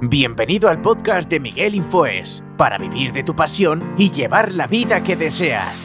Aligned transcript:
Bienvenido 0.00 0.68
al 0.68 0.80
podcast 0.80 1.28
de 1.28 1.40
Miguel 1.40 1.74
Infoes, 1.74 2.42
para 2.56 2.78
vivir 2.78 3.12
de 3.12 3.24
tu 3.24 3.34
pasión 3.34 3.94
y 3.98 4.10
llevar 4.10 4.52
la 4.52 4.66
vida 4.66 5.02
que 5.02 5.16
deseas. 5.16 5.84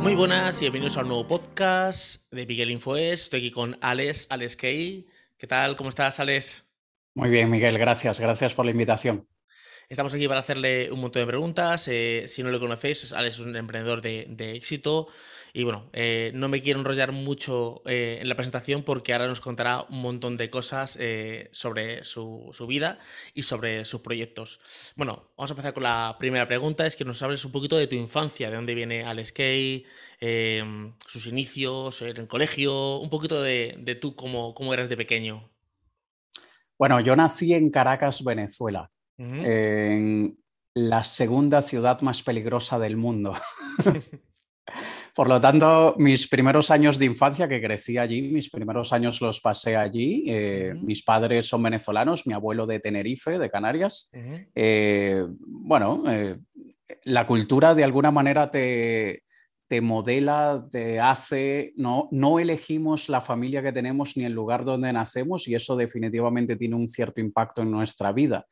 Muy 0.00 0.14
buenas 0.14 0.56
y 0.58 0.64
bienvenidos 0.64 0.96
a 0.96 1.02
un 1.02 1.08
nuevo 1.08 1.26
podcast 1.26 2.32
de 2.32 2.46
Miguel 2.46 2.70
Infoes. 2.70 3.22
Estoy 3.22 3.40
aquí 3.40 3.50
con 3.50 3.78
Alex, 3.80 4.26
Alex 4.30 4.56
Key. 4.56 5.06
¿Qué 5.38 5.46
tal? 5.46 5.76
¿Cómo 5.76 5.90
estás, 5.90 6.20
Alex? 6.20 6.64
Muy 7.14 7.30
bien, 7.30 7.50
Miguel, 7.50 7.78
gracias. 7.78 8.18
Gracias 8.18 8.54
por 8.54 8.64
la 8.64 8.70
invitación. 8.70 9.28
Estamos 9.88 10.14
aquí 10.14 10.26
para 10.26 10.40
hacerle 10.40 10.90
un 10.90 11.00
montón 11.00 11.20
de 11.20 11.26
preguntas. 11.26 11.86
Eh, 11.88 12.24
si 12.26 12.42
no 12.42 12.50
lo 12.50 12.58
conocéis, 12.58 13.12
Alex 13.12 13.34
es 13.34 13.40
un 13.40 13.54
emprendedor 13.56 14.00
de, 14.00 14.52
éxito. 14.56 15.08
Y 15.54 15.64
bueno, 15.64 15.90
eh, 15.92 16.32
no 16.34 16.48
me 16.48 16.62
quiero 16.62 16.80
enrollar 16.80 17.12
mucho 17.12 17.82
eh, 17.84 18.18
en 18.22 18.28
la 18.28 18.36
presentación 18.36 18.82
porque 18.82 19.12
ahora 19.12 19.26
nos 19.26 19.40
contará 19.40 19.82
un 19.90 20.00
montón 20.00 20.38
de 20.38 20.48
cosas 20.48 20.98
sobre 21.52 22.04
su, 22.04 22.52
vida 22.66 22.98
y 23.34 23.42
sobre 23.42 23.84
sus 23.84 24.00
proyectos. 24.00 24.60
Bueno, 24.96 25.30
vamos 25.36 25.50
a 25.50 25.52
empezar 25.52 25.74
con 25.74 25.82
la 25.82 26.16
primera 26.18 26.48
pregunta. 26.48 26.86
Es 26.86 26.96
que 26.96 27.04
nos 27.04 27.22
hables 27.22 27.44
un 27.44 27.52
poquito 27.52 27.76
de 27.76 27.86
tu 27.86 27.96
infancia, 27.96 28.48
de 28.48 28.56
dónde 28.56 28.74
viene 28.74 29.04
Alex 29.04 29.32
Kay, 29.32 29.84
sus 31.06 31.26
inicios 31.26 32.00
en 32.00 32.16
el 32.16 32.28
colegio, 32.28 32.98
un 32.98 33.10
poquito 33.10 33.42
de, 33.42 33.76
de 33.78 33.94
tú 33.94 34.16
cómo, 34.16 34.54
cómo 34.54 34.72
eras 34.72 34.88
de 34.88 34.96
pequeño. 34.96 35.50
Bueno, 36.78 37.00
yo 37.00 37.14
nací 37.14 37.52
en 37.52 37.70
Caracas, 37.70 38.24
Venezuela 38.24 38.90
en 39.18 40.38
la 40.74 41.04
segunda 41.04 41.62
ciudad 41.62 42.00
más 42.00 42.22
peligrosa 42.22 42.78
del 42.78 42.96
mundo. 42.96 43.34
Por 45.14 45.28
lo 45.28 45.40
tanto, 45.40 45.94
mis 45.98 46.26
primeros 46.26 46.70
años 46.70 46.98
de 46.98 47.04
infancia, 47.04 47.46
que 47.46 47.60
crecí 47.60 47.98
allí, 47.98 48.22
mis 48.22 48.48
primeros 48.48 48.92
años 48.94 49.20
los 49.20 49.40
pasé 49.40 49.76
allí. 49.76 50.24
Eh, 50.26 50.74
mis 50.80 51.02
padres 51.02 51.46
son 51.46 51.62
venezolanos, 51.62 52.26
mi 52.26 52.32
abuelo 52.32 52.66
de 52.66 52.80
Tenerife, 52.80 53.38
de 53.38 53.50
Canarias. 53.50 54.10
Eh, 54.54 55.22
bueno, 55.38 56.02
eh, 56.08 56.38
la 57.04 57.26
cultura 57.26 57.74
de 57.74 57.84
alguna 57.84 58.10
manera 58.10 58.50
te, 58.50 59.24
te 59.66 59.82
modela, 59.82 60.66
te 60.70 60.98
hace, 60.98 61.74
no, 61.76 62.08
no 62.10 62.38
elegimos 62.38 63.10
la 63.10 63.20
familia 63.20 63.62
que 63.62 63.72
tenemos 63.72 64.16
ni 64.16 64.24
el 64.24 64.32
lugar 64.32 64.64
donde 64.64 64.94
nacemos 64.94 65.46
y 65.46 65.54
eso 65.54 65.76
definitivamente 65.76 66.56
tiene 66.56 66.76
un 66.76 66.88
cierto 66.88 67.20
impacto 67.20 67.60
en 67.60 67.70
nuestra 67.70 68.12
vida 68.12 68.46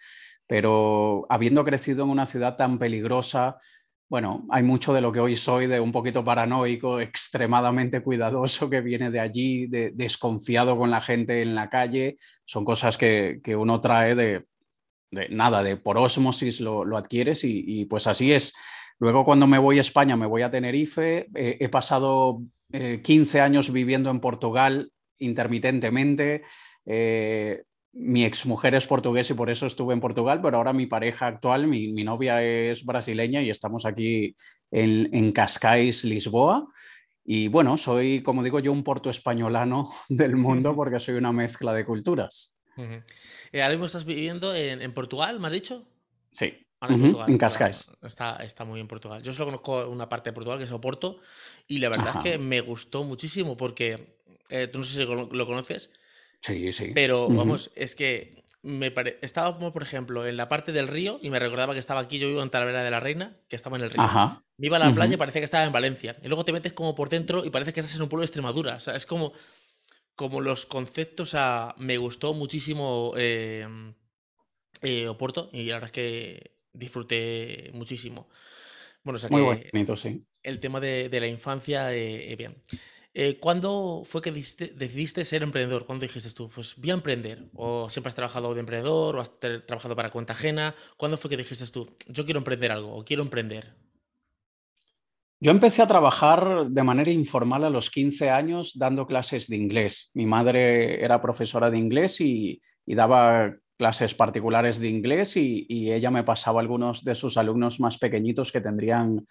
pero 0.51 1.27
habiendo 1.29 1.65
crecido 1.65 2.03
en 2.03 2.11
una 2.11 2.27
ciudad 2.27 2.57
tan 2.57 2.81
peligrosa, 2.81 3.59
bueno, 4.11 4.45
hay 4.51 4.65
mucho 4.65 4.93
de 4.93 5.01
lo 5.01 5.13
que 5.13 5.21
hoy 5.21 5.37
soy, 5.37 5.69
de 5.69 5.79
un 5.79 5.93
poquito 5.93 6.25
paranoico, 6.25 6.99
extremadamente 7.01 8.03
cuidadoso, 8.03 8.69
que 8.69 8.81
viene 8.81 9.09
de 9.09 9.21
allí, 9.21 9.69
de, 9.69 9.93
desconfiado 9.95 10.77
con 10.77 10.91
la 10.91 11.01
gente 11.01 11.43
en 11.43 11.55
la 11.55 11.71
calle. 11.71 12.17
Son 12.45 12.65
cosas 12.65 12.99
que, 12.99 13.41
uno 13.57 13.81
trae 13.81 14.17
de, 14.17 14.47
nada, 15.31 15.63
de 15.63 15.77
por 15.77 15.97
osmosis 15.97 16.61
lo, 16.61 16.97
adquieres 16.97 17.45
y, 17.45 17.85
pues 17.85 18.09
así 18.09 18.33
es. 18.33 18.53
Luego 18.99 19.25
cuando 19.25 19.47
me 19.47 19.59
voy 19.59 19.79
a 19.79 19.83
España, 19.83 20.17
me 20.17 20.27
voy 20.27 20.43
a 20.43 20.51
Tenerife, 20.51 21.29
he 21.33 21.69
pasado 21.69 22.43
15 22.73 23.39
eh, 23.39 23.41
años 23.41 23.73
viviendo 23.73 24.11
en 24.11 24.19
Portugal 24.19 24.91
intermitentemente. 25.19 26.43
Eh, 26.85 27.63
mi 27.93 28.25
exmujer 28.25 28.75
es 28.75 28.87
portugués 28.87 29.31
y 29.31 29.35
por 29.35 29.51
eso 29.51 29.67
estuve 29.67 29.95
en 29.95 30.01
Portugal, 30.01 30.41
pero 30.41 30.59
ahora 30.59 30.73
mi 30.73 30.87
pareja 30.87 31.27
actual, 31.27 31.67
mi, 31.67 31.93
novia 32.05 32.43
es 32.43 32.85
brasileña 32.85 33.43
y 33.43 33.51
estamos 33.51 33.85
aquí 33.85 34.37
en, 34.71 35.33
Cascais, 35.33 36.05
Lisboa. 36.05 36.69
Y 37.25 37.49
bueno, 37.49 37.77
soy, 37.77 38.23
como 38.23 38.43
digo 38.43 38.61
yo, 38.61 38.73
un 38.73 38.85
porto 38.85 39.11
españolano 39.11 39.91
del 40.09 40.37
mundo 40.37 40.75
porque 40.75 41.01
soy 41.01 41.17
una 41.17 41.33
mezcla 41.33 41.73
de 41.73 41.85
culturas. 41.85 42.57
Eh, 42.77 43.61
ahora 43.61 43.71
mismo 43.71 43.87
estás 43.87 44.05
viviendo 44.05 44.55
en, 44.55 44.93
Portugal, 44.95 45.41
¿me 45.41 45.49
has 45.49 45.53
dicho? 45.53 45.87
Sí. 46.31 46.55
en, 46.81 47.39
Cascais. 47.39 47.89
está, 48.03 48.37
está 48.37 48.65
muy 48.65 48.77
bien 48.77 48.89
Portugal. 48.89 49.23
Yo 49.23 49.33
solo 49.33 49.47
conozco 49.47 49.89
una 49.91 50.09
parte 50.09 50.31
de 50.31 50.35
Portugal 50.35 50.59
que 50.59 50.65
es 50.65 50.73
Oporto 50.73 51.19
y 51.67 51.79
la 51.79 51.89
verdad 51.89 52.15
es 52.17 52.23
que 52.23 52.39
me 52.39 52.61
gustó 52.61 53.03
muchísimo 53.03 53.57
porque, 53.57 54.21
eh, 54.49 54.69
tú 54.69 54.79
no 54.79 54.85
sé 54.85 54.95
si 54.95 55.05
lo 55.05 55.47
conoces, 55.47 55.91
Sí, 56.41 56.73
sí. 56.73 56.93
Pero 56.95 57.29
vamos, 57.29 57.71
es 57.75 57.95
que 57.95 58.41
me 58.63 58.93
estaba 59.23 59.55
como, 59.55 59.73
por 59.73 59.83
ejemplo, 59.83 60.27
en 60.27 60.37
la 60.37 60.49
parte 60.49 60.73
del 60.73 60.89
río 60.89 61.19
y 61.23 61.31
me 61.31 61.39
recordaba 61.39 61.73
que 61.73 61.81
estaba 61.81 62.01
aquí, 62.01 62.19
yo 62.19 62.29
vivo 62.29 62.43
en 62.43 62.51
Talavera 62.51 62.83
de 62.83 62.91
la 62.91 63.01
Reina, 63.01 63.37
que 63.49 63.57
estaba 63.57 63.77
en 63.77 63.85
el 63.85 63.91
río. 63.91 64.03
Me 64.59 64.67
iba 64.67 64.77
a 64.77 64.81
la 64.81 64.93
playa 64.93 65.15
y 65.15 65.17
parecía 65.17 65.41
que 65.41 65.47
estaba 65.47 65.65
en 65.65 65.73
Valencia. 65.73 66.17
Y 66.23 66.29
luego 66.29 66.45
te 66.45 66.53
metes 66.53 66.73
como 66.73 66.95
por 66.95 67.09
dentro 67.09 67.45
y 67.45 67.51
parece 67.51 67.73
que 67.73 67.81
estás 67.81 67.97
en 67.97 68.03
un 68.03 68.09
pueblo 68.09 68.23
de 68.23 68.27
Extremadura. 68.27 68.77
O 68.77 68.81
sea, 68.81 68.95
es 68.97 69.07
como, 69.07 69.33
como 70.15 70.43
los 70.43 70.67
conceptos. 70.67 71.35
O 71.35 71.75
me 71.79 71.97
gustó 71.97 72.35
muchísimo 72.35 73.15
em, 73.17 73.95
eh, 74.83 75.09
Oporto 75.09 75.49
y 75.53 75.65
la 75.65 75.75
verdad 75.75 75.87
es 75.89 75.93
que 75.93 76.57
disfruté 76.73 77.71
muchísimo. 77.73 78.29
Bueno, 79.03 79.17
o 79.17 79.21
sea 79.21 79.31
Muy 79.31 79.43
bonito, 79.73 79.97
sí. 79.97 80.23
El 80.43 80.61
tema 80.61 80.81
de, 80.81 81.09
la 81.11 81.27
infancia, 81.27 81.95
eh, 81.95 82.33
eh, 82.33 82.37
bien. 82.37 82.63
Eh, 83.13 83.41
¿Cuándo 83.41 84.05
fue 84.07 84.23
que 84.23 84.31
decidiste, 84.31 85.25
ser 85.25 85.43
emprendedor? 85.43 85.85
¿Cuándo 85.85 86.07
dijiste 86.07 86.31
tú, 86.31 86.49
pues 86.49 86.77
voy 86.77 86.91
a 86.91 86.95
emprender? 86.95 87.51
¿O 87.55 87.91
siempre 87.91 88.09
has 88.09 88.15
trabajado 88.15 88.55
de 88.55 88.61
emprendedor 88.61 89.17
o 89.17 89.21
has 89.21 89.41
trabajado 89.41 89.97
para 89.97 90.11
cuenta 90.11 90.33
ajena? 90.33 90.77
¿Cuándo 90.97 91.19
fue 91.19 91.29
que 91.29 91.37
dijiste 91.37 91.67
tú, 91.67 91.97
yo 92.07 92.25
quiero 92.25 92.39
emprender 92.39 92.71
algo 92.71 92.95
o 92.95 93.05
quiero 93.05 93.23
emprender? 93.23 93.75
Yo 95.41 95.51
empecé 95.51 95.83
a 95.83 95.89
trabajar 95.89 96.67
de 96.69 96.83
manera 96.83 97.11
informal 97.11 97.65
a 97.65 97.71
los 97.71 97.91
15 97.91 98.31
años 98.31 98.75
dando 98.77 99.07
clases 99.07 99.49
de 99.49 99.57
inglés. 99.57 100.11
Mi 100.15 100.27
madre 100.27 101.03
era 101.03 101.21
profesora 101.21 101.71
de 101.71 101.79
inglés 101.79 102.21
y, 102.21 102.61
daba 102.87 103.55
clases 103.77 104.15
particulares 104.15 104.81
de 104.81 104.89
inglés 104.89 105.37
y, 105.37 105.65
y, 105.69 105.93
ella 105.93 106.11
me 106.11 106.25
pasaba 106.25 106.61
algunos 106.61 107.05
de 107.05 107.15
sus 107.15 107.37
alumnos 107.39 107.81
más 107.81 107.99
pequeñitos 107.99 108.53
que 108.53 108.61
tendrían 108.61 109.25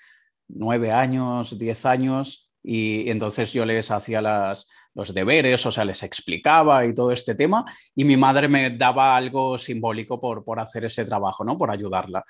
9 0.48 0.92
años, 0.92 1.58
10 1.58 1.86
años 1.86 2.49
y 2.64 3.10
entonces 3.10 3.54
yo 3.54 3.66
les 3.66 3.90
hacía 3.92 4.22
los 4.22 5.14
deberes, 5.14 5.66
o 5.66 5.72
sea, 5.72 5.86
les 5.86 6.04
explicaba 6.04 6.86
y 6.86 6.94
todo 6.94 7.12
este 7.12 7.36
tema, 7.36 7.66
y 7.96 8.04
mi 8.04 8.18
madre 8.18 8.48
me 8.48 8.72
daba 8.72 9.16
algo 9.16 9.58
simbólico 9.58 10.20
por, 10.20 10.44
por 10.44 10.60
hacer 10.60 10.86
ese 10.86 11.06
trabajo, 11.06 11.44
¿no? 11.44 11.58
Por 11.58 11.72
ayudarla. 11.72 12.24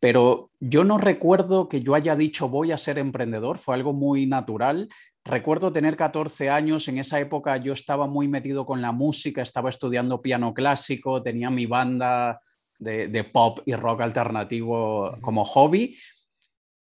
Pero 0.00 0.50
yo 0.60 0.84
no 0.84 0.98
recuerdo 0.98 1.68
que 1.68 1.80
yo 1.80 1.94
haya 1.94 2.14
dicho 2.14 2.48
voy 2.48 2.72
a 2.72 2.78
ser 2.78 2.98
emprendedor, 2.98 3.58
fue 3.58 3.74
algo 3.74 3.92
muy 3.92 4.26
natural. 4.26 4.88
Recuerdo 5.24 5.72
tener 5.72 5.96
14 5.96 6.50
años, 6.50 6.86
en 6.88 6.98
esa 6.98 7.18
época 7.18 7.56
yo 7.56 7.72
estaba 7.72 8.06
muy 8.06 8.28
metido 8.28 8.64
con 8.64 8.80
la 8.80 8.92
música, 8.92 9.42
estaba 9.42 9.68
estudiando 9.68 10.22
piano 10.22 10.54
clásico, 10.54 11.22
tenía 11.22 11.50
mi 11.50 11.66
banda 11.66 12.40
de, 12.78 13.08
de 13.08 13.24
pop 13.24 13.58
y 13.66 13.74
rock 13.74 14.02
alternativo 14.02 15.16
como 15.20 15.44
hobby 15.44 15.96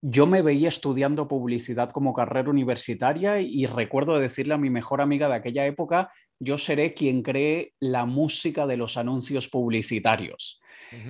yo 0.01 0.27
me 0.27 0.43
veía 0.43 0.69
estudiando 0.69 1.27
publicidad 1.27 1.91
como 1.91 2.15
carrera 2.15 2.51
universitaria 2.51 3.41
y 3.41 3.67
recuerdo 3.67 4.19
decirle 4.19 4.55
a 4.55 4.59
mi 4.59 4.71
mejor 4.71 5.01
amiga 5.01 5.29
de 5.29 5.35
aquella 5.35 5.67
época, 5.67 6.11
yo 6.39 6.57
seré 6.57 6.95
quien 6.95 7.23
cree 7.23 7.73
la 7.81 8.07
música 8.07 8.67
de 8.67 8.77
los 8.77 8.97
anuncios 8.97 9.49
publicitarios. 9.49 10.61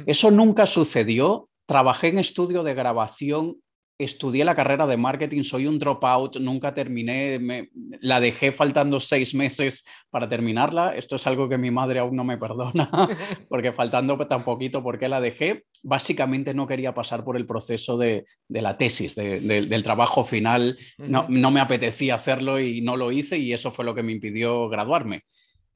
Eso 0.06 0.30
nunca 0.30 0.66
sucedió. 0.66 1.48
Trabajé 1.66 2.08
en 2.08 2.18
estudio 2.18 2.62
de 2.62 2.74
grabación 2.74 3.58
estudié 3.98 4.44
la 4.44 4.54
carrera 4.54 4.86
de 4.86 4.96
marketing, 4.96 5.42
soy 5.42 5.66
un 5.66 5.78
dropout, 5.78 6.36
nunca 6.36 6.72
terminé, 6.72 7.38
me, 7.40 7.70
la 8.00 8.20
dejé 8.20 8.52
faltando 8.52 9.00
seis 9.00 9.34
meses 9.34 9.84
para 10.08 10.28
terminarla. 10.28 10.94
Esto 10.94 11.16
es 11.16 11.26
algo 11.26 11.48
que 11.48 11.58
mi 11.58 11.72
madre 11.72 11.98
aún 11.98 12.14
no 12.14 12.22
me 12.22 12.38
perdona, 12.38 12.88
porque 13.48 13.72
faltando 13.72 14.16
tan 14.28 14.44
poquito, 14.44 14.82
porque 14.82 15.08
la 15.08 15.20
dejé? 15.20 15.64
Básicamente 15.82 16.54
no 16.54 16.66
quería 16.66 16.94
pasar 16.94 17.24
por 17.24 17.36
el 17.36 17.46
proceso 17.46 17.98
de, 17.98 18.24
la 18.48 18.76
tesis, 18.76 19.16
del 19.16 19.82
trabajo 19.82 20.22
final. 20.22 20.78
No, 20.98 21.26
no 21.28 21.50
me 21.50 21.60
apetecía 21.60 22.14
hacerlo 22.14 22.60
y 22.60 22.80
no 22.80 22.96
lo 22.96 23.10
hice 23.10 23.38
y 23.38 23.52
eso 23.52 23.70
fue 23.70 23.84
lo 23.84 23.94
que 23.94 24.02
me 24.04 24.12
impidió 24.12 24.68
graduarme 24.68 25.24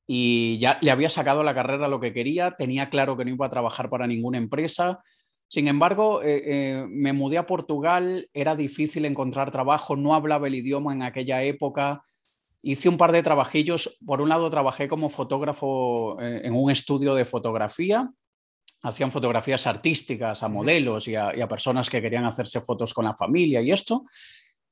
y 0.07 0.59
ya 0.59 0.79
le 0.83 0.91
había 0.91 1.09
sacado 1.09 1.43
la 1.43 1.55
carrera 1.55 1.89
lo 1.89 2.01
que 2.01 2.13
quería, 2.13 2.57
tenía 2.59 2.91
claro 2.91 3.17
que 3.17 3.25
no 3.25 3.31
iba 3.31 3.47
a 3.47 3.51
trabajar 3.51 3.89
para 3.89 4.07
ninguna 4.07 4.39
empresa, 4.39 5.01
sin 5.53 5.69
embargo, 5.69 6.23
eh, 6.23 6.43
eh, 6.47 6.87
me 6.89 7.13
mudé 7.13 7.37
a 7.37 7.45
Portugal, 7.45 8.27
era 8.33 8.57
difícil 8.57 9.05
encontrar 9.05 9.51
trabajo, 9.51 9.97
no 9.97 10.15
hablaba 10.15 10.47
el 10.47 10.55
idioma 10.55 10.95
en 10.95 11.03
aquella 11.03 11.43
época. 11.43 12.05
Hice 12.63 12.89
un 12.89 12.97
par 12.97 13.13
de 13.13 13.23
trabajillos. 13.23 13.99
Por 14.03 14.23
un 14.23 14.31
lado, 14.31 14.49
trabajé 14.49 14.89
como 14.89 15.11
fotógrafo 15.11 16.19
eh, 16.23 16.41
en 16.45 16.55
un 16.55 16.71
estudio 16.71 17.15
de 17.15 17.27
fotografía. 17.27 18.11
Hacían 18.81 19.11
fotografías 19.11 19.67
artísticas 19.67 20.43
a 20.43 20.49
modelos 20.49 21.07
y 21.07 21.17
a, 21.17 21.47
personas 21.47 21.91
que 21.91 22.01
querían 22.01 22.25
hacerse 22.25 22.63
fotos 22.63 22.95
con 22.95 23.05
la 23.05 23.13
familia 23.13 23.61
y 23.61 23.73
esto. 23.73 24.07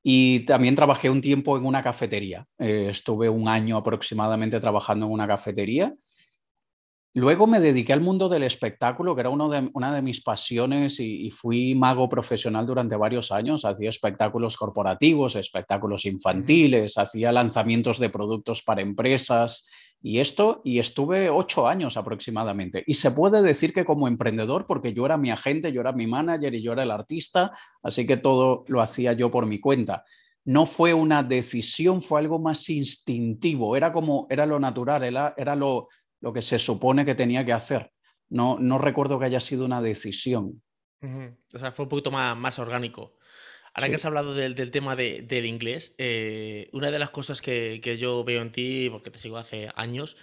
Y 0.02 0.46
también 0.46 0.76
trabajé 0.76 1.10
un 1.10 1.20
tiempo 1.20 1.58
en 1.58 1.66
una 1.66 1.82
cafetería. 1.82 2.46
estuve 2.56 3.28
un 3.28 3.48
año 3.48 3.76
aproximadamente 3.76 4.58
trabajando 4.58 5.04
en 5.04 5.12
una 5.12 5.28
cafetería 5.28 5.94
Luego 7.12 7.48
me 7.48 7.58
dediqué 7.58 7.92
al 7.92 8.00
mundo 8.00 8.28
del 8.28 8.44
espectáculo, 8.44 9.16
que 9.16 9.22
era 9.22 9.30
uno 9.30 9.48
de, 9.48 9.68
una 9.74 9.92
de 9.92 10.00
mis 10.00 10.22
pasiones 10.22 11.00
y, 11.00 11.28
fui 11.32 11.74
mago 11.74 12.08
profesional 12.08 12.64
durante 12.66 12.94
varios 12.94 13.32
años. 13.32 13.64
Hacía 13.64 13.88
espectáculos 13.88 14.56
corporativos, 14.56 15.34
espectáculos 15.34 16.04
infantiles, 16.06 16.98
hacía 16.98 17.32
lanzamientos 17.32 17.98
de 17.98 18.10
productos 18.10 18.62
para 18.62 18.82
empresas 18.82 19.68
y 20.00 20.20
esto, 20.20 20.62
y 20.64 20.78
estuve 20.78 21.28
ocho 21.30 21.66
años 21.66 21.96
aproximadamente. 21.96 22.84
Y 22.86 22.94
se 22.94 23.10
puede 23.10 23.42
decir 23.42 23.72
que 23.72 23.84
como 23.84 24.06
emprendedor, 24.06 24.66
porque 24.66 24.94
yo 24.94 25.04
era 25.04 25.16
mi 25.16 25.30
agente, 25.32 25.72
yo 25.72 25.80
era 25.80 25.92
mi 25.92 26.06
manager 26.06 26.54
y 26.54 26.62
yo 26.62 26.72
era 26.72 26.84
el 26.84 26.90
artista, 26.92 27.52
así 27.82 28.06
que 28.06 28.16
todo 28.16 28.64
lo 28.68 28.80
hacía 28.80 29.14
yo 29.14 29.30
por 29.32 29.46
mi 29.46 29.58
cuenta 29.58 30.04
no 30.44 30.64
fue 30.64 30.94
una 30.94 31.22
decisión, 31.22 32.00
fue 32.00 32.20
algo 32.20 32.38
más 32.38 32.68
instintivo, 32.70 33.76
era 33.76 33.92
como, 33.92 34.26
era 34.30 34.46
lo 34.46 34.58
natural, 34.58 35.04
era, 35.04 35.34
era 35.36 35.54
lo, 35.54 35.88
lo 36.20 36.32
que 36.32 36.42
se 36.42 36.58
supone 36.58 37.04
que 37.04 37.14
tenía 37.14 37.44
que 37.44 37.52
hacer. 37.52 37.92
No, 38.28 38.58
no 38.58 38.78
recuerdo 38.78 39.18
que 39.18 39.26
haya 39.26 39.40
sido 39.40 39.64
una 39.64 39.82
decisión. 39.82 40.62
O 41.02 41.58
sea, 41.58 41.72
fue 41.72 41.84
un 41.84 41.88
poquito 41.88 42.10
más, 42.10 42.36
más 42.36 42.58
orgánico. 42.58 43.16
Ahora 43.72 43.88
que 43.88 43.94
has 43.94 44.04
hablado 44.04 44.34
del, 44.34 44.70
tema 44.70 44.96
del 44.96 45.46
inglés, 45.46 45.94
eh, 45.98 46.68
una 46.72 46.90
de 46.90 46.98
las 46.98 47.10
cosas 47.10 47.40
que, 47.40 47.80
yo 47.98 48.24
veo 48.24 48.42
en 48.42 48.52
ti, 48.52 48.88
porque 48.90 49.10
te 49.10 49.18
sigo 49.18 49.38
hace 49.38 49.70
años, 49.76 50.16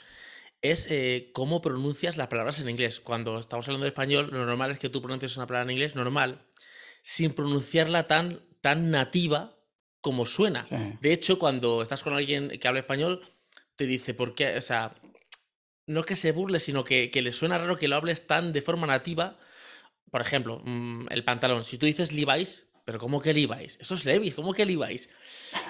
es 0.61 0.88
eh, 0.89 1.31
cómo 1.33 1.61
pronuncias 1.61 2.17
las 2.17 2.27
palabras 2.27 2.59
en 2.59 2.69
inglés. 2.69 2.99
Cuando 2.99 3.39
estamos 3.39 3.67
hablando 3.67 3.85
de 3.85 3.89
español, 3.89 4.29
lo 4.31 4.45
normal 4.45 4.71
es 4.71 4.79
que 4.79 4.89
tú 4.89 5.01
pronuncies 5.01 5.38
una 5.38 5.47
palabra 5.47 5.71
en 5.71 5.77
inglés 5.77 5.95
normal, 5.95 6.45
sin 7.01 7.31
pronunciarla 7.31 8.07
tan, 8.07 8.41
tan 8.61 8.91
nativa 8.91 9.57
como 10.01 10.25
suena. 10.25 10.67
De 11.01 11.13
hecho, 11.13 11.39
cuando 11.39 11.81
estás 11.81 12.03
con 12.03 12.13
alguien 12.13 12.49
que 12.59 12.67
habla 12.67 12.81
español, 12.81 13.21
te 13.77 13.85
dice, 13.85 14.13
¿por 14.13 14.35
qué? 14.35 14.57
O 14.57 14.61
sea, 14.61 14.95
no 15.87 16.01
es 16.01 16.05
que 16.05 16.15
se 16.15 16.33
burle, 16.33 16.59
sino 16.59 16.83
que, 16.83 17.09
le 17.13 17.31
suena 17.31 17.57
raro 17.57 17.77
que 17.77 17.87
lo 17.87 17.95
hables 17.95 18.27
tan 18.27 18.53
de 18.53 18.61
forma 18.61 18.85
nativa. 18.85 19.39
Por 20.11 20.21
ejemplo, 20.21 20.61
mm, 20.63 21.07
el 21.09 21.23
pantalón. 21.23 21.63
Si 21.63 21.77
tú 21.77 21.85
dices 21.85 22.11
Levi's, 22.11 22.67
pero 22.85 22.99
¿cómo 22.99 23.21
que 23.21 23.33
Levi's? 23.33 23.77
Esto 23.81 23.95
es 23.95 24.05
Levi's, 24.05 24.35
¿cómo 24.35 24.53
que 24.53 24.65
Levi's? 24.65 25.09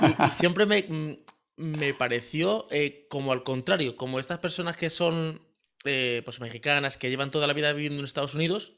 Y, 0.01 0.31
siempre 0.31 0.65
me, 0.65 0.83
mm, 0.83 1.13
me 1.57 1.93
pareció 1.93 2.67
eh, 2.71 3.05
como 3.09 3.31
al 3.31 3.43
contrario, 3.43 3.95
como 3.95 4.19
estas 4.19 4.39
personas 4.39 4.75
que 4.75 4.89
son 4.89 5.41
eh, 5.85 6.23
pues 6.25 6.39
mexicanas, 6.39 6.97
que 6.97 7.09
llevan 7.09 7.31
toda 7.31 7.47
la 7.47 7.53
vida 7.53 7.71
viviendo 7.73 7.99
en 7.99 8.05
Estados 8.05 8.33
Unidos 8.33 8.73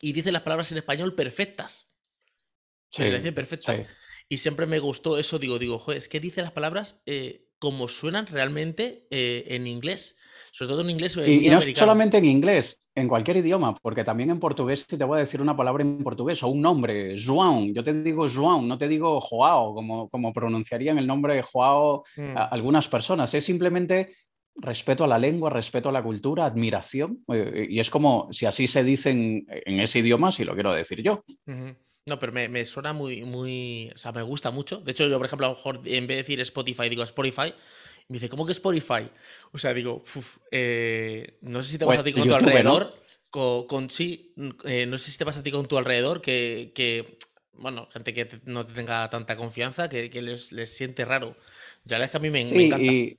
y 0.00 0.12
dicen 0.12 0.34
las 0.34 0.42
palabras 0.42 0.70
en 0.70 0.78
español 0.78 1.14
perfectas. 1.14 1.88
Sí, 2.90 3.02
me 3.02 3.32
perfectas. 3.32 3.82
Y 4.28 4.38
siempre 4.38 4.66
me 4.66 4.78
gustó 4.78 5.18
eso, 5.18 5.38
digo, 5.38 5.58
digo, 5.58 5.78
joder, 5.78 5.98
es 5.98 6.08
que 6.08 6.20
dice 6.20 6.42
las 6.42 6.52
palabras 6.52 7.02
eh, 7.06 7.48
como 7.58 7.88
suenan 7.88 8.26
realmente 8.26 9.06
en 9.10 9.66
inglés. 9.66 10.17
Sobre 10.58 10.70
todo 10.72 10.80
en 10.80 10.90
inglés. 10.90 11.16
y, 11.24 11.46
y 11.46 11.50
no 11.50 11.60
solamente 11.60 12.18
en 12.18 12.24
inglés, 12.24 12.80
en 12.92 13.06
cualquier 13.06 13.36
idioma, 13.36 13.76
porque 13.76 14.02
también 14.02 14.30
en 14.30 14.40
portugués 14.40 14.88
te 14.88 14.96
voy 15.04 15.18
a 15.18 15.20
decir 15.20 15.40
una 15.40 15.56
palabra 15.56 15.84
en 15.84 16.02
portugués 16.02 16.42
o 16.42 16.48
un 16.48 16.60
nombre, 16.60 17.16
João. 17.16 17.72
Yo 17.72 17.84
te 17.84 17.94
digo 18.02 18.26
João, 18.26 18.66
no 18.66 18.76
te 18.76 18.88
digo 18.88 19.20
Joao, 19.20 19.72
como, 19.72 20.08
como 20.08 20.32
pronunciarían 20.32 20.98
el 20.98 21.06
nombre 21.06 21.40
Joao 21.44 22.02
mm. 22.16 22.34
algunas 22.50 22.88
personas. 22.88 23.32
Es 23.34 23.44
simplemente 23.44 24.16
respeto 24.56 25.04
a 25.04 25.06
la 25.06 25.16
lengua, 25.16 25.48
respeto 25.48 25.90
a 25.90 25.92
la 25.92 26.02
cultura, 26.02 26.46
admiración. 26.46 27.22
Eh, 27.32 27.68
y 27.70 27.78
es 27.78 27.88
como 27.88 28.26
si 28.32 28.44
así 28.44 28.66
se 28.66 28.82
dice 28.82 29.10
en, 29.10 29.46
ese 29.64 30.00
idioma, 30.00 30.32
si 30.32 30.44
lo 30.44 30.54
quiero 30.54 30.72
decir 30.72 31.04
yo. 31.04 31.22
No, 31.46 32.18
pero 32.18 32.32
me, 32.32 32.48
me, 32.48 32.64
suena 32.64 32.92
muy, 32.92 33.22
muy. 33.22 33.92
O 33.94 33.98
sea, 33.98 34.10
me 34.10 34.22
gusta 34.22 34.50
mucho. 34.50 34.80
De 34.80 34.90
hecho, 34.90 35.06
yo, 35.06 35.18
por 35.18 35.26
ejemplo, 35.26 35.46
a 35.46 35.50
lo 35.50 35.54
mejor 35.54 35.82
en 35.84 36.08
vez 36.08 36.16
de 36.16 36.16
decir 36.16 36.40
Spotify, 36.40 36.88
digo 36.88 37.04
Spotify 37.04 37.54
me 38.08 38.14
dice, 38.14 38.28
¿cómo 38.28 38.46
que 38.46 38.52
Spotify? 38.52 39.10
O 39.52 39.58
sea, 39.58 39.74
digo, 39.74 40.02
eh, 40.50 41.38
no 41.42 41.62
sé 41.62 41.72
si 41.72 41.78
te 41.78 41.84
vas 41.84 41.98
a 41.98 42.04
ti 42.04 42.12
con 42.12 42.26
tu 42.26 42.34
alrededor. 42.34 42.94
Con, 43.30 43.90
sí, 43.90 44.34
eh, 44.64 44.86
no 44.86 44.96
sé 44.96 45.12
si 45.12 45.18
te 45.18 45.26
pasa 45.26 45.40
a 45.40 45.42
ti 45.42 45.50
con 45.50 45.68
tu 45.68 45.76
alrededor 45.76 46.22
que, 46.22 47.18
bueno, 47.52 47.86
gente 47.92 48.14
que 48.14 48.40
no 48.46 48.66
te 48.66 48.72
tenga 48.72 49.08
tanta 49.10 49.36
confianza, 49.36 49.88
que, 49.88 50.10
les, 50.22 50.74
siente 50.74 51.04
raro. 51.04 51.36
Ya 51.84 51.98
es 51.98 52.10
que 52.10 52.16
a 52.16 52.20
mí 52.20 52.30
me, 52.30 52.40
encanta. 52.40 52.78
Y, 52.78 53.18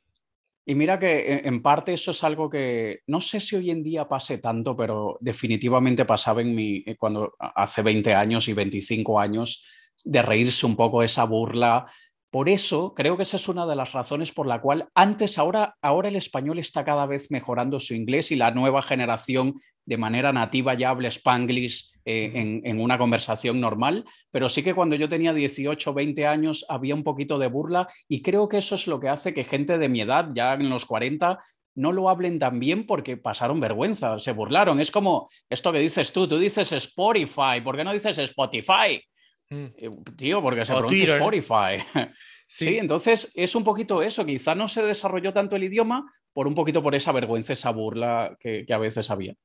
y, 0.65 0.75
mira 0.75 0.97
que 0.97 1.41
en 1.43 1.61
parte 1.61 1.93
eso 1.93 2.09
es 2.09 2.23
algo 2.23 2.49
que 2.49 3.01
no 3.05 3.21
sé 3.21 3.39
si 3.39 3.55
hoy 3.55 3.69
en 3.69 3.83
día 3.83 4.07
pase 4.07 4.39
tanto, 4.39 4.75
pero 4.75 5.19
definitivamente 5.21 6.05
pasaba 6.05 6.41
en 6.41 6.55
mi, 6.55 6.83
eh, 6.85 6.95
cuando 6.97 7.35
hace 7.37 7.83
20 7.83 8.11
años 8.15 8.47
y 8.47 8.53
25 8.53 9.19
años, 9.19 9.63
de 10.03 10.21
reírse 10.23 10.65
un 10.65 10.75
poco 10.75 11.03
esa 11.03 11.25
burla 11.25 11.85
por 12.31 12.47
eso 12.47 12.93
creo 12.93 13.17
que 13.17 13.23
esa 13.23 13.37
es 13.37 13.47
una 13.47 13.65
de 13.65 13.75
las 13.75 13.93
razones 13.93 14.31
por 14.31 14.45
la 14.45 14.61
cual 14.61 14.89
antes, 14.93 15.39
ahora, 15.39 15.75
ahora 15.81 16.09
el 16.09 16.15
español 16.15 16.59
está 16.59 16.85
cada 16.85 17.07
vez 17.07 17.31
mejorando 17.31 17.79
su 17.79 17.95
inglés 17.95 18.31
y 18.31 18.35
la 18.35 18.51
nueva 18.51 18.81
generación 18.83 19.55
de 19.85 19.97
manera 19.97 20.31
nativa 20.31 20.75
ya 20.75 20.91
habla 20.91 21.07
spanglish 21.07 21.89
eh, 22.05 22.61
en, 22.63 22.79
una 22.79 22.99
conversación 22.99 23.59
normal, 23.59 24.05
pero 24.29 24.47
sí 24.47 24.61
que 24.61 24.75
cuando 24.75 24.95
yo 24.95 25.09
tenía 25.09 25.33
18 25.33 25.89
o 25.89 25.93
20 25.93 26.27
años 26.27 26.65
había 26.69 26.93
un 26.93 27.03
poquito 27.03 27.39
de 27.39 27.47
burla 27.47 27.87
y 28.07 28.21
creo 28.21 28.47
que 28.47 28.57
eso 28.57 28.75
es 28.75 28.85
lo 28.85 28.99
que 28.99 29.09
hace 29.09 29.33
que 29.33 29.43
gente 29.43 29.79
de 29.79 29.89
mi 29.89 30.01
edad, 30.01 30.29
ya 30.31 30.53
en 30.53 30.69
los 30.69 30.85
40, 30.85 31.39
no 31.75 31.91
lo 31.91 32.09
hablen 32.09 32.37
tan 32.37 32.59
bien 32.59 32.85
porque 32.85 33.17
pasaron 33.17 33.59
vergüenza, 33.59 34.19
se 34.19 34.33
burlaron. 34.33 34.79
Es 34.79 34.91
como 34.91 35.29
esto 35.49 35.71
que 35.71 35.79
dices 35.79 36.11
tú, 36.13 36.27
tú 36.27 36.37
dices 36.37 36.71
Spotify, 36.73 37.61
¿por 37.63 37.75
qué 37.75 37.83
no 37.83 37.93
dices 37.93 38.17
Spotify? 38.17 39.01
Mm. 39.49 39.65
Eh, 39.77 39.89
tío, 40.15 40.41
porque 40.41 40.63
se 40.63 40.73
pronuncia 40.73 41.15
Spotify. 41.15 41.83
sí. 42.47 42.77
entonces 42.77 43.31
es 43.33 43.55
un 43.55 43.63
poquito 43.63 44.01
eso, 44.03 44.25
quizá 44.25 44.55
no 44.55 44.67
se 44.69 44.83
desarrolló 44.83 45.33
tanto 45.33 45.55
el 45.55 45.63
idioma 45.63 46.11
por 46.33 46.47
un 46.47 46.55
poquito 46.55 46.83
por 46.83 46.95
esa 46.95 47.11
vergüenza, 47.11 47.53
esa 47.53 47.71
burla 47.71 48.37
que, 48.39 48.65
a 48.69 48.77
veces 48.77 49.09
había. 49.09 49.35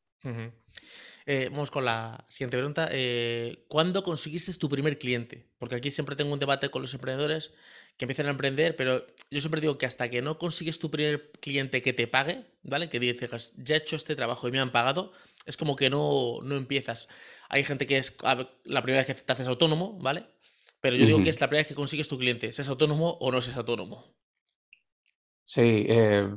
Eh, 1.26 1.48
vamos 1.50 1.70
con 1.70 1.86
la 1.86 2.26
siguiente 2.28 2.58
pregunta. 2.58 2.88
Eh, 2.92 3.64
¿Cuándo 3.68 4.02
conseguiste 4.04 4.52
tu 4.54 4.68
primer 4.68 4.98
cliente? 4.98 5.48
Porque 5.58 5.76
aquí 5.76 5.90
siempre 5.90 6.16
tengo 6.16 6.34
un 6.34 6.38
debate 6.38 6.68
con 6.68 6.82
los 6.82 6.92
emprendedores 6.92 7.54
que 7.96 8.04
empiezan 8.04 8.26
a 8.26 8.30
emprender, 8.30 8.76
pero 8.76 9.06
yo 9.30 9.40
siempre 9.40 9.60
digo 9.60 9.78
que 9.78 9.86
hasta 9.86 10.10
que 10.10 10.20
no 10.20 10.38
consigues 10.38 10.78
tu 10.78 10.90
primer 10.90 11.30
cliente 11.40 11.80
que 11.80 11.92
te 11.92 12.06
pague, 12.06 12.44
¿vale? 12.62 12.90
Que 12.90 13.00
dices, 13.00 13.54
ya 13.56 13.76
he 13.76 13.78
hecho 13.78 13.96
este 13.96 14.16
trabajo 14.16 14.48
y 14.48 14.52
me 14.52 14.60
han 14.60 14.72
pagado, 14.72 15.12
es 15.46 15.56
como 15.56 15.76
que 15.76 15.88
no, 15.88 16.40
no 16.42 16.56
empiezas. 16.56 17.08
Hay 17.54 17.62
gente 17.62 17.86
que 17.86 17.98
es 17.98 18.16
la 18.64 18.82
primera 18.82 19.04
vez 19.04 19.06
que 19.06 19.14
te 19.14 19.32
haces 19.32 19.46
autónomo, 19.46 19.96
¿vale? 20.00 20.24
Pero 20.80 20.96
yo 20.96 21.06
digo 21.06 21.22
que 21.22 21.28
es 21.28 21.40
la 21.40 21.46
primera 21.46 21.60
vez 21.60 21.68
que 21.68 21.76
consigues 21.76 22.08
tu 22.08 22.18
cliente, 22.18 22.48
¿es 22.48 22.68
autónomo 22.68 23.10
o 23.20 23.30
no 23.30 23.38
es 23.38 23.56
autónomo? 23.56 24.16
Sí, 25.44 25.86
eh, 25.88 26.28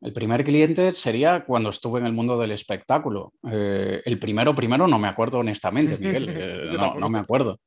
el 0.00 0.12
primer 0.14 0.42
cliente 0.42 0.90
sería 0.92 1.44
cuando 1.44 1.68
estuve 1.68 2.00
en 2.00 2.06
el 2.06 2.14
mundo 2.14 2.38
del 2.38 2.52
espectáculo. 2.52 3.34
Eh, 3.46 4.00
el 4.06 4.18
primero, 4.18 4.54
primero 4.54 4.88
no 4.88 4.98
me 4.98 5.08
acuerdo 5.08 5.40
honestamente, 5.40 5.98
Miguel. 5.98 6.30
Eh, 6.30 6.70
no, 6.78 6.94
no, 6.94 7.10
me 7.10 7.18
acuerdo. 7.18 7.60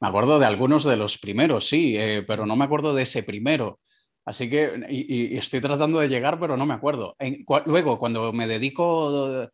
Me 0.00 0.06
acuerdo 0.06 0.38
de 0.38 0.46
algunos 0.46 0.84
de 0.84 0.96
los 0.96 1.18
primeros, 1.18 1.66
sí, 1.66 1.98
pero 2.28 2.46
no 2.46 2.54
me 2.54 2.66
acuerdo 2.66 2.94
de 2.94 3.02
ese 3.02 3.24
primero. 3.24 3.80
Así 4.24 4.48
que, 4.48 4.80
y, 4.88 5.36
estoy 5.36 5.60
tratando 5.60 5.98
de 5.98 6.08
llegar, 6.08 6.38
pero 6.38 6.56
no 6.56 6.66
me 6.66 6.74
acuerdo. 6.74 7.16
luego, 7.66 7.98
cuando 7.98 8.32
me 8.32 8.46
dedico 8.46 9.50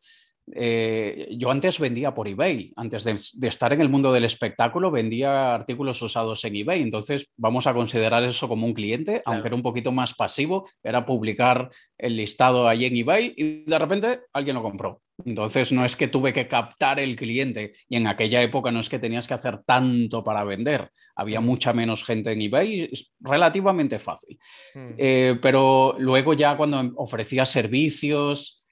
eh, 0.55 1.29
yo 1.33 1.51
antes 1.51 1.79
vendía 1.79 2.15
por 2.15 2.29
eBay, 2.29 2.73
antes 2.77 3.05
de, 3.05 3.49
estar 3.49 3.73
en 3.73 3.81
el 3.81 3.89
mundo 3.89 4.13
del 4.13 4.25
espectáculo 4.25 4.91
vendía 4.91 5.55
artículos 5.55 6.01
usados 6.03 6.45
en 6.45 6.57
eBay, 6.57 6.83
entonces 6.83 7.27
vamos 7.37 7.67
a 7.67 7.75
considerar 7.75 8.23
eso 8.25 8.49
como 8.49 8.67
un 8.67 8.75
cliente, 8.75 9.23
aunque 9.25 9.49
era 9.49 9.57
un 9.57 9.63
poquito 9.63 9.93
más 9.93 10.15
pasivo, 10.15 10.69
era 10.83 11.05
publicar 11.07 11.71
el 11.97 12.17
listado 12.17 12.69
ahí 12.69 12.85
en 12.85 12.97
eBay 12.97 13.35
y 13.37 13.65
de 13.65 13.79
repente 13.79 14.21
alguien 14.33 14.57
lo 14.57 14.63
compró. 14.63 15.01
Entonces 15.25 15.73
no 15.73 15.85
es 15.85 15.97
que 15.97 16.07
tuve 16.07 16.33
que 16.33 16.47
captar 16.47 17.01
el 17.01 17.17
cliente 17.17 17.73
y 17.89 17.97
en 17.97 18.07
aquella 18.07 18.41
época 18.41 18.71
no 18.71 18.81
es 18.81 18.89
que 18.89 19.01
tenías 19.01 19.27
que 19.27 19.35
hacer 19.35 19.59
tanto 19.65 20.23
para 20.23 20.45
vender, 20.45 20.91
había 21.17 21.41
mucha 21.41 21.73
menos 21.73 22.05
gente 22.05 22.31
en 22.31 22.43
eBay, 22.43 22.91
relativamente 23.21 23.99
fácil. 23.99 24.39
Mm. 24.75 24.91
Eh, 24.97 25.39
pero 25.43 25.97
luego 25.99 26.35
ya 26.35 26.57
cuando 26.57 26.93
ofrecía 26.97 27.45
servicios, 27.45 28.65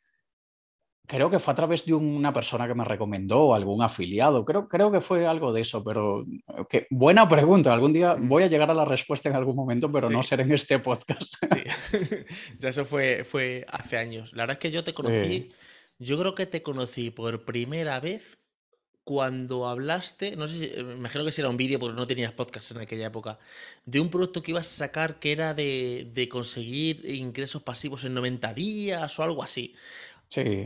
Creo 1.07 1.31
que 1.31 1.39
fue 1.39 1.53
a 1.53 1.55
través 1.55 1.87
de 1.87 1.95
una 1.95 2.33
persona 2.35 2.67
que 2.67 2.75
me 2.75 2.85
recomendó, 2.85 3.55
algún 3.55 3.83
afiliado. 3.83 4.45
Creo, 4.45 4.69
creo 4.69 4.91
que 4.91 5.01
fue 5.01 5.27
algo 5.27 5.53
de 5.53 5.61
eso, 5.61 5.85
pero 5.85 6.25
que, 6.69 6.87
buena 6.91 7.29
pregunta. 7.29 7.73
Algún 7.73 7.93
día 7.93 8.17
voy 8.19 8.43
a 8.43 8.49
llegar 8.49 8.71
a 8.71 8.75
la 8.75 8.85
respuesta 8.85 9.29
en 9.29 9.37
algún 9.37 9.55
momento, 9.55 9.91
pero 9.91 10.11
no 10.11 10.23
ser 10.23 10.41
en 10.41 10.53
este 10.53 10.79
podcast. 10.79 11.35
Sí, 11.53 11.63
ya 12.59 12.69
eso 12.69 12.85
fue, 12.85 13.25
fue 13.25 13.65
hace 13.69 13.99
años. 13.99 14.33
La 14.33 14.43
verdad 14.43 14.55
es 14.55 14.61
que 14.61 14.71
yo 14.71 14.85
te 14.85 14.95
conocí, 14.95 15.53
yo 15.99 16.19
creo 16.19 16.35
que 16.35 16.47
te 16.47 16.63
conocí 16.63 17.11
por 17.11 17.45
primera 17.45 18.01
vez 18.01 18.39
cuando 19.07 19.69
hablaste, 19.69 20.35
no 20.35 20.49
sé 20.49 20.75
si, 20.75 20.83
me 20.83 20.95
imagino 20.95 21.25
que 21.25 21.31
si 21.31 21.41
era 21.41 21.49
un 21.49 21.57
vídeo 21.57 21.79
porque 21.79 21.95
no 21.95 22.09
tenías 22.09 22.33
podcast 22.33 22.73
en 22.73 22.79
aquella 22.79 23.07
época, 23.07 23.39
de 23.85 24.01
un 24.01 24.11
producto 24.11 24.43
que 24.43 24.51
ibas 24.51 24.67
a 24.67 24.79
sacar 24.79 25.21
que 25.21 25.31
era 25.31 25.55
de, 25.55 26.11
de 26.13 26.29
conseguir 26.29 27.09
ingresos 27.09 27.63
pasivos 27.63 28.03
en 28.05 28.15
90 28.15 28.53
días 28.53 29.17
o 29.17 29.23
algo 29.23 29.45
así. 29.45 29.77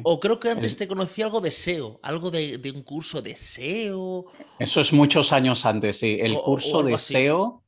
O 0.02 0.18
creo 0.18 0.40
que 0.40 0.50
antes 0.50 0.76
te 0.76 0.88
conocí 0.88 1.22
algo 1.22 1.40
de 1.40 1.50
SEO, 1.50 2.00
algo 2.02 2.30
de, 2.30 2.72
un 2.74 2.82
curso 2.82 3.22
de 3.22 3.36
SEO. 3.36 4.26
Eso 4.58 4.80
es 4.80 4.92
muchos 4.92 5.32
años 5.32 5.64
antes, 5.66 5.98
sí. 5.98 6.18
El 6.20 6.36
curso 6.36 6.82
de 6.82 6.98
SEO 6.98 7.62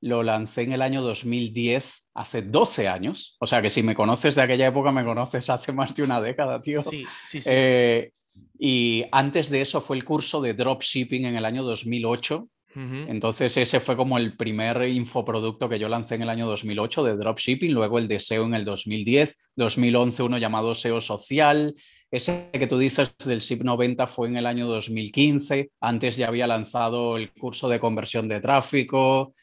lo 0.00 0.22
lancé 0.22 0.62
en 0.62 0.72
el 0.72 0.82
año 0.82 1.02
2010, 1.02 2.10
hace 2.14 2.42
12 2.42 2.88
años. 2.88 3.36
O 3.40 3.46
sea 3.46 3.62
que 3.62 3.70
si 3.70 3.82
me 3.82 3.94
conoces 3.94 4.34
de 4.34 4.42
aquella 4.42 4.66
época, 4.66 4.92
me 4.92 5.04
conoces 5.04 5.48
hace 5.50 5.72
más 5.72 5.94
de 5.94 6.02
una 6.02 6.20
década, 6.20 6.60
tío. 6.60 6.82
Sí, 6.82 7.04
sí, 7.26 7.40
sí. 7.40 7.48
Eh, 7.50 8.12
y 8.58 9.04
antes 9.12 9.50
de 9.50 9.60
eso 9.60 9.80
fue 9.80 9.96
el 9.96 10.04
curso 10.04 10.40
de 10.40 10.54
dropshipping 10.54 11.24
en 11.24 11.36
el 11.36 11.44
año 11.44 11.62
2008. 11.64 12.48
Entonces 12.74 13.56
ese 13.56 13.80
fue 13.80 13.96
como 13.96 14.18
el 14.18 14.36
primer 14.36 14.86
infoproducto 14.88 15.68
que 15.68 15.78
yo 15.78 15.88
lancé 15.88 16.14
en 16.14 16.22
el 16.22 16.28
año 16.28 16.46
2008 16.46 17.02
de 17.02 17.16
dropshipping, 17.16 17.72
luego 17.72 17.98
el 17.98 18.06
de 18.06 18.20
SEO 18.20 18.44
en 18.44 18.54
el 18.54 18.64
2010, 18.64 19.50
2011 19.56 20.22
uno 20.22 20.38
llamado 20.38 20.74
SEO 20.74 21.00
social, 21.00 21.74
ese 22.10 22.50
que 22.52 22.66
tú 22.66 22.78
dices 22.78 23.14
del 23.24 23.40
SIP 23.40 23.62
90 23.62 24.06
fue 24.06 24.28
en 24.28 24.36
el 24.36 24.46
año 24.46 24.66
2015, 24.66 25.70
antes 25.80 26.16
ya 26.16 26.28
había 26.28 26.46
lanzado 26.46 27.16
el 27.16 27.32
curso 27.32 27.68
de 27.68 27.80
conversión 27.80 28.28
de 28.28 28.40
tráfico, 28.40 29.34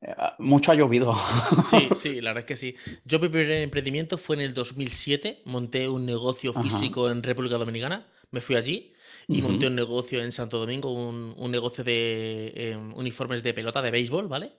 eh, 0.00 0.14
mucho 0.38 0.72
ha 0.72 0.74
llovido. 0.74 1.14
Sí, 1.70 1.88
sí, 1.94 2.20
la 2.20 2.30
verdad 2.30 2.40
es 2.40 2.46
que 2.46 2.56
sí. 2.56 2.74
Yo 3.04 3.18
mi 3.18 3.28
primer 3.28 3.52
emprendimiento 3.52 4.18
fue 4.18 4.36
en 4.36 4.42
el 4.42 4.54
2007, 4.54 5.42
monté 5.44 5.88
un 5.88 6.04
negocio 6.04 6.52
físico 6.52 7.10
en 7.10 7.22
República 7.22 7.58
Dominicana, 7.58 8.08
me 8.30 8.40
fui 8.40 8.56
allí 8.56 8.91
y 9.28 9.42
monté 9.42 9.66
un 9.66 9.74
negocio 9.74 10.22
en 10.22 10.32
Santo 10.32 10.58
Domingo, 10.58 10.92
un, 10.92 11.50
negocio 11.50 11.84
de 11.84 12.52
em, 12.54 12.94
uniformes 12.94 13.42
de 13.42 13.54
pelota 13.54 13.82
de 13.82 13.90
béisbol, 13.90 14.28
¿vale? 14.28 14.52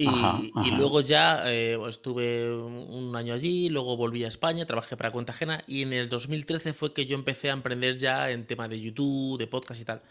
Y, 0.00 0.70
luego 0.76 1.00
ya 1.00 1.42
eh, 1.50 1.76
estuve 1.88 2.48
un 2.54 3.16
año 3.16 3.34
allí, 3.34 3.68
luego 3.68 3.96
volví 3.96 4.22
a 4.22 4.28
España, 4.28 4.64
trabajé 4.64 4.96
para 4.96 5.10
cuenta 5.10 5.32
ajena 5.32 5.64
y 5.66 5.82
en 5.82 5.92
el 5.92 6.08
2013 6.08 6.72
fue 6.72 6.92
que 6.92 7.06
yo 7.06 7.16
empecé 7.16 7.50
a 7.50 7.54
emprender 7.54 7.98
ya 7.98 8.30
en 8.30 8.46
tema 8.46 8.68
de 8.68 8.80
YouTube, 8.80 9.38
de 9.38 9.48
podcast 9.48 9.80
y 9.80 9.84
tal. 9.84 10.02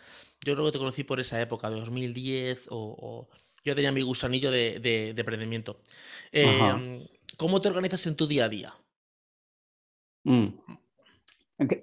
Yo 0.45 0.55
creo 0.55 0.65
que 0.65 0.73
te 0.73 0.77
conocí 0.77 1.05
por 1.05 1.21
esa 1.21 1.41
época, 1.41 1.69
de 1.69 1.77
2010 1.77 2.67
o... 2.71 3.29
yo 3.63 3.75
tenía 3.75 3.93
mi 3.93 4.01
gusanillo 4.01 4.51
de, 4.51 4.79
de, 4.79 5.09
emprendimiento. 5.11 5.79
Em, 6.33 7.05
¿Cómo 7.37 7.61
te 7.61 7.69
organizas 7.69 8.05
en 8.07 8.15
tu 8.15 8.27
día 8.27 8.45
a 8.45 8.49
día? 8.49 8.73
Mm. 10.25 10.47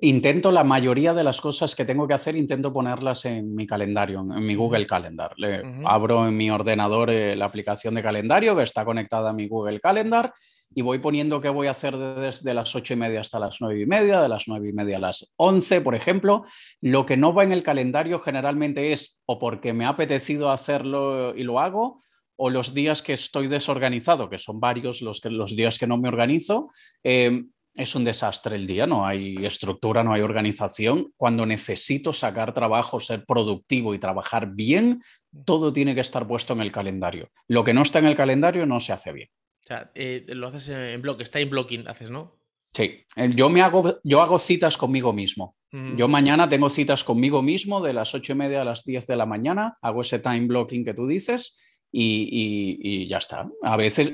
Intento 0.03 0.53
la 0.53 0.63
mayoría 0.63 1.13
de 1.15 1.25
las 1.25 1.41
cosas 1.41 1.75
que 1.75 1.85
tengo 1.85 2.07
que 2.07 2.15
hacer, 2.15 2.37
intento 2.37 2.73
ponerlas 2.73 3.25
en 3.25 3.55
mi 3.57 3.67
calendario, 3.67 4.21
en 4.21 4.47
mi 4.47 4.55
Google 4.55 4.87
Calendar. 4.87 5.33
Le 5.37 5.63
Abro 5.85 6.29
en 6.29 6.37
mi 6.37 6.49
ordenador 6.49 7.11
eh, 7.11 7.35
la 7.35 7.47
aplicación 7.47 7.95
de 7.95 8.03
calendario 8.03 8.55
que 8.55 8.63
está 8.63 8.85
conectada 8.85 9.31
a 9.31 9.33
mi 9.33 9.49
Google 9.49 9.81
Calendar 9.81 10.33
y 10.73 10.83
voy 10.83 11.01
poniendo 11.01 11.41
qué 11.41 11.49
voy 11.49 11.67
a 11.67 11.73
hacer 11.73 11.97
desde 11.97 12.55
las 12.55 12.75
ocho 12.77 12.95
y 12.95 12.97
media 12.97 13.21
hasta 13.21 13.41
las 13.41 13.61
nueve 13.61 13.81
y 13.81 13.87
media, 13.87 14.21
de 14.21 14.29
las 14.29 14.47
nueve 14.47 14.69
y 14.69 14.73
media 14.73 14.99
a 14.99 15.01
las 15.01 15.33
once, 15.37 15.81
por 15.81 15.97
ejemplo. 15.97 16.45
Lo 16.81 17.05
que 17.05 17.17
no 17.17 17.35
va 17.35 17.43
en 17.43 17.53
el 17.53 17.65
calendario 17.65 18.21
generalmente 18.21 18.93
es 18.93 19.21
o 19.27 19.41
porque 19.41 19.73
me 19.73 19.87
ha 19.87 19.91
apetecido 19.91 20.51
hacerlo 20.51 21.35
y 21.35 21.43
lo 21.43 21.59
hago, 21.59 22.01
o 22.37 22.51
los 22.51 22.75
días 22.75 23.03
que 23.03 23.13
estoy 23.13 23.49
desorganizado, 23.49 24.29
que 24.29 24.39
son 24.39 24.61
varios 24.61 25.03
los, 25.03 25.21
que, 25.21 25.31
los 25.31 25.55
días 25.55 25.79
que 25.79 25.87
no 25.87 25.99
me 25.99 26.09
organizo, 26.09 26.71
eh, 27.03 27.45
es 27.75 27.95
un 27.97 28.05
desastre 28.05 28.57
el 28.57 28.67
día, 28.67 28.87
no 28.87 29.07
hay 29.07 29.35
estructura, 29.45 30.05
no 30.05 30.13
hay 30.13 30.23
organización. 30.23 31.13
Cuando 31.17 31.45
necesito 31.45 32.13
sacar 32.13 32.55
trabajo, 32.55 33.01
ser 33.01 33.25
productivo 33.27 33.95
y 33.95 33.99
trabajar 33.99 34.53
bien, 34.55 35.03
todo 35.45 35.73
tiene 35.73 35.95
que 35.95 36.01
estar 36.01 36.27
puesto 36.27 36.53
en 36.53 36.61
el 36.61 36.71
calendario. 36.71 37.31
Lo 37.49 37.65
que 37.65 37.75
no 37.75 37.83
está 37.83 37.99
en 37.99 38.07
el 38.07 38.17
calendario 38.17 38.65
no 38.65 38.79
se 38.79 38.93
hace 38.93 39.13
bien. 39.13 39.29
O 39.65 39.67
sea, 39.67 39.91
eh, 39.95 40.25
lo 40.29 40.49
haces 40.49 40.69
en 40.69 41.03
está 41.19 41.41
en 41.41 41.51
blocking, 41.51 41.89
haces, 41.89 42.11
¿no? 42.11 42.37
Sí, 42.73 43.05
eh, 43.17 43.31
yo, 43.35 43.49
me 43.51 43.61
hago, 43.61 43.99
yo 44.05 44.23
hago 44.23 44.39
citas 44.39 44.77
conmigo 44.77 45.13
mismo. 45.13 45.57
Yo 45.97 46.07
mañana 46.07 46.49
tengo 46.49 46.71
citas 46.71 47.03
conmigo 47.03 47.43
mismo 47.43 47.83
de 47.83 47.93
las 47.93 48.15
ocho 48.15 48.33
y 48.33 48.37
media 48.37 48.61
a 48.61 48.65
las 48.65 48.85
10 48.85 49.09
de 49.09 49.17
la 49.17 49.27
mañana, 49.27 49.77
hago 49.83 50.03
ese 50.03 50.21
time 50.21 50.47
blocking 50.47 50.85
que 50.85 50.95
tú 50.95 51.05
dices 51.09 51.59
y, 51.91 52.79
y 52.81 53.09
ya 53.09 53.19
está. 53.19 53.49
A 53.61 53.77
veces, 53.77 54.13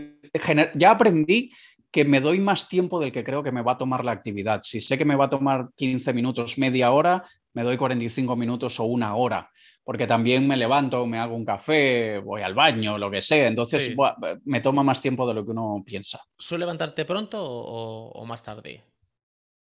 ya 0.74 0.90
aprendí 0.90 1.50
que 1.90 2.04
me 2.04 2.20
doy 2.20 2.38
más 2.38 2.68
tiempo 2.68 3.00
del 3.00 3.12
que 3.12 3.24
creo 3.24 3.42
que 3.42 3.52
me 3.52 3.62
va 3.62 3.72
a 3.72 3.78
tomar 3.78 4.04
la 4.04 4.12
actividad. 4.12 4.60
Si 4.62 4.80
sé 4.80 4.96
que 4.96 5.04
me 5.04 5.16
va 5.16 5.24
a 5.26 5.30
tomar 5.30 5.68
15 5.74 6.12
minutos, 6.12 6.56
media 6.58 6.92
hora, 6.92 7.24
me 7.52 7.62
doy 7.62 7.76
45 7.76 8.36
minutos 8.36 8.78
o 8.78 8.84
una 8.84 9.16
hora, 9.16 9.50
porque 9.82 10.06
también 10.06 10.46
me 10.46 10.56
levanto, 10.56 11.04
me 11.06 11.18
hago 11.18 11.34
un 11.34 11.44
café, 11.44 12.18
voy 12.18 12.42
al 12.42 12.54
baño, 12.54 12.96
lo 12.96 13.10
que 13.10 13.20
sea. 13.20 13.48
Entonces 13.48 13.96
me 14.44 14.60
toma 14.60 14.84
más 14.84 15.00
tiempo 15.00 15.26
de 15.26 15.34
lo 15.34 15.44
que 15.44 15.50
uno 15.50 15.82
piensa. 15.84 16.20
¿Suele 16.38 16.62
levantarte 16.62 17.04
pronto 17.04 17.42
o 17.42 18.24
más 18.24 18.42
tarde? 18.42 18.84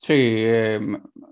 Sí, 0.00 0.14
eh, 0.14 0.80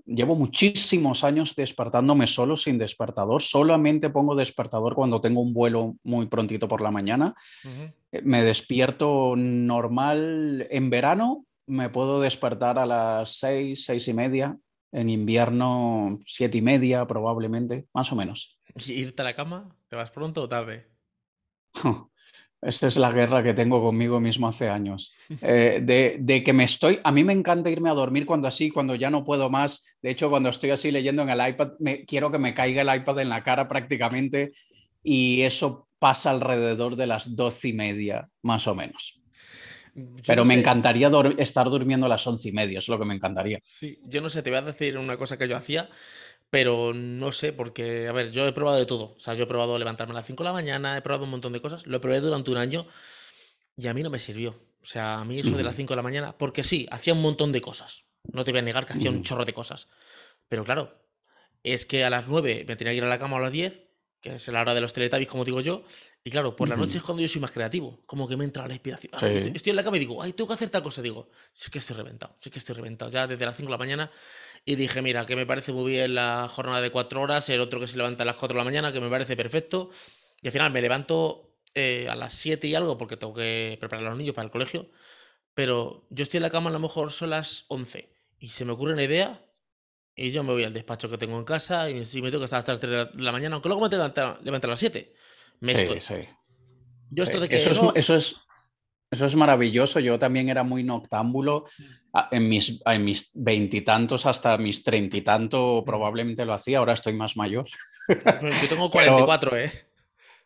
llevo 0.05 0.35
muchísimos 0.35 1.23
años 1.23 1.55
despertándome 1.55 2.27
solo, 2.27 2.57
sin 2.57 2.77
despertador. 2.77 3.41
Solamente 3.41 4.09
pongo 4.09 4.35
despertador 4.35 4.93
cuando 4.93 5.21
tengo 5.21 5.39
un 5.39 5.53
vuelo 5.53 5.95
muy 6.03 6.27
prontito 6.27 6.67
por 6.67 6.81
la 6.81 6.91
mañana. 6.91 7.33
Eh, 8.11 8.21
me 8.23 8.43
despierto 8.43 9.35
normal 9.37 10.67
en 10.69 10.89
verano, 10.89 11.45
me 11.65 11.89
puedo 11.89 12.19
despertar 12.19 12.77
a 12.77 12.85
las 12.85 13.37
seis, 13.37 13.85
seis 13.85 14.07
y 14.09 14.13
media. 14.13 14.57
En 14.91 15.09
invierno, 15.09 16.19
siete 16.25 16.57
y 16.57 16.61
media 16.61 17.05
probablemente, 17.07 17.87
más 17.93 18.11
o 18.11 18.15
menos. 18.15 18.59
¿Y 18.85 18.93
irte 18.93 19.21
a 19.21 19.25
la 19.25 19.35
cama? 19.35 19.69
¿Te 19.89 19.95
vas 19.95 20.11
pronto 20.11 20.43
o 20.43 20.49
tarde? 20.49 20.89
Esa 22.61 22.87
es 22.87 22.97
la 22.97 23.11
guerra 23.11 23.43
que 23.43 23.53
tengo 23.53 23.81
conmigo 23.81 24.19
mismo 24.19 24.47
hace 24.47 24.67
años. 24.67 25.13
Eh, 25.41 25.79
de, 26.19 26.43
que 26.43 26.53
me 26.53 26.63
estoy. 26.63 26.99
A 27.03 27.11
mí 27.11 27.23
me 27.23 27.33
encanta 27.33 27.69
irme 27.69 27.89
a 27.89 27.93
dormir 27.93 28.25
cuando 28.25 28.47
así, 28.47 28.71
cuando 28.71 28.95
ya 28.95 29.09
no 29.09 29.23
puedo 29.23 29.49
más. 29.49 29.85
De 30.01 30.09
hecho, 30.09 30.29
cuando 30.29 30.49
estoy 30.49 30.71
así 30.71 30.91
leyendo 30.91 31.21
en 31.21 31.29
el 31.29 31.49
iPad, 31.49 31.73
me, 31.79 32.03
quiero 32.05 32.31
que 32.31 32.39
me 32.39 32.53
caiga 32.55 32.81
el 32.81 33.01
iPad 33.01 33.19
en 33.19 33.29
la 33.29 33.43
cara 33.43 33.67
prácticamente. 33.67 34.53
Y 35.03 35.41
eso 35.41 35.87
pasa 35.99 36.31
alrededor 36.31 36.95
de 36.95 37.07
las 37.07 37.35
doce 37.35 37.69
y 37.69 37.73
media, 37.73 38.27
más 38.41 38.67
o 38.67 38.73
menos. 38.73 39.21
Pero 40.25 40.45
me 40.45 40.53
encantaría 40.53 41.09
estar 41.37 41.69
durmiendo 41.69 42.05
a 42.05 42.09
las 42.09 42.25
once 42.27 42.49
y 42.49 42.51
media, 42.51 42.79
es 42.79 42.87
lo 42.87 42.99
que 42.99 43.05
me 43.05 43.15
encantaría. 43.15 43.57
Sí, 43.63 43.97
yo 44.07 44.21
no 44.21 44.29
sé, 44.29 44.43
te 44.43 44.51
voy 44.51 44.59
a 44.59 44.61
decir 44.61 44.95
una 44.97 45.17
cosa 45.17 45.37
que 45.37 45.47
yo 45.47 45.57
hacía 45.57 45.89
pero 46.49 46.93
no 46.93 47.31
sé, 47.31 47.51
porque, 47.51 48.07
a 48.07 48.11
ver, 48.11 48.31
yo 48.31 48.47
he 48.47 48.53
probado 48.53 48.77
de 48.77 48.85
todo. 48.85 49.15
O 49.15 49.19
sea, 49.19 49.33
yo 49.33 49.43
he 49.43 49.47
probado 49.47 49.77
levantarme 49.77 50.11
a 50.13 50.15
las 50.15 50.25
5 50.25 50.43
de 50.43 50.49
la 50.49 50.53
mañana, 50.53 50.97
he 50.97 51.01
probado 51.01 51.25
un 51.25 51.31
montón 51.31 51.53
de 51.53 51.61
cosas. 51.61 51.85
Lo 51.85 51.99
probé 51.99 52.21
durante 52.21 52.51
un 52.51 52.57
año 52.57 52.87
y 53.75 53.87
a 53.87 53.93
mí 53.93 54.01
no 54.01 54.09
me 54.09 54.19
sirvió. 54.19 54.59
O 54.81 54.85
sea, 54.85 55.19
a 55.19 55.25
mí 55.25 55.39
eso 55.39 55.57
de 55.57 55.63
las 55.63 55.75
5 55.75 55.91
de 55.91 55.95
la 55.97 56.01
mañana, 56.01 56.37
porque 56.37 56.63
sí, 56.63 56.87
hacía 56.91 57.13
un 57.13 57.21
montón 57.21 57.51
de 57.51 57.59
cosas. 57.59 58.05
No 58.31 58.45
te 58.45 58.51
voy 58.51 58.59
a 58.59 58.63
negar 58.63 58.85
que 58.85 58.93
hacía 58.93 59.09
un 59.09 59.23
chorro 59.23 59.43
de 59.43 59.53
cosas. 59.53 59.87
Pero 60.47 60.63
claro, 60.63 61.03
es 61.63 61.85
que 61.85 62.05
a 62.05 62.09
las 62.09 62.27
9 62.27 62.65
me 62.67 62.75
tenía 62.75 62.93
que 62.93 62.97
ir 62.97 63.03
a 63.03 63.09
la 63.09 63.19
cama 63.19 63.37
a 63.37 63.41
las 63.41 63.51
10, 63.51 63.81
que 64.21 64.35
es 64.35 64.47
la 64.47 64.61
hora 64.61 64.73
de 64.73 64.81
los 64.81 64.93
teletubbies, 64.93 65.27
como 65.27 65.43
digo 65.43 65.59
yo. 65.61 65.83
Y 66.23 66.31
claro, 66.31 66.55
por 66.55 66.67
la 66.67 66.75
noche 66.75 66.97
es 66.97 67.03
cuando 67.03 67.21
yo 67.21 67.29
soy 67.29 67.41
más 67.41 67.51
creativo. 67.51 68.01
Como 68.05 68.27
que 68.27 68.35
me 68.35 68.45
entra 68.45 68.67
la 68.67 68.73
inspiración. 68.73 69.13
estoy 69.55 69.69
en 69.69 69.75
la 69.75 69.83
cama 69.83 69.97
y 69.97 70.01
digo, 70.01 70.21
ay, 70.21 70.33
tengo 70.33 70.47
que 70.47 70.53
hacer 70.53 70.69
tal 70.69 70.83
cosa. 70.83 71.01
Digo, 71.01 71.29
sí 71.51 71.69
que 71.71 71.79
estoy 71.79 71.95
reventado, 71.95 72.35
sí 72.41 72.49
que 72.49 72.59
estoy 72.59 72.75
reventado. 72.75 73.11
Ya 73.11 73.27
desde 73.27 73.45
las 73.45 73.55
5 73.55 73.67
de 73.67 73.71
la 73.71 73.77
mañana 73.77 74.11
y 74.67 74.75
dije, 74.75 75.01
mira, 75.01 75.25
que 75.25 75.37
me 75.37 75.45
parece 75.45 75.71
muy 75.71 75.91
bien 75.91 76.13
la 76.13 76.49
jornada 76.53 76.81
de 76.81 76.91
cuatro 76.91 77.21
horas, 77.21 77.47
el 77.47 77.61
otro 77.61 77.79
que 77.79 77.87
se 77.87 77.95
levanta 77.95 78.23
a 78.23 78.25
las 78.25 78.35
4 78.35 78.53
de 78.53 78.57
la 78.59 78.65
mañana, 78.65 78.91
que 78.91 78.99
me 78.99 79.09
parece 79.09 79.37
perfecto. 79.37 79.91
Y 80.41 80.47
al 80.47 80.51
final 80.51 80.73
me 80.73 80.81
levanto 80.81 81.55
eh, 81.73 82.09
a 82.09 82.15
las 82.15 82.33
7 82.35 82.67
y 82.67 82.75
algo 82.75 82.97
porque 82.97 83.15
tengo 83.15 83.33
que 83.33 83.77
preparar 83.79 84.05
a 84.05 84.09
los 84.09 84.17
niños 84.17 84.35
para 84.35 84.45
el 84.45 84.51
colegio. 84.51 84.91
Pero 85.53 86.05
yo 86.09 86.23
estoy 86.23 86.39
en 86.39 86.43
la 86.43 86.49
cama 86.49 86.69
a 86.69 86.73
lo 86.73 86.79
mejor 86.79 87.13
son 87.13 87.29
las 87.29 87.63
11 87.69 88.13
y 88.39 88.49
se 88.49 88.65
me 88.65 88.73
ocurre 88.73 88.91
una 88.91 89.03
idea 89.03 89.41
y 90.13 90.31
yo 90.31 90.43
me 90.43 90.51
voy 90.51 90.65
al 90.65 90.73
despacho 90.73 91.09
que 91.09 91.17
tengo 91.17 91.39
en 91.39 91.45
casa 91.45 91.89
y 91.89 92.05
si 92.05 92.21
me 92.21 92.29
tengo 92.29 92.41
que 92.41 92.45
estar 92.45 92.59
hasta 92.59 92.73
las 92.73 92.81
3 92.81 93.15
de 93.15 93.23
la 93.23 93.31
mañana, 93.31 93.55
aunque 93.55 93.69
luego 93.69 93.81
me 93.81 93.89
tengo 93.89 94.03
que 94.13 94.21
levantar 94.43 94.69
a 94.69 94.73
las 94.73 94.79
7. 94.81 95.13
Me 95.61 95.77
sí, 95.77 95.83
estoy. 95.83 96.01
Sí. 96.01 96.27
Yo 97.09 97.23
esto 97.23 97.39
de 97.39 97.47
que 97.47 97.55
eso, 97.55 97.69
es, 97.95 98.09
eso, 98.09 98.15
es, 98.15 98.35
eso 99.09 99.25
es 99.25 99.35
maravilloso. 99.35 99.99
Yo 99.99 100.19
también 100.19 100.49
era 100.49 100.63
muy 100.63 100.83
noctámbulo. 100.83 101.65
En 102.31 102.49
mis, 102.49 102.81
en 102.85 103.05
mis 103.05 103.31
veintitantos 103.35 104.25
hasta 104.25 104.57
mis 104.57 104.83
treinta 104.83 105.17
y 105.17 105.21
tanto 105.21 105.83
probablemente 105.85 106.45
lo 106.45 106.53
hacía. 106.53 106.79
Ahora 106.79 106.93
estoy 106.93 107.13
más 107.13 107.37
mayor. 107.37 107.65
Pues 108.07 108.61
yo 108.61 108.67
tengo 108.69 108.89
44, 108.91 109.57
¿eh? 109.57 109.71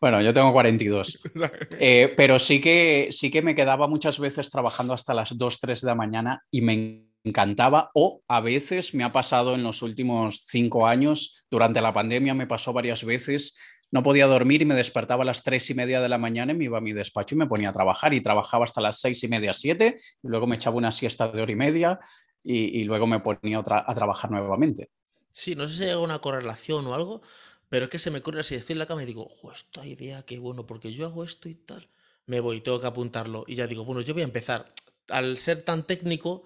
Bueno, 0.01 0.19
yo 0.21 0.33
tengo 0.33 0.51
42. 0.51 1.19
eh, 1.79 2.13
pero 2.17 2.39
sí 2.39 2.59
que, 2.59 3.09
sí 3.11 3.29
que 3.29 3.43
me 3.43 3.55
quedaba 3.55 3.87
muchas 3.87 4.19
veces 4.19 4.49
trabajando 4.49 4.93
hasta 4.93 5.13
las 5.13 5.37
2, 5.37 5.59
3 5.59 5.81
de 5.81 5.87
la 5.87 5.95
mañana 5.95 6.43
y 6.49 6.61
me 6.61 7.05
encantaba. 7.23 7.91
O 7.93 8.21
a 8.27 8.41
veces 8.41 8.93
me 8.95 9.03
ha 9.03 9.11
pasado 9.11 9.53
en 9.53 9.63
los 9.63 9.83
últimos 9.83 10.43
cinco 10.47 10.87
años, 10.87 11.45
durante 11.49 11.81
la 11.81 11.93
pandemia 11.93 12.33
me 12.33 12.47
pasó 12.47 12.73
varias 12.73 13.03
veces 13.05 13.57
no 13.91 14.03
podía 14.03 14.25
dormir 14.25 14.61
y 14.61 14.65
me 14.65 14.75
despertaba 14.75 15.23
a 15.23 15.25
las 15.25 15.43
tres 15.43 15.69
y 15.69 15.73
media 15.73 16.01
de 16.01 16.09
la 16.09 16.17
mañana 16.17 16.53
y 16.53 16.55
me 16.55 16.65
iba 16.65 16.77
a 16.77 16.81
mi 16.81 16.93
despacho 16.93 17.35
y 17.35 17.37
me 17.37 17.47
ponía 17.47 17.69
a 17.69 17.73
trabajar 17.73 18.13
y 18.13 18.21
trabajaba 18.21 18.63
hasta 18.63 18.81
las 18.81 18.99
seis 18.99 19.23
y 19.23 19.27
media, 19.27 19.53
siete, 19.53 19.99
y 20.23 20.27
luego 20.27 20.47
me 20.47 20.55
echaba 20.55 20.77
una 20.77 20.91
siesta 20.91 21.27
de 21.27 21.41
hora 21.41 21.51
y 21.51 21.55
media 21.55 21.99
y, 22.43 22.83
luego 22.85 23.05
me 23.05 23.19
ponía 23.19 23.59
a 23.59 23.93
trabajar 23.93 24.31
nuevamente. 24.31 24.89
Sí, 25.31 25.55
no 25.55 25.67
sé 25.67 25.75
si 25.75 25.83
hay 25.83 25.91
alguna 25.91 26.19
correlación 26.19 26.87
o 26.87 26.93
algo, 26.93 27.21
pero 27.69 27.85
es 27.85 27.91
que 27.91 27.99
se 27.99 28.11
me 28.11 28.19
ocurre 28.19 28.39
así, 28.39 28.55
estoy 28.55 28.73
en 28.73 28.79
la 28.79 28.85
cama 28.85 29.03
y 29.03 29.05
digo, 29.05 29.29
esta 29.53 29.85
idea, 29.85 30.23
qué 30.23 30.39
bueno, 30.39 30.65
porque 30.65 30.91
yo 30.93 31.05
hago 31.05 31.23
esto 31.23 31.49
y 31.49 31.55
tal. 31.55 31.87
Me 32.25 32.39
voy, 32.39 32.61
tengo 32.61 32.79
que 32.79 32.87
apuntarlo 32.87 33.43
y 33.47 33.55
ya 33.55 33.67
digo, 33.67 33.85
bueno, 33.85 34.01
yo 34.01 34.13
voy 34.13 34.21
a 34.21 34.25
empezar. 34.25 34.73
Al 35.07 35.37
ser 35.37 35.61
tan 35.63 35.85
técnico, 35.85 36.45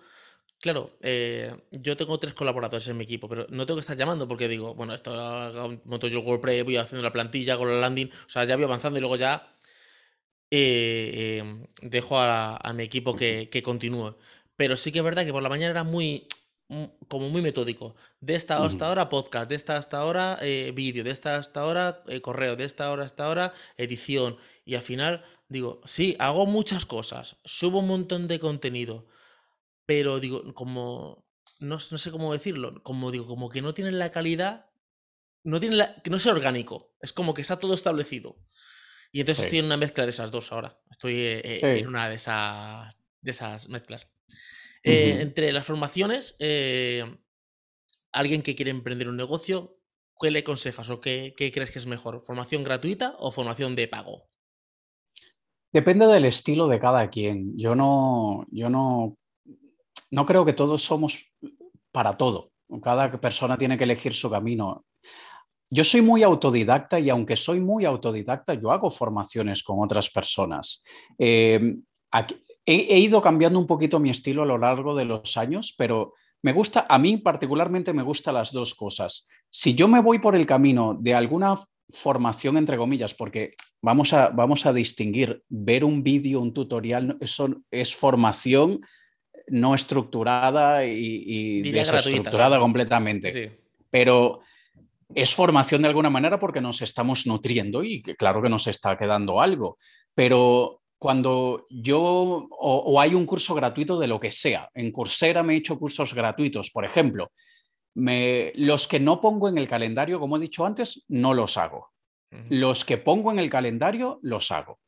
Claro, 0.65 0.97
eh, 0.99 1.55
yo 1.69 1.95
tengo 1.95 2.17
tres 2.17 2.33
colaboradores 2.33 2.87
en 2.87 2.97
mi 2.97 3.03
equipo, 3.03 3.29
pero 3.29 3.45
no 3.51 3.67
tengo 3.67 3.77
que 3.77 3.81
estar 3.81 3.95
llamando 3.95 4.27
porque 4.27 4.47
digo, 4.47 4.73
bueno, 4.73 4.95
esto 4.95 5.11
monto 5.85 6.07
yo 6.07 6.17
el 6.21 6.25
WordPress, 6.25 6.63
voy 6.63 6.77
haciendo 6.77 7.03
la 7.03 7.13
plantilla, 7.13 7.53
hago 7.53 7.65
la 7.65 7.79
landing, 7.79 8.07
o 8.07 8.29
sea, 8.29 8.45
ya 8.45 8.55
voy 8.55 8.65
avanzando 8.65 8.97
y 8.97 9.01
luego 9.01 9.15
ya 9.15 9.55
eh, 10.49 11.37
em, 11.37 11.67
dejo 11.83 12.17
a, 12.17 12.73
mi 12.73 12.81
equipo 12.81 13.15
que, 13.15 13.61
continúe. 13.63 14.15
Pero 14.55 14.75
sí 14.75 14.91
que 14.91 14.97
es 14.97 15.05
verdad 15.05 15.23
que 15.23 15.31
por 15.31 15.43
la 15.43 15.49
mañana 15.49 15.69
era 15.69 15.83
muy, 15.83 16.27
mm, 16.69 16.85
como 17.09 17.29
muy 17.29 17.43
metódico. 17.43 17.95
De 18.19 18.33
esta 18.33 18.65
hasta 18.65 18.87
ahora 18.87 19.07
podcast, 19.07 19.47
de 19.47 19.53
esta 19.53 19.77
hasta 19.77 19.99
ahora 19.99 20.39
eh, 20.41 20.71
vídeo, 20.73 21.03
de 21.03 21.11
esta 21.11 21.35
hasta 21.35 21.59
ahora 21.61 22.01
eh, 22.07 22.21
correo, 22.21 22.55
de 22.55 22.63
esta 22.65 22.89
hora 22.91 23.05
hasta 23.05 23.27
ahora 23.27 23.53
edición. 23.77 24.37
Y 24.65 24.73
al 24.73 24.81
final 24.81 25.23
digo, 25.47 25.81
sí, 25.85 26.15
hago 26.17 26.47
muchas 26.47 26.87
cosas, 26.87 27.35
subo 27.45 27.81
un 27.81 27.87
montón 27.87 28.27
de 28.27 28.39
contenido, 28.39 29.05
pero 29.85 30.19
digo, 30.19 30.53
como, 30.53 31.25
no, 31.59 31.79
sé 31.79 32.11
cómo 32.11 32.33
decirlo, 32.33 32.81
como 32.83 33.11
digo, 33.11 33.27
como 33.27 33.49
que 33.49 33.61
no 33.61 33.73
tienen 33.73 33.99
la 33.99 34.11
calidad, 34.11 34.69
no 35.43 35.59
tienen 35.59 35.77
la, 35.77 36.01
que 36.01 36.09
no 36.09 36.17
es 36.17 36.25
orgánico, 36.25 36.93
es 37.01 37.13
como 37.13 37.33
que 37.33 37.41
está 37.41 37.59
todo 37.59 37.73
establecido. 37.73 38.37
Y 39.11 39.21
entonces 39.21 39.45
estoy 39.45 39.59
en 39.59 39.65
una 39.65 39.77
mezcla 39.77 40.03
de 40.03 40.09
esas 40.09 40.29
dos 40.29 40.51
ahora. 40.51 40.77
Estoy 40.91 41.13
eh, 41.17 41.41
eh, 41.43 41.79
en 41.79 41.87
una 41.87 42.09
de 42.09 42.15
esas, 42.15 42.93
de 43.21 43.31
esas 43.31 43.69
mezclas. 43.69 44.09
Eh, 44.83 45.19
entre 45.21 45.53
las 45.53 45.65
formaciones, 45.65 46.35
alguien 48.11 48.41
que 48.41 48.55
quiere 48.55 48.71
emprender 48.71 49.07
un 49.07 49.15
negocio, 49.15 49.79
¿qué 50.19 50.31
le 50.31 50.39
aconsejas 50.39 50.89
o 50.89 50.99
qué, 50.99 51.33
qué, 51.37 51.51
crees 51.51 51.71
que 51.71 51.79
es 51.79 51.85
mejor? 51.85 52.23
¿Formación 52.23 52.63
gratuita 52.63 53.15
o 53.19 53.31
formación 53.31 53.75
de 53.75 53.87
pago? 53.87 54.27
Depende 55.71 56.07
del 56.07 56.25
estilo 56.25 56.67
de 56.67 56.79
cada 56.79 57.09
quien. 57.09 57.57
Yo 57.57 57.75
no, 57.75 58.45
yo 58.51 58.69
no, 58.69 59.17
no 60.11 60.25
creo 60.25 60.45
que 60.45 60.53
todos 60.53 60.83
somos 60.83 61.31
para 61.91 62.17
todo. 62.17 62.51
Cada 62.81 63.11
persona 63.11 63.57
tiene 63.57 63.77
que 63.77 63.83
elegir 63.83 64.13
su 64.13 64.29
camino. 64.29 64.85
Yo 65.69 65.83
soy 65.83 66.01
muy 66.01 66.23
autodidacta 66.23 66.99
y 66.99 67.09
aunque 67.09 67.35
soy 67.35 67.59
muy 67.59 67.85
autodidacta, 67.85 68.53
yo 68.53 68.71
hago 68.71 68.89
formaciones 68.89 69.63
con 69.63 69.81
otras 69.81 70.09
personas. 70.09 70.83
Eh, 71.17 71.77
he, 72.65 72.99
ido 72.99 73.21
cambiando 73.21 73.59
un 73.59 73.67
poquito 73.67 73.99
mi 73.99 74.09
estilo 74.09 74.43
a 74.43 74.45
lo 74.45 74.57
largo 74.57 74.95
de 74.95 75.05
los 75.05 75.37
años, 75.37 75.73
pero 75.77 76.13
me 76.41 76.53
gusta, 76.53 76.85
a 76.87 76.97
mí 76.97 77.17
particularmente 77.17 77.93
me 77.93 78.03
gustan 78.03 78.35
las 78.35 78.51
dos 78.51 78.75
cosas. 78.75 79.27
Si 79.49 79.73
yo 79.73 79.87
me 79.87 80.01
voy 80.01 80.19
por 80.19 80.35
el 80.35 80.45
camino 80.45 80.95
de 80.99 81.13
alguna 81.13 81.59
formación, 81.89 82.57
entre 82.57 82.77
comillas, 82.77 83.13
porque 83.13 83.53
vamos 83.81 84.13
a, 84.13 84.29
vamos 84.29 84.65
a 84.65 84.73
distinguir, 84.73 85.43
ver 85.49 85.83
un 85.83 86.03
vídeo, 86.03 86.41
un 86.41 86.53
tutorial, 86.53 87.17
eso 87.19 87.49
es 87.71 87.95
formación 87.95 88.81
no 89.47 89.75
estructurada 89.75 90.85
y, 90.85 91.61
desestructurada 91.61 92.59
completamente. 92.59 93.59
Pero 93.89 94.41
es 95.13 95.33
formación 95.33 95.81
de 95.81 95.87
alguna 95.87 96.09
manera 96.09 96.39
porque 96.39 96.61
nos 96.61 96.81
estamos 96.81 97.27
nutriendo 97.27 97.83
y 97.83 98.01
claro 98.01 98.41
que 98.41 98.49
nos 98.49 98.67
está 98.67 98.97
quedando 98.97 99.39
algo, 99.39 99.77
pero 100.13 100.81
cuando 100.97 101.67
yo 101.69 102.47
o, 102.49 102.99
hay 102.99 103.13
un 103.13 103.25
curso 103.25 103.53
gratuito 103.53 103.99
de 103.99 104.07
lo 104.07 104.19
que 104.19 104.31
sea, 104.31 104.69
en 104.73 104.91
Coursera 104.91 105.43
me 105.43 105.53
he 105.53 105.57
hecho 105.57 105.77
cursos 105.77 106.13
gratuitos, 106.13 106.71
por 106.71 106.85
ejemplo, 106.85 107.31
los 107.93 108.87
que 108.87 108.99
no 108.99 109.21
pongo 109.21 109.47
en 109.47 109.57
el 109.57 109.67
calendario, 109.67 110.19
como 110.19 110.37
he 110.37 110.39
dicho 110.41 110.65
antes, 110.65 111.05
no 111.07 111.33
los 111.33 111.57
hago. 111.57 111.91
Los 112.49 112.83
que 112.83 112.97
pongo 112.97 113.31
en 113.31 113.39
el 113.39 113.49
calendario, 113.49 114.19
los 114.21 114.51
hago. 114.51 114.79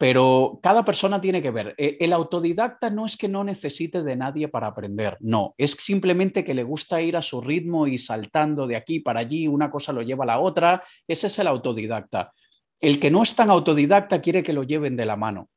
Pero 0.00 0.60
cada 0.62 0.82
persona 0.82 1.20
tiene 1.20 1.42
que 1.42 1.50
ver. 1.50 1.74
E, 1.76 1.98
el 2.00 2.14
autodidacta 2.14 2.88
no 2.88 3.04
es 3.04 3.18
que 3.18 3.28
no 3.28 3.44
necesite 3.44 4.02
de 4.02 4.16
nadie 4.16 4.48
para 4.48 4.68
aprender, 4.68 5.18
no, 5.20 5.54
es 5.58 5.72
simplemente 5.72 6.42
que 6.42 6.54
le 6.54 6.62
gusta 6.62 7.02
ir 7.02 7.18
a 7.18 7.22
su 7.22 7.42
ritmo 7.42 7.86
y 7.86 7.98
saltando 7.98 8.66
de 8.66 8.76
aquí 8.76 9.00
para 9.00 9.20
allí, 9.20 9.46
una 9.46 9.70
cosa 9.70 9.92
lo 9.92 10.00
lleva 10.00 10.24
a 10.24 10.28
la 10.28 10.40
otra, 10.40 10.82
ese 11.06 11.26
es 11.26 11.38
el 11.38 11.48
autodidacta. 11.48 12.32
El 12.80 12.98
que 12.98 13.10
no 13.10 13.22
es 13.22 13.34
tan 13.34 13.50
autodidacta 13.50 14.22
quiere 14.22 14.42
que 14.42 14.54
lo 14.54 14.62
lleven 14.62 14.96
de 14.96 15.04
la 15.04 15.16
mano. 15.16 15.50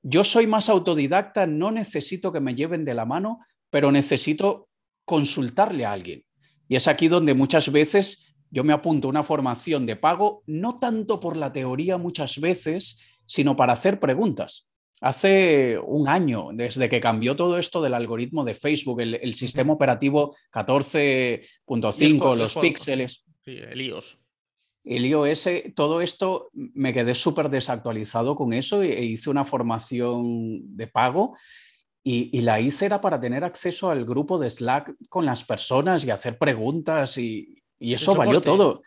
Yo 0.00 0.24
soy 0.24 0.46
más 0.46 0.70
autodidacta, 0.70 1.46
no 1.46 1.70
necesito 1.70 2.32
que 2.32 2.40
me 2.40 2.54
lleven 2.54 2.86
de 2.86 2.94
la 2.94 3.04
mano, 3.04 3.40
pero 3.68 3.92
necesito 3.92 4.70
consultarle 5.04 5.84
a 5.84 5.92
alguien. 5.92 6.24
Y 6.66 6.76
es 6.76 6.88
aquí 6.88 7.08
donde 7.08 7.34
muchas 7.34 7.70
veces 7.70 8.34
yo 8.50 8.64
me 8.64 8.72
apunto 8.72 9.08
a 9.08 9.10
una 9.10 9.22
formación 9.22 9.84
de 9.84 9.96
pago, 9.96 10.44
no 10.46 10.76
tanto 10.76 11.20
por 11.20 11.36
la 11.36 11.52
teoría 11.52 11.98
muchas 11.98 12.40
veces, 12.40 12.98
sino 13.32 13.56
para 13.56 13.72
hacer 13.72 13.98
preguntas. 13.98 14.68
Hace 15.00 15.78
un 15.78 16.06
año, 16.06 16.50
desde 16.52 16.90
que 16.90 17.00
cambió 17.00 17.34
todo 17.34 17.56
esto 17.56 17.80
del 17.80 17.94
algoritmo 17.94 18.44
de 18.44 18.54
Facebook, 18.54 19.00
el, 19.00 19.34
sistema 19.34 19.72
operativo 19.72 20.36
14.5, 20.52 22.36
los 22.36 22.54
píxeles. 22.56 23.24
Sí, 23.42 23.56
el 23.56 23.80
iOS. 23.80 24.18
El 24.84 25.06
iOS, 25.06 25.48
todo 25.74 26.02
esto 26.02 26.50
me 26.52 26.92
quedé 26.92 27.14
súper 27.14 27.48
desactualizado 27.48 28.36
con 28.36 28.52
eso 28.52 28.82
e, 28.82 29.02
hice 29.02 29.30
una 29.30 29.46
formación 29.46 30.76
de 30.76 30.88
pago 30.88 31.34
y, 32.04 32.38
la 32.42 32.60
hice 32.60 32.84
era 32.84 33.00
para 33.00 33.18
tener 33.18 33.44
acceso 33.44 33.88
al 33.88 34.04
grupo 34.04 34.36
de 34.38 34.50
Slack 34.50 34.94
con 35.08 35.24
las 35.24 35.42
personas 35.42 36.04
y 36.04 36.10
hacer 36.10 36.36
preguntas 36.36 37.16
y, 37.16 37.62
eso 37.80 38.14
valió 38.14 38.42
todo. 38.42 38.82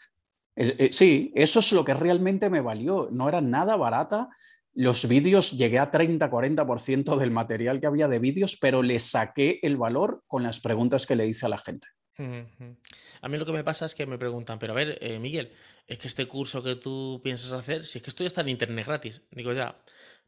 Eh, 0.56 0.90
sí, 0.92 1.32
eso 1.36 1.60
es 1.60 1.72
lo 1.72 1.84
que 1.84 1.94
realmente 1.94 2.50
me 2.50 2.62
valió. 2.62 3.10
No 3.12 3.28
era 3.28 3.42
nada 3.42 3.76
barata. 3.76 4.30
Los 4.74 5.08
vídeos 5.08 5.52
llegué 5.52 5.80
a 5.80 5.92
30-40% 5.92 7.18
del 7.18 7.32
material 7.32 7.80
que 7.80 7.88
había 7.88 8.08
de 8.08 8.20
vídeos, 8.20 8.58
pero 8.60 8.84
le 8.84 9.00
saqué 9.00 9.60
el 9.64 9.78
valor 9.78 10.24
con 10.28 10.44
las 10.44 10.60
preguntas 10.60 11.06
que 11.06 11.16
le 11.16 11.28
hice 11.28 11.46
a 11.46 11.50
la 11.50 11.58
gente. 11.58 11.88
A 12.18 13.28
mí 13.28 13.38
lo 13.38 13.46
que 13.46 13.52
me 13.52 13.64
pasa 13.64 13.86
es 13.86 13.96
que 13.96 14.06
me 14.06 14.18
preguntan, 14.18 14.58
pero 14.58 14.74
a 14.74 14.76
ver, 14.76 14.98
eh, 15.02 15.20
Miguel, 15.20 15.52
es 15.86 16.00
que 16.00 16.08
este 16.08 16.28
curso 16.28 16.64
que 16.64 16.76
tú 16.76 17.20
piensas 17.24 17.52
hacer, 17.52 17.86
si 17.86 17.98
es 17.98 18.04
que 18.04 18.10
esto 18.10 18.24
ya 18.24 18.28
está 18.28 18.42
en 18.42 18.50
internet 18.50 18.86
gratis. 18.86 19.22
Digo, 19.32 19.52
ya, 19.54 19.78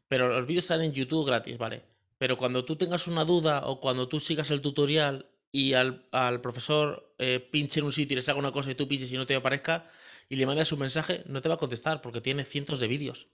pero 0.06 0.28
los 0.28 0.46
vídeos 0.46 0.64
están 0.64 0.82
en 0.82 0.92
YouTube 0.92 1.26
gratis, 1.26 1.56
¿vale? 1.56 1.84
Pero 2.18 2.36
cuando 2.36 2.64
tú 2.64 2.76
tengas 2.76 3.06
una 3.06 3.24
duda 3.24 3.66
o 3.66 3.80
cuando 3.80 4.08
tú 4.08 4.20
sigas 4.20 4.50
el 4.50 4.60
tutorial 4.60 5.30
y 5.50 5.72
al, 5.74 6.08
profesor 6.42 7.14
eh, 7.18 7.40
pinche 7.40 7.80
en 7.80 7.86
un 7.86 7.92
sitio 7.92 8.18
y 8.18 8.20
le 8.20 8.30
haga 8.30 8.38
una 8.38 8.52
cosa 8.52 8.70
y 8.70 8.74
tú 8.74 8.86
pinches 8.86 9.10
y 9.12 9.16
no 9.16 9.26
te 9.26 9.34
aparezca, 9.34 9.90
y 10.28 10.36
le 10.36 10.46
mandas 10.46 10.72
un 10.72 10.80
mensaje, 10.80 11.22
no 11.26 11.40
te 11.40 11.48
va 11.48 11.56
a 11.56 11.58
contestar 11.58 12.02
porque 12.02 12.20
tiene 12.20 12.44
cientos 12.44 12.80
de 12.80 12.88
vídeos. 12.88 13.28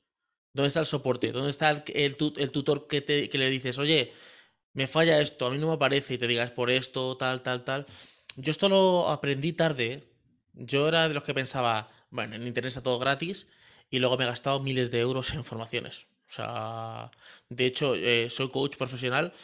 ¿Dónde 0.52 0.68
está 0.68 0.80
el 0.80 0.87
soporte? 0.87 1.33
¿Dónde 1.33 1.50
está 1.50 1.70
el, 1.70 2.16
tutor 2.16 2.87
que, 2.87 3.00
te, 3.00 3.28
le 3.37 3.50
dices, 3.50 3.78
oye, 3.78 4.12
me 4.72 4.87
falla 4.87 5.20
esto, 5.20 5.46
a 5.46 5.50
mí 5.50 5.59
no 5.59 5.66
me 5.68 5.74
aparece 5.74 6.14
y 6.14 6.18
te 6.18 6.28
digas 6.28 6.52
por 6.52 6.70
esto, 6.70 7.16
tal, 7.16 7.42
tal, 7.42 7.64
tal? 7.64 7.87
Yo 8.37 8.52
esto 8.52 8.68
lo 8.68 9.09
aprendí 9.09 9.52
tarde. 9.52 10.12
Yo 10.52 10.87
era 10.88 11.09
de 11.09 11.14
los 11.14 11.24
que 11.24 11.35
pensaba, 11.35 11.90
bueno, 12.11 12.37
en 12.37 12.46
Internet 12.46 12.68
está 12.68 12.83
todo 12.83 12.98
gratis 13.00 13.48
y 13.90 13.98
luego 13.98 14.16
me 14.16 14.24
he 14.24 14.28
gastado 14.28 14.61
miles 14.61 14.90
de 14.92 15.00
euros 15.00 15.35
en 15.35 15.44
formaciones. 15.44 16.07
O 16.28 16.33
sea, 16.33 17.11
de 17.48 17.66
hecho, 17.66 17.94
eh, 17.96 18.28
soy 18.30 18.50
coach 18.50 18.76
profesional 18.76 19.35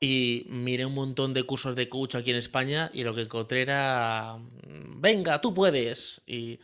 y 0.00 0.44
miré 0.48 0.86
un 0.86 0.94
montón 0.94 1.34
de 1.34 1.42
cursos 1.42 1.74
de 1.74 1.88
coach 1.88 2.14
aquí 2.14 2.30
en 2.30 2.36
España 2.36 2.90
y 2.94 3.02
lo 3.02 3.14
que 3.14 3.22
encontré 3.22 3.62
era, 3.62 4.36
mm, 4.38 5.00
venga, 5.00 5.40
tú 5.40 5.52
puedes. 5.52 6.20
Y, 6.26 6.58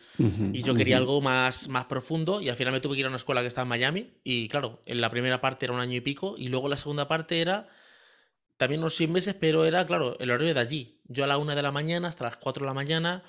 yo 0.53 0.75
quería 0.75 0.97
algo 0.99 1.20
más, 1.20 1.68
más 1.68 1.87
profundo 1.87 2.40
y 2.40 2.49
al 2.49 2.57
final 2.57 2.73
me 2.73 2.81
tuve 2.81 2.94
que 2.94 3.01
ir 3.01 3.07
a 3.07 3.09
una 3.09 3.16
escuela 3.16 3.40
que 3.40 3.49
está 3.49 3.62
en 3.62 3.68
Miami 3.68 4.12
y 4.23 4.49
claro, 4.49 4.81
en 4.87 5.01
la 5.01 5.11
primera 5.11 5.40
parte 5.40 5.66
era 5.66 5.75
un 5.75 5.81
año 5.81 5.97
y 5.97 6.01
pico 6.01 6.37
y 6.38 6.49
luego 6.49 6.68
la 6.68 6.77
segunda 6.77 7.09
parte 7.09 7.40
era 7.40 7.68
también 8.57 8.81
unos 8.81 8.94
seis 8.94 9.11
meses, 9.11 9.35
pero 9.38 9.64
era, 9.64 9.85
claro, 9.87 10.16
el 10.20 10.31
horario 10.31 10.55
de 10.55 10.61
allí. 10.61 11.01
Yo 11.05 11.25
a 11.25 11.27
la 11.27 11.38
una 11.38 11.55
de 11.55 11.62
la 11.62 11.73
mañana 11.73 12.09
hasta 12.09 12.25
las 12.25 12.37
cuatro 12.37 12.62
de 12.64 12.68
la 12.68 12.75
mañana, 12.75 13.25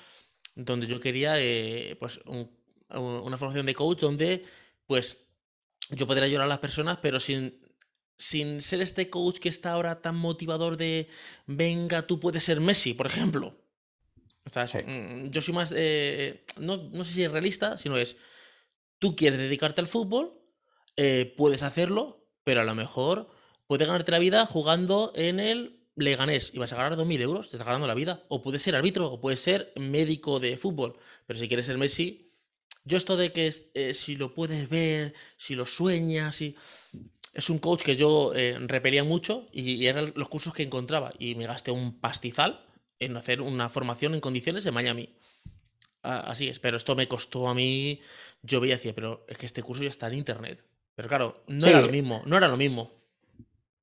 donde 0.54 0.86
yo 0.86 1.00
quería, 1.00 1.40
eh, 1.40 1.96
pues, 1.98 2.20
una 2.24 3.36
formación 3.36 3.66
de 3.66 3.74
coach 3.74 4.00
donde, 4.00 4.44
pues, 4.86 5.28
yo 5.90 6.06
podría 6.06 6.26
ayudar 6.26 6.44
a 6.44 6.48
las 6.48 6.58
personas, 6.58 6.98
pero 7.02 7.18
sin 7.18 7.65
sin 8.16 8.60
ser 8.62 8.80
este 8.80 9.10
coach 9.10 9.38
que 9.38 9.48
está 9.48 9.72
ahora 9.72 10.00
tan 10.00 10.16
motivador 10.16 10.76
de 10.76 11.08
venga, 11.46 12.06
tú 12.06 12.20
puedes 12.20 12.44
ser 12.44 12.60
Messi, 12.60 12.94
por 12.94 13.06
ejemplo. 13.06 13.56
Mm, 14.44 15.30
yo 15.30 15.40
soy 15.40 15.54
más, 15.54 15.74
eh, 15.76 16.44
no, 16.58 16.76
no, 16.76 17.04
sé 17.04 17.12
si 17.14 17.24
es 17.24 17.30
realista, 17.30 17.76
sino 17.76 17.96
es, 17.96 18.16
tú 18.98 19.16
quieres 19.16 19.38
dedicarte 19.38 19.80
al 19.80 19.88
fútbol, 19.88 20.40
eh, 20.96 21.34
puedes 21.36 21.62
hacerlo, 21.62 22.28
pero 22.44 22.60
a 22.60 22.64
lo 22.64 22.74
mejor 22.74 23.28
puedes 23.66 23.86
ganarte 23.86 24.12
la 24.12 24.18
vida 24.20 24.46
jugando 24.46 25.12
en 25.16 25.40
el 25.40 25.84
Leganés 25.96 26.52
y 26.54 26.58
vas 26.58 26.72
a 26.72 26.76
ganar 26.76 26.96
2.000 26.96 27.20
euros, 27.22 27.48
te 27.48 27.56
estás 27.56 27.66
ganando 27.66 27.86
la 27.86 27.94
vida. 27.94 28.24
O 28.28 28.42
puedes 28.42 28.62
ser 28.62 28.76
árbitro, 28.76 29.10
o 29.10 29.20
puedes 29.20 29.40
ser 29.40 29.72
médico 29.76 30.38
de 30.38 30.56
fútbol, 30.56 30.96
pero 31.26 31.38
si 31.38 31.48
quieres 31.48 31.66
ser 31.66 31.78
Messi, 31.78 32.30
yo 32.84 32.96
esto 32.96 33.16
de 33.16 33.32
que 33.32 33.52
eh, 33.74 33.94
si 33.94 34.14
lo 34.14 34.32
puedes 34.32 34.68
ver, 34.68 35.14
si 35.36 35.56
lo 35.56 35.66
sueñas, 35.66 36.40
y 36.40 36.54
es 37.36 37.50
un 37.50 37.58
coach 37.58 37.82
que 37.82 37.96
yo 37.96 38.32
eh, 38.34 38.56
repelía 38.60 39.04
mucho 39.04 39.46
y, 39.52 39.86
eran 39.86 40.12
los 40.16 40.28
cursos 40.28 40.54
que 40.54 40.62
encontraba. 40.62 41.12
Y 41.18 41.34
me 41.34 41.46
gasté 41.46 41.70
un 41.70 42.00
pastizal 42.00 42.64
en 42.98 43.14
hacer 43.14 43.42
una 43.42 43.68
formación 43.68 44.14
en 44.14 44.22
condiciones 44.22 44.64
en 44.64 44.72
Miami. 44.72 45.14
así 46.02 46.48
es, 46.48 46.58
pero 46.58 46.78
esto 46.78 46.96
me 46.96 47.08
costó 47.08 47.48
a 47.48 47.54
mí. 47.54 48.00
Yo 48.42 48.58
veía 48.60 48.76
decía, 48.76 48.94
pero 48.94 49.26
es 49.28 49.36
que 49.36 49.44
este 49.44 49.62
curso 49.62 49.82
ya 49.82 49.90
está 49.90 50.06
en 50.06 50.14
internet. 50.14 50.64
Pero 50.94 51.08
claro, 51.10 51.44
no 51.46 51.66
era 51.66 51.82
lo 51.82 51.88
mismo, 51.88 52.22
no 52.24 52.38
era 52.38 52.48
lo 52.48 52.56
mismo. 52.56 52.90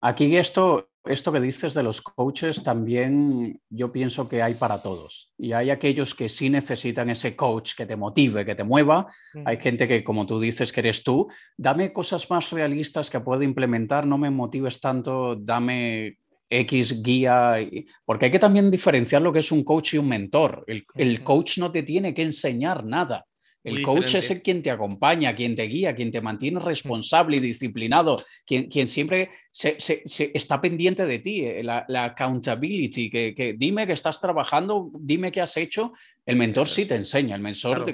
Aquí 0.02 0.36
esto, 0.36 0.90
esto 1.06 1.32
que 1.32 1.40
dices 1.40 1.74
de 1.74 1.84
los 1.84 2.02
coaches 2.02 2.64
también 2.64 3.60
yo 3.70 3.92
pienso 3.92 4.30
que 4.30 4.42
hay 4.42 4.54
para 4.54 4.82
todos. 4.82 5.34
Y 5.38 5.52
hay 5.52 5.70
aquellos 5.70 6.16
que 6.16 6.30
sí 6.30 6.50
necesitan 6.50 7.10
ese 7.10 7.36
coach 7.36 7.74
que 7.76 7.86
te 7.86 7.96
motive, 7.96 8.46
que 8.46 8.56
te 8.56 8.64
mueva. 8.64 9.08
Hay 9.46 9.58
gente 9.58 9.88
que, 9.88 10.04
como 10.04 10.26
tú 10.26 10.40
dices, 10.40 10.72
que 10.72 10.80
eres 10.80 11.04
tú, 11.04 11.28
dame 11.58 11.92
cosas 11.92 12.30
más 12.30 12.52
realistas 12.52 13.10
que 13.10 13.20
pueda 13.20 13.44
implementar, 13.44 14.08
no 14.08 14.18
me 14.18 14.30
motives 14.30 14.80
tanto, 14.80 15.36
dame 15.36 16.18
X 16.50 17.02
guía, 17.02 17.56
porque 18.06 18.26
hay 18.26 18.32
que 18.32 18.40
también 18.40 18.72
diferenciar 18.72 19.22
lo 19.22 19.34
que 19.34 19.40
es 19.40 19.52
un 19.52 19.64
coach 19.64 19.96
y 19.96 19.98
un 19.98 20.08
mentor. 20.08 20.64
el 20.68 21.24
coach 21.24 21.58
no 21.58 21.72
te 21.72 21.84
tiene 21.84 22.14
que 22.14 22.22
enseñar 22.22 22.86
nada. 22.86 23.26
El 23.64 23.82
coach 23.82 24.16
es 24.16 24.30
el 24.30 24.42
quien 24.42 24.62
te 24.62 24.70
acompaña, 24.70 25.36
quien 25.36 25.56
te 25.56 25.64
guía, 25.64 25.96
quien 25.96 26.12
te 26.12 26.20
mantiene 26.20 26.60
responsable 26.60 27.38
y 27.38 27.40
disciplinado, 27.40 28.18
quien, 28.46 28.68
quien 28.68 28.88
siempre 28.88 29.30
se, 29.52 29.78
está 30.34 30.60
pendiente 30.60 31.06
de 31.06 31.20
ti, 31.20 31.46
eh, 31.46 31.64
la, 31.64 31.86
accountability, 32.04 33.10
que, 33.10 33.56
dime 33.58 33.88
que 33.88 33.94
estás 33.94 34.20
trabajando, 34.20 34.92
dime 35.00 35.32
qué 35.32 35.42
has 35.42 35.56
hecho. 35.56 35.94
El 36.26 36.36
mentor 36.36 36.68
sí 36.68 36.86
te 36.86 36.96
enseña, 36.96 37.36
el 37.36 37.42
mentor 37.42 37.86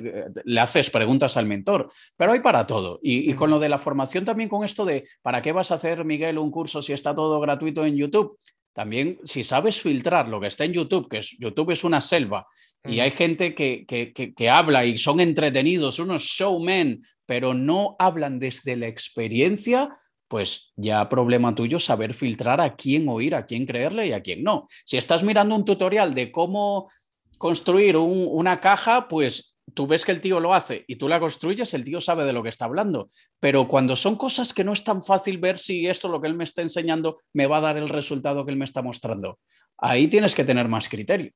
le 0.44 0.60
haces 0.60 0.90
preguntas 0.90 1.38
al 1.38 1.46
mentor, 1.46 1.92
pero 2.18 2.32
hay 2.32 2.40
para 2.40 2.66
todo. 2.66 3.00
Y, 3.04 3.30
y, 3.30 3.34
con 3.34 3.50
lo 3.50 3.60
de 3.60 3.70
la 3.70 3.78
formación 3.78 4.26
también 4.26 4.50
con 4.50 4.64
esto 4.64 4.86
de, 4.86 5.06
¿para 5.22 5.42
qué 5.42 5.52
vas 5.52 5.72
a 5.72 5.76
hacer, 5.76 6.04
Miguel, 6.04 6.38
un 6.38 6.52
curso 6.52 6.82
si 6.82 6.94
está 6.94 7.14
todo 7.14 7.40
gratuito 7.40 7.86
en 7.86 7.96
YouTube? 7.96 8.38
También, 8.74 9.20
si 9.26 9.44
sabes 9.44 9.82
filtrar 9.82 10.30
lo 10.30 10.40
que 10.40 10.48
está 10.48 10.64
en 10.64 10.74
YouTube, 10.74 11.10
que 11.10 11.18
es, 11.18 11.36
YouTube 11.38 11.72
es 11.72 11.84
una 11.84 12.00
selva, 12.00 12.48
y 12.86 13.02
hay 13.02 13.12
gente 13.12 13.54
que, 13.54 13.86
que, 13.86 14.50
habla 14.50 14.86
y 14.86 14.98
son 14.98 15.20
entretenidos, 15.20 16.00
unos 16.00 16.24
showmen, 16.24 17.02
pero 17.26 17.54
no 17.54 17.96
hablan 18.00 18.40
desde 18.40 18.76
la 18.76 18.88
experiencia, 18.88 19.90
pues 20.28 20.72
ya 20.76 21.10
problema 21.10 21.54
tuyo 21.54 21.80
saber 21.80 22.14
filtrar 22.14 22.62
a 22.62 22.76
quién 22.76 23.10
oír, 23.10 23.36
a 23.36 23.46
quién 23.46 23.66
creerle 23.66 24.08
y 24.08 24.14
a 24.14 24.22
quién 24.22 24.44
no. 24.44 24.68
Si 24.86 24.98
estás 24.98 25.24
mirando 25.24 25.56
un 25.56 25.66
tutorial 25.66 26.14
de 26.14 26.32
cómo 26.32 26.90
construir 27.38 27.98
una 27.98 28.62
caja, 28.62 29.08
pues 29.08 29.58
tú 29.74 29.88
ves 29.88 30.06
que 30.06 30.12
el 30.12 30.22
tío 30.22 30.40
lo 30.40 30.54
hace 30.54 30.86
y 30.88 30.96
tú 30.96 31.08
la 31.08 31.20
construyes, 31.20 31.74
el 31.74 31.84
tío 31.84 32.02
sabe 32.02 32.26
de 32.26 32.34
lo 32.34 32.44
que 32.44 32.50
está 32.50 32.66
hablando. 32.66 33.10
Pero 33.40 33.68
cuando 33.68 33.96
son 33.96 34.16
cosas 34.16 34.54
que 34.54 34.64
no 34.64 34.74
es 34.74 34.84
tan 34.84 35.04
fácil 35.04 35.38
ver 35.38 35.60
si 35.60 35.88
esto, 35.88 36.08
lo 36.08 36.22
que 36.22 36.28
él 36.28 36.36
me 36.36 36.44
está 36.44 36.62
enseñando, 36.62 37.18
me 37.34 37.48
va 37.48 37.58
a 37.58 37.62
dar 37.62 37.78
el 37.78 37.90
resultado 37.90 38.46
que 38.46 38.52
él 38.52 38.58
me 38.58 38.66
está 38.66 38.82
mostrando, 38.82 39.40
ahí 39.82 40.08
tienes 40.08 40.36
que 40.36 40.44
tener 40.44 40.68
más 40.68 40.90
criterio. 40.90 41.32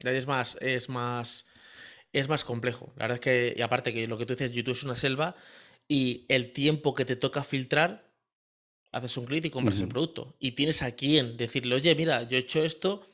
Es 0.00 0.26
más, 0.26 0.56
es 0.60 0.88
más, 0.88 1.46
es 2.12 2.28
más 2.28 2.44
complejo. 2.44 2.92
La 2.96 3.04
verdad 3.04 3.14
es 3.16 3.20
que, 3.20 3.54
y 3.56 3.62
aparte 3.62 3.92
que 3.92 4.06
lo 4.06 4.18
que 4.18 4.26
tú 4.26 4.34
dices, 4.34 4.52
YouTube 4.52 4.76
es 4.76 4.84
una 4.84 4.94
selva 4.94 5.36
y 5.86 6.26
el 6.28 6.52
tiempo 6.52 6.94
que 6.94 7.04
te 7.04 7.16
toca 7.16 7.42
filtrar, 7.42 8.08
haces 8.92 9.16
un 9.16 9.26
clic 9.26 9.44
y 9.44 9.50
compras 9.50 9.80
el 9.80 9.88
producto. 9.88 10.36
Y 10.38 10.52
tienes 10.52 10.82
a 10.82 10.92
quién 10.92 11.36
decirle, 11.36 11.74
oye, 11.74 11.94
mira, 11.94 12.22
yo 12.22 12.36
he 12.36 12.40
hecho 12.40 12.62
esto 12.62 13.06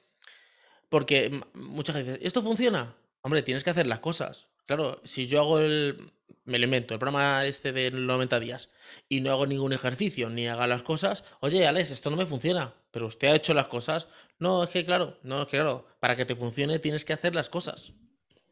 porque 0.88 1.40
muchas 1.54 1.96
veces, 1.96 2.18
¿esto 2.22 2.42
funciona? 2.42 2.96
Hombre, 3.22 3.42
tienes 3.42 3.64
que 3.64 3.70
hacer 3.70 3.86
las 3.86 4.00
cosas. 4.00 4.48
Claro, 4.66 5.00
si 5.04 5.26
yo 5.26 5.40
hago 5.40 5.58
el. 5.60 6.12
Me 6.44 6.58
lo 6.58 6.66
invento, 6.66 6.92
el 6.92 7.00
programa 7.00 7.46
este 7.46 7.72
de 7.72 7.90
90 7.90 8.38
días 8.38 8.70
y 9.08 9.20
no 9.22 9.30
hago 9.30 9.46
ningún 9.46 9.72
ejercicio 9.72 10.28
ni 10.28 10.46
haga 10.46 10.66
las 10.66 10.82
cosas, 10.82 11.24
oye, 11.40 11.66
Alex, 11.66 11.90
esto 11.90 12.10
no 12.10 12.16
me 12.16 12.26
funciona, 12.26 12.74
pero 12.94 13.08
usted 13.08 13.26
ha 13.26 13.34
hecho 13.34 13.52
las 13.54 13.66
cosas. 13.66 14.06
No, 14.38 14.62
es 14.62 14.70
que 14.70 14.84
claro, 14.84 15.18
no, 15.24 15.42
es 15.42 15.48
que 15.48 15.56
claro, 15.56 15.84
para 15.98 16.14
que 16.14 16.24
te 16.24 16.36
funcione 16.36 16.78
tienes 16.78 17.04
que 17.04 17.12
hacer 17.12 17.34
las 17.34 17.50
cosas. 17.50 17.92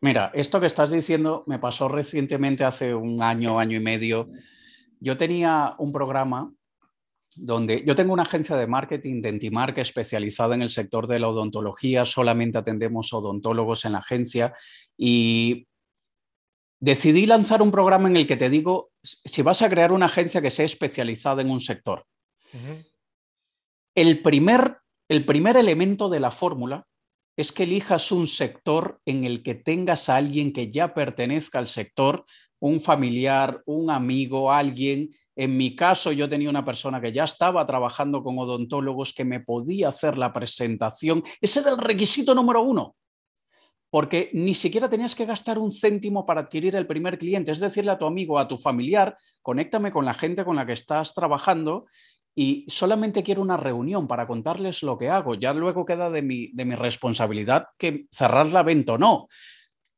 Mira, 0.00 0.32
esto 0.34 0.58
que 0.58 0.66
estás 0.66 0.90
diciendo 0.90 1.44
me 1.46 1.60
pasó 1.60 1.86
recientemente, 1.86 2.64
hace 2.64 2.92
un 2.92 3.22
año, 3.22 3.60
año 3.60 3.76
y 3.76 3.80
medio. 3.80 4.28
Yo 4.98 5.16
tenía 5.16 5.76
un 5.78 5.92
programa 5.92 6.52
donde 7.36 7.84
yo 7.86 7.94
tengo 7.94 8.12
una 8.12 8.24
agencia 8.24 8.56
de 8.56 8.66
marketing, 8.66 9.22
Dentimark, 9.22 9.78
especializada 9.78 10.56
en 10.56 10.62
el 10.62 10.70
sector 10.70 11.06
de 11.06 11.20
la 11.20 11.28
odontología, 11.28 12.04
solamente 12.04 12.58
atendemos 12.58 13.12
odontólogos 13.12 13.84
en 13.84 13.92
la 13.92 13.98
agencia 13.98 14.52
y 14.98 15.68
decidí 16.80 17.26
lanzar 17.26 17.62
un 17.62 17.70
programa 17.70 18.08
en 18.08 18.16
el 18.16 18.26
que 18.26 18.36
te 18.36 18.50
digo, 18.50 18.90
si 19.02 19.42
vas 19.42 19.62
a 19.62 19.70
crear 19.70 19.92
una 19.92 20.06
agencia 20.06 20.42
que 20.42 20.50
sea 20.50 20.64
especializada 20.64 21.42
en 21.42 21.50
un 21.50 21.60
sector, 21.60 22.04
el, 23.94 24.22
primer, 24.22 24.78
el 25.08 25.24
primer 25.24 25.56
elemento 25.56 26.08
de 26.08 26.20
la 26.20 26.30
fórmula 26.30 26.86
es 27.36 27.52
que 27.52 27.62
elijas 27.62 28.12
un 28.12 28.26
sector 28.26 29.00
en 29.06 29.24
el 29.24 29.42
que 29.42 29.54
tengas 29.54 30.08
a 30.08 30.16
alguien 30.16 30.52
que 30.52 30.70
ya 30.70 30.94
pertenezca 30.94 31.58
al 31.58 31.68
sector, 31.68 32.24
un 32.60 32.80
familiar, 32.80 33.62
un 33.66 33.90
amigo, 33.90 34.52
alguien 34.52 35.10
en 35.34 35.56
mi 35.56 35.74
caso, 35.74 36.12
yo 36.12 36.28
tenía 36.28 36.50
una 36.50 36.64
persona 36.64 37.00
que 37.00 37.12
ya 37.12 37.24
estaba 37.24 37.64
trabajando 37.64 38.22
con 38.22 38.38
odontólogos 38.38 39.14
que 39.14 39.24
me 39.24 39.40
podía 39.40 39.88
hacer 39.88 40.18
la 40.18 40.32
presentación. 40.32 41.22
Ese 41.40 41.60
era 41.60 41.70
el 41.70 41.78
requisito 41.78 42.34
número 42.34 42.62
uno, 42.62 42.96
porque 43.88 44.30
ni 44.34 44.54
siquiera 44.54 44.90
tenías 44.90 45.14
que 45.14 45.24
gastar 45.24 45.58
un 45.58 45.72
céntimo 45.72 46.26
para 46.26 46.42
adquirir 46.42 46.76
el 46.76 46.86
primer 46.86 47.18
cliente. 47.18 47.50
Es 47.50 47.60
decirle 47.60 47.92
a 47.92 47.98
tu 47.98 48.04
amigo, 48.04 48.38
a 48.38 48.46
tu 48.46 48.58
familiar, 48.58 49.16
conéctame 49.40 49.90
con 49.90 50.04
la 50.04 50.12
gente 50.12 50.44
con 50.44 50.56
la 50.56 50.66
que 50.66 50.72
estás 50.72 51.14
trabajando 51.14 51.86
y 52.34 52.64
solamente 52.68 53.22
quiero 53.22 53.42
una 53.42 53.56
reunión 53.56 54.08
para 54.08 54.26
contarles 54.26 54.82
lo 54.82 54.96
que 54.96 55.10
hago. 55.10 55.34
Ya 55.34 55.52
luego 55.52 55.84
queda 55.84 56.10
de 56.10 56.22
mi, 56.22 56.48
de 56.52 56.64
mi 56.64 56.74
responsabilidad 56.74 57.66
que 57.78 58.06
cerrar 58.10 58.46
la 58.46 58.62
venta 58.62 58.94
o 58.94 58.98
no. 58.98 59.28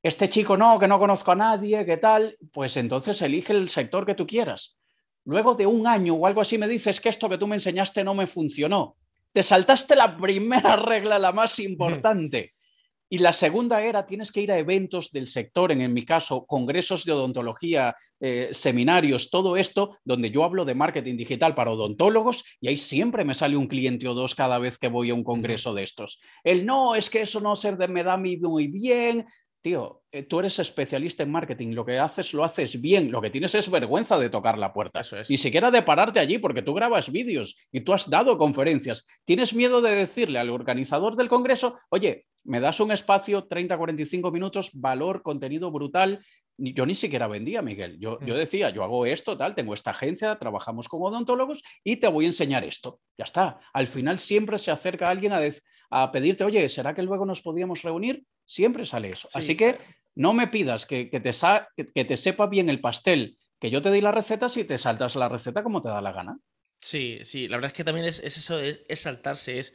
Este 0.03 0.29
chico 0.29 0.57
no, 0.57 0.79
que 0.79 0.89
no 0.89 0.99
conozco 0.99 1.33
a 1.33 1.37
nadie, 1.37 1.85
¿qué 1.87 1.97
tal? 1.97 2.37
Pues 2.53 2.77
entonces 2.77 3.23
elige 3.23 3.53
el 3.53 3.69
sector 3.69 4.05
que 4.05 4.15
tú 4.15 4.27
quieras 4.27 4.77
luego 5.25 5.55
de 5.55 5.67
un 5.67 5.87
año 5.87 6.15
o 6.15 6.27
algo 6.27 6.41
así 6.41 6.59
me 6.59 6.69
dices 6.69 7.01
que 7.01 7.09
esto 7.09 7.29
que 7.29 7.39
tú 7.39 7.47
me 7.47 7.57
enseñaste 7.57 8.05
no 8.05 8.15
me 8.15 8.27
funcionó. 8.27 8.97
Te 9.33 9.43
saltaste 9.43 9.97
la 9.97 10.17
primera 10.17 10.77
regla, 10.77 11.19
la 11.19 11.33
más 11.33 11.59
importante. 11.59 12.55
Y 13.09 13.19
la 13.19 13.33
segunda 13.33 13.83
era, 13.83 14.07
tienes 14.07 14.33
que 14.33 14.41
ir 14.41 14.51
a 14.51 14.59
eventos 14.59 15.11
del 15.11 15.27
sector, 15.27 15.71
en, 15.71 15.93
mi 15.93 16.05
caso, 16.05 16.47
congresos 16.47 17.05
de 17.05 17.13
odontología, 17.13 17.95
eh, 18.19 18.49
seminarios, 18.51 19.31
todo 19.31 19.57
esto, 19.57 19.99
donde 20.05 20.31
yo 20.31 20.45
hablo 20.45 20.65
de 20.65 20.75
marketing 20.75 21.17
digital 21.17 21.55
para 21.55 21.71
odontólogos 21.71 22.45
y 22.61 22.69
ahí 22.69 22.77
siempre 22.77 23.25
me 23.25 23.35
sale 23.35 23.57
un 23.57 23.69
cliente 23.69 24.09
o 24.09 24.15
dos 24.15 24.35
cada 24.35 24.59
vez 24.59 24.79
que 24.79 24.89
voy 24.89 25.11
a 25.11 25.15
un 25.15 25.25
congreso 25.25 25.75
de 25.75 25.83
estos. 25.83 26.21
El 26.43 26.65
no, 26.67 26.95
es 26.95 27.11
que 27.11 27.23
eso 27.23 27.41
no 27.41 27.57
se 27.57 27.73
me 27.89 28.03
da 28.03 28.17
muy 28.17 28.67
bien, 28.69 29.27
tío, 29.65 30.03
eh, 30.13 30.25
tú 30.25 30.41
eres 30.41 30.59
especialista 30.59 31.23
en 31.23 31.33
marketing, 31.33 31.69
lo 31.73 31.87
que 31.87 31.99
haces 31.99 32.35
lo 32.35 32.45
haces 32.45 32.83
bien, 32.83 33.11
lo 33.11 33.23
que 33.23 33.31
tienes 33.31 33.55
es 33.55 33.71
vergüenza 33.71 34.19
de 34.19 34.29
tocar 34.29 34.59
la 34.59 34.75
puerta. 34.75 35.01
Eso 35.01 35.17
es. 35.19 35.31
Ni 35.31 35.39
siquiera 35.39 35.71
de 35.71 35.81
pararte 35.81 36.21
allí 36.21 36.37
porque 36.37 36.61
tú 36.61 36.75
grabas 36.75 37.11
vídeos 37.11 37.57
y 37.73 37.81
tú 37.81 37.95
has 37.95 38.11
dado 38.11 38.37
conferencias. 38.37 39.07
Tienes 39.25 39.55
miedo 39.55 39.81
de 39.81 39.95
decirle 39.95 40.39
al 40.39 40.51
organizador 40.51 41.17
del 41.17 41.31
congreso, 41.31 41.79
oye, 41.89 42.27
me 42.45 42.61
das 42.61 42.79
un 42.79 42.93
espacio 42.93 43.45
30, 43.45 43.79
45 43.79 44.31
minutos, 44.31 44.71
valor, 44.75 45.23
contenido 45.23 45.71
brutal. 45.71 46.23
Yo 46.57 46.87
ni 46.87 46.95
siquiera 46.95 47.27
vendía, 47.27 47.63
Miguel. 47.63 47.99
Yo, 47.99 48.21
yo 48.21 48.35
mm. 48.35 48.39
decía, 48.39 48.71
yo 48.71 48.85
hago 48.85 49.07
esto, 49.07 49.37
tal, 49.37 49.55
tengo 49.55 49.75
esta 49.75 49.91
agencia, 49.91 50.37
trabajamos 50.39 50.89
con 50.89 51.03
odontólogos 51.03 51.63
y 51.83 51.97
te 51.97 52.07
voy 52.07 52.25
a 52.25 52.29
enseñar 52.29 52.65
esto. 52.65 53.01
Ya 53.19 53.25
está. 53.25 53.59
Al 53.73 53.87
final 53.87 54.19
siempre 54.19 54.59
se 54.59 54.71
acerca 54.71 55.07
alguien 55.07 55.33
a, 55.33 55.41
a 55.91 56.13
pedirte, 56.13 56.45
oye, 56.45 56.69
¿será 56.69 56.95
que 56.95 57.03
luego 57.03 57.27
nos 57.27 57.43
podíamos 57.43 57.83
reunir? 57.83 58.25
Siempre 58.45 58.85
sale 58.85 59.11
eso. 59.11 59.29
Así 59.35 59.57
que 59.57 59.79
no 60.15 60.33
me 60.33 60.49
pidas 60.49 60.87
que, 60.87 61.07
te 61.07 61.31
que, 61.95 62.05
te 62.05 62.17
sepa 62.17 62.47
bien 62.47 62.71
el 62.71 62.81
pastel, 62.81 63.39
que 63.59 63.71
yo 63.71 63.83
te 63.83 63.91
di 63.91 64.01
la 64.01 64.13
receta 64.13 64.49
si 64.49 64.65
te 64.65 64.79
saltas 64.79 65.17
la 65.17 65.29
receta 65.29 65.63
como 65.63 65.81
te 65.81 65.89
da 65.89 66.01
la 66.01 66.13
gana. 66.13 66.39
Sí, 66.81 67.21
sí, 67.23 67.49
la 67.49 67.57
verdad 67.57 67.69
es 67.69 67.77
que 67.77 67.85
también 67.85 68.07
es, 68.07 68.21
eso, 68.21 68.59
es, 68.61 69.01
saltarse, 69.01 69.59
es 69.59 69.75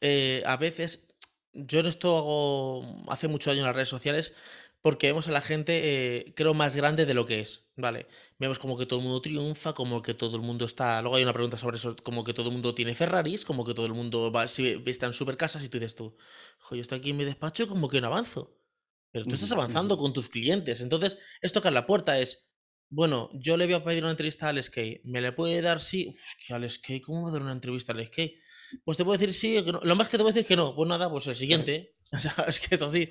eh, 0.00 0.42
a 0.44 0.56
veces, 0.56 1.08
yo 1.52 1.80
en 1.80 1.86
esto 1.86 2.16
hago 2.16 3.04
hace 3.08 3.28
mucho 3.28 3.50
años 3.50 3.60
en 3.60 3.66
las 3.66 3.76
redes 3.76 3.88
sociales, 3.88 4.34
porque 4.82 5.06
vemos 5.06 5.28
a 5.28 5.32
la 5.32 5.40
gente, 5.40 6.16
eh, 6.18 6.34
creo, 6.34 6.54
más 6.54 6.74
grande 6.74 7.06
de 7.06 7.14
lo 7.14 7.24
que 7.24 7.38
es, 7.38 7.68
¿vale? 7.76 8.08
Vemos 8.38 8.58
como 8.58 8.76
que 8.76 8.84
todo 8.84 8.98
el 8.98 9.04
mundo 9.04 9.22
triunfa, 9.22 9.74
como 9.74 10.02
que 10.02 10.12
todo 10.12 10.36
el 10.36 10.42
mundo 10.42 10.64
está... 10.64 11.00
Luego 11.00 11.16
hay 11.16 11.22
una 11.22 11.32
pregunta 11.32 11.56
sobre 11.56 11.76
eso, 11.76 11.94
como 12.02 12.24
que 12.24 12.34
todo 12.34 12.48
el 12.48 12.52
mundo 12.52 12.74
tiene 12.74 12.96
Ferraris, 12.96 13.44
como 13.44 13.64
que 13.64 13.74
todo 13.74 13.86
el 13.86 13.94
mundo 13.94 14.32
va, 14.32 14.48
si, 14.48 14.82
está 14.86 15.06
en 15.06 15.12
super 15.12 15.36
casas 15.36 15.62
y 15.62 15.68
tú 15.68 15.78
dices 15.78 15.94
tú, 15.94 16.16
yo 16.72 16.80
estoy 16.80 16.98
aquí 16.98 17.10
en 17.10 17.16
mi 17.16 17.24
despacho 17.24 17.68
como 17.68 17.88
que 17.88 18.00
no 18.00 18.08
avanzo. 18.08 18.58
Pero 19.12 19.26
tú 19.26 19.34
estás 19.34 19.52
avanzando 19.52 19.98
con 19.98 20.12
tus 20.12 20.28
clientes. 20.28 20.80
Entonces, 20.80 21.18
es 21.40 21.52
tocar 21.52 21.72
la 21.72 21.86
puerta, 21.86 22.18
es... 22.18 22.48
Bueno, 22.88 23.30
yo 23.34 23.56
le 23.56 23.66
voy 23.66 23.74
a 23.74 23.84
pedir 23.84 24.02
una 24.02 24.10
entrevista 24.10 24.46
a 24.46 24.48
Alex 24.50 24.68
Kay. 24.68 25.00
¿Me 25.04 25.20
le 25.20 25.32
puede 25.32 25.62
dar 25.62 25.80
sí? 25.80 26.08
Uf, 26.08 26.46
que 26.46 26.54
Alex 26.54 26.78
Kay, 26.78 27.00
¿cómo 27.00 27.22
va 27.22 27.28
a 27.28 27.32
dar 27.32 27.42
una 27.42 27.52
entrevista 27.52 27.92
a 27.92 27.94
Alex 27.94 28.10
Kay? 28.10 28.38
Pues 28.84 28.96
te 28.96 29.04
puedo 29.04 29.16
decir 29.18 29.34
sí, 29.34 29.62
lo 29.82 29.96
más 29.96 30.08
que 30.08 30.16
te 30.16 30.22
voy 30.22 30.30
a 30.30 30.34
decir 30.34 30.46
que 30.46 30.56
no. 30.56 30.74
Pues 30.74 30.88
nada, 30.88 31.10
pues 31.10 31.26
el 31.28 31.36
siguiente. 31.36 31.94
O 32.14 32.18
sea, 32.20 32.44
es 32.46 32.60
que 32.60 32.74
es 32.74 32.82
así. 32.82 33.10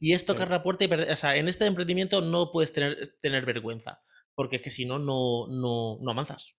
Y 0.00 0.14
es 0.14 0.24
tocar 0.24 0.50
la 0.50 0.62
puerta 0.62 0.84
y 0.84 0.88
perder. 0.88 1.12
O 1.12 1.16
sea, 1.16 1.36
en 1.36 1.46
este 1.46 1.66
emprendimiento 1.66 2.22
no 2.22 2.50
puedes 2.50 2.72
tener, 2.72 3.16
tener 3.20 3.44
vergüenza, 3.44 4.00
porque 4.34 4.56
es 4.56 4.62
que 4.62 4.70
si 4.70 4.86
no, 4.86 4.98
no, 4.98 5.46
no, 5.50 6.10
avanzas. 6.10 6.56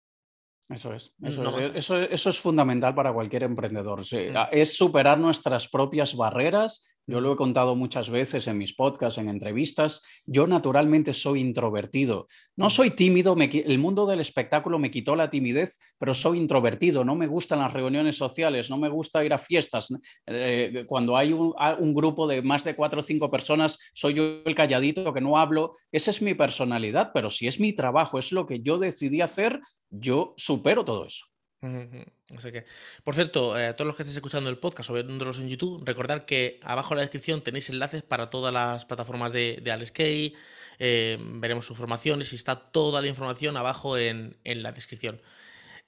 Eso 0.69 0.93
es, 0.93 1.13
eso, 1.21 2.29
es, 2.29 2.39
fundamental 2.39 2.95
para 2.95 3.11
cualquier 3.11 3.43
emprendedor. 3.43 4.01
Mm. 4.01 4.35
Es 4.51 4.77
superar 4.77 5.17
nuestras 5.17 5.67
propias 5.67 6.15
barreras, 6.15 6.87
Yo 7.11 7.19
lo 7.19 7.33
he 7.33 7.35
contado 7.35 7.75
muchas 7.75 8.09
veces 8.09 8.47
en 8.47 8.57
mis 8.57 8.73
podcasts, 8.73 9.17
en 9.17 9.27
entrevistas. 9.27 10.01
Yo 10.25 10.47
naturalmente 10.47 11.11
soy 11.11 11.41
introvertido. 11.41 12.25
No 12.55 12.69
soy 12.69 12.91
tímido, 12.91 13.35
el 13.37 13.79
mundo 13.79 14.05
del 14.05 14.21
espectáculo 14.21 14.79
me 14.79 14.91
quitó 14.91 15.17
la 15.17 15.29
timidez, 15.29 15.77
pero 15.97 16.13
soy 16.13 16.37
introvertido. 16.37 17.03
No 17.03 17.15
me 17.15 17.27
gustan 17.27 17.59
las 17.59 17.73
reuniones 17.73 18.15
sociales, 18.15 18.69
no 18.69 18.77
me 18.77 18.87
gusta 18.87 19.25
ir 19.25 19.33
a 19.33 19.37
fiestas. 19.37 19.93
Eh, 20.25 20.85
cuando 20.87 21.17
hay 21.17 21.33
un, 21.33 21.53
un, 21.79 21.93
grupo 21.93 22.27
de 22.27 22.41
más 22.41 22.63
de 22.63 22.77
cuatro 22.77 22.99
o 22.99 23.03
cinco 23.03 23.29
personas, 23.29 23.77
soy 23.93 24.13
yo 24.13 24.23
el 24.45 24.55
calladito 24.55 25.13
que 25.13 25.19
no 25.19 25.37
hablo. 25.37 25.73
Esa 25.91 26.11
es 26.11 26.21
mi 26.21 26.33
personalidad, 26.33 27.11
pero 27.13 27.29
si 27.29 27.45
es 27.45 27.59
mi 27.59 27.73
trabajo, 27.73 28.19
es 28.19 28.31
lo 28.31 28.45
que 28.45 28.61
yo 28.61 28.77
decidí 28.77 29.19
hacer, 29.19 29.59
yo 29.89 30.33
supero 30.37 30.85
todo 30.85 31.05
eso 31.05 31.30
por 33.03 33.13
cierto, 33.13 33.53
a 33.53 33.69
eh, 33.69 33.73
todos 33.73 33.85
los 33.85 33.95
que 33.95 34.01
estéis 34.01 34.17
escuchando 34.17 34.49
el 34.49 34.57
podcast 34.57 34.89
o 34.89 34.93
viéndolos 34.93 35.37
en 35.37 35.47
YouTube, 35.47 35.83
recordad 35.85 36.25
que 36.25 36.59
abajo 36.63 36.93
en 36.93 36.97
la 36.97 37.01
descripción 37.01 37.43
tenéis 37.43 37.69
enlaces 37.69 38.01
para 38.01 38.31
todas 38.31 38.51
las 38.51 38.85
plataformas 38.85 39.31
de, 39.31 39.59
de 39.61 39.71
Alex 39.71 39.91
Kay, 39.91 40.35
eh, 40.79 41.19
veremos 41.21 41.65
sus 41.65 41.77
formaciones 41.77 42.33
y 42.33 42.35
está 42.35 42.55
toda 42.55 42.99
la 43.01 43.07
información 43.07 43.57
abajo 43.57 43.97
en 43.97 44.35
la 44.43 44.71
descripción. 44.71 45.21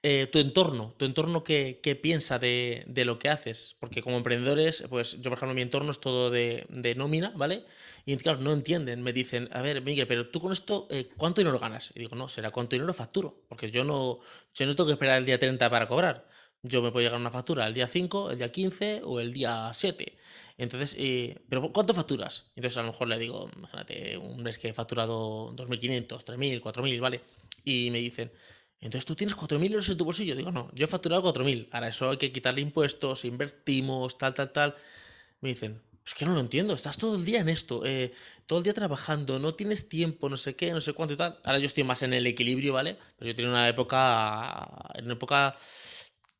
Eh, 0.05 0.27
tu 0.27 0.37
entorno, 0.39 0.93
tu 0.97 1.05
entorno 1.05 1.45
qué, 1.45 1.99
piensa 2.01 2.37
de, 2.37 2.83
lo 3.05 3.19
que 3.19 3.29
haces, 3.29 3.77
porque 3.79 4.01
como 4.01 4.17
emprendedores, 4.17 4.83
pues 4.89 5.13
yo 5.21 5.29
por 5.29 5.37
ejemplo 5.37 5.55
mi 5.55 5.61
entorno 5.61 5.93
es 5.93 6.01
todo 6.01 6.29
de, 6.29 6.93
nómina, 6.97 7.31
¿vale? 7.37 7.63
Y 8.05 8.17
claro, 8.17 8.39
no 8.39 8.51
entienden, 8.51 9.01
me 9.01 9.13
dicen, 9.13 9.47
a 9.53 9.61
ver, 9.61 9.81
Miguel, 9.81 10.05
pero 10.05 10.27
tú 10.27 10.41
con 10.41 10.51
esto, 10.51 10.89
eh, 10.91 11.07
¿cuánto 11.15 11.39
dinero 11.39 11.57
ganas? 11.57 11.91
Y 11.95 11.99
digo, 11.99 12.17
no, 12.17 12.27
será 12.27 12.51
cuánto 12.51 12.75
dinero 12.75 12.93
facturo, 12.93 13.45
porque 13.47 13.71
yo 13.71 13.85
no, 13.85 14.19
yo 14.53 14.65
no 14.65 14.75
tengo 14.75 14.87
que 14.87 14.93
esperar 14.93 15.19
el 15.19 15.25
día 15.25 15.39
30 15.39 15.69
para 15.69 15.87
cobrar. 15.87 16.27
Yo 16.63 16.81
me 16.81 16.91
puedo 16.91 17.03
llegar 17.03 17.17
a 17.17 17.21
una 17.21 17.31
factura 17.31 17.65
el 17.65 17.73
día 17.73 17.87
5, 17.87 18.31
el 18.31 18.37
día 18.37 18.51
15 18.51 19.01
o 19.05 19.21
el 19.21 19.31
día 19.31 19.71
7. 19.73 20.17
Entonces, 20.57 20.97
eh, 20.99 21.39
¿pero 21.47 21.71
cuánto 21.71 21.93
facturas? 21.93 22.51
Entonces 22.57 22.77
a 22.77 22.81
lo 22.81 22.87
mejor 22.91 23.07
le 23.07 23.17
digo, 23.19 23.49
imagínate, 23.55 24.17
un 24.17 24.43
mes 24.43 24.57
que 24.57 24.69
he 24.69 24.73
facturado 24.73 25.53
2.500, 25.55 26.25
3.000, 26.25 26.61
4.000, 26.61 26.99
¿vale? 26.99 27.21
Y 27.63 27.89
me 27.91 27.99
dicen, 27.99 28.31
entonces 28.85 29.05
tú 29.05 29.15
tienes 29.15 29.35
4.000 29.35 29.71
euros 29.71 29.87
en 29.89 29.97
tu 29.97 30.05
bolsillo. 30.05 30.35
Digo, 30.35 30.51
no, 30.51 30.69
yo 30.73 30.85
he 30.85 30.87
facturado 30.87 31.23
4.000. 31.23 31.69
Ahora 31.71 31.87
eso 31.87 32.09
hay 32.09 32.17
que 32.17 32.31
quitarle 32.31 32.61
impuestos, 32.61 33.23
invertimos, 33.23 34.17
tal, 34.17 34.33
tal, 34.33 34.51
tal. 34.51 34.75
Me 35.39 35.49
dicen, 35.49 35.81
es 36.05 36.13
que 36.13 36.25
no 36.25 36.33
lo 36.33 36.41
entiendo, 36.41 36.73
estás 36.73 36.97
todo 36.97 37.15
el 37.15 37.23
día 37.23 37.39
en 37.39 37.47
esto, 37.47 37.85
eh, 37.85 38.11
todo 38.45 38.59
el 38.59 38.63
día 38.63 38.73
trabajando, 38.73 39.39
no 39.39 39.53
tienes 39.55 39.87
tiempo, 39.87 40.27
no 40.27 40.35
sé 40.35 40.55
qué, 40.55 40.73
no 40.73 40.81
sé 40.81 40.91
cuánto 40.91 41.13
y 41.13 41.17
tal. 41.17 41.39
Ahora 41.45 41.59
yo 41.59 41.67
estoy 41.67 41.85
más 41.85 42.01
en 42.03 42.13
el 42.13 42.27
equilibrio, 42.27 42.73
¿vale? 42.73 42.97
Yo 43.21 43.33
tenía 43.33 43.49
una 43.49 43.69
época, 43.69 44.67
en 44.95 45.05
una 45.05 45.13
época 45.13 45.55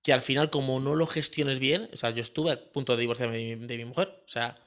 que 0.03 0.13
al 0.13 0.21
final 0.21 0.49
como 0.49 0.79
no 0.79 0.95
lo 0.95 1.07
gestiones 1.07 1.59
bien, 1.59 1.89
o 1.93 1.97
sea, 1.97 2.09
yo 2.11 2.21
estuve 2.21 2.51
a 2.51 2.71
punto 2.71 2.95
de 2.95 3.01
divorciarme 3.01 3.37
de 3.55 3.77
mi, 3.77 3.85
mujer, 3.85 4.21
o 4.27 4.29
sea, 4.29 4.57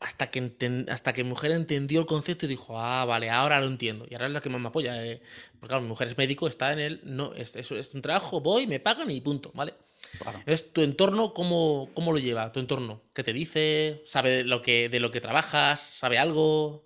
hasta, 0.00 0.30
que 0.30 0.84
hasta 0.88 1.12
que 1.12 1.22
mi 1.22 1.30
mujer 1.30 1.52
entendió 1.52 2.00
el 2.00 2.06
concepto 2.06 2.46
y 2.46 2.48
dijo, 2.48 2.78
ah, 2.78 3.04
vale, 3.04 3.30
ahora 3.30 3.60
lo 3.60 3.68
entiendo. 3.68 4.04
Y 4.10 4.14
ahora 4.14 4.26
es 4.26 4.32
la 4.32 4.40
que 4.40 4.50
más 4.50 4.60
me 4.60 4.68
apoya. 4.68 5.06
Eh, 5.06 5.22
porque 5.52 5.68
claro, 5.68 5.82
mi 5.82 5.88
mujer 5.88 6.08
es 6.08 6.18
médico, 6.18 6.48
está 6.48 6.72
en 6.72 6.80
el, 6.80 7.00
no, 7.04 7.32
es, 7.34 7.54
es, 7.54 7.94
un 7.94 8.02
trabajo, 8.02 8.40
voy, 8.40 8.66
me 8.66 8.80
pagan 8.80 9.10
y 9.12 9.20
punto, 9.20 9.52
¿vale? 9.54 9.74
Entonces, 10.20 10.72
¿tu 10.72 10.82
entorno 10.82 11.32
cómo, 11.34 11.90
cómo 11.94 12.12
lo 12.12 12.18
lleva? 12.18 12.52
¿Tu 12.52 12.60
entorno? 12.60 13.00
¿Qué 13.14 13.22
te 13.22 13.32
dice? 13.32 14.02
¿Sabe 14.04 14.30
de 14.30 14.44
lo 14.44 14.60
que, 14.60 14.88
de 14.88 15.00
lo 15.00 15.10
que 15.10 15.20
trabajas? 15.20 15.80
¿Sabe 15.80 16.18
algo? 16.18 16.83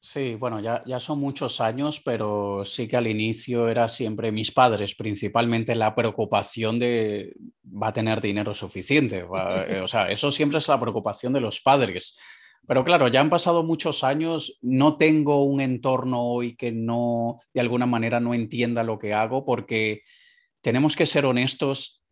Sí, 0.00 0.36
bueno, 0.36 0.60
ya, 0.60 0.84
ya 0.86 1.00
son 1.00 1.18
muchos 1.18 1.60
años, 1.60 2.00
pero 2.00 2.64
sí 2.64 2.86
que 2.86 2.96
al 2.96 3.08
inicio 3.08 3.68
era 3.68 3.88
siempre 3.88 4.30
mis 4.30 4.52
padres, 4.52 4.94
principalmente 4.94 5.74
la 5.74 5.94
preocupación 5.94 6.78
de 6.78 7.34
va 7.64 7.88
a 7.88 7.92
tener 7.92 8.20
dinero 8.20 8.54
suficiente. 8.54 9.18
Eh, 9.18 9.80
o 9.82 9.88
sea, 9.88 10.08
eso 10.08 10.30
siempre 10.30 10.58
es 10.58 10.68
la 10.68 10.78
preocupación 10.78 11.32
de 11.32 11.40
los 11.40 11.60
padres. 11.60 12.16
Pero 12.68 12.84
claro, 12.84 13.08
ya 13.08 13.20
han 13.20 13.30
pasado 13.30 13.64
muchos 13.64 14.04
años, 14.04 14.58
no 14.62 14.96
tengo 14.96 15.42
un 15.42 15.60
entorno 15.60 16.22
hoy 16.22 16.54
que 16.54 16.70
no, 16.70 17.38
de 17.52 17.60
alguna 17.60 17.86
manera, 17.86 18.20
no 18.20 18.34
entienda 18.34 18.84
lo 18.84 19.00
que 19.00 19.14
hago, 19.14 19.44
porque 19.44 20.02
tenemos 20.60 20.94
que 20.94 21.06
ser 21.06 21.26
honestos. 21.26 22.04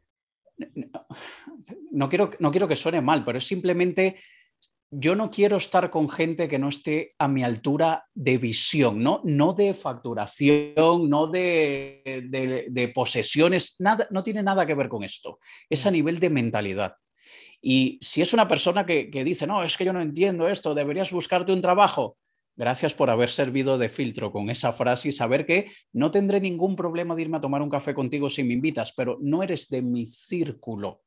No 1.92 2.08
quiero, 2.08 2.30
no 2.40 2.50
quiero 2.50 2.66
que 2.66 2.74
suene 2.74 3.00
mal, 3.00 3.24
pero 3.24 3.38
es 3.38 3.46
simplemente 3.46 4.16
yo 4.98 5.14
no 5.14 5.30
quiero 5.30 5.58
estar 5.58 5.90
con 5.90 6.08
gente 6.08 6.48
que 6.48 6.58
no 6.58 6.70
esté 6.70 7.14
a 7.18 7.28
mi 7.28 7.44
altura 7.44 8.06
de 8.14 8.38
visión, 8.38 9.02
no, 9.02 9.20
no 9.24 9.52
de 9.52 9.74
facturación, 9.74 11.10
no 11.10 11.26
de, 11.26 12.92
posesiones, 12.94 13.76
nada, 13.78 14.06
no 14.10 14.22
tiene 14.22 14.42
nada 14.42 14.64
que 14.64 14.74
ver 14.74 14.88
con 14.88 15.04
esto. 15.04 15.38
Es 15.68 15.84
a 15.84 15.90
mm. 15.90 15.92
nivel 15.92 16.18
de 16.18 16.30
mentalidad. 16.30 16.94
Y 17.60 17.98
si 18.00 18.22
es 18.22 18.32
una 18.32 18.48
persona 18.48 18.86
que, 18.86 19.10
que 19.10 19.22
dice, 19.22 19.46
no, 19.46 19.62
es 19.62 19.76
que 19.76 19.84
yo 19.84 19.92
no 19.92 20.00
entiendo 20.00 20.48
esto, 20.48 20.74
deberías 20.74 21.12
buscarte 21.12 21.52
un 21.52 21.60
trabajo, 21.60 22.16
Gracias 22.58 22.94
por 22.94 23.10
haber 23.10 23.28
servido 23.28 23.76
de 23.76 23.90
filtro 23.90 24.32
con 24.32 24.48
esa 24.48 24.72
frase 24.72 25.10
y 25.10 25.12
saber 25.12 25.44
que 25.44 25.70
no 25.92 26.10
tendré 26.10 26.40
ningún 26.40 26.74
problema 26.74 27.14
de 27.14 27.20
irme 27.20 27.36
a 27.36 27.40
tomar 27.42 27.60
un 27.60 27.68
café 27.68 27.92
contigo 27.92 28.30
si 28.30 28.44
me 28.44 28.54
invitas, 28.54 28.94
pero 28.96 29.18
no 29.20 29.42
eres 29.42 29.68
de 29.68 29.82
mi 29.82 30.06
círculo. 30.06 31.02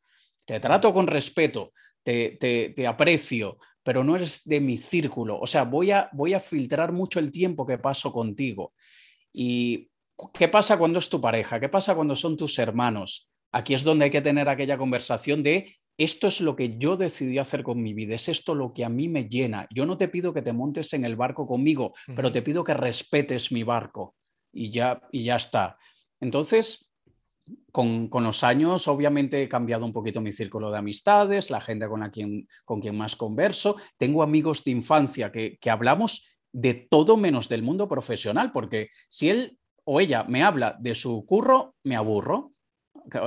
Te 0.45 0.59
trato 0.59 0.93
con 0.93 1.07
respeto, 1.07 1.73
te, 2.03 2.37
te, 2.39 2.69
te 2.75 2.85
aprecio, 2.85 3.57
pero 3.83 4.03
no 4.03 4.15
eres 4.15 4.41
de 4.45 4.59
mi 4.59 4.77
círculo. 4.77 5.39
O 5.39 5.47
sea, 5.47 5.63
voy 5.63 5.91
a, 5.91 6.09
voy 6.13 6.33
a 6.33 6.39
filtrar 6.39 6.91
mucho 6.91 7.19
el 7.19 7.31
tiempo 7.31 7.65
que 7.65 7.77
paso 7.77 8.11
contigo. 8.11 8.73
¿Y 9.33 9.89
qué 10.33 10.47
pasa 10.47 10.77
cuando 10.77 10.99
es 10.99 11.09
tu 11.09 11.19
pareja? 11.21 11.59
¿Qué 11.59 11.69
pasa 11.69 11.95
cuando 11.95 12.15
son 12.15 12.37
tus 12.37 12.57
hermanos? 12.59 13.29
Aquí 13.51 13.73
es 13.73 13.83
donde 13.83 14.05
hay 14.05 14.11
que 14.11 14.21
tener 14.21 14.47
aquella 14.49 14.77
conversación 14.77 15.43
de 15.43 15.79
esto 15.99 16.27
es 16.27 16.39
lo 16.39 16.55
que 16.55 16.77
yo 16.77 16.95
decidí 16.95 17.39
hacer 17.39 17.61
con 17.61 17.83
mi 17.83 17.93
vida, 17.93 18.15
es 18.15 18.29
esto 18.29 18.55
lo 18.55 18.73
que 18.73 18.85
a 18.85 18.89
mí 18.89 19.09
me 19.09 19.27
llena. 19.27 19.67
Yo 19.69 19.85
no 19.85 19.97
te 19.97 20.07
pido 20.07 20.33
que 20.33 20.41
te 20.41 20.53
montes 20.53 20.93
en 20.93 21.03
el 21.03 21.17
barco 21.17 21.45
conmigo, 21.45 21.93
pero 22.15 22.31
te 22.31 22.41
pido 22.41 22.63
que 22.63 22.73
respetes 22.73 23.51
mi 23.51 23.63
barco 23.63 24.15
y 24.53 24.71
ya, 24.71 25.01
y 25.11 25.23
ya 25.23 25.35
está. 25.35 25.77
Entonces, 26.21 26.88
con, 27.71 28.09
los 28.11 28.43
años, 28.43 28.87
obviamente, 28.87 29.43
he 29.43 29.49
cambiado 29.49 29.85
un 29.85 29.93
poquito 29.93 30.21
mi 30.21 30.31
círculo 30.31 30.71
de 30.71 30.77
amistades, 30.77 31.49
la 31.49 31.61
gente 31.61 31.87
con, 31.87 32.01
la 32.01 32.11
quien, 32.11 32.47
con 32.65 32.81
quien 32.81 32.97
más 32.97 33.15
converso. 33.15 33.75
Tengo 33.97 34.23
amigos 34.23 34.63
de 34.63 34.71
infancia 34.71 35.31
que, 35.31 35.57
hablamos 35.69 36.25
de 36.51 36.73
todo 36.73 37.17
menos 37.17 37.47
del 37.49 37.63
mundo 37.63 37.87
profesional, 37.87 38.51
porque 38.51 38.89
si 39.09 39.29
él 39.29 39.57
o 39.83 39.99
ella 39.99 40.23
me 40.23 40.43
habla 40.43 40.75
de 40.79 40.95
su 40.95 41.25
curro, 41.25 41.75
me 41.83 41.95
aburro. 41.95 42.53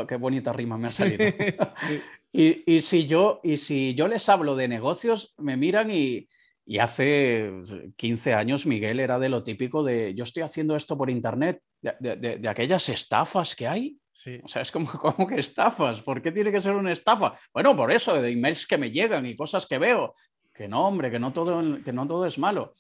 Qué, 0.09 0.17
bonita 0.17 0.53
rima 0.53 0.77
me 0.77 0.89
ha 0.89 0.93
salido. 0.93 1.25
y, 2.33 2.81
si 2.83 3.07
yo, 3.07 3.41
y 3.43 3.57
si 3.57 3.95
yo 3.95 4.09
les 4.09 4.29
hablo 4.29 4.57
de 4.57 4.69
negocios, 4.69 5.35
me 5.39 5.57
miran 5.57 5.91
y, 5.91 6.29
y 6.65 6.79
hace 6.79 7.51
15 7.97 8.35
años 8.35 8.67
Miguel 8.67 9.01
era 9.01 9.19
de 9.19 9.29
lo 9.29 9.43
típico 9.43 9.83
de 9.83 10.15
yo 10.15 10.25
estoy 10.25 10.43
haciendo 10.43 10.77
esto 10.77 10.97
por 10.97 11.11
internet, 11.11 11.61
de 11.81 12.49
aquellas 12.49 12.89
estafas 12.89 13.57
que 13.57 13.67
hay. 13.67 13.99
O 14.45 14.49
sea, 14.49 14.63
es 14.63 14.71
como, 14.71 14.91
como 14.99 15.27
que 15.27 15.37
estafas. 15.37 16.03
¿Por 16.03 16.21
qué 16.23 16.33
tiene 16.33 16.53
que 16.53 16.61
ser 16.61 16.75
una 16.75 16.93
estafa? 16.93 17.33
Bueno, 17.53 17.75
por 17.77 17.91
eso, 17.91 18.21
de 18.21 18.31
emails 18.31 18.67
que 18.67 18.79
me 18.79 18.91
llegan 18.91 19.27
y 19.27 19.35
cosas 19.35 19.67
que 19.67 19.79
veo. 19.79 20.15
Que 20.55 20.69
no, 20.69 20.87
hombre, 20.87 21.11
que 21.11 21.19
no 21.19 21.33
todo, 21.33 21.83
que 21.83 21.93
no 21.93 22.07
todo 22.07 22.27
es 22.27 22.39
malo. 22.39 22.75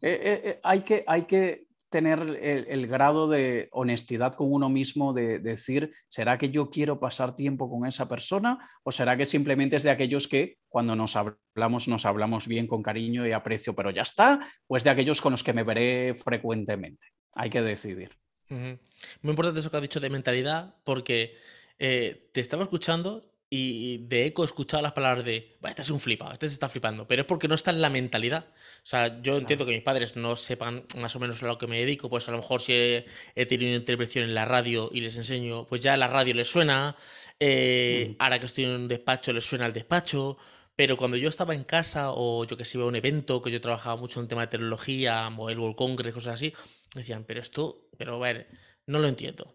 Eh, 0.00 0.20
eh, 0.22 0.40
eh, 0.44 0.60
hay, 0.62 0.80
que, 0.80 1.04
hay 1.06 1.22
que 1.22 1.65
tener 1.88 2.38
el, 2.42 2.86
grado 2.86 3.28
de 3.28 3.68
honestidad 3.70 4.34
con 4.34 4.52
uno 4.52 4.68
mismo 4.68 5.12
de, 5.12 5.38
decir, 5.38 5.92
¿será 6.08 6.36
que 6.38 6.50
yo 6.50 6.70
quiero 6.70 6.98
pasar 6.98 7.34
tiempo 7.34 7.70
con 7.70 7.86
esa 7.86 8.08
persona? 8.08 8.58
¿O 8.82 8.92
será 8.92 9.16
que 9.16 9.24
simplemente 9.24 9.76
es 9.76 9.82
de 9.82 9.90
aquellos 9.90 10.26
que 10.28 10.58
cuando 10.68 10.96
nos 10.96 11.16
hablamos 11.16 11.88
nos 11.88 12.04
hablamos 12.04 12.48
bien 12.48 12.66
con 12.66 12.82
cariño 12.82 13.26
y 13.26 13.32
aprecio, 13.32 13.74
pero 13.74 13.90
ya 13.90 14.02
está? 14.02 14.40
¿O 14.66 14.76
es 14.76 14.84
de 14.84 14.90
aquellos 14.90 15.20
con 15.20 15.32
los 15.32 15.44
que 15.44 15.52
me 15.52 15.62
veré 15.64 16.14
frecuentemente? 16.14 17.06
Hay 17.32 17.50
que 17.50 17.62
decidir. 17.62 18.10
Muy 18.48 19.30
importante 19.30 19.60
eso 19.60 19.70
que 19.70 19.76
has 19.76 19.82
dicho 19.82 20.00
de 20.00 20.10
mentalidad, 20.10 20.76
porque 20.84 21.36
eh, 21.78 22.30
te 22.32 22.40
estaba 22.40 22.62
escuchando 22.62 23.35
y 23.48 23.98
de 24.08 24.26
eco 24.26 24.42
he 24.42 24.46
escuchado 24.46 24.82
las 24.82 24.92
palabras 24.92 25.24
de, 25.24 25.56
este 25.62 25.82
es 25.82 25.90
un 25.90 26.00
flipado, 26.00 26.32
este 26.32 26.48
se 26.48 26.54
está 26.54 26.68
flipando, 26.68 27.06
pero 27.06 27.22
es 27.22 27.28
porque 27.28 27.46
no 27.46 27.54
está 27.54 27.70
en 27.70 27.80
la 27.80 27.90
mentalidad. 27.90 28.46
O 28.48 28.86
sea, 28.88 29.20
yo 29.22 29.36
entiendo 29.36 29.64
que 29.64 29.72
mis 29.72 29.82
padres 29.82 30.16
no 30.16 30.34
sepan 30.36 30.84
más 30.96 31.14
o 31.14 31.20
menos 31.20 31.42
a 31.42 31.46
lo 31.46 31.58
que 31.58 31.68
me 31.68 31.78
dedico, 31.78 32.10
pues 32.10 32.28
a 32.28 32.32
lo 32.32 32.38
mejor 32.38 32.60
si 32.60 32.72
he, 32.72 33.46
tenido 33.46 33.70
una 33.70 33.78
intervención 33.78 34.24
en 34.24 34.34
la 34.34 34.44
radio 34.44 34.90
y 34.92 35.00
les 35.00 35.16
enseño, 35.16 35.66
pues 35.66 35.80
ya 35.80 35.96
la 35.96 36.08
radio 36.08 36.34
les 36.34 36.48
suena, 36.48 36.96
eh, 37.38 38.08
mm. 38.10 38.16
ahora 38.18 38.40
que 38.40 38.46
estoy 38.46 38.64
en 38.64 38.70
un 38.70 38.88
despacho 38.88 39.32
les 39.32 39.44
suena 39.44 39.66
el 39.66 39.72
despacho, 39.72 40.38
pero 40.74 40.96
cuando 40.96 41.16
yo 41.16 41.28
estaba 41.28 41.54
en 41.54 41.64
casa 41.64 42.10
o 42.12 42.44
yo 42.44 42.56
que 42.56 42.64
sé, 42.64 42.78
iba 42.78 42.84
a 42.84 42.88
un 42.88 42.96
evento, 42.96 43.42
que 43.42 43.50
yo 43.50 43.60
trabajaba 43.60 43.96
mucho 43.96 44.18
en 44.18 44.24
el 44.24 44.28
tema 44.28 44.42
de 44.42 44.48
tecnología, 44.48 45.28
el 45.28 45.58
World 45.58 45.76
Congress, 45.76 46.14
cosas 46.14 46.34
así, 46.34 46.52
decían, 46.94 47.24
pero 47.24 47.40
esto, 47.40 47.88
pero 47.96 48.16
a 48.16 48.18
ver, 48.18 48.48
no 48.86 48.98
lo 48.98 49.08
entiendo. 49.08 49.54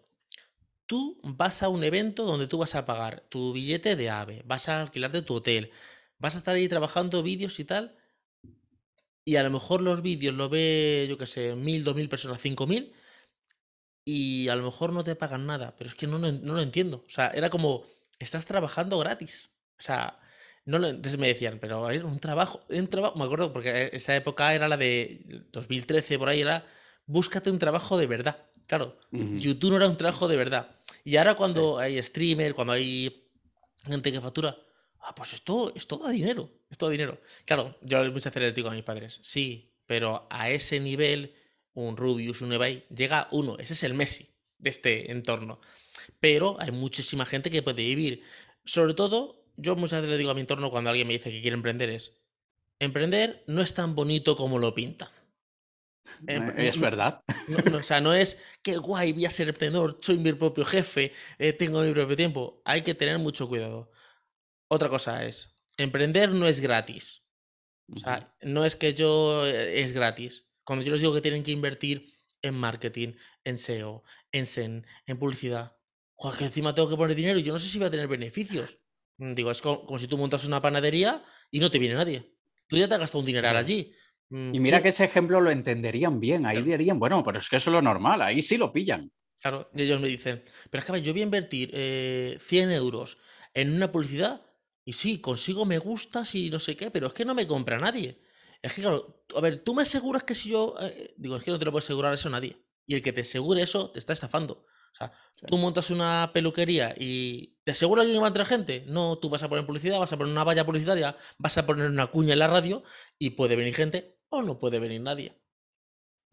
Tú 0.92 1.00
vas 1.40 1.62
a 1.62 1.68
un 1.76 1.82
evento 1.84 2.24
donde 2.24 2.46
tú 2.50 2.58
vas 2.58 2.74
a 2.74 2.84
pagar 2.84 3.14
tu 3.32 3.52
billete 3.56 3.96
de 3.96 4.10
AVE, 4.10 4.42
vas 4.44 4.68
a 4.68 4.82
alquilar 4.82 5.10
de 5.12 5.22
tu 5.22 5.34
hotel, 5.34 5.70
vas 6.18 6.34
a 6.34 6.38
estar 6.38 6.54
ahí 6.54 6.68
trabajando 6.68 7.22
vídeos 7.22 7.58
y 7.60 7.64
tal, 7.64 7.84
y 9.24 9.36
a 9.36 9.42
lo 9.42 9.50
mejor 9.50 9.80
los 9.82 10.02
vídeos 10.02 10.34
lo 10.34 10.48
ve, 10.48 11.06
yo 11.08 11.18
que 11.18 11.26
sé, 11.26 11.54
mil, 11.56 11.84
dos 11.84 11.94
mil 11.96 12.08
personas, 12.08 12.40
cinco 12.40 12.66
mil, 12.66 12.92
y 14.04 14.48
a 14.48 14.56
lo 14.56 14.64
mejor 14.64 14.92
no 14.92 15.04
te 15.04 15.14
pagan 15.16 15.46
nada, 15.46 15.74
pero 15.76 15.88
es 15.88 15.94
que 15.96 16.06
no, 16.06 16.18
lo 16.18 16.60
entiendo. 16.60 17.04
O 17.06 17.10
sea, 17.10 17.28
era 17.28 17.50
como, 17.50 17.84
estás 18.18 18.46
trabajando 18.46 18.98
gratis. 18.98 19.50
O 19.78 19.82
sea, 19.82 20.18
No, 20.66 20.78
entonces 20.78 21.18
me 21.18 21.28
decían, 21.28 21.58
pero 21.60 21.86
hay 21.86 21.98
un 21.98 22.20
trabajo, 22.20 22.64
un 22.70 22.88
trabajo, 22.88 23.18
me 23.18 23.24
acuerdo, 23.24 23.52
porque 23.52 23.90
esa 23.94 24.16
época 24.16 24.54
era 24.54 24.68
la 24.68 24.76
de 24.76 25.46
2013, 25.52 26.18
por 26.18 26.28
ahí 26.28 26.40
era, 26.42 26.66
búscate 27.06 27.50
un 27.50 27.58
trabajo 27.58 27.98
de 27.98 28.06
verdad. 28.06 28.51
Claro, 28.66 28.98
YouTube 29.10 29.70
no 29.70 29.76
era 29.76 29.88
un 29.88 29.96
trabajo 29.96 30.28
de 30.28 30.36
verdad. 30.36 30.76
Y 31.04 31.16
ahora 31.16 31.34
cuando 31.34 31.78
hay 31.78 32.02
streamer, 32.02 32.54
cuando 32.54 32.72
hay 32.72 33.28
gente 33.84 34.12
que 34.12 34.20
factura, 34.20 34.56
ah, 35.00 35.14
pues 35.14 35.34
esto, 35.34 35.72
esto 35.74 35.96
da 35.96 36.10
dinero, 36.10 36.50
esto 36.70 36.86
da 36.86 36.92
dinero. 36.92 37.20
Claro, 37.44 37.76
yo 37.82 37.98
muchas 38.12 38.32
veces 38.32 38.42
les 38.42 38.54
digo 38.54 38.68
a 38.68 38.74
mis 38.74 38.84
padres, 38.84 39.20
sí, 39.22 39.72
pero 39.86 40.26
a 40.30 40.50
ese 40.50 40.80
nivel, 40.80 41.34
un 41.74 41.96
Rubius, 41.96 42.40
un 42.40 42.52
eBay, 42.52 42.84
llega 42.94 43.28
uno, 43.30 43.58
ese 43.58 43.74
es 43.74 43.82
el 43.82 43.94
Messi 43.94 44.28
de 44.58 44.70
este 44.70 45.10
entorno. 45.10 45.60
Pero 46.20 46.56
hay 46.60 46.70
muchísima 46.70 47.26
gente 47.26 47.50
que 47.50 47.62
puede 47.62 47.82
vivir. 47.82 48.22
Sobre 48.64 48.94
todo, 48.94 49.44
yo 49.56 49.76
muchas 49.76 50.00
veces 50.00 50.10
le 50.10 50.18
digo 50.18 50.30
a 50.30 50.34
mi 50.34 50.40
entorno 50.40 50.70
cuando 50.70 50.90
alguien 50.90 51.08
me 51.08 51.14
dice 51.14 51.30
que 51.30 51.40
quiere 51.40 51.56
emprender 51.56 51.90
es, 51.90 52.16
emprender 52.78 53.44
no 53.46 53.60
es 53.60 53.74
tan 53.74 53.94
bonito 53.94 54.36
como 54.36 54.58
lo 54.58 54.74
pintan. 54.74 55.08
Em, 56.26 56.52
es 56.58 56.78
verdad. 56.78 57.22
o 57.74 57.82
sea, 57.82 58.00
no 58.00 58.12
es 58.12 58.42
que 58.62 58.76
guay, 58.76 59.12
voy 59.12 59.26
a 59.26 59.30
ser 59.30 59.48
emprendedor, 59.48 59.98
soy 60.02 60.18
mi 60.18 60.32
propio 60.32 60.64
jefe, 60.64 61.12
eh, 61.38 61.52
tengo 61.52 61.82
mi 61.82 61.92
propio 61.92 62.16
tiempo. 62.16 62.62
Hay 62.64 62.82
que 62.82 62.94
tener 62.94 63.18
mucho 63.18 63.48
cuidado. 63.48 63.90
Otra 64.68 64.88
cosa 64.88 65.24
es, 65.24 65.54
emprender 65.76 66.30
no 66.30 66.46
es 66.46 66.60
gratis. 66.60 67.22
O 67.94 67.98
sea, 67.98 68.34
no 68.42 68.64
es 68.64 68.76
que 68.76 68.94
yo 68.94 69.46
eh, 69.46 69.82
es 69.82 69.92
gratis. 69.92 70.48
Cuando 70.64 70.84
yo 70.84 70.92
les 70.92 71.00
digo 71.00 71.12
que 71.12 71.20
tienen 71.20 71.42
que 71.42 71.50
invertir 71.50 72.12
en 72.40 72.54
marketing, 72.54 73.14
en 73.44 73.58
SEO, 73.58 74.02
en 74.30 74.46
SEN, 74.46 74.86
en 75.06 75.18
publicidad, 75.18 75.76
Joder, 76.22 76.38
que 76.38 76.44
encima 76.44 76.72
tengo 76.72 76.88
que 76.88 76.96
poner 76.96 77.16
dinero 77.16 77.36
y 77.40 77.42
yo 77.42 77.52
no 77.52 77.58
sé 77.58 77.66
si 77.66 77.78
voy 77.78 77.88
a 77.88 77.90
tener 77.90 78.06
beneficios. 78.06 78.78
Digo, 79.18 79.50
es 79.50 79.60
como, 79.60 79.98
si 79.98 80.06
tú 80.06 80.16
montas 80.16 80.44
una 80.44 80.62
panadería 80.62 81.24
y 81.50 81.58
no 81.58 81.68
te 81.68 81.80
viene 81.80 81.96
nadie. 81.96 82.36
Tú 82.68 82.76
ya 82.76 82.86
te 82.86 82.94
has 82.94 83.00
gastado 83.00 83.18
un 83.18 83.26
dineral 83.26 83.56
allí. 83.56 83.92
Mm, 84.30 84.54
y 84.54 84.60
mira 84.60 84.82
que 84.82 84.88
ese 84.88 85.04
ejemplo 85.04 85.40
lo 85.40 85.50
entenderían 85.50 86.20
bien. 86.20 86.46
Ahí 86.46 86.62
dirían, 86.62 86.98
bueno, 86.98 87.22
pero 87.22 87.38
es 87.38 87.48
que 87.48 87.56
eso 87.56 87.70
es 87.70 87.74
lo 87.74 87.82
normal, 87.82 88.22
ahí 88.22 88.42
sí 88.42 88.56
lo 88.56 88.72
pillan. 88.72 89.10
Claro, 89.40 89.68
y 89.74 89.82
ellos 89.82 90.00
me 90.00 90.08
dicen, 90.08 90.44
pero 90.70 90.84
es 90.84 90.90
que 90.90 91.02
yo 91.02 91.12
voy 91.12 91.22
a 91.22 91.24
invertir 91.24 91.70
100 91.70 92.70
eh, 92.70 92.74
euros 92.74 93.18
en 93.54 93.74
una 93.74 93.90
publicidad 93.90 94.40
y 94.84 94.92
sí, 94.92 95.20
consigo 95.20 95.64
me 95.64 95.78
gustas 95.78 96.34
y 96.34 96.50
no 96.50 96.58
sé 96.58 96.76
qué, 96.76 96.90
pero 96.90 97.08
es 97.08 97.12
que 97.12 97.24
no 97.24 97.34
me 97.34 97.46
compra 97.46 97.78
nadie. 97.78 98.20
Es 98.60 98.74
que, 98.74 98.82
claro, 98.82 99.24
a 99.36 99.40
ver, 99.40 99.58
tú 99.64 99.74
me 99.74 99.82
aseguras 99.82 100.22
que 100.22 100.34
si 100.34 100.50
yo. 100.50 100.74
Eh, 100.80 101.14
digo, 101.16 101.36
es 101.36 101.42
que 101.42 101.50
no 101.50 101.58
te 101.58 101.64
lo 101.64 101.72
puede 101.72 101.84
asegurar 101.84 102.14
eso 102.14 102.30
nadie. 102.30 102.56
Y 102.86 102.94
el 102.94 103.02
que 103.02 103.12
te 103.12 103.22
asegure 103.22 103.62
eso 103.62 103.90
te 103.90 103.98
está 103.98 104.12
estafando. 104.12 104.54
O 104.54 104.94
sea, 104.94 105.12
tú 105.46 105.56
montas 105.56 105.90
una 105.90 106.30
peluquería 106.32 106.94
y 106.98 107.51
¿te 107.64 107.72
asegura 107.72 108.04
que 108.04 108.18
va 108.18 108.24
a 108.24 108.28
entrar 108.28 108.46
gente? 108.46 108.84
No, 108.86 109.18
tú 109.18 109.30
vas 109.30 109.42
a 109.42 109.48
poner 109.48 109.66
publicidad, 109.66 109.98
vas 109.98 110.12
a 110.12 110.16
poner 110.16 110.32
una 110.32 110.44
valla 110.44 110.64
publicitaria, 110.64 111.16
vas 111.38 111.58
a 111.58 111.66
poner 111.66 111.90
una 111.90 112.08
cuña 112.08 112.32
en 112.32 112.38
la 112.38 112.48
radio 112.48 112.82
y 113.18 113.30
puede 113.30 113.56
venir 113.56 113.74
gente 113.74 114.18
o 114.28 114.42
no 114.42 114.58
puede 114.58 114.78
venir 114.78 115.00
nadie. 115.00 115.42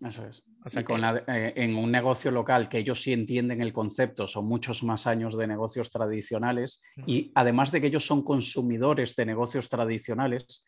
Eso 0.01 0.25
es. 0.25 0.43
Eh, 0.75 1.53
en 1.55 1.75
un 1.75 1.91
negocio 1.91 2.31
local 2.31 2.67
que 2.67 2.79
ellos 2.79 3.01
sí 3.01 3.13
entienden 3.13 3.61
el 3.61 3.73
concepto, 3.73 4.27
son 4.27 4.45
muchos 4.45 4.83
más 4.83 5.07
años 5.07 5.37
de 5.37 5.47
negocios 5.47 5.89
tradicionales 5.91 6.81
y 7.05 7.31
además 7.35 7.71
de 7.71 7.81
que 7.81 7.87
ellos 7.87 8.05
son 8.05 8.23
consumidores 8.23 9.15
de 9.15 9.25
negocios 9.25 9.69
tradicionales, 9.69 10.65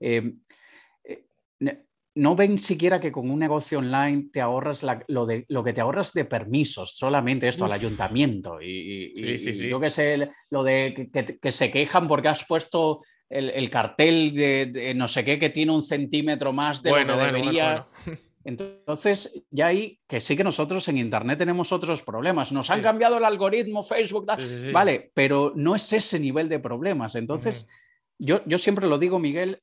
eh, 0.00 0.34
eh, 1.04 1.26
no 2.16 2.36
ven 2.36 2.58
siquiera 2.58 3.00
que 3.00 3.10
con 3.10 3.28
un 3.30 3.38
negocio 3.38 3.78
online 3.78 4.28
te 4.32 4.40
ahorras 4.40 4.84
lo, 5.08 5.26
de, 5.26 5.44
lo 5.48 5.64
que 5.64 5.72
te 5.72 5.80
ahorras 5.80 6.12
de 6.12 6.24
permisos, 6.24 6.96
solamente 6.96 7.48
esto 7.48 7.64
al 7.64 7.72
ayuntamiento. 7.72 8.60
Y, 8.62 9.12
yo 9.68 9.80
que 9.80 9.90
sé, 9.90 10.30
lo 10.50 10.62
de 10.62 11.10
que, 11.40 11.52
se 11.52 11.70
quejan 11.70 12.06
porque 12.06 12.28
has 12.28 12.44
puesto 12.44 13.00
el, 13.28 13.68
cartel 13.68 14.32
de, 14.32 14.92
no 14.94 15.08
sé 15.08 15.24
qué 15.24 15.38
que 15.38 15.50
tiene 15.50 15.72
un 15.72 15.82
centímetro 15.82 16.52
más 16.52 16.82
de 16.82 16.90
lo 16.90 17.16
que 17.16 17.24
debería. 17.24 17.86
Entonces, 18.44 19.42
ya 19.50 19.68
hay 19.68 19.98
que 20.06 20.20
sí 20.20 20.36
que 20.36 20.44
nosotros 20.44 20.86
en 20.88 20.98
Internet 20.98 21.38
tenemos 21.38 21.72
otros 21.72 22.02
problemas. 22.02 22.52
Nos 22.52 22.70
han 22.70 22.82
cambiado 22.82 23.16
el 23.16 23.24
algoritmo, 23.24 23.82
Facebook, 23.82 24.26
vale, 24.70 25.10
pero 25.14 25.52
no 25.56 25.74
es 25.74 25.92
ese 25.92 26.20
nivel 26.20 26.48
de 26.48 26.58
problemas. 26.58 27.14
Entonces, 27.16 27.66
yo, 28.18 28.42
yo 28.44 28.58
siempre 28.58 28.86
lo 28.86 28.98
digo, 28.98 29.18
Miguel, 29.18 29.62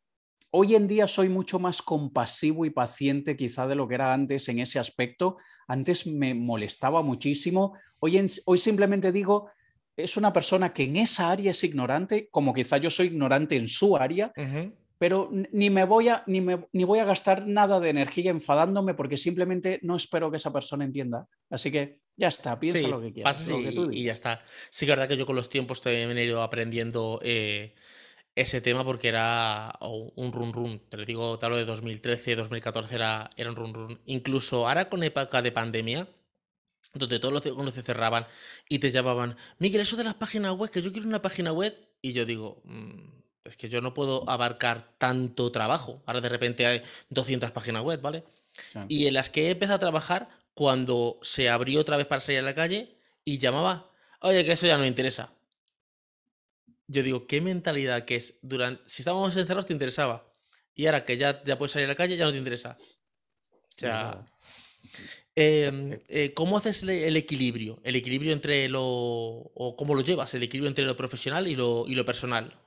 Hoy 0.53 0.75
en 0.75 0.85
día 0.85 1.07
soy 1.07 1.29
mucho 1.29 1.59
más 1.59 1.81
compasivo 1.81 2.65
y 2.65 2.71
paciente 2.71 3.37
quizá 3.37 3.67
de 3.67 3.75
lo 3.75 3.87
que 3.87 3.95
era 3.95 4.13
antes 4.13 4.49
en 4.49 4.59
ese 4.59 4.79
aspecto. 4.79 5.37
Antes 5.65 6.05
me 6.05 6.33
molestaba 6.33 7.01
muchísimo. 7.01 7.77
Hoy, 7.99 8.21
hoy 8.45 8.57
simplemente 8.57 9.13
digo, 9.13 9.49
es 9.95 10.17
una 10.17 10.33
persona 10.33 10.73
que 10.73 10.83
en 10.83 10.97
esa 10.97 11.29
área 11.29 11.51
es 11.51 11.63
ignorante, 11.63 12.27
como 12.29 12.53
quizá 12.53 12.77
yo 12.77 12.89
soy 12.89 13.07
ignorante 13.07 13.55
en 13.55 13.69
su 13.69 13.95
área, 13.95 14.33
pero 14.97 15.29
ni 15.31 15.69
me, 15.69 15.85
voy 15.85 16.09
a, 16.09 16.23
ni, 16.27 16.41
me, 16.41 16.67
ni 16.73 16.83
voy 16.83 16.99
a 16.99 17.05
gastar 17.05 17.47
nada 17.47 17.79
de 17.79 17.89
energía 17.89 18.29
enfadándome 18.29 18.93
porque 18.93 19.15
simplemente 19.15 19.79
no 19.83 19.95
espero 19.95 20.29
que 20.29 20.37
esa 20.37 20.51
persona 20.51 20.83
entienda. 20.83 21.27
Así 21.49 21.71
que 21.71 21.99
ya 22.17 22.27
está, 22.27 22.59
piensa 22.59 22.89
lo 22.89 22.99
que 22.99 23.13
quieras. 23.13 23.49
y, 23.91 24.03
ya 24.03 24.11
está. 24.11 24.43
Sí 24.69 24.85
que 24.85 24.91
es 24.91 24.97
verdad 24.97 25.07
que 25.07 25.17
yo 25.17 25.25
con 25.25 25.37
los 25.37 25.49
tiempos 25.49 25.81
he 25.85 26.05
venido 26.05 26.43
aprendiendo... 26.43 27.21
Eh, 27.23 27.73
ese 28.35 28.61
tema 28.61 28.83
porque 28.83 29.09
era 29.09 29.77
un 29.79 30.31
run 30.31 30.53
run. 30.53 30.79
Te 30.89 30.97
lo 30.97 31.05
digo, 31.05 31.37
te 31.37 31.45
hablo 31.45 31.57
de 31.57 31.65
2013, 31.65 32.35
2014 32.35 32.95
era, 32.95 33.29
era 33.35 33.49
un 33.49 33.55
run 33.55 33.73
run. 33.73 34.01
Incluso 34.05 34.67
ahora 34.67 34.89
con 34.89 35.03
época 35.03 35.41
de 35.41 35.51
pandemia, 35.51 36.07
donde 36.93 37.19
todos 37.19 37.33
los 37.33 37.45
negocios 37.45 37.75
se 37.75 37.81
cerraban 37.81 38.27
y 38.69 38.79
te 38.79 38.91
llamaban, 38.91 39.37
Miguel, 39.59 39.81
eso 39.81 39.95
de 39.97 40.03
las 40.03 40.15
páginas 40.15 40.53
web, 40.53 40.71
que 40.71 40.81
yo 40.81 40.91
quiero 40.91 41.07
una 41.07 41.21
página 41.21 41.51
web. 41.51 41.77
Y 42.01 42.13
yo 42.13 42.25
digo, 42.25 42.61
mm, 42.65 43.21
es 43.45 43.57
que 43.57 43.69
yo 43.69 43.81
no 43.81 43.93
puedo 43.93 44.29
abarcar 44.29 44.93
tanto 44.97 45.51
trabajo. 45.51 46.01
Ahora 46.05 46.21
de 46.21 46.29
repente 46.29 46.65
hay 46.65 46.81
200 47.09 47.51
páginas 47.51 47.83
web, 47.83 48.01
¿vale? 48.01 48.23
Y 48.89 49.07
en 49.07 49.13
las 49.13 49.29
que 49.29 49.47
he 49.47 49.51
empezado 49.51 49.75
a 49.75 49.79
trabajar 49.79 50.29
cuando 50.53 51.19
se 51.21 51.49
abrió 51.49 51.79
otra 51.79 51.97
vez 51.97 52.05
para 52.05 52.19
salir 52.19 52.39
a 52.39 52.43
la 52.43 52.55
calle 52.55 52.97
y 53.23 53.37
llamaba, 53.37 53.91
oye, 54.19 54.43
que 54.43 54.51
eso 54.53 54.67
ya 54.67 54.75
no 54.75 54.81
me 54.81 54.87
interesa 54.87 55.33
yo 56.91 57.03
digo, 57.03 57.25
¿qué 57.25 57.39
mentalidad 57.39 58.03
que 58.03 58.17
es? 58.17 58.37
Durante, 58.41 58.83
si 58.85 59.01
estábamos 59.01 59.35
encerrados 59.35 59.65
te 59.65 59.73
interesaba. 59.73 60.27
Y 60.75 60.85
ahora 60.85 61.03
que 61.03 61.17
ya, 61.17 61.41
ya 61.43 61.57
puedes 61.57 61.71
salir 61.71 61.85
a 61.85 61.89
la 61.89 61.95
calle, 61.95 62.17
ya 62.17 62.25
no 62.25 62.31
te 62.31 62.37
interesa. 62.37 62.77
O 62.79 63.77
sea. 63.77 64.25
Em, 65.33 65.97
eh, 66.09 66.33
¿Cómo 66.33 66.57
haces 66.57 66.83
el 66.83 67.15
equilibrio? 67.15 67.79
El 67.83 67.95
equilibrio 67.95 68.33
entre 68.33 68.67
lo. 68.67 68.83
o 68.83 69.75
cómo 69.77 69.95
lo 69.95 70.01
llevas, 70.01 70.33
el 70.33 70.43
equilibrio 70.43 70.67
entre 70.67 70.85
lo 70.85 70.95
profesional 70.97 71.47
y 71.47 71.55
lo, 71.55 71.85
y 71.87 71.95
lo 71.95 72.05
personal. 72.05 72.59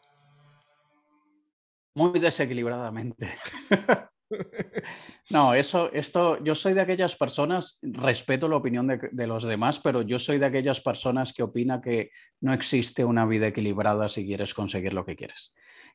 Muy 1.94 2.18
desequilibradamente. 2.18 3.37
No, 5.30 5.54
eso, 5.54 5.90
esto, 5.92 6.42
yo 6.44 6.54
soy 6.54 6.74
de 6.74 6.82
aquellas 6.82 7.16
personas, 7.16 7.78
respeto 7.82 8.48
la 8.48 8.56
opinión 8.56 8.87
de, 8.87 9.26
los 9.26 9.44
demás, 9.44 9.80
pero 9.80 10.02
yo 10.02 10.18
soy 10.18 10.38
de 10.38 10.46
aquellas 10.46 10.80
personas 10.80 11.32
que 11.32 11.42
opina 11.42 11.80
que 11.80 12.10
no 12.40 12.52
existe 12.52 13.04
una 13.04 13.24
vida 13.26 13.46
equilibrada 13.46 14.08
si 14.08 14.26
quieres 14.26 14.54
conseguir 14.54 14.92
lo 14.92 15.04
que 15.04 15.16
quieres. 15.16 15.54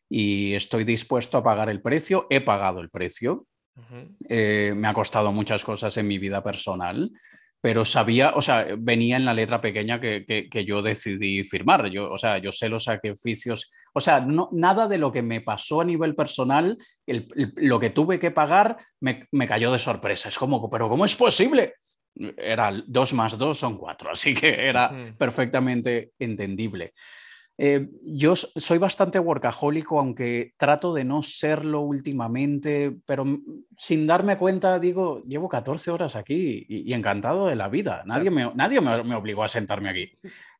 Y 0.09 0.53
estoy 0.55 0.83
dispuesto 0.83 1.37
a 1.37 1.43
pagar 1.43 1.69
el 1.69 1.81
precio, 1.81 2.25
he 2.29 2.41
pagado 2.41 2.79
el 2.81 2.89
precio, 2.89 3.45
eh, 4.27 4.73
me 4.75 4.87
ha 4.87 4.93
costado 4.93 5.31
muchas 5.31 5.63
cosas 5.63 5.95
en 5.97 6.07
mi 6.07 6.17
vida 6.17 6.43
personal, 6.43 7.11
pero 7.61 7.83
sabía, 7.83 8.31
o 8.35 8.41
sea, 8.41 8.65
venía 8.77 9.17
en 9.17 9.25
la 9.25 9.33
letra 9.33 9.59
pequeña 9.59 9.99
que, 9.99 10.65
yo 10.65 10.81
decidí 10.81 11.43
firmar. 11.43 11.87
Yo, 11.89 12.09
o 12.11 12.17
sea, 12.17 12.37
yo 12.37 12.51
sé 12.51 12.69
los 12.69 12.85
sacrificios, 12.85 13.69
o 13.93 13.99
sea, 13.99 14.21
no, 14.21 14.49
nada 14.53 14.87
de 14.87 14.97
lo 14.97 15.11
que 15.11 15.21
me 15.21 15.41
pasó 15.41 15.81
a 15.81 15.85
nivel 15.85 16.15
personal, 16.15 16.77
lo 17.05 17.79
que 17.79 17.89
tuve 17.89 18.17
que 18.17 18.31
pagar, 18.31 18.77
me, 19.01 19.27
cayó 19.47 19.71
de 19.71 19.79
sorpresa. 19.79 20.29
Es 20.29 20.37
como, 20.37 20.69
pero 20.69 20.87
¿cómo 20.87 21.03
es 21.03 21.15
posible? 21.15 21.73
Era 22.37 22.71
dos 22.87 23.13
más 23.13 23.37
dos 23.37 23.57
son 23.57 23.77
cuatro, 23.77 24.11
así 24.13 24.33
que 24.33 24.67
era 24.67 24.91
perfectamente 25.17 26.11
entendible. 26.17 26.93
Eh, 27.61 27.89
yo 28.03 28.37
soy 28.37 28.77
bastante 28.77 29.19
workahólico, 29.19 29.99
aunque 29.99 30.53
trato 30.55 30.93
de 30.93 31.03
no 31.03 31.21
serlo 31.21 31.81
últimamente, 31.81 32.95
pero 33.05 33.25
sin 33.77 34.07
darme 34.07 34.37
cuenta, 34.37 34.79
digo, 34.79 35.21
llevo 35.25 35.49
14 35.49 35.91
horas 35.91 36.15
aquí 36.15 36.65
y, 36.69 36.93
encantado 36.93 37.47
de 37.47 37.57
la 37.57 37.67
vida. 37.67 38.03
Nadie, 38.05 38.31
me, 38.31 38.49
nadie 38.55 38.79
me, 38.79 39.13
obligó 39.13 39.43
a 39.43 39.49
sentarme 39.49 39.89
aquí. 39.89 40.09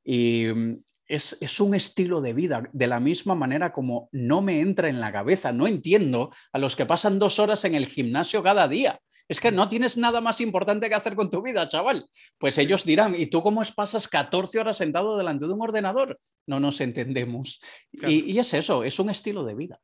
Y 0.04 0.48
mm, 0.54 0.84
es, 1.08 1.38
es, 1.40 1.62
un 1.62 1.74
estilo 1.74 2.20
de 2.20 2.34
vida, 2.34 2.64
de 2.74 2.88
la 2.88 3.00
misma 3.00 3.34
manera 3.34 3.72
como 3.72 4.10
no 4.12 4.42
me 4.42 4.60
entra 4.60 4.90
en 4.90 5.00
la 5.00 5.14
cabeza, 5.14 5.54
no 5.54 5.68
entiendo 5.68 6.32
a 6.52 6.60
los 6.60 6.76
que 6.76 6.86
pasan 6.86 7.18
dos 7.18 7.40
horas 7.40 7.64
en 7.64 7.76
el 7.76 7.86
gimnasio 7.86 8.44
cada 8.44 8.68
día. 8.68 9.00
Es 9.30 9.39
que 9.39 9.52
no 9.52 9.70
tienes 9.70 9.96
nada 9.96 10.22
más 10.22 10.42
importante 10.42 10.89
que 10.89 10.96
hacer 10.96 11.15
con 11.15 11.30
tu 11.30 11.44
vida, 11.44 11.70
chaval. 11.70 12.10
Pues 12.39 12.58
ellos 12.58 12.84
dirán, 12.84 13.13
¿y 13.13 13.28
tú 13.28 13.44
cómo 13.44 13.62
pasas 13.76 14.08
14 14.08 14.60
horas 14.60 14.78
sentado 14.78 15.18
delante 15.18 15.46
de 15.46 15.54
un 15.54 15.62
ordenador? 15.62 16.20
No 16.48 16.60
nos 16.60 16.82
entendemos. 16.82 17.62
Y, 17.92 18.32
y 18.32 18.39
es 18.39 18.54
eso, 18.56 18.84
es 18.84 19.00
un 19.00 19.12
estilo 19.12 19.46
de 19.46 19.54
vida. 19.54 19.80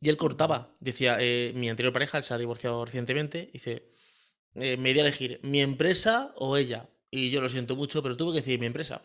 y 0.00 0.08
él 0.08 0.16
cortaba, 0.16 0.76
decía, 0.80 1.16
eh, 1.20 1.52
mi 1.54 1.68
anterior 1.68 1.92
pareja, 1.92 2.18
él 2.18 2.24
se 2.24 2.34
ha 2.34 2.38
divorciado 2.38 2.84
recientemente, 2.84 3.50
dice, 3.52 3.90
eh, 4.54 4.76
me 4.76 4.92
di 4.92 5.00
a 5.00 5.02
elegir 5.02 5.40
mi 5.42 5.60
empresa 5.60 6.32
o 6.36 6.56
ella. 6.56 6.88
Y 7.10 7.30
yo 7.30 7.40
lo 7.40 7.48
siento 7.48 7.74
mucho, 7.76 8.02
pero 8.02 8.16
tuve 8.16 8.32
que 8.32 8.40
decir 8.40 8.60
mi 8.60 8.66
empresa. 8.66 9.02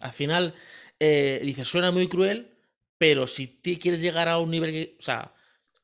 Al 0.00 0.12
final, 0.12 0.54
eh, 0.98 1.40
dice, 1.44 1.64
suena 1.64 1.90
muy 1.90 2.08
cruel, 2.08 2.56
pero 2.98 3.26
si 3.26 3.46
te 3.46 3.78
quieres 3.78 4.00
llegar 4.00 4.28
a 4.28 4.38
un 4.38 4.50
nivel 4.50 4.72
que, 4.72 4.96
o 4.98 5.02
sea, 5.02 5.34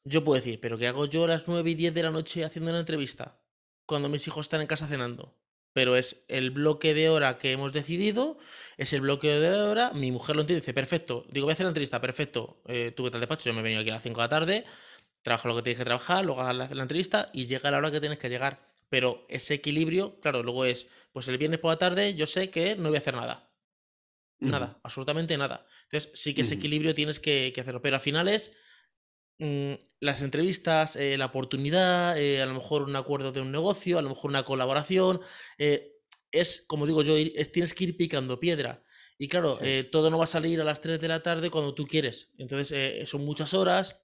yo 0.05 0.25
puedo 0.25 0.41
decir, 0.41 0.61
pero 0.61 0.79
¿qué 0.79 0.87
hago 0.89 1.07
yo 1.07 1.25
a 1.25 1.29
las 1.29 1.47
9 1.47 1.71
y 1.71 1.75
10 1.75 1.95
de 1.95 2.03
la 2.03 2.11
noche 2.11 2.45
haciendo 2.45 2.71
una 2.71 2.81
entrevista? 2.81 3.41
Cuando 3.87 4.09
mis 4.09 4.27
hijos 4.27 4.47
están 4.47 4.61
en 4.61 4.67
casa 4.67 4.89
cenando 4.89 5.37
pero 5.77 5.95
es 5.95 6.25
el 6.29 6.53
bloque 6.53 6.95
de 6.95 7.11
hora 7.11 7.37
que 7.37 7.53
hemos 7.53 7.75
decidido, 7.75 8.39
es 8.79 8.95
el 8.95 9.03
bloque 9.03 9.29
de 9.29 9.51
hora, 9.51 9.93
mi 9.93 10.11
mujer 10.11 10.35
lo 10.35 10.41
entiende, 10.41 10.63
dice, 10.63 10.73
perfecto, 10.73 11.27
digo, 11.29 11.45
voy 11.45 11.51
a 11.51 11.53
hacer 11.53 11.65
la 11.65 11.69
entrevista, 11.69 12.01
perfecto, 12.01 12.63
eh, 12.67 12.95
tú 12.97 13.11
tal 13.11 13.21
despacho, 13.21 13.45
yo 13.45 13.53
me 13.53 13.61
he 13.61 13.63
venido 13.63 13.83
aquí 13.83 13.91
a 13.91 13.93
las 13.93 14.03
5 14.03 14.19
de 14.19 14.25
la 14.25 14.29
tarde, 14.31 14.65
trabajo 15.21 15.49
lo 15.49 15.57
que 15.57 15.61
tienes 15.61 15.79
que 15.79 15.85
trabajar, 15.85 16.25
luego 16.25 16.41
hagas 16.41 16.75
la, 16.75 16.83
entrevista 16.83 17.29
y 17.35 17.45
llega 17.45 17.71
la 17.71 17.77
hora 17.77 17.91
que 17.91 18.01
tienes 18.01 18.19
que 18.19 18.31
llegar. 18.31 18.73
Pero 18.89 19.27
ese 19.29 19.53
equilibrio, 19.53 20.19
claro, 20.21 20.43
luego 20.43 20.65
es, 20.65 20.89
pues 21.13 21.29
el 21.29 21.37
viernes 21.37 21.61
por 21.61 21.73
la 21.73 21.79
tarde 21.79 22.15
yo 22.15 22.27
sé 22.27 22.49
que 22.49 22.75
no 22.77 22.89
voy 22.89 22.97
a 22.97 23.01
hacer 23.01 23.15
nada. 23.15 23.51
Nada, 24.39 24.81
absolutamente 24.83 25.37
nada. 25.37 25.67
Entonces 25.91 26.11
sí 26.15 26.33
que 26.33 26.41
ese 26.41 26.55
equilibrio 26.55 26.95
tienes 26.95 27.21
que, 27.21 27.53
que 27.55 27.61
hacerlo, 27.61 27.83
pero 27.83 27.97
al 27.97 28.01
final 28.01 28.29
es 28.29 28.57
las 29.39 30.23
entrevistas, 30.23 30.97
eh, 30.97 31.17
la 31.19 31.27
oportunidad, 31.27 32.19
eh, 32.19 32.41
a 32.41 32.47
lo 32.47 32.55
mejor 32.55 32.83
un 32.83 32.97
acuerdo 32.97 33.33
de 33.33 33.41
un 33.41 33.53
negocio, 33.53 33.99
a 33.99 34.03
lo 34.03 34.11
mejor 34.11 34.31
una 34.31 34.45
colaboración. 34.45 35.21
Eh, 35.59 35.93
es, 36.31 36.65
como 36.67 36.87
digo 36.87 37.03
yo, 37.03 37.15
tienes 37.53 37.75
que 37.75 37.85
ir 37.85 37.97
picando 37.97 38.41
piedra. 38.41 38.83
Y 39.19 39.29
claro, 39.29 39.59
todo 39.91 40.11
no 40.11 40.19
va 40.19 40.25
a 40.25 40.27
salir 40.27 40.61
a 40.61 40.65
las 40.65 40.83
3 40.83 41.01
de 41.01 41.09
la 41.09 41.23
tarde 41.23 41.49
cuando 41.49 41.75
tú 41.75 41.87
quieres. 41.87 42.33
Entonces, 42.37 43.09
son 43.09 43.25
muchas 43.25 43.55
horas. 43.55 44.03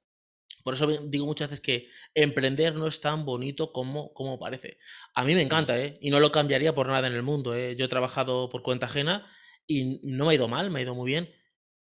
Por 0.64 0.72
eso 0.72 0.86
digo 0.86 1.26
muchas 1.26 1.50
veces 1.50 1.60
que 1.60 1.88
emprender 2.14 2.74
no 2.74 2.86
es 2.86 3.00
tan 3.00 3.26
bonito 3.26 3.72
como, 3.72 4.14
como 4.14 4.38
parece. 4.38 4.78
A 5.14 5.24
mí 5.24 5.34
me 5.34 5.42
encanta, 5.42 5.78
¿eh? 5.78 5.98
Y 6.00 6.08
no 6.08 6.18
lo 6.18 6.32
cambiaría 6.32 6.74
por 6.74 6.86
nada 6.86 7.08
en 7.08 7.12
el 7.12 7.22
mundo, 7.22 7.52
Yo 7.72 7.84
he 7.84 7.88
trabajado 7.88 8.48
por 8.48 8.62
cuenta 8.62 8.86
ajena 8.86 9.26
y 9.66 10.00
no 10.02 10.24
me 10.24 10.32
ha 10.32 10.34
ido 10.36 10.48
mal, 10.48 10.70
me 10.70 10.78
ha 10.78 10.82
ido 10.82 10.94
muy 10.94 11.10
bien 11.10 11.28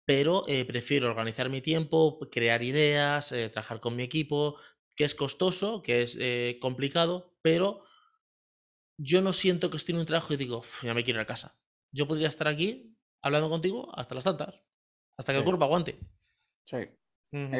pero 0.09 0.45
eh, 0.49 0.65
prefiero 0.65 1.07
organizar 1.07 1.51
mi 1.51 1.61
tiempo, 1.61 2.19
crear 2.33 2.63
ideas, 2.63 3.31
eh, 3.31 3.51
trabajar 3.51 3.79
con 3.79 3.95
mi 3.95 4.03
equipo, 4.03 4.57
que 4.97 5.05
es 5.05 5.15
costoso, 5.15 5.83
que 5.83 6.01
es 6.01 6.17
eh, 6.19 6.57
complicado, 6.63 7.37
pero 7.43 7.83
yo 8.99 9.21
no 9.21 9.35
siento 9.35 9.69
que 9.69 9.77
estoy 9.77 9.97
en 9.97 10.01
un 10.01 10.07
trabajo 10.07 10.33
y 10.33 10.39
digo, 10.39 10.63
ya 10.83 10.95
me 10.95 11.05
quiero 11.05 11.21
ir 11.21 11.25
a 11.25 11.27
casa. 11.27 11.61
Yo 11.93 12.09
podría 12.09 12.29
estar 12.29 12.49
aquí 12.49 12.97
hablando 13.23 13.51
contigo 13.51 13.95
hasta 13.99 14.15
las 14.15 14.25
tantas, 14.25 14.63
hasta 15.19 15.35
que 15.35 15.41
el 15.41 15.45
cuerpo 15.45 15.65
aguante. 15.65 15.99
Sí. 16.65 16.79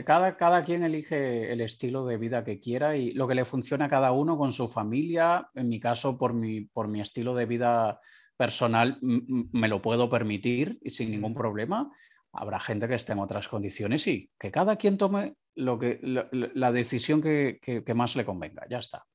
cada, 0.07 0.39
cada 0.39 0.65
quien 0.65 0.85
elige 0.85 1.53
el 1.53 1.61
estilo 1.61 2.07
de 2.07 2.17
vida 2.17 2.45
que 2.45 2.61
quiera 2.61 2.97
y 2.97 3.13
lo 3.13 3.29
que 3.29 3.35
le 3.35 3.45
funciona 3.45 3.85
a 3.85 3.91
cada 3.91 4.13
uno 4.13 4.39
con 4.39 4.53
su 4.53 4.69
familia. 4.69 5.51
En 5.55 5.69
mi 5.69 5.81
caso, 5.81 6.17
por 6.17 6.33
mi, 6.33 6.63
por 6.63 6.89
mi 6.89 7.03
estilo 7.03 7.35
de 7.35 7.45
vida 7.45 8.01
personal, 8.39 8.99
me 9.03 9.69
lo 9.69 9.83
puedo 9.83 10.09
permitir 10.09 10.79
y 10.81 10.89
sin 10.89 11.11
ningún 11.11 11.35
problema 11.35 11.93
habrá 12.33 12.61
gente 12.61 12.89
que 12.89 12.95
esté 12.95 13.13
en 13.13 13.21
otras 13.21 13.49
condiciones 13.49 14.07
y 14.07 14.31
que 14.39 14.51
cada 14.51 14.77
quien 14.77 14.99
tome 14.99 15.35
lo 15.55 15.79
que, 15.79 15.99
la, 16.03 16.73
decisión 16.73 17.21
que, 17.21 17.93
más 17.95 18.17
le 18.17 18.25
convenga. 18.25 18.67
Ya 18.69 18.79
está. 18.79 19.07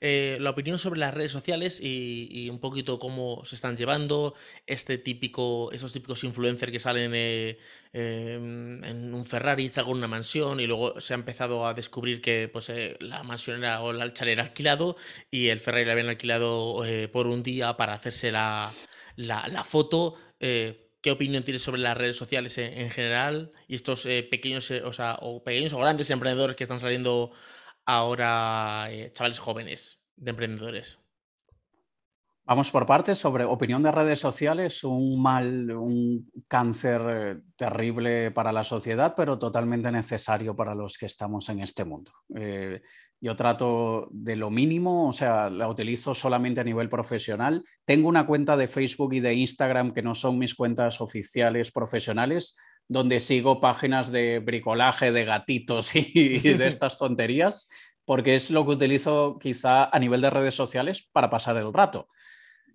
Eh, 0.00 0.38
la 0.40 0.50
opinión 0.50 0.78
sobre 0.78 1.00
las 1.00 1.12
redes 1.12 1.32
sociales 1.32 1.80
y, 1.82 2.48
un 2.50 2.60
poquito 2.60 2.98
cómo 2.98 3.44
se 3.44 3.56
están 3.56 3.76
llevando 3.76 4.34
este 4.66 4.96
típico, 4.98 5.72
esos 5.72 5.92
típicos 5.92 6.22
influencers 6.22 6.70
que 6.70 6.78
salen 6.78 7.12
eh, 7.14 7.58
em, 7.92 8.82
en 8.84 9.12
un 9.12 9.24
Ferrari, 9.24 9.68
salgan 9.68 9.96
una 9.96 10.08
mansión 10.08 10.60
y 10.60 10.66
luego 10.66 11.00
se 11.00 11.14
ha 11.14 11.16
empezado 11.16 11.66
a 11.66 11.74
descubrir 11.74 12.20
que 12.20 12.48
pues, 12.48 12.68
eh, 12.68 12.96
la 13.00 13.24
mansión 13.24 13.58
era 13.58 13.82
o 13.82 13.90
el 13.90 14.12
chalet 14.12 14.34
era 14.34 14.44
alquilado 14.44 14.96
y 15.30 15.48
el 15.48 15.58
Ferrari 15.58 15.84
le 15.84 15.92
habían 15.92 16.08
alquilado 16.08 16.82
por 17.12 17.26
un 17.26 17.42
día 17.42 17.76
para 17.76 17.92
hacerse 17.94 18.30
la, 18.30 18.72
la, 19.16 19.48
la 19.48 19.64
foto. 19.64 20.14
¿Qué 21.00 21.12
opinión 21.12 21.44
tienes 21.44 21.62
sobre 21.62 21.80
las 21.80 21.96
redes 21.96 22.16
sociales 22.16 22.58
en, 22.58 22.90
general 22.90 23.52
y 23.68 23.76
estos 23.76 24.04
eh, 24.06 24.26
pequeños, 24.28 24.70
eh, 24.72 24.82
o, 24.82 24.92
sea, 24.92 25.16
o 25.20 25.44
pequeños 25.44 25.72
o 25.72 25.78
grandes 25.78 26.10
emprendedores 26.10 26.56
que 26.56 26.64
están 26.64 26.80
saliendo 26.80 27.30
ahora, 27.84 28.88
eh, 28.90 29.12
chavales 29.12 29.38
jóvenes 29.38 30.00
de 30.16 30.30
emprendedores? 30.30 30.97
Vamos 32.48 32.70
por 32.70 32.86
partes 32.86 33.18
sobre 33.18 33.44
opinión 33.44 33.82
de 33.82 33.92
redes 33.92 34.20
sociales, 34.20 34.82
un 34.82 35.20
mal, 35.20 35.70
un 35.70 36.32
cáncer 36.48 37.42
terrible 37.56 38.30
para 38.30 38.52
la 38.52 38.64
sociedad, 38.64 39.12
pero 39.14 39.38
totalmente 39.38 39.92
necesario 39.92 40.56
para 40.56 40.74
los 40.74 40.96
que 40.96 41.04
estamos 41.04 41.46
en 41.50 41.60
este 41.60 41.84
mundo. 41.84 42.10
Yo 43.20 43.36
trato 43.36 44.08
de 44.12 44.34
lo 44.34 44.48
mínimo, 44.48 45.10
o 45.10 45.12
sea, 45.12 45.50
la 45.50 45.68
utilizo 45.68 46.14
solamente 46.14 46.62
a 46.62 46.64
nivel 46.64 46.88
profesional. 46.88 47.64
Tengo 47.84 48.08
una 48.08 48.26
cuenta 48.26 48.56
de 48.56 48.66
Facebook 48.66 49.12
y 49.12 49.20
de 49.20 49.34
Instagram 49.34 49.92
que 49.92 50.02
no 50.02 50.14
son 50.14 50.38
mis 50.38 50.54
cuentas 50.54 51.02
oficiales 51.02 51.70
profesionales, 51.70 52.56
donde 52.88 53.20
sigo 53.20 53.60
páginas 53.60 54.10
de 54.10 54.38
bricolaje, 54.38 55.12
de 55.12 55.26
gatitos 55.26 55.94
y, 55.96 56.38
de 56.38 56.66
estas 56.68 56.96
tonterías, 56.96 57.68
porque 58.06 58.36
es 58.36 58.50
lo 58.50 58.64
que 58.64 58.70
utilizo 58.70 59.38
quizá 59.38 59.84
a 59.84 59.98
nivel 59.98 60.22
de 60.22 60.30
redes 60.30 60.54
sociales 60.54 61.06
para 61.12 61.28
pasar 61.28 61.58
el 61.58 61.74
rato. 61.74 62.08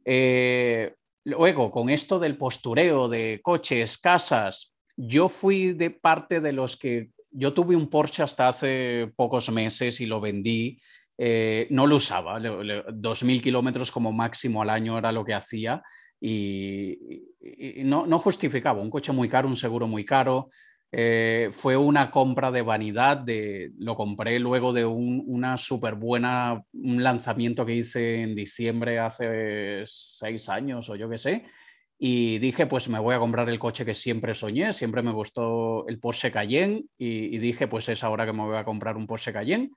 Eh, 0.05 0.93
luego, 1.25 1.71
con 1.71 1.89
esto 1.89 2.19
del 2.19 2.37
postureo 2.37 3.07
de 3.07 3.39
coches, 3.41 3.97
casas, 3.97 4.73
yo 4.95 5.29
fui 5.29 5.73
de 5.73 5.89
parte 5.89 6.39
de 6.41 6.53
los 6.53 6.77
que 6.77 7.09
yo 7.31 7.53
tuve 7.53 7.75
un 7.75 7.89
Porsche 7.89 8.23
hasta 8.23 8.47
hace 8.47 9.11
pocos 9.15 9.49
meses 9.51 9.99
y 10.01 10.05
lo 10.05 10.21
vendí. 10.21 10.79
Eh, 11.17 11.67
no 11.69 11.85
lo 11.85 11.97
usaba, 11.97 12.39
2.000 12.39 13.41
kilómetros 13.41 13.91
como 13.91 14.11
máximo 14.11 14.61
al 14.61 14.69
año 14.71 14.97
era 14.97 15.11
lo 15.11 15.23
que 15.23 15.35
hacía 15.35 15.83
y, 16.25 16.97
no, 17.83 18.05
no, 18.05 18.17
justificaba. 18.17 18.81
Un 18.81 18.89
coche 18.89 19.11
muy 19.11 19.27
caro, 19.27 19.49
un 19.49 19.57
seguro 19.57 19.87
muy 19.87 20.05
caro. 20.05 20.49
Eh, 20.95 21.49
fue 21.51 21.75
una 21.75 22.11
compra 22.11 22.51
de 22.51 22.61
vanidad, 22.61 23.17
de, 23.17 23.71
lo 23.79 23.95
compré 23.95 24.37
luego 24.37 24.73
de 24.73 24.85
un, 24.85 25.23
una 25.25 25.57
súper 25.57 25.95
buena, 25.95 26.63
un 26.71 27.01
lanzamiento 27.01 27.65
que 27.65 27.73
hice 27.73 28.21
en 28.21 28.35
diciembre 28.35 28.99
hace 28.99 29.81
seis 29.87 30.49
años 30.49 30.91
o 30.91 30.95
yo 30.95 31.09
qué 31.09 31.17
sé 31.17 31.45
y 32.05 32.37
dije, 32.39 32.65
pues 32.65 32.89
me 32.89 32.99
voy 32.99 33.15
a 33.15 33.17
comprar 33.17 33.47
el 33.47 33.57
coche 33.57 33.85
que 33.85 33.93
siempre 33.93 34.33
soñé, 34.33 34.73
siempre 34.73 35.01
me 35.01 35.13
gustó 35.13 35.87
el 35.87 35.99
Porsche 35.99 36.33
Cayenne 36.33 36.83
y, 36.97 37.37
dije, 37.37 37.69
pues 37.69 37.87
es 37.87 38.03
ahora 38.03 38.25
que 38.25 38.33
me 38.33 38.43
voy 38.43 38.57
a 38.57 38.65
comprar 38.65 38.97
un 38.97 39.07
Porsche 39.07 39.31
Cayenne. 39.31 39.69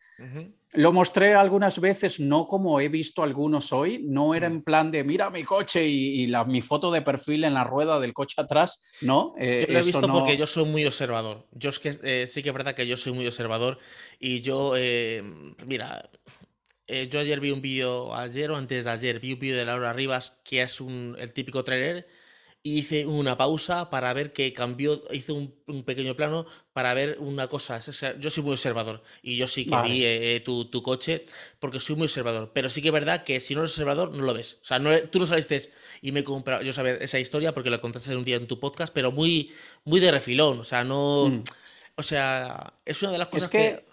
Lo 0.73 0.93
mostré 0.93 1.37
algunas 1.37 1.81
veces, 1.81 2.19
no 2.19 2.49
como 2.49 2.81
he 2.81 2.89
visto 2.89 3.23
algunos 3.23 3.73
hoy, 3.73 4.03
no 4.03 4.35
era 4.35 4.49
en 4.49 4.65
plan 4.65 4.91
de, 4.91 5.05
mira 5.05 5.31
mi 5.31 5.45
coche 5.45 5.87
y, 5.87 6.27
la, 6.27 6.45
mi 6.45 6.63
foto 6.63 6.91
de 6.91 7.03
perfil 7.03 7.45
en 7.45 7.55
la 7.55 7.63
rueda 7.63 8.01
del 8.01 8.13
coche 8.13 8.41
atrás, 8.43 8.85
no. 9.03 9.35
Eh, 9.39 9.65
yo 9.69 9.73
lo 9.75 9.79
he 9.79 9.83
visto 9.85 10.09
porque 10.09 10.37
yo 10.37 10.49
soy 10.49 10.65
muy 10.65 10.85
observador. 10.85 11.47
Yo 11.53 11.71
es 11.71 11.79
que 11.79 11.93
eh, 12.03 12.27
sí 12.27 12.43
que 12.43 12.49
es 12.49 12.55
verdad 12.55 12.75
que 12.75 12.89
yo 12.89 12.97
soy 12.97 13.13
muy 13.13 13.29
observador 13.29 13.79
y 14.19 14.41
yo, 14.41 14.73
eh, 14.77 15.23
mira, 15.65 16.11
eh, 16.89 17.09
yo 17.11 17.19
ayer 17.21 17.41
vi 17.41 17.51
un 17.51 17.61
vídeo, 17.61 18.15
ayer 18.15 18.51
o 18.51 18.57
antes 18.57 18.85
de 18.85 18.91
ayer, 18.91 19.19
vi 19.19 19.33
un 19.33 19.41
vídeo 19.41 19.57
de 19.57 19.65
Laura 19.65 19.93
Rivas, 19.93 20.39
que 20.45 20.63
es 20.63 20.81
un, 20.81 21.17
el 21.19 21.33
típico 21.33 21.65
trailer, 21.65 22.07
y 22.63 22.79
hice 22.79 23.07
una 23.07 23.37
pausa 23.37 23.91
para 23.91 24.13
ver 24.13 24.33
que 24.33 24.53
cambió, 24.53 25.01
hice 25.13 25.33
un, 25.33 25.55
pequeño 25.85 26.17
plano 26.17 26.47
para 26.73 26.95
ver 26.95 27.17
una 27.21 27.47
cosa. 27.47 27.79
Yo 28.19 28.31
soy 28.31 28.43
muy 28.43 28.55
observador 28.55 29.05
y 29.23 29.37
yo 29.37 29.47
sí 29.47 29.67
que 29.67 29.83
vi 29.83 30.05
eh, 30.05 30.37
eh, 30.37 30.41
tu, 30.41 30.65
tu, 30.65 30.83
coche 30.83 31.27
porque 31.61 31.79
soy 31.79 31.95
muy 31.95 32.07
observador, 32.07 32.51
pero 32.53 32.69
sí 32.69 32.83
que 32.83 32.89
es 32.89 32.95
verdad 32.95 33.23
que 33.23 33.39
si 33.39 33.55
no 33.55 33.61
eres 33.61 33.71
observador 33.71 34.13
no 34.13 34.25
lo 34.25 34.35
ves. 34.35 34.59
O 34.63 34.65
sea, 34.65 34.81
tú 35.09 35.21
no 35.21 35.27
saliste 35.27 35.71
y 36.03 36.11
me 36.11 36.21
he 36.21 36.25
comprado, 36.25 36.63
yo 36.63 36.73
sabía 36.73 36.95
esa 36.95 37.21
historia 37.21 37.55
porque 37.55 37.71
la 37.71 37.81
contaste 37.81 38.17
un 38.17 38.25
día 38.25 38.37
en 38.37 38.49
tu 38.49 38.59
podcast, 38.59 38.93
pero 38.93 39.13
muy, 39.13 39.53
muy 39.85 40.01
de 40.01 40.11
refilón, 40.11 40.59
o 40.61 40.65
sea, 40.65 40.83
no... 40.83 41.29
Mm. 41.29 41.45
O 41.99 42.03
sea, 42.03 42.75
es 42.85 43.01
una 43.01 43.13
de 43.13 43.19
las 43.19 43.29
cosas 43.29 43.49
que 43.49 43.87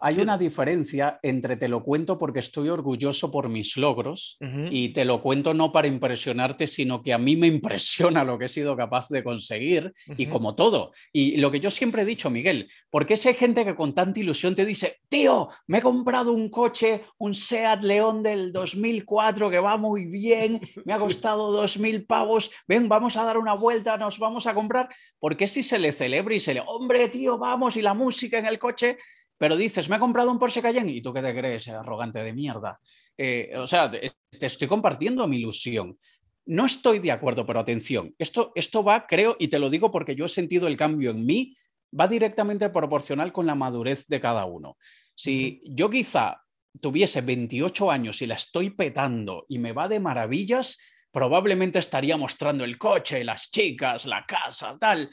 hay 0.00 0.18
una 0.18 0.38
diferencia 0.38 1.18
entre 1.22 1.56
te 1.56 1.68
lo 1.68 1.82
cuento 1.82 2.18
porque 2.18 2.38
estoy 2.38 2.68
orgulloso 2.68 3.30
por 3.30 3.48
mis 3.48 3.76
logros 3.76 4.38
y 4.70 4.90
te 4.90 5.04
lo 5.04 5.20
cuento 5.20 5.54
no 5.54 5.72
para 5.72 5.88
impresionarte, 5.88 6.66
sino 6.66 7.02
que 7.02 7.12
a 7.12 7.18
mí 7.18 7.36
me 7.36 7.46
impresiona 7.46 8.24
lo 8.24 8.38
que 8.38 8.46
he 8.46 8.48
sido 8.48 8.76
capaz 8.76 9.08
de 9.08 9.24
conseguir 9.24 9.92
y 10.16 10.26
como 10.26 10.54
todo. 10.54 10.92
Y 11.12 11.36
lo 11.38 11.50
que 11.50 11.60
yo 11.60 11.70
siempre 11.70 12.02
he 12.02 12.04
dicho, 12.04 12.30
Miguel, 12.30 12.68
porque 12.90 13.16
si 13.16 13.28
hay 13.28 13.34
gente 13.34 13.64
que 13.64 13.74
con 13.74 13.94
tanta 13.94 14.20
ilusión 14.20 14.54
te 14.54 14.66
dice, 14.66 14.98
tío, 15.08 15.48
me 15.66 15.78
he 15.78 15.82
comprado 15.82 16.32
un 16.32 16.48
coche, 16.50 17.04
un 17.18 17.34
Seat 17.34 17.84
León 17.84 18.22
del 18.22 18.52
2004 18.52 19.50
que 19.50 19.58
va 19.58 19.76
muy 19.76 20.06
bien, 20.06 20.60
me 20.84 20.94
ha 20.94 20.98
costado 20.98 21.52
dos 21.52 21.72
sí. 21.72 21.80
mil 21.80 22.04
pavos, 22.04 22.50
ven, 22.66 22.88
vamos 22.88 23.16
a 23.16 23.24
dar 23.24 23.38
una 23.38 23.54
vuelta, 23.54 23.96
nos 23.96 24.18
vamos 24.18 24.46
a 24.46 24.54
comprar, 24.54 24.88
porque 25.18 25.46
si 25.46 25.62
se 25.62 25.78
le 25.78 25.92
celebra 25.92 26.34
y 26.34 26.40
se 26.40 26.54
le, 26.54 26.62
hombre, 26.66 27.08
tío, 27.08 27.38
vamos 27.38 27.76
y 27.76 27.82
la 27.82 27.94
música 27.94 28.38
en 28.38 28.46
el 28.46 28.58
coche 28.58 28.98
pero 29.36 29.56
dices, 29.56 29.88
me 29.88 29.96
he 29.96 29.98
comprado 29.98 30.30
un 30.30 30.38
Porsche 30.38 30.62
Cayenne 30.62 30.92
y 30.92 31.02
tú 31.02 31.12
qué 31.12 31.22
te 31.22 31.34
crees, 31.34 31.68
arrogante 31.68 32.20
de 32.20 32.32
mierda. 32.32 32.78
Eh, 33.16 33.52
o 33.56 33.66
sea, 33.66 33.90
te, 33.90 34.12
te, 34.30 34.46
estoy 34.46 34.68
compartiendo 34.68 35.26
mi 35.26 35.38
ilusión. 35.38 35.98
No 36.46 36.66
estoy 36.66 36.98
de 36.98 37.12
acuerdo, 37.12 37.46
pero 37.46 37.60
atención, 37.60 38.14
esto, 38.18 38.52
esto 38.54 38.84
va, 38.84 39.06
creo, 39.06 39.36
y 39.38 39.48
te 39.48 39.58
lo 39.58 39.70
digo 39.70 39.90
porque 39.90 40.14
yo 40.14 40.26
he 40.26 40.28
sentido 40.28 40.66
el 40.66 40.76
cambio 40.76 41.10
en 41.10 41.24
mí, 41.24 41.54
va 41.98 42.08
directamente 42.08 42.68
proporcional 42.70 43.32
con 43.32 43.46
la 43.46 43.54
madurez 43.54 44.06
de 44.08 44.20
cada 44.20 44.44
uno. 44.44 44.76
Si 45.14 45.62
yo 45.64 45.88
quizá 45.88 46.42
tuviese 46.80 47.20
28 47.20 47.90
años 47.90 48.20
y 48.20 48.26
la 48.26 48.34
estoy 48.34 48.70
petando 48.70 49.46
y 49.48 49.58
me 49.58 49.72
va 49.72 49.88
de 49.88 50.00
maravillas, 50.00 50.78
probablemente 51.12 51.78
estaría 51.78 52.16
mostrando 52.16 52.64
el 52.64 52.76
coche, 52.76 53.24
las 53.24 53.50
chicas, 53.50 54.06
la 54.06 54.24
casa, 54.26 54.76
tal. 54.78 55.08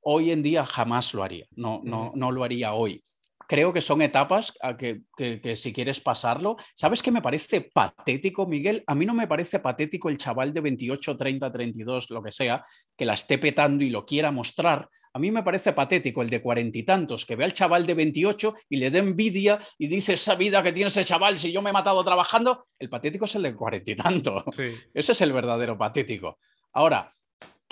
Hoy 0.00 0.32
en 0.32 0.42
día 0.42 0.66
jamás 0.66 1.14
lo 1.14 1.22
haría, 1.22 1.46
no, 1.52 1.80
no, 1.84 2.12
no 2.14 2.32
lo 2.32 2.44
haría 2.44 2.74
hoy 2.74 3.02
creo 3.48 3.72
que 3.72 3.80
son 3.80 4.02
etapas 4.02 4.52
a 4.60 4.76
que, 4.76 5.02
que, 5.16 5.56
si 5.56 5.72
quieres 5.72 6.00
pasarlo, 6.00 6.56
¿sabes 6.74 7.02
qué 7.02 7.10
me 7.10 7.22
parece 7.22 7.60
patético, 7.60 8.46
Miguel? 8.46 8.82
A 8.86 8.94
mí 8.94 9.06
no 9.06 9.14
me 9.14 9.26
parece 9.26 9.60
patético 9.60 10.08
el 10.08 10.16
chaval 10.16 10.52
de 10.52 10.60
28, 10.60 11.16
30, 11.16 11.52
32, 11.52 12.10
lo 12.10 12.22
que 12.22 12.30
sea, 12.30 12.64
que 12.96 13.04
la 13.04 13.14
esté 13.14 13.38
petando 13.38 13.84
y 13.84 13.90
lo 13.90 14.04
quiera 14.04 14.30
mostrar. 14.30 14.88
A 15.12 15.18
mí 15.18 15.30
me 15.30 15.44
parece 15.44 15.72
patético 15.72 16.22
el 16.22 16.30
de 16.30 16.42
cuarenta 16.42 16.78
y 16.78 16.82
tantos, 16.82 17.24
que 17.24 17.36
ve 17.36 17.44
al 17.44 17.52
chaval 17.52 17.86
de 17.86 17.94
28 17.94 18.54
y 18.68 18.76
le 18.78 18.90
dé 18.90 18.98
envidia 18.98 19.60
y 19.78 19.86
dice 19.86 20.14
esa 20.14 20.34
vida 20.34 20.62
que 20.62 20.72
tiene 20.72 20.88
ese 20.88 21.04
chaval, 21.04 21.38
si 21.38 21.52
yo 21.52 21.62
me 21.62 21.70
he 21.70 21.72
matado 21.72 22.02
trabajando. 22.02 22.64
El 22.78 22.88
patético 22.88 23.26
es 23.26 23.34
el 23.36 23.42
de 23.42 23.54
cuarenta 23.54 23.92
y 23.92 23.96
tantos. 23.96 24.42
Ese 24.94 25.12
es 25.12 25.20
el 25.20 25.32
verdadero 25.32 25.78
patético. 25.78 26.38
Ahora, 26.72 27.14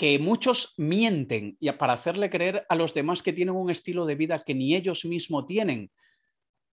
que 0.02 0.18
muchos 0.18 0.74
mienten 0.78 1.56
y 1.60 1.70
para 1.70 1.92
hacerle 1.92 2.28
creer 2.28 2.66
a 2.68 2.74
los 2.74 2.92
demás 2.92 3.22
que 3.22 3.32
tienen 3.32 3.54
un 3.54 3.70
estilo 3.70 4.04
de 4.04 4.16
vida 4.16 4.42
que 4.44 4.52
ni 4.52 4.74
ellos 4.74 5.04
mismos 5.04 5.46
tienen. 5.46 5.92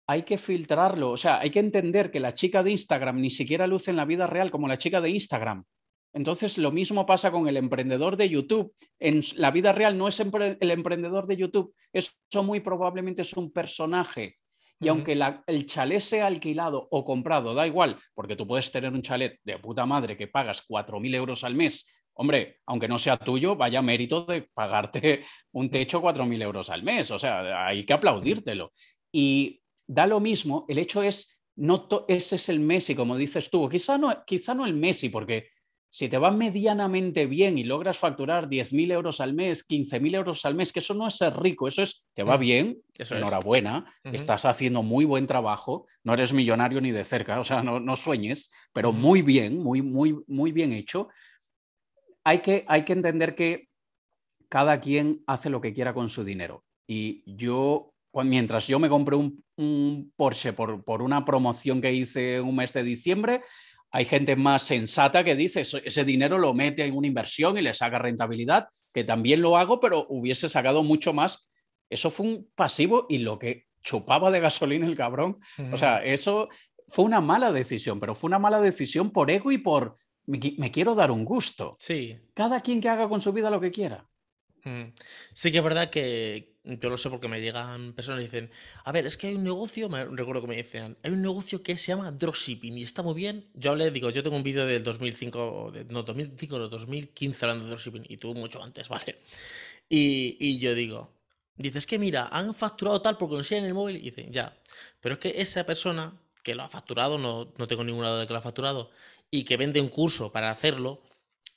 Hay 0.09 0.25
que 0.25 0.39
filtrarlo, 0.39 1.13
o 1.13 1.17
sea, 1.17 1.39
hay 1.39 1.51
que 1.51 1.61
entender 1.61 2.11
que 2.11 2.19
la 2.19 2.35
chica 2.35 2.65
de 2.65 2.73
Instagram 2.73 3.21
ni 3.21 3.31
siquiera 3.31 3.69
luce 3.69 3.93
en 3.93 3.97
la 3.97 4.07
vida 4.07 4.27
real 4.27 4.51
como 4.51 4.67
la 4.67 4.77
chica 4.77 5.01
de 5.01 5.11
Instagram. 5.11 5.63
Entonces, 6.13 6.59
lo 6.59 6.73
mismo 6.73 7.07
pasa 7.07 7.31
con 7.31 7.47
el 7.47 7.57
emprendedor 7.57 8.17
de 8.17 8.29
YouTube. 8.29 8.75
En 8.99 9.21
la 9.37 9.53
vida 9.53 9.71
real 9.71 9.97
no 9.97 10.09
es 10.09 10.19
el 10.19 10.71
emprendedor 10.73 11.29
de 11.29 11.37
YouTube, 11.37 11.73
eso 11.93 12.43
muy 12.43 12.59
probablemente 12.59 13.23
es 13.23 13.33
un 13.35 13.53
personaje. 13.53 14.39
Y 14.81 14.89
aunque 14.89 15.17
el 15.47 15.67
chalet 15.67 16.01
sea 16.01 16.27
alquilado 16.27 16.89
o 16.91 17.05
comprado, 17.05 17.55
da 17.55 17.69
igual, 17.69 17.97
porque 18.15 18.35
tú 18.35 18.49
puedes 18.49 18.73
tener 18.73 18.93
un 18.93 19.01
chalet 19.01 19.39
de 19.45 19.61
puta 19.61 19.87
madre 19.87 20.17
que 20.17 20.27
pagas 20.27 20.67
4.000 20.67 21.15
euros 21.15 21.45
al 21.45 21.55
mes 21.55 22.02
hombre, 22.15 22.61
aunque 22.67 22.89
no 22.89 22.99
sea 22.99 23.17
tuyo, 23.17 23.57
vaya 23.57 23.83
mérito 23.83 24.25
de 24.25 24.43
pagarte 24.43 25.25
un 25.53 25.71
techo 25.71 26.03
4.000 26.03 26.43
euros 26.43 26.71
al 26.71 26.83
mes. 26.83 27.11
O 27.11 27.19
sea, 27.19 27.67
hay 27.67 27.85
que 27.85 27.93
aplaudírtelo. 27.93 28.73
Y 29.13 29.63
da 29.87 30.07
lo 30.07 30.21
mismo, 30.21 30.65
el 30.69 30.79
hecho 30.79 31.03
es, 31.03 31.41
no 31.57 31.89
ese 32.09 32.37
es 32.37 32.49
el 32.49 32.61
Messi, 32.61 32.95
como 32.95 33.17
dices 33.17 33.51
tú, 33.51 33.69
quizá 33.69 33.99
no, 33.99 34.25
quizá 34.25 34.55
no 34.55 34.65
el 34.65 34.75
Messi, 34.75 35.11
porque 35.11 35.49
si 35.95 36.09
te 36.09 36.17
va 36.17 36.31
medianamente 36.31 37.27
bien 37.27 37.59
y 37.59 37.65
logras 37.65 37.99
facturar 37.99 38.49
10.000 38.49 38.93
euros 38.93 39.21
al 39.21 39.35
mes, 39.35 39.69
15.000 39.69 40.15
euros 40.15 40.47
al 40.47 40.55
mes, 40.55 40.73
que 40.73 40.79
eso 40.79 40.95
no 40.95 41.07
es 41.07 41.17
ser 41.17 41.39
rico, 41.39 41.69
eso 41.69 41.83
es, 41.83 42.09
te 42.15 42.23
va 42.23 42.39
bien, 42.39 42.79
eso 42.97 43.15
enhorabuena, 43.15 43.85
es. 44.03 44.23
estás 44.23 44.47
haciendo 44.47 44.83
muy 44.83 45.05
buen 45.05 45.27
trabajo, 45.27 45.87
no 46.03 46.15
eres 46.15 46.33
millonario 46.33 46.81
ni 46.81 46.93
de 46.93 47.05
cerca, 47.05 47.39
o 47.39 47.45
sea, 47.45 47.63
no, 47.63 47.79
no 47.79 47.95
sueñes, 47.97 48.51
pero 48.73 48.91
muy 48.91 49.21
bien, 49.21 49.59
muy, 49.59 49.83
muy, 49.83 50.17
muy 50.29 50.51
bien 50.51 50.73
hecho 50.73 51.11
hay 52.25 52.39
que, 52.39 52.65
hay 52.69 52.85
que 52.85 52.93
entender 52.93 53.35
que 53.35 53.69
cada 54.49 54.81
quien 54.81 55.23
hace 55.27 55.51
lo 55.51 55.61
que 55.61 55.73
quiera 55.73 55.95
con 55.95 56.09
su 56.09 56.25
dinero. 56.25 56.65
Y 56.87 57.23
yo, 57.27 57.95
mientras 58.13 58.67
yo 58.67 58.79
me 58.79 58.89
compré 58.89 59.17
un, 59.17 59.43
un 59.57 60.13
Porsche 60.17 60.53
por, 60.53 60.85
por, 60.85 61.03
una 61.03 61.25
promoción 61.25 61.81
que 61.81 61.93
hice 61.93 62.41
un 62.41 62.57
mes 62.57 62.73
de 62.73 62.83
diciembre, 62.83 63.43
hay 63.91 64.05
gente 64.05 64.37
más 64.37 64.63
sensata 64.63 65.23
que 65.23 65.37
dice, 65.37 65.61
ese 65.61 66.05
dinero 66.05 66.39
lo 66.39 66.55
mete 66.55 66.85
en 66.85 66.97
una 66.97 67.07
inversión 67.07 67.59
y 67.59 67.63
le 67.63 67.75
saca 67.75 67.99
rentabilidad, 67.99 68.69
que 68.93 69.05
también 69.05 69.43
lo 69.43 69.57
hago, 69.57 69.81
pero 69.81 70.07
hubiese 70.09 70.49
sacado 70.49 70.83
mucho 70.83 71.13
más. 71.13 71.51
Eso 71.91 72.11
fue 72.11 72.27
un 72.27 72.51
pasivo 72.55 73.07
y 73.09 73.19
lo 73.19 73.39
que 73.39 73.67
chupaba 73.83 74.31
de 74.31 74.41
gasolina 74.41 74.87
el 74.87 74.97
cabrón. 74.97 75.39
O 75.73 75.77
sea, 75.77 76.03
eso 76.03 76.49
fue 76.89 77.05
una 77.05 77.21
mala 77.21 77.53
decisión, 77.53 78.01
pero 78.01 78.15
fue 78.15 78.29
una 78.29 78.39
mala 78.39 78.61
decisión 78.61 79.11
por 79.11 79.31
ego 79.31 79.53
y 79.53 79.59
por 79.59 79.97
me, 80.27 80.71
quiero 80.71 80.95
dar 80.95 81.11
un 81.11 81.25
gusto. 81.25 81.71
Sí. 81.79 82.19
Cada 82.35 82.61
quien 82.61 82.81
que 82.81 82.89
haga 82.89 83.09
con 83.09 83.21
su 83.21 83.33
vida 83.33 83.51
lo 83.51 83.61
que 83.61 83.71
quiera. 83.71 84.07
Mm. 84.65 84.93
Sí 85.35 85.51
que 85.51 85.59
es 85.59 85.65
verdad 85.65 85.91
que 85.91 86.57
mm, 86.65 86.75
yo 86.75 86.91
lo 86.91 86.97
sé 86.97 87.11
porque 87.11 87.29
me 87.29 87.41
llegan 87.41 87.93
personas 87.95 88.21
y 88.21 88.25
dicen, 88.25 88.51
a 88.85 88.93
ver, 88.93 89.07
es 89.07 89.17
que 89.17 89.29
hay 89.29 89.35
un 89.35 89.43
negocio, 89.43 89.89
me 89.89 90.05
recuerdo 90.05 90.43
que 90.43 90.49
me 90.49 90.57
dicen, 90.57 90.97
hay 91.03 91.11
un 91.11 91.23
negocio 91.23 91.63
que 91.63 91.77
se 91.77 91.89
llama 91.89 92.13
dropshipping 92.13 92.79
y 92.79 92.83
está 92.83 93.03
muy 93.03 93.15
bien. 93.15 93.51
Yo 93.55 93.75
le 93.75 93.91
digo, 93.91 94.11
yo 94.11 94.23
tengo 94.23 94.37
un 94.37 94.43
vídeo 94.43 94.67
del 94.67 94.85
2005, 94.85 95.73
no, 95.89 96.03
2005, 96.03 96.59
no, 96.59 96.69
2015 96.69 97.45
hablando 97.45 97.65
de 97.65 97.71
dropshipping 97.71 98.05
y 98.09 98.17
tú 98.19 98.35
mucho 98.35 98.63
antes, 98.63 98.89
¿vale? 98.89 99.19
Y, 99.89 100.37
y 100.41 100.59
yo 100.59 100.75
digo, 100.75 101.13
dices 101.57 101.87
que 101.87 101.99
mira, 101.99 102.29
han 102.29 102.55
facturado 102.55 103.03
tal 103.03 103.17
porque 103.19 103.57
en 103.57 103.65
el 103.65 103.75
móvil 103.75 103.97
y 103.97 104.11
dicen, 104.11 104.33
ya, 104.33 104.57
pero 105.01 105.15
es 105.15 105.21
que 105.21 105.35
esa 105.43 105.65
persona 105.65 106.19
que 106.43 106.55
lo 106.55 106.63
ha 106.63 106.69
facturado, 106.69 107.19
no, 107.19 107.53
no 107.57 107.67
tengo 107.67 107.85
ninguna 107.85 108.11
duda 108.11 108.21
de 108.21 108.27
que 108.27 108.33
lo 108.33 108.39
ha 108.39 108.43
facturado, 108.43 108.91
y 109.33 109.45
que 109.45 109.57
vende 109.57 109.81
un 109.81 109.89
curso 109.89 110.31
para 110.31 110.51
hacerlo, 110.51 111.03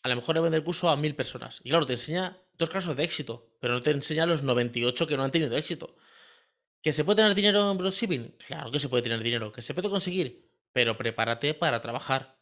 a 0.01 0.09
lo 0.09 0.15
mejor 0.15 0.35
le 0.35 0.41
vende 0.41 0.57
el 0.57 0.63
curso 0.63 0.89
a 0.89 0.95
mil 0.95 1.13
personas. 1.13 1.59
Y 1.63 1.69
claro, 1.69 1.85
te 1.85 1.93
enseña 1.93 2.41
dos 2.57 2.69
casos 2.69 2.95
de 2.95 3.03
éxito, 3.03 3.51
pero 3.59 3.73
no 3.73 3.81
te 3.81 3.91
enseña 3.91 4.25
los 4.25 4.43
98 4.43 5.05
que 5.05 5.17
no 5.17 5.23
han 5.23 5.31
tenido 5.31 5.55
éxito. 5.57 5.97
¿Que 6.81 6.93
se 6.93 7.03
puede 7.03 7.17
tener 7.17 7.35
dinero 7.35 7.69
en 7.69 7.77
dropshipping? 7.77 8.37
Claro 8.47 8.71
que 8.71 8.79
se 8.79 8.87
puede 8.87 9.03
tener 9.03 9.21
dinero, 9.21 9.51
que 9.51 9.61
se 9.61 9.73
puede 9.73 9.89
conseguir, 9.89 10.49
pero 10.71 10.97
prepárate 10.97 11.53
para 11.53 11.81
trabajar. 11.81 12.39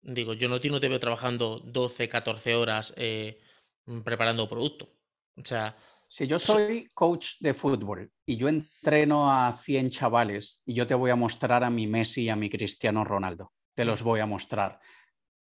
Digo, 0.00 0.32
yo 0.32 0.48
no 0.48 0.60
te, 0.60 0.70
no 0.70 0.80
veo 0.80 0.98
trabajando 0.98 1.60
12, 1.60 2.08
14 2.08 2.54
horas 2.54 2.94
eh, 2.96 3.38
preparando 4.02 4.48
producto. 4.48 4.88
O 5.36 5.44
sea, 5.44 5.76
si 6.08 6.26
yo 6.26 6.38
soy 6.38 6.88
coach 6.94 7.34
de 7.40 7.52
fútbol 7.52 8.10
y 8.24 8.38
yo 8.38 8.48
entreno 8.48 9.30
a 9.30 9.52
100 9.52 9.90
chavales 9.90 10.62
y 10.64 10.72
yo 10.72 10.86
te 10.86 10.94
voy 10.94 11.10
a 11.10 11.16
mostrar 11.16 11.64
a 11.64 11.70
mi 11.70 11.86
Messi 11.86 12.22
y 12.22 12.28
a 12.30 12.36
mi 12.36 12.48
Cristiano 12.48 13.04
Ronaldo, 13.04 13.52
te 13.74 13.84
los 13.84 14.02
mm. 14.02 14.04
voy 14.04 14.20
a 14.20 14.26
mostrar. 14.26 14.80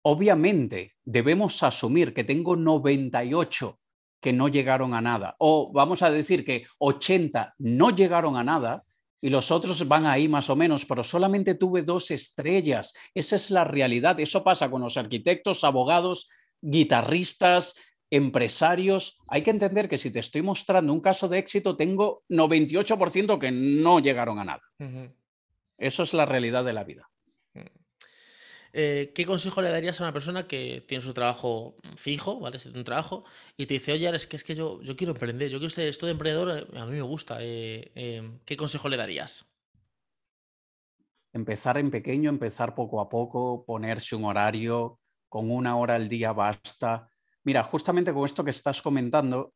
Obviamente 0.03 0.95
debemos 1.03 1.61
asumir 1.63 2.13
que 2.13 2.23
tengo 2.23 2.55
98 2.55 3.79
que 4.21 4.33
no 4.33 4.47
llegaron 4.47 4.93
a 4.93 5.01
nada, 5.01 5.35
o 5.39 5.71
vamos 5.71 6.01
a 6.01 6.09
decir 6.09 6.43
que 6.43 6.65
80 6.79 7.55
no 7.59 7.89
llegaron 7.91 8.37
a 8.37 8.43
nada, 8.43 8.83
y 9.21 9.29
los 9.29 9.49
otros 9.49 9.87
van 9.87 10.05
ahí 10.05 10.27
más 10.27 10.51
o 10.51 10.55
menos, 10.55 10.85
pero 10.85 11.03
solamente 11.03 11.55
tuve 11.55 11.81
dos 11.81 12.11
estrellas. 12.11 12.93
Esa 13.13 13.37
es 13.37 13.49
la 13.49 13.63
realidad. 13.63 14.19
Eso 14.19 14.43
pasa 14.43 14.69
con 14.69 14.81
los 14.81 14.97
arquitectos, 14.97 15.63
abogados, 15.63 16.29
guitarristas, 16.61 17.75
empresarios. 18.11 19.17
Hay 19.27 19.41
que 19.41 19.49
entender 19.49 19.89
que 19.89 19.97
si 19.97 20.11
te 20.11 20.19
estoy 20.19 20.43
mostrando 20.43 20.93
un 20.93 21.01
caso 21.01 21.27
de 21.27 21.39
éxito, 21.39 21.75
tengo 21.75 22.23
98% 22.29 23.39
que 23.39 23.51
no 23.51 23.99
llegaron 23.99 24.37
a 24.37 24.45
nada. 24.45 24.61
Eso 25.77 26.03
es 26.03 26.13
la 26.13 26.25
realidad 26.25 26.63
de 26.63 26.73
la 26.73 26.83
vida. 26.83 27.09
Eh, 28.77 29.13
¿Qué 29.15 29.25
consejo 29.25 29.61
le 29.61 29.69
darías 29.69 30.01
a 30.01 30.03
una 30.03 30.11
persona 30.11 30.47
que 30.47 30.83
tiene 30.85 31.01
su 31.01 31.13
trabajo 31.13 31.77
fijo, 31.95 32.41
¿vale? 32.41 32.59
Si 32.59 32.65
tiene 32.65 32.79
un 32.79 32.83
trabajo 32.83 33.23
y 33.55 33.67
te 33.67 33.75
dice, 33.75 33.93
oye, 33.93 34.13
es 34.13 34.27
que, 34.27 34.35
es 34.35 34.43
que 34.43 34.53
yo, 34.53 34.81
yo 34.81 34.97
quiero 34.97 35.13
emprender, 35.13 35.49
yo 35.49 35.59
quiero 35.59 35.69
ser 35.69 35.87
esto 35.87 36.05
de 36.05 36.11
emprendedor, 36.11 36.67
eh, 36.73 36.77
a 36.77 36.85
mí 36.85 36.91
me 36.91 37.01
gusta. 37.01 37.37
Eh, 37.39 38.41
¿Qué 38.43 38.57
consejo 38.57 38.89
le 38.89 38.97
darías? 38.97 39.45
Empezar 41.31 41.77
en 41.77 41.89
pequeño, 41.89 42.29
empezar 42.29 42.75
poco 42.75 42.99
a 42.99 43.07
poco, 43.07 43.63
ponerse 43.65 44.13
un 44.13 44.25
horario, 44.25 44.99
con 45.29 45.51
una 45.51 45.77
hora 45.77 45.95
al 45.95 46.09
día 46.09 46.33
basta. 46.33 47.09
Mira, 47.45 47.63
justamente 47.63 48.13
con 48.13 48.25
esto 48.25 48.43
que 48.43 48.51
estás 48.51 48.81
comentando, 48.81 49.53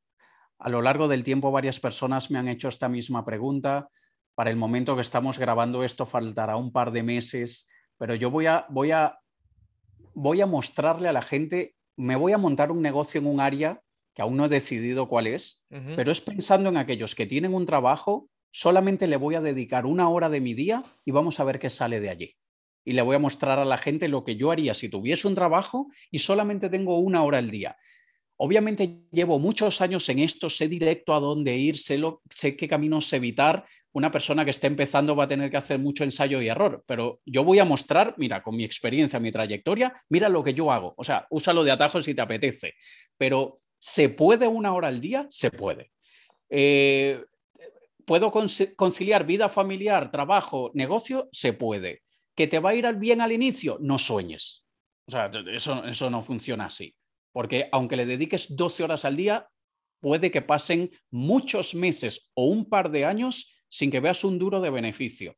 a 0.59 0.69
lo 0.69 0.81
largo 0.81 1.09
del 1.09 1.25
tiempo 1.25 1.51
varias 1.51 1.81
personas 1.81 2.31
me 2.31 2.39
han 2.39 2.47
hecho 2.47 2.69
esta 2.69 2.87
misma 2.87 3.25
pregunta. 3.25 3.89
Para 4.33 4.49
el 4.49 4.55
momento 4.55 4.95
que 4.95 5.01
estamos 5.01 5.37
grabando 5.37 5.83
esto 5.83 6.05
faltará 6.05 6.55
un 6.55 6.71
par 6.71 6.93
de 6.93 7.03
meses 7.03 7.67
pero 7.99 8.15
yo 8.15 8.31
voy 8.31 8.47
a, 8.47 8.65
voy 8.69 8.89
a, 8.89 9.19
voy 10.15 10.41
a 10.41 10.47
mostrarle 10.47 11.07
a 11.07 11.13
la 11.13 11.21
gente, 11.21 11.75
me 11.95 12.15
voy 12.15 12.31
a 12.31 12.39
montar 12.39 12.71
un 12.71 12.81
negocio 12.81 13.21
en 13.21 13.27
un 13.27 13.39
área 13.39 13.81
que 14.15 14.23
aún 14.23 14.37
no 14.37 14.45
he 14.45 14.49
decidido 14.49 15.07
cuál 15.07 15.27
es, 15.27 15.63
pero 15.95 16.11
es 16.11 16.21
pensando 16.21 16.69
en 16.69 16.77
aquellos 16.77 17.13
que 17.13 17.27
tienen 17.27 17.53
un 17.53 17.67
trabajo, 17.67 18.27
solamente 18.49 19.05
le 19.05 19.17
voy 19.17 19.35
a 19.35 19.41
dedicar 19.41 19.85
una 19.85 20.09
hora 20.09 20.29
de 20.29 20.41
mi 20.41 20.55
día 20.55 20.83
y 21.05 21.11
vamos 21.11 21.39
a 21.39 21.43
ver 21.43 21.59
qué 21.59 21.69
sale 21.69 21.99
de 21.99 22.09
allí 22.09 22.35
y 22.89 22.93
le 22.93 23.03
voy 23.03 23.15
a 23.15 23.19
mostrar 23.19 23.59
a 23.59 23.65
la 23.65 23.77
gente 23.77 24.07
lo 24.07 24.23
que 24.23 24.35
yo 24.35 24.49
haría 24.49 24.73
si 24.73 24.89
tuviese 24.89 25.27
un 25.27 25.35
trabajo 25.35 25.91
y 26.09 26.17
solamente 26.17 26.69
tengo 26.69 26.97
una 26.97 27.23
hora 27.23 27.37
al 27.37 27.51
día. 27.51 27.77
Obviamente 28.37 29.03
llevo 29.11 29.37
muchos 29.37 29.81
años 29.81 30.07
en 30.09 30.19
esto, 30.19 30.49
sé 30.49 30.67
directo 30.67 31.13
a 31.13 31.19
dónde 31.19 31.55
ir, 31.55 31.77
sé, 31.77 32.01
sé 32.29 32.55
qué 32.55 32.67
caminos 32.67 33.11
evitar. 33.13 33.65
Una 33.91 34.11
persona 34.11 34.45
que 34.45 34.51
esté 34.51 34.67
empezando 34.67 35.15
va 35.15 35.23
a 35.23 35.27
tener 35.27 35.49
que 35.49 35.57
hacer 35.57 35.79
mucho 35.79 36.03
ensayo 36.03 36.41
y 36.41 36.47
error, 36.47 36.83
pero 36.85 37.21
yo 37.25 37.43
voy 37.43 37.59
a 37.59 37.65
mostrar, 37.65 38.13
mira, 38.17 38.43
con 38.43 38.55
mi 38.55 38.63
experiencia, 38.63 39.19
mi 39.19 39.31
trayectoria, 39.31 39.93
mira 40.09 40.29
lo 40.29 40.43
que 40.43 40.53
yo 40.53 40.71
hago. 40.71 40.93
O 40.97 41.03
sea, 41.03 41.25
úsalo 41.31 41.63
de 41.63 41.71
atajo 41.71 41.99
si 42.01 42.13
te 42.13 42.21
apetece, 42.21 42.73
pero 43.17 43.61
¿se 43.79 44.09
puede 44.09 44.47
una 44.47 44.73
hora 44.73 44.89
al 44.89 45.01
día? 45.01 45.25
Se 45.29 45.49
puede. 45.49 45.91
Eh, 46.49 47.23
¿Puedo 48.05 48.31
conciliar 48.31 49.25
vida 49.25 49.49
familiar, 49.49 50.11
trabajo, 50.11 50.71
negocio? 50.73 51.29
Se 51.31 51.53
puede. 51.53 52.01
¿Que 52.35 52.47
te 52.47 52.59
va 52.59 52.71
a 52.71 52.75
ir 52.75 52.91
bien 52.95 53.21
al 53.21 53.31
inicio? 53.31 53.77
No 53.81 53.99
sueñes. 53.99 54.65
O 55.07 55.11
sea, 55.11 55.29
eso, 55.51 55.83
eso 55.85 56.09
no 56.09 56.21
funciona 56.21 56.65
así. 56.65 56.95
Porque 57.31 57.69
aunque 57.71 57.95
le 57.95 58.05
dediques 58.07 58.55
12 58.55 58.83
horas 58.83 59.05
al 59.05 59.15
día, 59.15 59.47
puede 59.99 60.31
que 60.31 60.41
pasen 60.41 60.89
muchos 61.11 61.75
meses 61.75 62.31
o 62.33 62.45
un 62.45 62.67
par 62.67 62.89
de 62.89 63.05
años 63.05 63.58
sin 63.69 63.91
que 63.91 63.99
veas 63.99 64.23
un 64.23 64.39
duro 64.39 64.61
de 64.61 64.69
beneficio. 64.69 65.35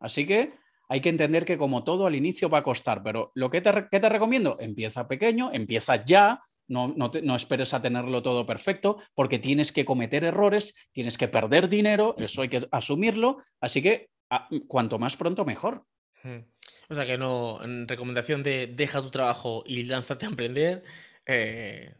Así 0.00 0.26
que 0.26 0.54
hay 0.88 1.00
que 1.00 1.08
entender 1.08 1.44
que 1.44 1.56
como 1.56 1.84
todo 1.84 2.06
al 2.06 2.14
inicio 2.14 2.50
va 2.50 2.58
a 2.58 2.62
costar, 2.62 3.02
pero 3.02 3.32
lo 3.34 3.50
que 3.50 3.60
te, 3.60 3.72
te 3.72 4.08
recomiendo, 4.08 4.58
empieza 4.60 5.08
pequeño, 5.08 5.50
empieza 5.52 5.96
ya, 5.96 6.42
no, 6.68 6.88
no, 6.96 7.10
no, 7.22 7.36
esperes 7.36 7.72
a 7.74 7.82
tenerlo 7.82 8.22
todo 8.22 8.46
perfecto, 8.46 8.98
porque 9.14 9.38
tienes 9.38 9.72
que 9.72 9.84
cometer 9.84 10.24
errores, 10.24 10.74
tienes 10.92 11.16
que 11.16 11.28
perder 11.28 11.68
dinero, 11.68 12.14
eso 12.18 12.42
hay 12.42 12.48
que 12.48 12.60
asumirlo, 12.70 13.38
así 13.60 13.80
que 13.80 14.10
ah, 14.30 14.48
cuanto 14.68 14.98
más 14.98 15.16
pronto 15.16 15.44
mejor. 15.44 15.84
O 16.88 16.94
sea 16.94 17.06
que 17.06 17.18
no, 17.18 17.62
en 17.64 17.88
recomendación 17.88 18.42
de 18.42 18.66
deja 18.66 19.02
tu 19.02 19.10
trabajo 19.10 19.64
y 19.66 19.84
lánzate 19.84 20.26
a 20.26 20.28
emprender. 20.28 20.84
Eh, 21.26 21.94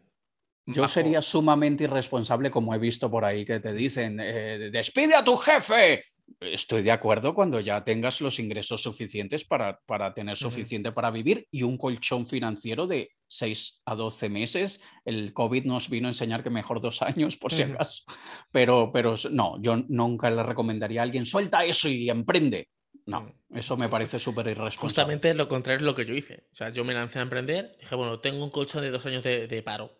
Yo 0.66 0.86
sería 0.86 1.20
sumamente 1.20 1.84
irresponsable, 1.84 2.50
como 2.50 2.74
he 2.74 2.78
visto 2.78 3.10
por 3.10 3.24
ahí 3.24 3.44
que 3.44 3.60
te 3.60 3.72
dicen, 3.72 4.18
eh, 4.20 4.70
despide 4.72 5.14
a 5.14 5.24
tu 5.24 5.36
jefe. 5.36 6.04
Estoy 6.40 6.82
de 6.82 6.92
acuerdo 6.92 7.34
cuando 7.34 7.60
ya 7.60 7.84
tengas 7.84 8.20
los 8.20 8.38
ingresos 8.38 8.82
suficientes 8.82 9.44
para, 9.44 9.78
para 9.86 10.14
tener 10.14 10.36
suficiente 10.36 10.92
para 10.92 11.10
vivir 11.10 11.46
y 11.50 11.62
un 11.62 11.76
colchón 11.76 12.26
financiero 12.26 12.86
de 12.86 13.10
6 13.28 13.82
a 13.86 13.94
12 13.94 14.28
meses. 14.28 14.82
El 15.04 15.32
COVID 15.32 15.64
nos 15.64 15.90
vino 15.90 16.06
a 16.06 16.10
enseñar 16.10 16.42
que 16.42 16.50
mejor 16.50 16.80
dos 16.80 17.02
años, 17.02 17.36
por 17.36 17.52
si 17.52 17.62
acaso. 17.62 18.04
Pero, 18.50 18.90
pero 18.92 19.14
no, 19.30 19.60
yo 19.60 19.76
nunca 19.88 20.30
le 20.30 20.42
recomendaría 20.42 21.00
a 21.00 21.04
alguien, 21.04 21.26
suelta 21.26 21.64
eso 21.64 21.88
y 21.88 22.08
emprende. 22.08 22.68
No, 23.06 23.22
mm. 23.22 23.56
eso 23.56 23.76
me 23.76 23.88
parece 23.88 24.18
súper 24.18 24.46
irresponsable. 24.46 24.80
Justamente 24.80 25.34
lo 25.34 25.48
contrario 25.48 25.78
es 25.78 25.84
lo 25.84 25.94
que 25.94 26.04
yo 26.04 26.14
hice. 26.14 26.46
O 26.50 26.54
sea, 26.54 26.70
yo 26.70 26.84
me 26.84 26.94
lancé 26.94 27.18
a 27.18 27.22
emprender, 27.22 27.76
dije, 27.80 27.94
bueno, 27.94 28.20
tengo 28.20 28.44
un 28.44 28.50
colchón 28.50 28.82
de 28.82 28.90
dos 28.90 29.04
años 29.06 29.22
de, 29.22 29.62
paro. 29.64 29.90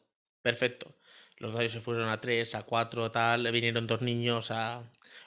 Perfecto. 0.43 0.95
Los 1.39 1.53
dos 1.53 1.61
años 1.61 1.73
se 1.73 1.81
fueron 1.81 2.09
a 2.09 2.21
tres, 2.21 2.55
a 2.55 2.65
cuatro, 2.65 3.11
tal, 3.11 3.51
vinieron 3.51 3.87
dos 3.87 4.03
niños, 4.03 4.51
a 4.51 4.83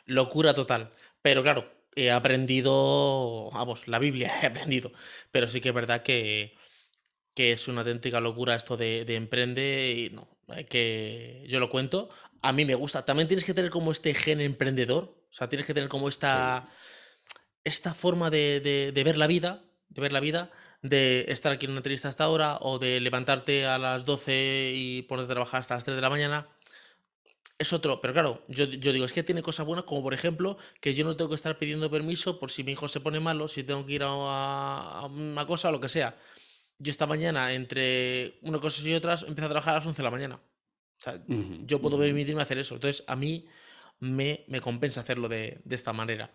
locura 0.05 0.53
total. 0.53 0.91
Pero 1.21 1.43
claro, 1.43 1.71
he 1.95 2.11
aprendido, 2.11 3.49
vamos, 3.51 3.87
la 3.87 3.99
Biblia 3.99 4.33
he 4.43 4.47
aprendido. 4.47 4.91
Pero 5.31 5.47
sí 5.47 5.61
que 5.61 5.69
es 5.69 5.75
verdad 5.75 6.03
que, 6.03 6.55
que 7.33 7.51
es 7.51 7.67
una 7.67 7.81
auténtica 7.81 8.19
locura 8.21 8.55
esto 8.55 8.77
de, 8.77 9.05
de 9.05 9.15
emprende 9.15 9.93
y 9.97 10.09
no, 10.11 10.27
hay 10.49 10.65
que, 10.65 11.45
yo 11.47 11.59
lo 11.59 11.69
cuento, 11.69 12.09
a 12.41 12.53
mí 12.53 12.65
me 12.65 12.75
gusta. 12.75 13.05
También 13.05 13.27
tienes 13.27 13.45
que 13.45 13.53
tener 13.53 13.71
como 13.71 13.91
este 13.91 14.13
gen 14.13 14.41
emprendedor, 14.41 15.03
o 15.29 15.33
sea, 15.33 15.49
tienes 15.49 15.67
que 15.67 15.73
tener 15.73 15.89
como 15.89 16.07
esta 16.09 16.69
esta 17.65 17.93
forma 17.93 18.29
de, 18.29 18.91
ver 18.93 19.17
la 19.17 19.27
vida, 19.27 19.63
de 19.89 20.01
ver 20.01 20.13
la 20.13 20.21
vida, 20.21 20.51
de 20.81 21.25
estar 21.29 21.51
aquí 21.51 21.65
en 21.65 21.71
una 21.71 21.79
entrevista 21.79 22.07
hasta 22.07 22.23
ahora 22.23 22.57
o 22.61 22.79
de 22.79 22.99
levantarte 22.99 23.65
a 23.65 23.77
las 23.77 24.05
12 24.05 24.71
y 24.75 25.01
ponerte 25.03 25.31
a 25.31 25.35
trabajar 25.35 25.61
hasta 25.61 25.75
las 25.75 25.83
3 25.83 25.95
de 25.95 26.01
la 26.01 26.09
mañana, 26.09 26.47
es 27.57 27.73
otro. 27.73 28.01
Pero 28.01 28.13
claro, 28.13 28.43
yo, 28.47 28.65
digo, 28.67 29.05
es 29.05 29.13
que 29.13 29.23
tiene 29.23 29.41
cosas 29.41 29.65
buenas, 29.65 29.85
como 29.85 30.03
por 30.03 30.13
ejemplo, 30.13 30.57
que 30.81 30.93
yo 30.93 31.05
no 31.05 31.15
tengo 31.15 31.29
que 31.29 31.35
estar 31.35 31.57
pidiendo 31.57 31.89
permiso 31.89 32.39
por 32.39 32.51
si 32.51 32.63
mi 32.63 32.73
hijo 32.73 32.87
se 32.87 32.99
pone 32.99 33.19
malo, 33.19 33.47
si 33.47 33.63
tengo 33.63 33.85
que 33.85 33.93
ir 33.93 34.03
a, 34.03 35.07
una 35.11 35.45
cosa 35.45 35.69
o 35.69 35.71
lo 35.71 35.79
que 35.79 35.89
sea. 35.89 36.17
Yo 36.77 36.91
esta 36.91 37.07
mañana, 37.07 37.53
entre 37.53 38.37
una 38.41 38.59
cosa 38.59 38.87
y 38.87 38.93
otras, 38.93 39.23
empecé 39.23 39.45
a 39.45 39.49
trabajar 39.49 39.73
a 39.73 39.77
las 39.77 39.85
11 39.85 39.97
de 39.97 40.03
la 40.03 40.11
mañana. 40.11 40.35
O 40.35 41.01
sea, 41.01 41.21
yo 41.27 41.81
puedo 41.81 41.97
permitirme 41.97 42.41
hacer 42.41 42.57
eso. 42.57 42.75
Entonces, 42.75 43.03
a 43.07 43.15
mí 43.15 43.47
me, 43.99 44.45
me 44.47 44.61
compensa 44.61 45.01
hacerlo 45.01 45.29
de, 45.29 45.61
de 45.63 45.75
esta 45.75 45.93
manera. 45.93 46.33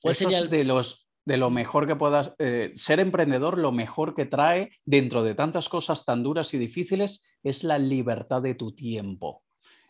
¿Cuál 0.00 0.14
sería 0.14 0.42
de 0.42 0.64
los 0.64 1.11
de 1.24 1.36
lo 1.36 1.50
mejor 1.50 1.86
que 1.86 1.96
puedas 1.96 2.34
eh, 2.38 2.72
ser 2.74 3.00
emprendedor, 3.00 3.58
lo 3.58 3.72
mejor 3.72 4.14
que 4.14 4.26
trae 4.26 4.70
dentro 4.84 5.22
de 5.22 5.34
tantas 5.34 5.68
cosas 5.68 6.04
tan 6.04 6.22
duras 6.22 6.52
y 6.54 6.58
difíciles 6.58 7.24
es 7.42 7.64
la 7.64 7.78
libertad 7.78 8.42
de 8.42 8.54
tu 8.54 8.74
tiempo. 8.74 9.42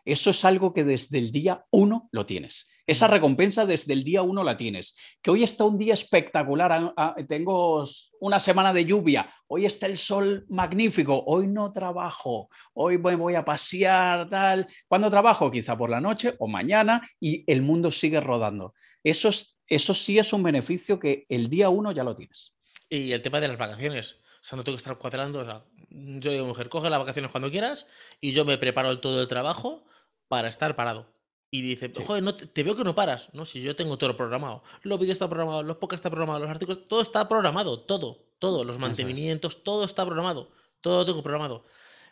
Eso 0.04 0.30
es 0.30 0.44
algo 0.44 0.74
que 0.74 0.84
desde 0.84 1.18
el 1.18 1.30
día 1.30 1.64
uno 1.70 2.08
lo 2.10 2.26
tienes. 2.26 2.68
Esa 2.86 3.06
recompensa 3.06 3.64
desde 3.64 3.92
el 3.92 4.02
día 4.02 4.22
uno 4.22 4.42
la 4.42 4.56
tienes. 4.56 4.96
Que 5.22 5.30
hoy 5.30 5.44
está 5.44 5.64
un 5.64 5.78
día 5.78 5.94
espectacular, 5.94 6.72
ah, 6.72 6.92
ah, 6.96 7.14
tengo 7.28 7.84
una 8.20 8.40
semana 8.40 8.72
de 8.72 8.84
lluvia, 8.84 9.30
hoy 9.46 9.66
está 9.66 9.86
el 9.86 9.96
sol 9.96 10.44
magnífico, 10.48 11.22
hoy 11.26 11.46
no 11.46 11.72
trabajo, 11.72 12.48
hoy 12.74 12.98
me 12.98 13.14
voy 13.14 13.36
a 13.36 13.44
pasear, 13.44 14.28
tal. 14.28 14.66
¿Cuándo 14.88 15.08
trabajo? 15.08 15.50
Quizá 15.50 15.78
por 15.78 15.90
la 15.90 16.00
noche 16.00 16.34
o 16.38 16.48
mañana 16.48 17.00
y 17.20 17.44
el 17.50 17.62
mundo 17.62 17.92
sigue 17.92 18.20
rodando. 18.20 18.74
Eso 19.04 19.28
es 19.28 19.51
eso 19.66 19.94
sí 19.94 20.18
es 20.18 20.32
un 20.32 20.42
beneficio 20.42 20.98
que 20.98 21.26
el 21.28 21.48
día 21.48 21.68
uno 21.68 21.92
ya 21.92 22.04
lo 22.04 22.14
tienes. 22.14 22.54
Y 22.88 23.12
el 23.12 23.22
tema 23.22 23.40
de 23.40 23.48
las 23.48 23.58
vacaciones. 23.58 24.16
O 24.40 24.44
sea, 24.44 24.56
no 24.56 24.64
tengo 24.64 24.76
que 24.76 24.80
estar 24.80 24.98
cuadrando. 24.98 25.40
O 25.40 25.44
sea, 25.44 25.64
yo 25.90 26.30
digo, 26.30 26.46
mujer, 26.46 26.68
coge 26.68 26.90
las 26.90 26.98
vacaciones 26.98 27.30
cuando 27.30 27.50
quieras 27.50 27.86
y 28.20 28.32
yo 28.32 28.44
me 28.44 28.58
preparo 28.58 29.00
todo 29.00 29.22
el 29.22 29.28
trabajo 29.28 29.84
para 30.28 30.48
estar 30.48 30.76
parado. 30.76 31.12
Y 31.50 31.60
dice, 31.60 31.92
joder, 32.06 32.22
no, 32.22 32.34
te 32.34 32.62
veo 32.62 32.74
que 32.74 32.84
no 32.84 32.94
paras. 32.94 33.28
No, 33.34 33.44
si 33.44 33.60
yo 33.60 33.76
tengo 33.76 33.98
todo 33.98 34.16
programado. 34.16 34.62
Los 34.82 34.98
vídeos 34.98 35.16
están 35.16 35.28
programados, 35.28 35.66
los 35.66 35.76
podcasts 35.76 36.00
están 36.00 36.12
programados, 36.12 36.42
los 36.42 36.50
artículos, 36.50 36.88
todo 36.88 37.02
está 37.02 37.28
programado, 37.28 37.80
todo, 37.80 38.24
todo, 38.38 38.64
los 38.64 38.78
mantenimientos, 38.78 39.62
todo 39.62 39.84
está 39.84 40.06
programado, 40.06 40.50
todo 40.80 41.00
lo 41.00 41.06
tengo 41.06 41.22
programado. 41.22 41.66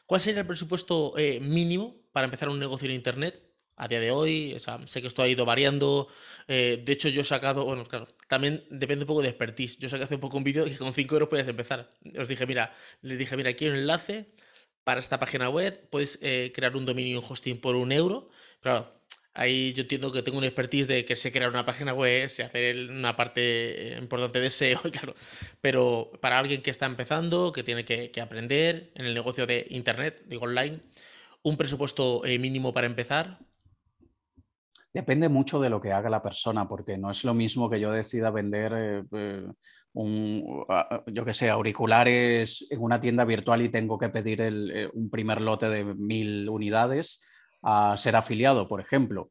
¿Cuál 0.04 0.20
sería 0.20 0.40
el 0.40 0.46
presupuesto 0.46 1.14
eh, 1.16 1.40
mínimo 1.40 1.96
para 2.12 2.26
empezar 2.26 2.50
un 2.50 2.58
negocio 2.58 2.86
en 2.88 2.94
Internet? 2.94 3.49
A 3.80 3.88
día 3.88 3.98
de 3.98 4.10
hoy. 4.10 4.52
O 4.54 4.58
sea, 4.58 4.78
sé 4.86 5.00
que 5.00 5.08
esto 5.08 5.22
ha 5.22 5.28
ido 5.28 5.44
variando. 5.44 6.08
Eh, 6.46 6.82
de 6.84 6.92
hecho, 6.92 7.08
yo 7.08 7.22
he 7.22 7.24
sacado, 7.24 7.64
bueno, 7.64 7.86
claro, 7.86 8.08
también 8.28 8.62
depende 8.70 9.04
un 9.04 9.08
poco 9.08 9.22
de 9.22 9.28
expertise. 9.28 9.78
Yo 9.78 9.88
saqué 9.88 10.04
hace 10.04 10.16
un 10.16 10.20
poco 10.20 10.36
un 10.36 10.44
vídeo 10.44 10.66
y 10.66 10.74
con 10.76 10.92
5 10.92 11.14
euros 11.14 11.28
puedes 11.28 11.48
empezar. 11.48 11.90
Os 12.18 12.28
dije, 12.28 12.46
mira, 12.46 12.74
les 13.02 13.18
dije, 13.18 13.36
mira, 13.36 13.50
aquí 13.50 13.64
hay 13.64 13.70
un 13.70 13.78
enlace 13.78 14.26
para 14.84 15.00
esta 15.00 15.18
página 15.18 15.48
web. 15.48 15.88
Puedes 15.90 16.18
eh, 16.22 16.52
crear 16.54 16.76
un 16.76 16.84
dominio 16.84 17.20
un 17.20 17.26
hosting 17.26 17.60
por 17.60 17.74
un 17.74 17.90
euro. 17.90 18.28
Claro, 18.60 18.92
ahí 19.32 19.72
yo 19.72 19.82
entiendo 19.82 20.12
que 20.12 20.22
tengo 20.22 20.36
un 20.38 20.44
expertise 20.44 20.86
de 20.86 21.04
que 21.06 21.16
sé 21.16 21.32
crear 21.32 21.48
una 21.50 21.64
página 21.64 21.94
web, 21.94 22.28
sé 22.28 22.42
hacer 22.42 22.90
una 22.90 23.16
parte 23.16 23.94
eh, 23.94 23.98
importante 23.98 24.40
de 24.40 24.50
SEO, 24.50 24.82
claro. 24.92 25.14
Pero 25.62 26.12
para 26.20 26.38
alguien 26.38 26.60
que 26.62 26.70
está 26.70 26.84
empezando, 26.84 27.52
que 27.52 27.62
tiene 27.62 27.86
que, 27.86 28.12
aprender 28.20 28.90
en 28.94 29.06
el 29.06 29.14
negocio 29.14 29.46
de 29.46 29.66
Internet, 29.70 30.22
digo 30.26 30.44
online, 30.44 30.80
un 31.42 31.56
presupuesto 31.56 32.22
mínimo 32.38 32.74
para 32.74 32.86
empezar, 32.86 33.38
Depende 34.92 35.28
mucho 35.28 35.60
de 35.60 35.70
lo 35.70 35.80
que 35.80 35.92
haga 35.92 36.10
la 36.10 36.22
persona, 36.22 36.68
porque 36.68 36.98
no 36.98 37.12
es 37.12 37.22
lo 37.22 37.32
mismo 37.32 37.70
que 37.70 37.78
yo 37.78 37.92
decida 37.92 38.30
vender 38.30 38.72
eh, 38.76 39.04
eh, 39.12 39.46
un, 39.92 40.64
yo 41.06 41.24
que 41.24 41.32
sé, 41.32 41.48
auriculares 41.48 42.66
en 42.70 42.82
una 42.82 42.98
tienda 42.98 43.24
virtual 43.24 43.62
y 43.62 43.68
tengo 43.68 43.96
que 43.98 44.08
pedir 44.08 44.40
eh, 44.42 44.90
un 44.92 45.08
primer 45.08 45.40
lote 45.40 45.68
de 45.68 45.84
mil 45.84 46.48
unidades 46.48 47.22
a 47.62 47.96
ser 47.96 48.16
afiliado, 48.16 48.66
por 48.66 48.80
ejemplo. 48.80 49.30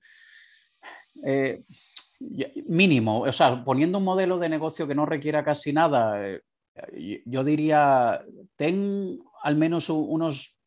mínimo, 2.67 3.21
o 3.21 3.31
sea, 3.31 3.63
poniendo 3.65 3.97
un 3.97 4.05
modelo 4.05 4.39
de 4.39 4.47
negocio 4.47 4.87
que 4.87 4.95
no 4.95 5.05
requiera 5.05 5.43
casi 5.43 5.73
nada, 5.73 6.21
yo 7.25 7.43
diría, 7.43 8.23
ten 8.55 9.19
al 9.43 9.57
menos 9.57 9.89
unos 9.89 10.58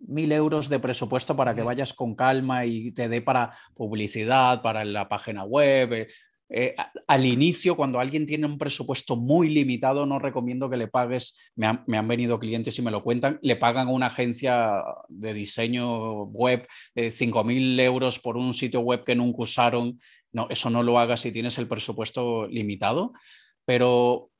mil 0.00 0.32
euros 0.32 0.68
de 0.68 0.78
presupuesto 0.78 1.36
para 1.36 1.54
que 1.54 1.62
vayas 1.62 1.92
con 1.94 2.14
calma 2.14 2.64
y 2.64 2.92
te 2.92 3.08
dé 3.08 3.22
para 3.22 3.52
publicidad, 3.74 4.62
para 4.62 4.84
la 4.84 5.08
página 5.08 5.44
web. 5.44 5.92
Eh, 5.92 6.08
eh, 6.48 6.76
al 7.08 7.26
inicio, 7.26 7.76
cuando 7.76 7.98
alguien 7.98 8.24
tiene 8.24 8.46
un 8.46 8.58
presupuesto 8.58 9.16
muy 9.16 9.48
limitado, 9.48 10.06
no 10.06 10.18
recomiendo 10.18 10.70
que 10.70 10.76
le 10.76 10.86
pagues, 10.86 11.36
me 11.56 11.66
han, 11.66 12.08
venido 12.08 12.38
clientes 12.38 12.78
y 12.78 12.82
me 12.82 12.92
lo 12.92 13.02
cuentan, 13.02 13.40
le 13.42 13.56
pagan 13.56 13.88
a 13.88 13.90
una 13.90 14.06
agencia 14.06 14.82
de 15.08 15.34
diseño 15.34 16.24
web 16.24 16.66
eh, 16.94 17.08
5.000 17.08 17.80
euros 17.80 18.20
por 18.20 18.36
un 18.36 18.54
sitio 18.54 18.80
web 18.80 19.02
que 19.04 19.16
nunca 19.16 19.42
usaron. 19.42 19.98
No, 20.32 20.46
eso 20.50 20.70
no 20.70 20.82
lo 20.82 20.98
hagas 21.00 21.20
si 21.20 21.32
tienes 21.32 21.58
el 21.58 21.66
presupuesto 21.66 22.46
limitado, 22.46 23.12
pero 23.64 24.30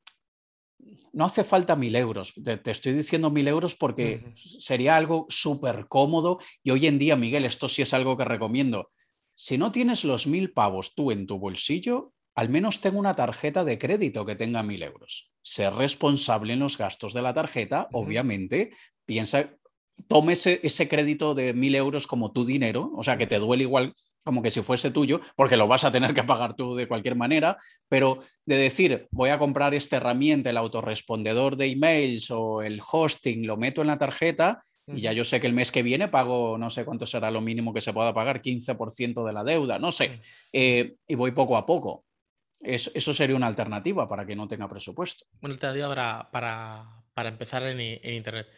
no 1.13 1.25
hace 1.25 1.45
falta 1.45 1.77
mil 1.77 1.97
euros. 1.97 2.35
Te, 2.43 2.71
estoy 2.71 2.93
diciendo 2.93 3.31
mil 3.31 3.49
euros 3.49 3.75
porque 3.75 4.33
sería 4.35 4.97
algo 4.97 5.27
súper 5.29 5.87
cómodo 5.89 6.39
y 6.63 6.71
hoy 6.71 6.87
en 6.87 6.99
día, 6.99 7.17
Miguel, 7.17 7.45
esto 7.45 7.69
sí 7.69 7.83
es 7.83 7.95
algo 7.95 8.17
que 8.17 8.25
recomiendo 8.25 8.91
si 9.37 9.59
no 9.59 9.71
tienes 9.71 10.03
los 10.03 10.27
mil 10.27 10.53
pavos 10.53 10.95
tú 10.95 11.11
en 11.11 11.27
tu 11.27 11.39
bolsillo, 11.39 12.15
al 12.35 12.49
menos 12.49 12.81
tengo 12.81 12.99
una 12.99 13.15
tarjeta 13.15 13.65
de 13.65 13.79
crédito 13.79 14.25
que 14.25 14.35
tenga 14.35 14.63
mil 14.63 14.83
euros. 14.83 15.31
Ser 15.43 15.75
responsable 15.75 16.55
en 16.55 16.61
los 16.61 16.77
gastos 16.77 17.13
de 17.13 17.23
la 17.23 17.35
tarjeta, 17.35 17.89
obviamente, 17.93 18.71
piensa, 19.05 19.55
tome 20.09 20.33
ese, 20.33 20.89
crédito 20.89 21.35
de 21.35 21.53
mil 21.53 21.75
euros 21.75 22.07
como 22.07 22.33
tu 22.33 22.45
dinero, 22.45 22.91
o 22.97 23.03
sea, 23.03 23.19
que 23.19 23.27
te 23.27 23.39
duele 23.39 23.65
igual 23.65 23.95
como 24.27 24.43
que 24.43 24.51
si 24.51 24.61
fuese 24.61 24.91
tuyo, 24.91 25.21
porque 25.37 25.57
lo 25.57 25.69
vas 25.69 25.85
a 25.85 25.93
tener 25.93 26.13
que 26.13 26.25
pagar 26.25 26.57
tú 26.57 26.75
de 26.75 26.89
cualquier 26.89 27.15
manera, 27.15 27.57
pero 27.89 28.19
de 28.45 28.57
decir, 28.57 29.07
voy 29.13 29.31
a 29.31 29.39
comprar 29.39 29.73
esta 29.73 29.99
herramienta, 29.99 30.51
el 30.51 30.57
autorrespondedor 30.57 31.57
de 31.57 31.67
emails 31.67 32.33
o 32.33 32.61
el 32.61 32.83
hosting, 32.85 33.47
lo 33.47 33.57
meto 33.57 33.83
en 33.83 33.87
la 33.87 33.97
tarjeta 33.97 34.61
y 34.89 35.01
ya 35.01 35.13
yo 35.13 35.23
sé 35.23 35.41
que 35.41 35.47
el 35.47 35.53
mes 35.53 35.71
que 35.71 35.85
viene 35.85 36.09
pago, 36.09 36.59
no 36.59 36.71
sé 36.71 36.85
cuánto 36.85 37.07
será 37.07 37.31
lo 37.31 37.41
mínimo 37.41 37.73
que 37.73 37.81
se 37.81 37.93
pueda 37.93 38.13
pagar, 38.13 38.43
15% 38.43 39.25
de 39.25 39.33
la 39.33 39.45
deuda, 39.45 39.79
no 39.79 39.93
sé. 39.93 40.21
Eh, 40.53 40.97
y 41.07 41.15
voy 41.15 41.31
poco 41.31 41.57
a 41.57 41.65
poco. 41.65 42.05
Eso, 42.61 43.15
sería 43.15 43.37
una 43.37 43.47
alternativa 43.47 44.09
para 44.09 44.27
que 44.27 44.35
no 44.35 44.49
tenga 44.49 44.69
presupuesto. 44.69 45.25
Una 45.41 45.55
alternativa 45.55 46.29
para, 46.33 47.05
para, 47.15 47.29
empezar 47.29 47.63
en, 47.63 47.81
Internet. 47.81 48.49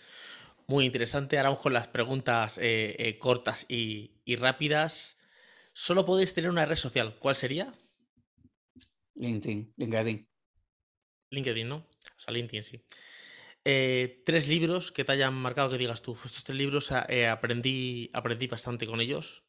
Muy 0.67 0.87
interesante. 0.87 1.37
Ahora 1.37 1.51
vamos 1.51 1.63
con 1.63 1.75
las 1.75 1.89
preguntas 1.89 2.57
eh, 2.57 2.97
eh, 2.99 3.19
cortas 3.19 3.67
y, 3.69 4.13
y, 4.25 4.37
rápidas. 4.37 5.18
Solo 5.81 6.05
podéis 6.05 6.35
tener 6.35 6.51
una 6.51 6.67
red 6.67 6.75
social. 6.75 7.15
¿Cuál 7.21 7.37
sería? 7.37 7.73
LinkedIn. 9.15 9.75
LinkedIn. 9.77 10.29
LinkedIn, 11.31 11.69
¿no? 11.69 11.77
O 11.77 12.19
sea, 12.19 12.35
LinkedIn, 12.35 12.65
sí. 12.65 12.85
Eh, 13.65 14.25
tres 14.27 14.49
libros 14.49 14.91
que 14.91 15.05
te 15.05 15.13
hayan 15.13 15.35
marcado 15.35 15.71
que 15.71 15.79
digas 15.79 16.03
tú, 16.03 16.19
estos 16.25 16.43
tres 16.43 16.59
libros 16.59 16.93
eh, 17.09 17.29
aprendí, 17.29 18.11
aprendí 18.13 18.49
bastante 18.49 18.89
con 18.89 19.01
ellos. 19.01 19.45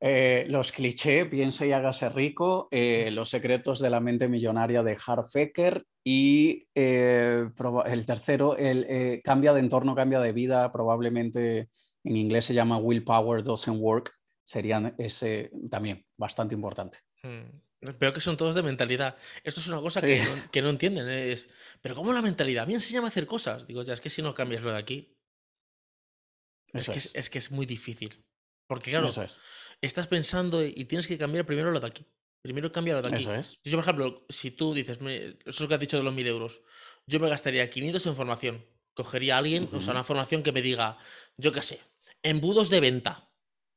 Eh, 0.00 0.46
los 0.48 0.72
clichés, 0.72 1.28
piensa 1.28 1.64
y 1.64 1.70
hágase 1.70 2.08
rico, 2.08 2.68
Los 2.72 3.30
secretos 3.30 3.78
de 3.78 3.90
la 3.90 4.00
mente 4.00 4.26
millonaria 4.26 4.82
de 4.82 4.98
Harfecker 5.06 5.86
y 6.02 6.66
el 6.74 8.04
tercero, 8.04 8.56
el 8.56 9.22
Cambia 9.22 9.52
de 9.52 9.60
entorno, 9.60 9.94
cambia 9.94 10.18
de 10.18 10.32
vida, 10.32 10.72
probablemente 10.72 11.68
en 12.02 12.16
inglés 12.16 12.46
se 12.46 12.54
llama 12.54 12.78
Willpower 12.78 13.44
Doesn't 13.44 13.80
Work, 13.80 14.12
serían 14.46 14.94
ese 14.96 15.50
también 15.68 16.06
bastante 16.16 16.54
importante. 16.54 17.00
Mm. 17.22 17.92
Veo 17.98 18.12
que 18.12 18.20
son 18.20 18.36
todos 18.36 18.54
de 18.54 18.62
mentalidad. 18.62 19.16
Esto 19.44 19.60
es 19.60 19.68
una 19.68 19.80
cosa 19.80 20.00
que, 20.00 20.22
no, 20.62 20.70
entienden. 20.70 21.08
Es, 21.08 21.52
pero 21.82 21.94
¿cómo 21.94 22.12
la 22.12 22.22
mentalidad? 22.22 22.64
A 22.64 22.66
mí 22.66 22.74
enséñame 22.74 23.06
a 23.06 23.08
hacer 23.08 23.26
cosas. 23.26 23.66
Digo, 23.66 23.82
ya, 23.82 23.92
es 23.92 24.00
que 24.00 24.08
si 24.08 24.22
no 24.22 24.34
cambias 24.34 24.62
lo 24.62 24.72
de 24.72 24.78
aquí. 24.78 25.16
Es 26.72 26.88
que 26.88 26.98
es. 26.98 27.30
que 27.30 27.38
es, 27.38 27.50
muy 27.50 27.66
difícil. 27.66 28.24
Porque, 28.66 28.90
claro, 28.90 29.10
estás 29.80 30.06
pensando 30.06 30.64
y 30.64 30.84
tienes 30.86 31.06
que 31.06 31.18
cambiar 31.18 31.44
primero 31.44 31.70
lo 31.70 31.80
de 31.80 31.86
aquí. 31.86 32.06
Primero 32.42 32.72
cambia 32.72 32.94
lo 32.94 33.02
de 33.02 33.08
aquí. 33.08 33.24
Yo, 33.64 33.76
por 33.76 33.84
ejemplo, 33.84 34.26
si 34.28 34.52
tú 34.52 34.74
dices, 34.74 34.98
eso 35.00 35.36
es 35.44 35.60
lo 35.60 35.68
que 35.68 35.74
has 35.74 35.80
dicho 35.80 35.98
de 35.98 36.02
los 36.04 36.14
mil 36.14 36.26
euros, 36.26 36.62
yo 37.06 37.20
me 37.20 37.28
gastaría 37.28 37.68
500 37.68 38.06
en 38.06 38.16
formación. 38.16 38.66
Cogería 38.94 39.36
a 39.36 39.38
alguien, 39.38 39.68
o 39.72 39.82
sea, 39.82 39.92
una 39.92 40.04
formación 40.04 40.42
que 40.42 40.52
me 40.52 40.62
diga, 40.62 40.98
yo 41.36 41.52
qué 41.52 41.62
sé, 41.62 41.80
embudos 42.22 42.70
de 42.70 42.80
venta, 42.80 43.28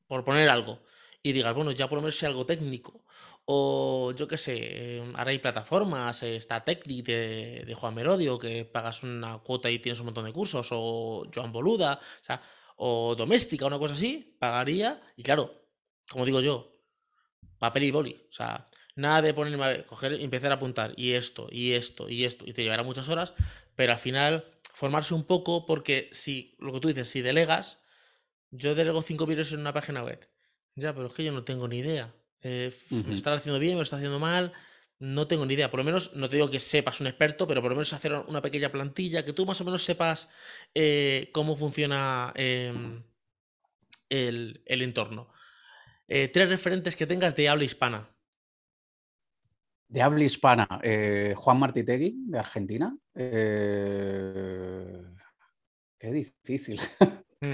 por 0.10 0.26
poner 0.26 0.50
algo. 0.50 0.82
Y 1.22 1.34
digas, 1.34 1.54
bueno, 1.54 1.72
ya 1.72 1.88
por 1.88 1.98
lo 1.98 2.02
menos 2.02 2.22
algo 2.24 2.46
técnico. 2.46 3.06
O 3.46 4.12
yo 4.16 4.28
qué 4.28 4.38
sé, 4.38 4.98
em, 4.98 5.16
ahora 5.16 5.32
hay 5.32 5.40
plataformas, 5.40 6.24
está 6.24 6.64
Tecnic 6.64 7.06
de, 7.06 7.76
Juan 7.80 7.96
Merodio, 7.96 8.38
que 8.38 8.66
pagas 8.66 9.04
una 9.04 9.40
cuota 9.40 9.70
y 9.70 9.80
tienes 9.80 10.00
un 10.00 10.06
montón 10.08 10.26
de 10.26 10.34
cursos, 10.34 10.68
o 10.72 11.28
Joan 11.34 11.52
Boluda, 11.52 12.00
o 12.22 12.26
sea, 12.26 12.42
o 12.78 13.16
Doméstica, 13.16 13.66
una 13.66 13.80
cosa 13.80 13.94
así, 13.94 14.38
pagaría, 14.40 15.02
y 15.16 15.24
claro, 15.24 15.64
como 16.10 16.26
digo 16.26 16.42
yo, 16.42 16.72
papel 17.58 17.84
y 17.84 17.92
boli, 17.92 18.14
o 18.30 18.34
sea, 18.34 18.70
nada 18.96 19.22
de 19.24 19.34
ponerme 19.34 19.66
a 19.66 19.86
coger 19.88 20.14
empezar 20.14 20.52
a 20.52 20.56
apuntar, 20.56 20.94
y 20.96 21.14
esto, 21.14 21.48
y 21.52 21.74
esto, 21.74 22.08
y 22.10 22.26
esto, 22.26 22.46
y 22.48 22.54
te 22.54 22.64
llevará 22.64 22.84
muchas 22.84 23.10
horas, 23.10 23.34
pero 23.76 23.94
al 23.94 24.00
final 24.00 24.46
formarse 24.74 25.14
un 25.14 25.24
poco, 25.24 25.66
porque 25.66 26.10
si, 26.12 26.56
lo 26.60 26.72
que 26.72 26.80
tú 26.80 26.88
dices, 26.90 27.10
si 27.10 27.22
delegas, 27.22 27.79
yo 28.52 28.76
delego 28.76 29.02
cinco 29.02 29.26
vídeos 29.26 29.52
en 29.52 29.60
una 29.60 29.74
página 29.74 30.04
web, 30.04 30.30
ya, 30.76 30.94
pero 30.94 31.08
es 31.08 31.14
que 31.14 31.24
yo 31.24 31.32
no 31.32 31.44
tengo 31.44 31.68
ni 31.68 31.80
idea. 31.80 32.14
Eh, 32.42 32.74
¿Me 32.90 33.16
está 33.16 33.34
haciendo 33.34 33.60
bien? 33.60 33.76
¿Me 33.76 33.84
está 33.84 33.98
haciendo 33.98 34.20
mal? 34.20 34.54
No 34.98 35.28
tengo 35.28 35.46
ni 35.46 35.54
idea. 35.54 35.70
Por 35.70 35.80
lo 35.80 35.84
menos, 35.84 36.16
no 36.16 36.30
te 36.30 36.38
digo 36.38 36.50
que 36.50 36.60
sepas 36.60 37.00
un 37.02 37.08
experto, 37.08 37.48
pero 37.48 37.62
por 37.62 37.72
lo 37.72 37.76
menos 37.76 37.94
hacer 37.94 38.14
una 38.14 38.42
pequeña 38.42 38.72
plantilla, 38.72 39.24
que 39.26 39.34
tú 39.34 39.46
más 39.46 39.60
o 39.62 39.66
menos 39.66 39.84
sepas 39.84 40.30
eh, 40.74 41.30
cómo 41.34 41.58
funciona 41.58 42.32
em, 42.36 43.04
el, 44.10 44.62
entorno. 44.66 45.30
Eh, 46.08 46.30
tres 46.30 46.50
referentes 46.50 46.96
que 46.96 47.06
tengas 47.06 47.36
de 47.36 47.50
habla 47.50 47.66
hispana. 47.66 48.10
De 49.88 50.02
habla 50.02 50.24
hispana, 50.24 50.68
Juan 51.36 51.60
Martitegui, 51.60 52.16
de 52.28 52.40
Argentina. 52.40 52.96
Qué 56.00 56.12
difícil. 56.12 56.80
Mm. 57.42 57.54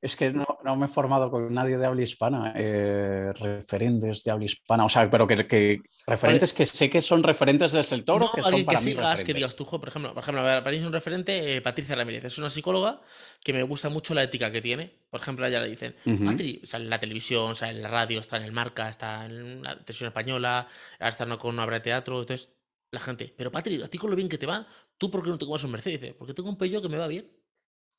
Es 0.00 0.14
que 0.14 0.32
no, 0.32 0.46
me 0.76 0.86
he 0.86 0.88
formado 0.88 1.28
con 1.28 1.52
nadie 1.52 1.76
de 1.76 1.84
habla 1.84 2.02
hispana, 2.02 2.52
eh, 2.54 3.32
referentes 3.34 4.22
de 4.22 4.30
habla 4.30 4.44
hispana, 4.44 4.84
o 4.84 4.88
sea, 4.88 5.10
pero 5.10 5.26
que, 5.26 5.80
referentes 6.06 6.52
que 6.52 6.66
sé 6.66 6.88
que 6.88 7.02
son 7.02 7.24
referentes 7.24 7.72
del 7.72 7.82
sector 7.82 8.22
o 8.22 8.30
que 8.30 8.40
son 8.40 8.64
para 8.64 8.78
que 8.78 8.84
sigas, 8.84 9.24
que 9.24 9.34
digas 9.34 9.56
tú, 9.56 9.66
por 9.66 9.88
ejemplo, 9.88 10.14
por 10.14 10.22
ejemplo, 10.22 10.42
para 10.42 10.70
mí 10.70 10.76
es 10.76 10.84
un 10.84 10.92
referente 10.92 11.56
eh, 11.56 11.60
Patricia 11.60 11.96
Ramírez, 11.96 12.24
es 12.24 12.38
una 12.38 12.48
psicóloga 12.48 13.00
que 13.42 13.52
me 13.52 13.64
gusta 13.64 13.88
mucho 13.88 14.14
la 14.14 14.22
ética 14.22 14.52
que 14.52 14.60
tiene. 14.60 14.92
Por 15.10 15.20
ejemplo, 15.20 15.44
a 15.44 15.48
ella 15.48 15.62
le 15.62 15.70
dicen, 15.70 15.96
Patri, 16.24 16.60
sale 16.64 16.84
en 16.84 16.90
la 16.90 17.00
televisión, 17.00 17.56
sale 17.56 17.72
en 17.72 17.82
la 17.82 17.88
radio, 17.88 18.20
está 18.20 18.36
en 18.36 18.44
el 18.44 18.52
Marca, 18.52 18.88
está 18.88 19.26
en 19.26 19.62
la 19.62 19.78
televisión 19.78 20.08
española, 20.08 20.68
ahora 21.00 21.08
está 21.08 21.38
con 21.38 21.54
una 21.54 21.64
obra 21.64 21.76
de 21.76 21.80
teatro, 21.80 22.20
entonces 22.20 22.52
la 22.90 23.00
gente, 23.00 23.34
pero 23.36 23.50
Patri, 23.50 23.82
a 23.82 23.88
ti 23.88 23.98
con 23.98 24.10
lo 24.10 24.16
bien 24.16 24.28
que 24.28 24.38
te 24.38 24.46
va, 24.46 24.66
¿tú 24.96 25.10
por 25.10 25.22
qué 25.22 25.30
no 25.30 25.38
te 25.38 25.44
comas 25.44 25.64
un 25.64 25.72
Mercedes? 25.72 26.00
Dice, 26.00 26.14
porque 26.14 26.34
tengo 26.34 26.48
un 26.48 26.56
pello 26.56 26.80
que 26.80 26.88
me 26.88 26.96
va 26.96 27.06
bien. 27.06 27.28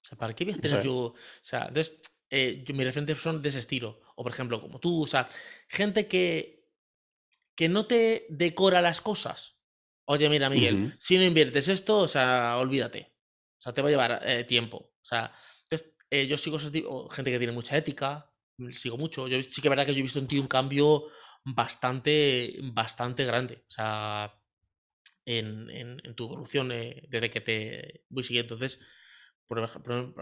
O 0.01 0.05
sea, 0.05 0.17
¿para 0.17 0.33
qué 0.33 0.45
voy 0.45 0.53
a 0.53 0.57
tener 0.57 0.83
yo? 0.83 0.95
O 0.95 1.15
sea, 1.41 1.65
entonces, 1.67 1.99
eh, 2.29 2.63
mis 2.73 2.85
referentes 2.85 3.21
son 3.21 3.41
de 3.41 3.49
ese 3.49 3.59
estilo. 3.59 4.01
O 4.15 4.23
por 4.23 4.31
ejemplo, 4.31 4.61
como 4.61 4.79
tú, 4.79 5.03
o 5.03 5.07
sea, 5.07 5.29
gente 5.67 6.07
que, 6.07 6.67
que 7.55 7.69
no 7.69 7.85
te 7.85 8.25
decora 8.29 8.81
las 8.81 9.01
cosas. 9.01 9.57
Oye, 10.05 10.29
mira, 10.29 10.49
Miguel, 10.49 10.95
si 10.97 11.17
no 11.17 11.23
inviertes 11.23 11.67
esto, 11.67 11.99
o 11.99 12.07
sea, 12.07 12.57
olvídate. 12.57 13.13
O 13.57 13.61
sea, 13.61 13.73
te 13.73 13.81
va 13.81 13.89
a 13.89 13.91
llevar 13.91 14.21
eh, 14.23 14.43
tiempo. 14.43 14.77
O 14.77 15.05
sea, 15.05 15.31
entonces, 15.63 15.93
eh, 16.09 16.25
yo 16.25 16.37
sigo 16.37 16.57
gente 17.09 17.31
que 17.31 17.37
tiene 17.37 17.53
mucha 17.53 17.77
ética, 17.77 18.31
sigo 18.71 18.97
mucho. 18.97 19.27
Yo 19.27 19.41
sí 19.43 19.61
que 19.61 19.67
es 19.67 19.69
verdad 19.69 19.85
que 19.85 19.93
yo 19.93 19.99
he 19.99 20.03
visto 20.03 20.19
en 20.19 20.27
ti 20.27 20.39
un 20.39 20.47
cambio 20.47 21.05
bastante, 21.43 22.57
bastante 22.73 23.25
grande. 23.25 23.63
O 23.67 23.71
sea, 23.71 24.33
en, 25.25 25.69
en 25.69 26.15
tu 26.15 26.25
evolución 26.25 26.69
desde 26.69 27.29
que 27.29 27.41
te 27.41 28.05
voy 28.09 28.23
siguiendo. 28.23 28.55
Entonces, 28.55 28.79
por, 29.49 29.57
ejemplo, 29.63 30.13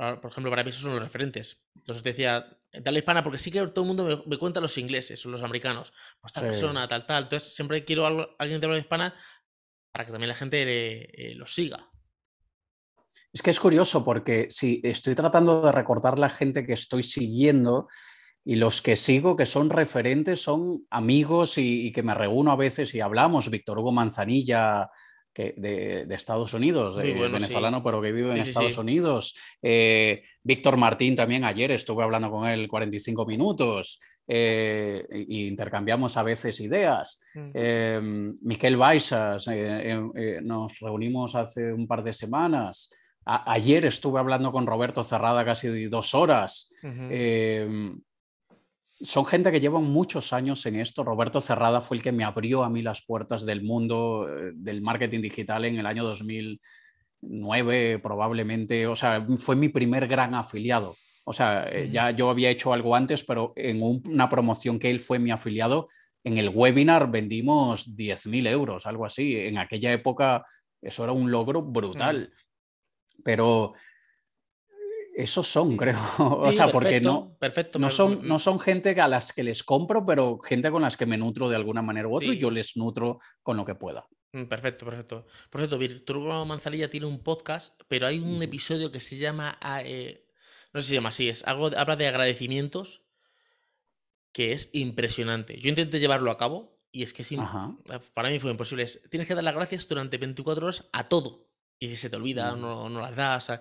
para 0.50 0.64
mí 0.64 0.70
esos 0.70 0.84
son 0.84 0.94
los 0.94 1.04
referentes. 1.04 1.62
Entonces 1.76 2.02
decía, 2.02 2.48
tal 2.82 2.96
hispana, 2.96 3.26
porque 3.26 3.38
sí 3.38 3.52
que 3.52 3.60
todo 3.68 3.84
el 3.84 3.88
mundo 3.88 4.24
me, 4.26 4.38
cuenta 4.38 4.62
los 4.62 4.78
ingleses 4.78 5.24
o 5.26 5.30
los 5.30 5.44
americanos. 5.44 5.92
Pues 6.22 6.32
tal 6.32 6.46
persona, 6.46 6.88
tal, 6.88 7.06
tal. 7.06 7.24
Entonces 7.24 7.54
siempre 7.54 7.84
quiero 7.84 8.08
a 8.08 8.30
alguien 8.40 8.62
de 8.62 8.68
habla 8.68 8.80
hispana 8.80 9.14
para 9.92 10.06
que 10.06 10.14
también 10.14 10.30
la 10.30 10.36
gente 10.36 10.62
eh, 10.62 11.36
los 11.36 11.54
siga. 11.54 11.92
Es 13.34 13.42
que 13.42 13.50
es 13.50 13.60
curioso 13.60 14.06
porque 14.06 14.48
si 14.50 14.80
estoy 14.82 15.14
tratando 15.14 15.62
de 15.62 15.74
recordar 15.74 16.18
la 16.18 16.30
gente 16.30 16.66
que 16.66 16.74
estoy 16.74 17.04
siguiendo 17.04 17.90
y 18.46 18.56
los 18.56 18.82
que 18.82 18.96
sigo 18.96 19.36
que 19.36 19.46
son 19.46 19.70
referentes 19.70 20.42
son 20.42 20.88
amigos 20.90 21.58
y, 21.58 21.88
y 21.88 21.92
que 21.92 22.02
me 22.02 22.14
reúno 22.14 22.54
a 22.54 22.56
veces 22.56 22.96
y 22.96 23.02
hablamos. 23.02 23.50
Víctor 23.50 23.80
Hugo 23.80 23.92
Manzanilla, 23.92 24.90
de, 25.38 26.08
Estados 26.10 26.54
Unidos, 26.54 26.96
venezolano, 26.98 27.84
pero 27.84 28.02
que 28.02 28.12
vive 28.12 28.32
en 28.32 28.38
Estados 28.38 28.78
Unidos. 28.78 29.36
Eh, 29.62 30.24
Víctor 30.44 30.78
Martín 30.78 31.16
también 31.16 31.44
ayer 31.44 31.72
estuve 31.72 32.04
hablando 32.04 32.32
con 32.32 32.48
él 32.48 32.68
45 32.68 33.26
minutos 33.26 34.00
eh, 34.28 35.06
e 35.10 35.48
intercambiamos 35.48 36.18
a 36.18 36.24
veces 36.24 36.60
ideas. 36.60 37.20
Mm. 37.36 37.52
Eh, 37.54 38.00
Miquel 38.42 38.78
Baixas, 38.78 39.48
nos 40.42 40.80
reunimos 40.80 41.36
hace 41.36 41.72
un 41.72 41.88
par 41.88 42.04
de 42.04 42.14
semanas. 42.14 42.92
ayer 43.26 43.86
estuve 43.86 44.20
hablando 44.20 44.52
con 44.52 44.66
Roberto 44.66 45.04
Cerrada 45.04 45.46
casi 45.46 45.86
dos 45.86 46.16
horas. 46.16 46.74
Son 49.00 49.26
gente 49.26 49.52
que 49.52 49.60
llevan 49.60 49.84
muchos 49.84 50.34
años 50.34 50.66
en 50.66 50.76
esto. 50.78 51.04
Roberto 51.04 51.40
Cerrada 51.42 51.82
fue 51.82 51.98
el 51.98 52.04
que 52.04 52.12
me 52.12 52.24
abrió 52.24 52.64
a 52.64 52.70
mí 52.70 52.82
las 52.82 53.04
puertas 53.04 53.46
del 53.46 53.64
mundo 53.64 54.28
eh, 54.30 54.52
del 54.56 54.82
marketing 54.82 55.22
digital 55.22 55.66
en 55.66 55.78
el 55.78 55.86
año 55.86 56.04
2009, 56.04 58.00
probablemente. 58.00 58.88
O 58.88 58.96
sea, 58.96 59.26
fue 59.38 59.56
mi 59.56 59.70
primer 59.70 60.08
gran 60.08 60.34
afiliado. 60.36 60.96
O 61.24 61.34
sea, 61.34 61.68
eh, 61.70 61.90
ya 61.92 62.12
yo 62.12 62.30
había 62.30 62.50
hecho 62.50 62.74
algo 62.74 62.96
antes, 62.96 63.24
pero 63.24 63.54
en 63.56 63.82
una 63.82 64.30
promoción 64.30 64.80
que 64.80 64.90
él 64.90 65.00
fue 65.00 65.20
mi 65.20 65.32
afiliado, 65.32 65.88
en 66.24 66.38
el 66.38 66.50
webinar 66.50 67.12
vendimos 67.12 67.96
10.000 67.96 68.48
euros, 68.48 68.86
algo 68.86 69.06
así. 69.06 69.36
En 69.38 69.58
aquella 69.58 69.94
época 69.94 70.46
eso 70.82 71.04
era 71.04 71.12
un 71.12 71.30
logro 71.30 71.62
brutal. 71.62 72.32
Pero 73.24 73.74
esos 75.18 75.48
son, 75.48 75.76
creo. 75.78 75.98
o 76.20 76.52
sea, 76.52 76.68
porque 76.68 77.02
no, 77.02 77.36
perfecto, 77.40 77.80
no, 77.80 77.90
son, 77.90 78.28
no 78.28 78.38
son 78.38 78.60
gente 78.60 78.90
a 79.02 79.08
las 79.08 79.34
que 79.34 79.42
les 79.42 79.64
compro, 79.64 80.06
pero 80.06 80.38
gente 80.38 80.70
con 80.70 80.84
las 80.84 80.96
que 80.96 81.08
me 81.08 81.18
nutro 81.18 81.50
de 81.50 81.56
alguna 81.56 81.82
manera 81.82 82.08
u 82.08 82.16
otra 82.16 82.32
y 82.32 82.38
yo 82.38 82.52
les 82.52 82.78
nutro 82.78 83.18
con 83.42 83.58
lo 83.58 83.66
que 83.66 83.74
pueda. 83.74 84.08
Mm, 84.34 84.44
perfecto, 84.44 84.86
perfecto. 84.86 85.26
Por 85.50 85.62
cierto, 85.62 85.80
Virtual 85.80 86.46
Manzanilla 86.46 86.92
tiene 86.92 87.08
un 87.08 87.24
podcast, 87.24 87.82
pero 87.88 88.06
hay 88.06 88.20
un 88.20 88.44
episodio 88.44 88.92
que 88.92 89.00
se 89.00 89.18
llama. 89.18 89.58
Ah, 89.60 89.82
eh, 89.84 90.28
no 90.72 90.82
sé 90.82 90.86
si 90.86 90.90
se 90.90 90.96
llama 90.96 91.10
así, 91.10 91.30
es 91.30 91.44
algo, 91.48 91.72
habla 91.76 91.96
de 91.96 92.08
agradecimientos 92.08 93.04
que 94.32 94.52
es 94.52 94.70
impresionante. 94.74 95.60
Yo 95.60 95.70
intenté 95.70 96.00
llevarlo 96.00 96.30
a 96.30 96.38
cabo 96.38 96.80
y 96.92 97.02
es 97.02 97.12
que 97.12 97.24
sí, 97.24 97.40
para 98.14 98.30
mí 98.30 98.38
fue 98.38 98.52
imposible. 98.52 98.86
tienes 99.10 99.28
que 99.28 99.34
dar 99.34 99.44
las 99.44 99.56
gracias 99.56 99.88
durante 99.88 100.20
24 100.20 100.68
horas 100.68 100.88
a 100.94 101.08
todo. 101.08 101.47
Y 101.80 101.96
se 101.96 102.10
te 102.10 102.16
olvida, 102.16 102.56
mm. 102.56 102.62
no, 102.62 102.90
no 102.90 103.02
las 103.02 103.16
das. 103.16 103.52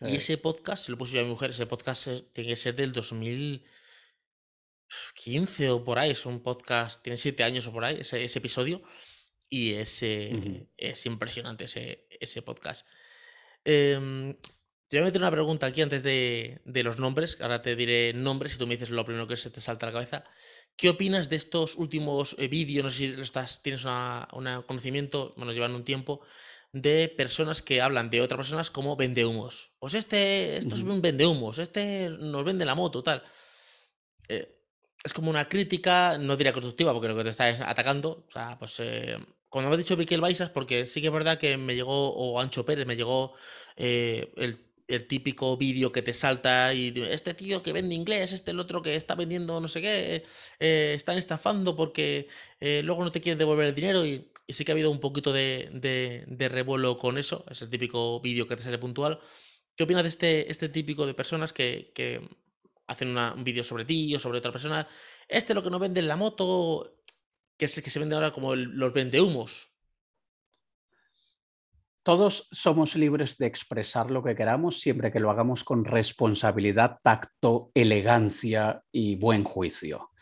Y 0.00 0.06
eh. 0.06 0.16
ese 0.16 0.38
podcast, 0.38 0.88
lo 0.88 0.96
puse 0.96 1.12
yo 1.14 1.20
a 1.20 1.24
mi 1.24 1.30
mujer, 1.30 1.50
ese 1.50 1.66
podcast 1.66 2.08
tiene 2.32 2.48
que 2.50 2.56
ser 2.56 2.74
del 2.74 2.92
2015 2.92 5.70
o 5.70 5.84
por 5.84 5.98
ahí. 5.98 6.12
Es 6.12 6.24
un 6.26 6.42
podcast, 6.42 7.02
tiene 7.02 7.18
siete 7.18 7.44
años 7.44 7.66
o 7.66 7.72
por 7.72 7.84
ahí, 7.84 7.98
ese, 8.00 8.24
episodio. 8.24 8.82
Y 9.48 9.74
ese, 9.74 10.66
es 10.76 11.06
impresionante 11.06 11.64
ese, 11.64 12.08
ese 12.18 12.42
podcast. 12.42 12.86
Em, 13.64 14.36
te 14.88 14.98
voy 14.98 15.02
a 15.02 15.06
meter 15.06 15.20
una 15.20 15.32
pregunta 15.32 15.66
aquí 15.66 15.82
antes 15.82 16.04
de, 16.04 16.60
los 16.64 17.00
nombres. 17.00 17.38
Ahora 17.40 17.60
te 17.60 17.74
diré 17.74 18.12
nombres 18.12 18.54
y 18.54 18.58
tú 18.58 18.68
me 18.68 18.76
dices 18.76 18.90
lo 18.90 19.04
primero 19.04 19.26
que 19.26 19.36
se 19.36 19.50
te 19.50 19.60
salta 19.60 19.86
a 19.86 19.88
la 19.88 19.94
cabeza. 19.94 20.24
¿Qué 20.76 20.88
opinas 20.88 21.28
de 21.28 21.34
estos 21.34 21.74
últimos 21.74 22.36
eh, 22.38 22.46
vídeos? 22.46 22.84
No 22.84 22.90
sé 22.90 22.96
si 22.96 23.20
estás, 23.20 23.62
tienes 23.62 23.84
un 23.84 24.62
conocimiento, 24.66 25.34
bueno, 25.36 25.52
llevan 25.52 25.74
un 25.74 25.84
tiempo, 25.84 26.20
de 26.72 27.08
personas 27.08 27.62
que 27.62 27.80
hablan 27.80 28.10
de 28.10 28.20
otras 28.20 28.38
personas 28.38 28.70
como 28.70 28.96
vendehumos. 28.96 29.72
Pues 29.78 29.94
este, 29.94 30.56
esto 30.56 30.74
es 30.74 30.82
un 30.82 31.00
vendehumos, 31.00 31.58
este 31.58 32.10
nos 32.10 32.44
vende 32.44 32.64
la 32.64 32.74
moto, 32.74 33.02
tal. 33.02 33.22
Eh, 34.28 34.60
es 35.04 35.12
como 35.12 35.30
una 35.30 35.48
crítica, 35.48 36.18
no 36.18 36.36
diría 36.36 36.52
constructiva, 36.52 36.92
porque 36.92 37.08
lo 37.08 37.16
que 37.16 37.24
te 37.24 37.30
está 37.30 37.70
atacando. 37.70 38.26
O 38.28 38.32
sea, 38.32 38.58
pues 38.58 38.76
eh, 38.80 39.18
cuando 39.48 39.70
me 39.70 39.74
has 39.74 39.78
dicho 39.78 39.96
Miquel 39.96 40.20
Baisas, 40.20 40.50
porque 40.50 40.86
sí 40.86 41.00
que 41.00 41.08
es 41.08 41.12
verdad 41.12 41.38
que 41.38 41.56
me 41.56 41.74
llegó, 41.74 42.10
o 42.14 42.40
Ancho 42.40 42.66
Pérez, 42.66 42.86
me 42.86 42.96
llegó 42.96 43.34
eh, 43.76 44.32
el 44.36 44.66
el 44.88 45.06
típico 45.06 45.56
vídeo 45.56 45.92
que 45.92 46.02
te 46.02 46.14
salta 46.14 46.72
y 46.74 46.94
este 47.10 47.34
tío 47.34 47.62
que 47.62 47.72
vende 47.72 47.94
inglés, 47.94 48.32
este 48.32 48.52
el 48.52 48.60
otro 48.60 48.82
que 48.82 48.94
está 48.94 49.14
vendiendo 49.14 49.60
no 49.60 49.68
sé 49.68 49.80
qué, 49.80 50.24
eh, 50.60 50.94
están 50.94 51.18
estafando 51.18 51.74
porque 51.76 52.28
eh, 52.60 52.82
luego 52.84 53.02
no 53.02 53.12
te 53.12 53.20
quieren 53.20 53.38
devolver 53.38 53.66
el 53.66 53.74
dinero 53.74 54.06
y, 54.06 54.30
sí 54.48 54.64
que 54.64 54.72
ha 54.72 54.74
habido 54.74 54.90
un 54.90 55.00
poquito 55.00 55.32
de, 55.32 56.24
revuelo 56.50 56.98
con 56.98 57.18
eso, 57.18 57.44
es 57.50 57.62
el 57.62 57.70
típico 57.70 58.20
vídeo 58.20 58.46
que 58.46 58.56
te 58.56 58.62
sale 58.62 58.78
puntual. 58.78 59.20
¿Qué 59.74 59.84
opinas 59.84 60.04
de 60.04 60.08
este, 60.08 60.50
este 60.50 60.68
típico 60.68 61.06
de 61.06 61.14
personas 61.14 61.52
que, 61.52 61.92
hacen 62.88 63.18
un 63.18 63.42
vídeo 63.42 63.64
sobre 63.64 63.84
ti 63.84 64.14
o 64.14 64.20
sobre 64.20 64.38
otra 64.38 64.52
persona? 64.52 64.86
Este 65.28 65.54
lo 65.54 65.62
que 65.62 65.70
no 65.70 65.78
vende 65.78 66.00
en 66.00 66.08
la 66.08 66.16
moto, 66.16 67.00
que 67.56 67.64
es 67.64 67.76
el 67.76 67.82
que 67.82 67.90
se 67.90 67.98
vende 67.98 68.14
ahora 68.14 68.32
como 68.32 68.54
los 68.54 68.92
vendehumos. 68.92 69.72
Todos 72.04 72.46
somos 72.52 72.94
libres 72.94 73.36
de 73.36 73.46
expresar 73.46 74.12
lo 74.12 74.22
que 74.22 74.36
queramos 74.36 74.78
siempre 74.78 75.10
que 75.10 75.18
lo 75.18 75.28
hagamos 75.28 75.64
con 75.64 75.84
responsabilidad, 75.84 77.00
tacto, 77.02 77.72
elegancia 77.74 78.84
y 78.92 79.16
buen 79.16 79.42
juicio. 79.42 80.12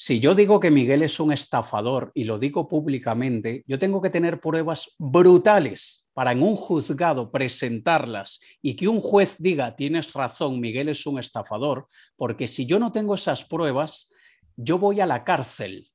Si 0.00 0.20
yo 0.20 0.36
digo 0.36 0.60
que 0.60 0.70
Miguel 0.70 1.02
es 1.02 1.18
un 1.18 1.32
estafador 1.32 2.12
y 2.14 2.22
lo 2.22 2.38
digo 2.38 2.68
públicamente, 2.68 3.64
yo 3.66 3.80
tengo 3.80 4.00
que 4.00 4.10
tener 4.10 4.38
pruebas 4.38 4.94
brutales 4.96 6.06
para 6.12 6.30
en 6.30 6.40
un 6.40 6.54
juzgado 6.54 7.32
presentarlas 7.32 8.40
y 8.62 8.76
que 8.76 8.86
un 8.86 9.00
juez 9.00 9.38
diga, 9.40 9.74
tienes 9.74 10.12
razón, 10.12 10.60
Miguel 10.60 10.88
es 10.88 11.04
un 11.04 11.18
estafador, 11.18 11.88
porque 12.14 12.46
si 12.46 12.64
yo 12.64 12.78
no 12.78 12.92
tengo 12.92 13.16
esas 13.16 13.44
pruebas, 13.44 14.14
yo 14.54 14.78
voy 14.78 15.00
a 15.00 15.06
la 15.06 15.24
cárcel 15.24 15.90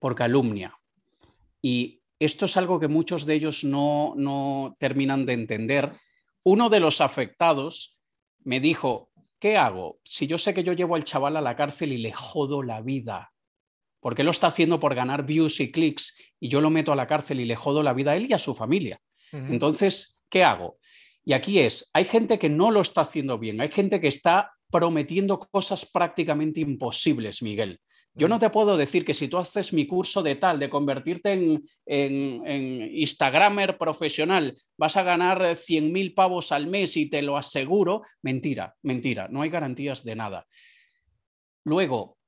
por 0.00 0.16
calumnia. 0.16 0.76
Y 1.62 2.02
esto 2.18 2.46
es 2.46 2.56
algo 2.56 2.80
que 2.80 2.88
muchos 2.88 3.26
de 3.26 3.34
ellos 3.34 3.62
no, 3.62 4.74
terminan 4.80 5.24
de 5.24 5.34
entender. 5.34 5.92
Uno 6.42 6.68
de 6.68 6.80
los 6.80 7.00
afectados 7.00 7.96
me 8.42 8.58
dijo, 8.58 9.09
¿qué 9.40 9.56
hago? 9.56 9.98
Si 10.04 10.26
yo 10.26 10.38
sé 10.38 10.54
que 10.54 10.62
yo 10.62 10.72
llevo 10.74 10.94
al 10.94 11.04
chaval 11.04 11.36
a 11.36 11.40
la 11.40 11.56
cárcel 11.56 11.92
y 11.92 11.98
le 11.98 12.12
jodo 12.12 12.62
la 12.62 12.80
vida, 12.80 13.32
porque 14.00 14.22
lo 14.22 14.30
está 14.30 14.46
haciendo 14.46 14.78
por 14.78 14.94
ganar 14.94 15.26
views 15.26 15.60
y 15.60 15.72
clics 15.72 16.16
y 16.38 16.48
yo 16.48 16.60
lo 16.60 16.70
meto 16.70 16.92
a 16.92 16.96
la 16.96 17.06
cárcel 17.06 17.40
y 17.40 17.44
le 17.44 17.56
jodo 17.56 17.82
la 17.82 17.92
vida 17.92 18.12
a 18.12 18.16
él 18.16 18.26
y 18.30 18.32
a 18.32 18.38
su 18.38 18.54
familia. 18.54 19.00
Entonces, 19.32 20.22
¿qué 20.28 20.42
hago? 20.42 20.78
Y 21.24 21.34
aquí 21.34 21.60
es, 21.60 21.88
hay 21.92 22.04
gente 22.04 22.38
que 22.38 22.48
no 22.48 22.70
lo 22.70 22.80
está 22.80 23.02
haciendo 23.02 23.38
bien, 23.38 23.60
hay 23.60 23.68
gente 23.68 24.00
que 24.00 24.08
está 24.08 24.52
prometiendo 24.70 25.38
cosas 25.38 25.86
prácticamente 25.86 26.60
imposibles, 26.60 27.42
Miguel. 27.42 27.80
Yo 28.14 28.26
no 28.26 28.38
te 28.38 28.50
puedo 28.50 28.76
decir 28.76 29.04
que 29.04 29.14
si 29.14 29.28
tú 29.28 29.38
haces 29.38 29.72
mi 29.72 29.86
curso 29.86 30.22
de 30.22 30.34
tal, 30.34 30.58
de 30.58 30.68
convertirte 30.68 31.32
en, 31.32 31.62
en, 31.86 32.90
Instagramer 32.92 33.78
profesional, 33.78 34.54
vas 34.76 34.96
a 34.96 35.04
ganar 35.04 35.40
100.000 35.40 36.14
pavos 36.14 36.50
al 36.50 36.66
mes 36.66 36.96
y 36.96 37.08
te 37.08 37.22
lo 37.22 37.36
aseguro. 37.36 38.02
Mentira, 38.22 38.74
mentira, 38.82 39.28
no 39.30 39.42
hay 39.42 39.50
garantías 39.50 40.02
de 40.02 40.16
nada. 40.16 40.46
Luego, 41.64 42.18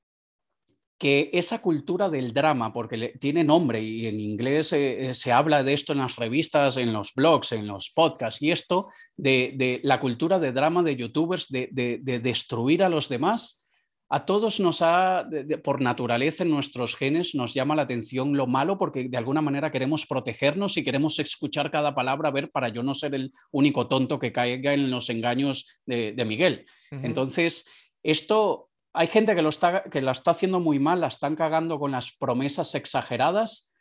que 0.98 1.30
esa 1.32 1.60
cultura 1.60 2.08
del 2.08 2.32
drama, 2.32 2.72
porque 2.72 3.14
tiene 3.18 3.42
nombre 3.42 3.82
y 3.82 4.06
en 4.06 4.20
inglés 4.20 4.72
eh, 4.72 5.10
eh, 5.10 5.14
se 5.14 5.32
habla 5.32 5.64
de 5.64 5.72
esto 5.72 5.92
en 5.92 5.98
las 5.98 6.14
revistas, 6.14 6.76
en 6.76 6.92
los 6.92 7.12
blogs, 7.12 7.50
en 7.50 7.66
los 7.66 7.90
podcasts, 7.90 8.40
y 8.40 8.52
esto 8.52 8.86
de, 9.16 9.80
la 9.82 9.98
cultura 9.98 10.38
de 10.38 10.52
drama 10.52 10.84
de 10.84 10.94
youtubers, 10.94 11.48
de 11.48 12.20
destruir 12.22 12.84
a 12.84 12.88
los 12.88 13.08
demás, 13.08 13.61
a 14.14 14.26
todos 14.26 14.60
nos 14.60 14.82
ha, 14.82 15.26
por 15.64 15.80
naturaleza 15.80 16.44
en 16.44 16.50
nuestros 16.50 16.96
genes, 16.96 17.34
nos 17.34 17.54
llama 17.54 17.74
la 17.74 17.82
atención 17.82 18.36
lo 18.36 18.46
malo 18.46 18.76
porque 18.76 19.08
de 19.08 19.16
alguna 19.16 19.40
manera 19.40 19.72
queremos 19.72 20.04
protegernos 20.04 20.76
y 20.76 20.84
queremos 20.84 21.18
escuchar 21.18 21.70
cada 21.70 21.94
palabra, 21.94 22.28
a 22.28 22.32
ver, 22.32 22.50
para 22.50 22.68
yo 22.68 22.82
no 22.82 22.94
ser 22.94 23.14
el 23.14 23.32
único 23.52 23.88
tonto 23.88 24.18
que 24.18 24.30
caiga 24.30 24.74
en 24.74 24.90
los 24.90 25.08
engaños 25.08 25.80
de, 25.86 26.24
Miguel. 26.26 26.66
Entonces, 26.90 27.64
esto, 28.02 28.68
hay 28.92 29.06
gente 29.06 29.34
que 29.34 29.40
lo, 29.40 29.48
está, 29.48 29.84
que 29.84 30.00
está 30.00 30.32
haciendo 30.32 30.60
muy 30.60 30.78
mal, 30.78 31.00
la 31.00 31.06
están 31.06 31.34
cagando 31.34 31.78
con 31.78 31.90
las 31.90 32.12
promesas 32.12 32.74
exageradas. 32.74 33.72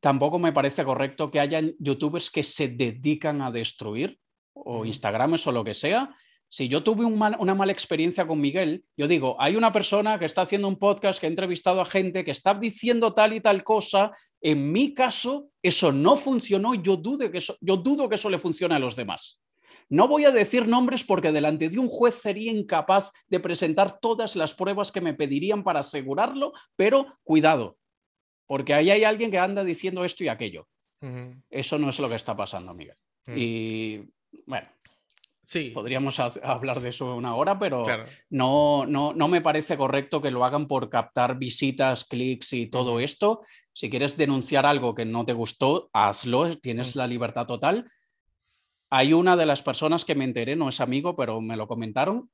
tampoco 0.00 0.38
me 0.38 0.54
parece 0.54 0.84
correcto 0.84 1.30
que 1.30 1.40
haya 1.40 1.60
youtubers 1.78 2.30
que 2.30 2.42
se 2.42 2.68
dedican 2.68 3.42
a 3.42 3.50
destruir 3.50 4.18
o 4.54 4.86
Instagrames 4.86 5.46
o 5.46 5.52
lo 5.52 5.64
que 5.64 5.74
sea 5.74 6.16
si 6.52 6.68
yo 6.68 6.82
tuve 6.82 7.06
una 7.06 7.54
mala 7.54 7.72
experiencia 7.72 8.26
con 8.26 8.38
Miguel, 8.38 8.84
yo 8.94 9.08
digo, 9.08 9.36
hay 9.40 9.56
una 9.56 9.72
persona 9.72 10.18
que 10.18 10.26
está 10.26 10.42
haciendo 10.42 10.68
un 10.68 10.78
podcast, 10.78 11.18
que 11.18 11.24
ha 11.24 11.30
entrevistado 11.30 11.80
a 11.80 11.86
gente, 11.86 12.26
que 12.26 12.30
está 12.30 12.52
diciendo 12.52 13.14
tal 13.14 13.32
y 13.32 13.40
tal 13.40 13.64
cosa, 13.64 14.12
en 14.38 14.70
mi 14.70 14.92
caso 14.92 15.48
eso 15.62 15.92
no 15.92 16.14
funcionó 16.18 16.74
y 16.74 16.82
yo, 16.82 17.00
que 17.00 17.38
yo 17.58 17.76
dudo 17.78 18.06
que 18.06 18.16
eso 18.16 18.28
le 18.28 18.38
funcione 18.38 18.74
a 18.74 18.78
los 18.78 18.96
demás. 18.96 19.42
No 19.88 20.08
voy 20.08 20.26
a 20.26 20.30
decir 20.30 20.68
nombres 20.68 21.04
porque 21.04 21.32
delante 21.32 21.70
de 21.70 21.78
un 21.78 21.88
juez 21.88 22.16
sería 22.16 22.52
incapaz 22.52 23.12
de 23.28 23.40
presentar 23.40 23.98
todas 23.98 24.36
las 24.36 24.52
pruebas 24.52 24.92
que 24.92 25.00
me 25.00 25.14
pedirían 25.14 25.64
para 25.64 25.80
asegurarlo, 25.80 26.52
pero 26.76 27.06
cuidado, 27.24 27.78
porque 28.46 28.74
ahí 28.74 28.90
hay 28.90 29.04
alguien 29.04 29.30
que 29.30 29.38
anda 29.38 29.64
diciendo 29.64 30.04
esto 30.04 30.22
y 30.22 30.28
aquello. 30.28 30.68
Eso 31.48 31.78
no 31.78 31.88
es 31.88 31.98
lo 31.98 32.10
que 32.10 32.16
está 32.16 32.36
pasando, 32.36 32.74
Miguel. 32.74 32.98
Mm. 33.26 33.34
Y 33.38 34.04
bueno, 34.44 34.68
Sí. 35.44 35.70
Podríamos 35.70 36.20
hablar 36.20 36.80
de 36.80 36.90
eso 36.90 37.16
una 37.16 37.34
hora, 37.34 37.58
pero 37.58 37.84
no, 38.30 38.86
no, 38.86 39.12
no, 39.12 39.28
me 39.28 39.40
parece 39.40 39.76
correcto 39.76 40.22
que 40.22 40.30
lo 40.30 40.44
hagan 40.44 40.68
por 40.68 40.88
captar 40.88 41.36
visitas, 41.36 42.04
clics 42.04 42.52
y 42.52 42.68
todo 42.68 43.00
esto. 43.00 43.40
Si 43.72 43.90
quieres 43.90 44.16
denunciar 44.16 44.66
algo 44.66 44.94
que 44.94 45.04
no 45.04 45.24
te 45.24 45.32
gustó, 45.32 45.90
hazlo, 45.92 46.56
tienes 46.58 46.94
la 46.94 47.08
libertad 47.08 47.46
total. 47.46 47.90
Hay 48.90 49.12
una 49.12 49.36
de 49.36 49.46
las 49.46 49.62
personas 49.62 50.04
que 50.04 50.14
me 50.14 50.24
enteré, 50.24 50.54
no 50.54 50.68
es 50.68 50.80
amigo, 50.80 51.16
pero 51.16 51.40
me 51.40 51.56
lo 51.56 51.66
comentaron, 51.66 52.30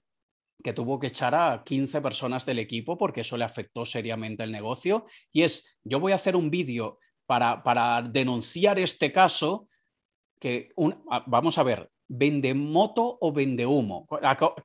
que 0.63 0.73
tuvo 0.73 0.99
que 0.99 1.07
echar 1.07 1.35
a 1.35 1.63
15 1.65 2.03
personas 2.03 2.45
del 2.45 2.59
equipo 2.59 2.99
porque 2.99 3.23
eso 3.23 3.37
le 3.37 3.45
afectó 3.45 3.87
seriamente 3.87 4.43
el 4.43 4.53
negocio. 4.53 5.07
Y 5.33 5.43
es, 5.43 5.79
yo 5.83 5.99
voy 5.99 6.13
a 6.13 6.17
hacer 6.17 6.37
un 6.37 6.51
vídeo 6.51 6.99
para, 7.27 7.63
para 7.63 8.03
denunciar 8.03 8.79
este 8.79 9.13
caso, 9.13 9.69
que 10.41 10.71
vamos 11.27 11.59
a 11.59 11.63
ver, 11.63 11.91
¿vende 12.09 12.55
moto 12.55 13.19
o 13.21 13.33
vende 13.33 13.67
humo? 13.67 14.07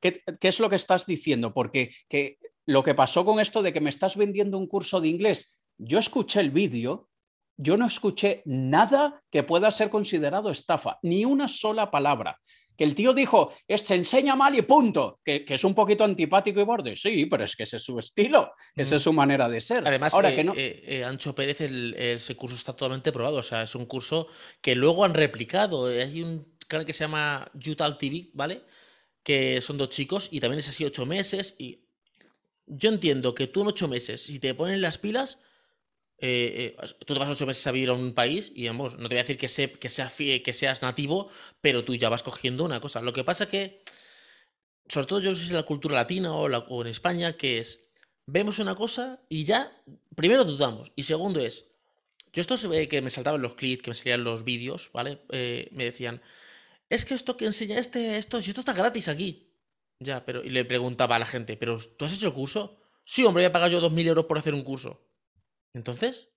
¿Qué, 0.00 0.22
es 0.40 0.60
lo 0.60 0.68
que 0.68 0.76
estás 0.76 1.06
diciendo? 1.06 1.52
Porque 1.52 1.90
que 2.08 2.38
lo 2.66 2.82
que 2.82 2.94
pasó 2.94 3.24
con 3.24 3.40
esto 3.40 3.62
de 3.62 3.72
que 3.72 3.80
me 3.80 3.90
estás 3.90 4.16
vendiendo 4.16 4.58
un 4.58 4.66
curso 4.66 5.00
de 5.00 5.08
inglés, 5.08 5.56
yo 5.78 5.98
escuché 5.98 6.40
el 6.40 6.50
vídeo, 6.50 7.08
yo 7.56 7.76
no 7.76 7.86
escuché 7.86 8.42
nada 8.46 9.22
que 9.30 9.42
pueda 9.42 9.70
ser 9.70 9.90
considerado 9.90 10.50
estafa, 10.50 10.98
ni 11.02 11.24
una 11.24 11.48
sola 11.48 11.90
palabra. 11.90 12.40
Que 12.76 12.84
el 12.84 12.94
tío 12.96 13.14
dijo, 13.14 13.52
se 13.68 13.94
enseña 13.94 14.34
mal 14.34 14.56
y 14.58 14.62
punto, 14.62 15.20
que, 15.24 15.44
es 15.46 15.62
un 15.62 15.74
poquito 15.74 16.02
antipático 16.02 16.60
y 16.60 16.64
borde. 16.64 16.96
Sí, 16.96 17.26
pero 17.26 17.44
es 17.44 17.54
que 17.54 17.62
ese 17.62 17.76
es 17.76 17.84
su 17.84 17.98
estilo, 18.00 18.52
esa 18.74 18.96
es 18.96 19.02
su 19.02 19.12
manera 19.12 19.48
de 19.48 19.60
ser. 19.60 19.86
Además, 19.86 20.12
Ahora, 20.12 20.32
eh, 20.32 20.36
que 20.36 20.44
no... 20.44 20.54
Eh, 20.56 20.82
eh, 20.84 21.04
Ancho 21.04 21.36
Pérez, 21.36 21.60
ese 21.60 22.34
curso 22.34 22.56
está 22.56 22.72
totalmente 22.72 23.12
probado, 23.12 23.36
o 23.36 23.42
sea, 23.42 23.62
es 23.62 23.76
un 23.76 23.86
curso 23.86 24.26
que 24.60 24.74
luego 24.74 25.04
han 25.04 25.14
replicado. 25.14 25.86
Hay 25.86 26.20
un 26.20 26.53
que 26.66 26.92
se 26.92 27.04
llama 27.04 27.50
Yutal 27.54 27.98
TV, 27.98 28.30
¿vale? 28.32 28.62
Que 29.22 29.60
son 29.62 29.78
dos 29.78 29.90
chicos 29.90 30.28
y 30.30 30.40
también 30.40 30.58
es 30.58 30.68
así 30.68 30.84
ocho 30.84 31.06
meses 31.06 31.54
y 31.58 31.84
yo 32.66 32.90
entiendo 32.90 33.34
que 33.34 33.46
tú 33.46 33.62
en 33.62 33.68
ocho 33.68 33.88
meses, 33.88 34.22
si 34.22 34.38
te 34.38 34.54
ponen 34.54 34.80
las 34.80 34.98
pilas, 34.98 35.38
eh, 36.18 36.76
eh, 36.80 36.86
tú 37.04 37.12
te 37.12 37.20
vas 37.20 37.28
ocho 37.28 37.46
meses 37.46 37.66
a 37.66 37.72
vivir 37.72 37.90
a 37.90 37.92
un 37.92 38.14
país 38.14 38.50
y 38.54 38.64
no 38.68 38.88
te 38.90 38.96
voy 38.96 39.16
a 39.16 39.22
decir 39.22 39.36
que, 39.36 39.48
sea, 39.48 39.70
que 39.72 40.52
seas 40.52 40.82
nativo, 40.82 41.28
pero 41.60 41.84
tú 41.84 41.94
ya 41.94 42.08
vas 42.08 42.22
cogiendo 42.22 42.64
una 42.64 42.80
cosa. 42.80 43.02
Lo 43.02 43.12
que 43.12 43.24
pasa 43.24 43.46
que, 43.46 43.82
sobre 44.88 45.06
todo 45.06 45.20
yo 45.20 45.30
no 45.30 45.36
sé 45.36 45.42
si 45.42 45.50
en 45.50 45.56
la 45.56 45.64
cultura 45.64 45.96
latina 45.96 46.32
o, 46.32 46.46
o 46.46 46.80
en 46.82 46.88
España, 46.88 47.36
que 47.36 47.58
es, 47.58 47.88
vemos 48.26 48.58
una 48.58 48.74
cosa 48.74 49.20
y 49.28 49.44
ya, 49.44 49.70
primero 50.14 50.44
dudamos, 50.44 50.92
y 50.96 51.02
segundo 51.02 51.40
es, 51.40 51.66
yo 52.32 52.40
esto 52.40 52.56
se 52.56 52.66
ve 52.66 52.88
que 52.88 53.00
me 53.00 53.10
saltaban 53.10 53.42
los 53.42 53.54
clics, 53.54 53.82
que 53.82 53.90
me 53.90 53.94
salían 53.94 54.24
los 54.24 54.44
vídeos, 54.44 54.90
¿vale? 54.92 55.20
Eh, 55.30 55.68
me 55.70 55.84
decían, 55.84 56.20
es 56.94 57.04
que 57.04 57.14
esto 57.14 57.36
que 57.36 57.46
enseña 57.46 57.78
este, 57.78 58.16
esto, 58.16 58.40
si 58.40 58.50
esto 58.50 58.60
está 58.60 58.72
gratis 58.72 59.08
aquí. 59.08 59.50
Ya, 60.00 60.24
pero 60.24 60.44
y 60.44 60.50
le 60.50 60.64
preguntaba 60.64 61.16
a 61.16 61.18
la 61.18 61.26
gente, 61.26 61.56
¿pero 61.56 61.78
tú 61.78 62.04
has 62.04 62.12
hecho 62.12 62.28
el 62.28 62.34
curso? 62.34 62.78
Sí, 63.04 63.24
hombre, 63.24 63.42
voy 63.42 63.48
a 63.48 63.52
pagar 63.52 63.70
yo 63.70 63.80
2.000 63.80 64.06
euros 64.06 64.24
por 64.26 64.38
hacer 64.38 64.54
un 64.54 64.62
curso. 64.62 65.06
Entonces. 65.72 66.30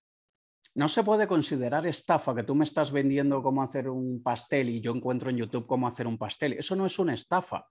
No 0.76 0.88
se 0.90 1.04
puede 1.04 1.28
considerar 1.28 1.88
estafa 1.88 2.36
que 2.36 2.44
tú 2.44 2.54
me 2.54 2.64
estás 2.64 2.92
vendiendo 2.92 3.42
cómo 3.42 3.64
hacer 3.64 3.90
un 3.90 4.22
pastel 4.22 4.70
y 4.70 4.82
yo 4.82 4.94
encuentro 4.94 5.30
en 5.30 5.38
YouTube 5.38 5.66
cómo 5.66 5.88
hacer 5.88 6.06
un 6.06 6.18
pastel. 6.18 6.54
Eso 6.54 6.76
no 6.76 6.86
es 6.86 7.00
una 7.00 7.14
estafa. 7.14 7.68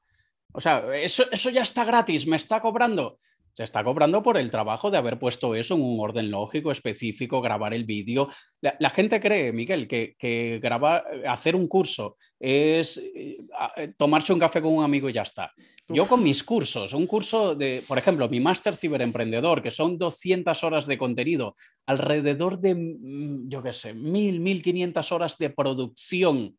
O 0.52 0.60
sea, 0.60 0.94
eso, 0.96 1.24
eso 1.30 1.50
ya 1.50 1.62
está 1.62 1.84
gratis, 1.84 2.26
me 2.26 2.36
está 2.36 2.60
cobrando. 2.60 3.18
Se 3.56 3.64
está 3.64 3.82
cobrando 3.82 4.22
por 4.22 4.36
el 4.36 4.50
trabajo 4.50 4.90
de 4.90 4.98
haber 4.98 5.18
puesto 5.18 5.54
eso 5.54 5.76
en 5.76 5.82
un 5.82 5.98
orden 5.98 6.30
lógico, 6.30 6.70
específico, 6.70 7.40
grabar 7.40 7.72
el 7.72 7.86
vídeo. 7.86 8.28
La, 8.60 8.90
gente 8.90 9.18
cree, 9.18 9.50
Miguel, 9.50 9.88
que, 9.88 10.60
grabar, 10.62 11.06
hacer 11.26 11.56
un 11.56 11.66
curso 11.66 12.18
es 12.38 12.98
eh, 12.98 13.38
eh, 13.78 13.94
tomarse 13.96 14.34
un 14.34 14.40
café 14.40 14.60
con 14.60 14.74
un 14.74 14.84
amigo 14.84 15.08
y 15.08 15.14
ya 15.14 15.22
está. 15.22 15.54
Yo 15.88 16.06
con 16.06 16.22
mis 16.22 16.44
cursos, 16.44 16.92
un 16.92 17.06
curso 17.06 17.54
de, 17.54 17.82
por 17.88 17.96
ejemplo, 17.96 18.28
mi 18.28 18.40
máster 18.40 18.76
ciberemprendedor, 18.76 19.62
que 19.62 19.70
son 19.70 19.96
200 19.96 20.62
horas 20.62 20.86
de 20.86 20.98
contenido, 20.98 21.54
alrededor 21.86 22.60
de, 22.60 22.74
mm, 22.74 23.48
yo 23.48 23.62
qué 23.62 23.72
sé, 23.72 23.94
1000, 23.94 24.38
1500 24.38 25.12
horas 25.12 25.38
de 25.38 25.48
producción. 25.48 26.58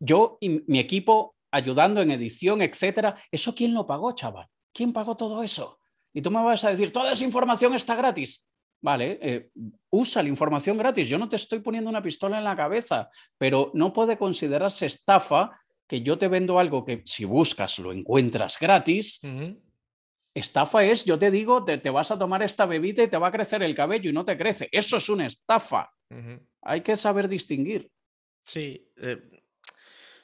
Yo 0.00 0.38
y 0.40 0.60
mi 0.66 0.80
equipo 0.80 1.36
ayudando 1.52 2.02
en 2.02 2.10
edición, 2.10 2.62
etcétera. 2.62 3.14
¿Eso 3.30 3.54
quién 3.54 3.74
lo 3.74 3.86
pagó, 3.86 4.12
chaval? 4.12 4.48
¿Quién 4.72 4.92
pagó 4.92 5.16
todo 5.16 5.44
eso? 5.44 5.79
Y 6.12 6.22
tú 6.22 6.30
me 6.30 6.42
vas 6.42 6.64
a 6.64 6.70
decir, 6.70 6.92
toda 6.92 7.12
esa 7.12 7.24
información 7.24 7.74
está 7.74 7.94
gratis. 7.94 8.46
Vale, 8.82 9.18
eh, 9.20 9.50
usa 9.90 10.22
la 10.22 10.28
información 10.28 10.78
gratis. 10.78 11.08
Yo 11.08 11.18
no 11.18 11.28
te 11.28 11.36
estoy 11.36 11.60
poniendo 11.60 11.90
una 11.90 12.02
pistola 12.02 12.38
en 12.38 12.44
la 12.44 12.56
cabeza, 12.56 13.10
pero 13.36 13.70
no 13.74 13.92
puede 13.92 14.16
considerarse 14.16 14.86
estafa 14.86 15.60
que 15.86 16.02
yo 16.02 16.16
te 16.16 16.28
vendo 16.28 16.58
algo 16.58 16.84
que 16.84 17.02
si 17.04 17.24
buscas 17.24 17.78
lo 17.78 17.92
encuentras 17.92 18.58
gratis. 18.58 19.20
Estafa 20.32 20.84
es, 20.84 21.04
yo 21.04 21.18
te 21.18 21.30
digo, 21.30 21.64
te, 21.64 21.90
vas 21.90 22.10
a 22.10 22.18
tomar 22.18 22.42
esta 22.42 22.64
bebida 22.64 23.02
y 23.02 23.08
te 23.08 23.18
va 23.18 23.28
a 23.28 23.32
crecer 23.32 23.62
el 23.62 23.74
cabello 23.74 24.08
y 24.08 24.12
no 24.12 24.24
te 24.24 24.38
crece. 24.38 24.68
Eso 24.72 24.96
es 24.96 25.08
una 25.08 25.26
estafa. 25.26 25.92
Hay 26.62 26.80
que 26.82 26.96
saber 26.96 27.28
distinguir. 27.28 27.90
Sí. 28.40 28.88
Eh, 28.96 29.18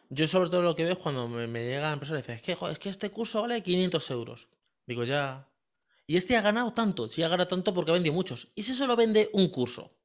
yo 0.09 0.28
sobre 0.28 0.49
todo 0.49 0.62
lo 0.62 0.74
que 0.74 0.84
veo 0.84 0.93
es 0.93 0.99
cuando 0.99 1.28
me, 1.28 1.47
me 1.47 1.64
llegan 1.64 1.95
empresas 1.95 2.18
y 2.18 2.22
dicen, 2.22 2.37
es 2.37 2.43
que, 2.43 2.53
es 2.53 2.78
que 2.78 2.89
este 2.89 3.11
curso 3.11 3.43
vale 3.43 3.62
500 3.62 4.11
euros. 4.12 4.49
Digo, 4.87 5.05
ya, 5.05 5.49
y 6.07 6.16
este 6.16 6.36
ha 6.36 6.42
ganado 6.42 6.72
tanto, 6.72 7.09
si 7.09 7.22
ha 7.22 7.28
ganado 7.28 7.48
tanto 7.48 7.74
porque 7.74 7.90
ha 7.90 7.94
vendido 7.94 8.14
muchos. 8.14 8.48
¿Y 8.54 8.62
si 8.62 8.74
solo 8.74 8.94
vende 8.96 9.28
un 9.32 9.48
curso? 9.48 9.96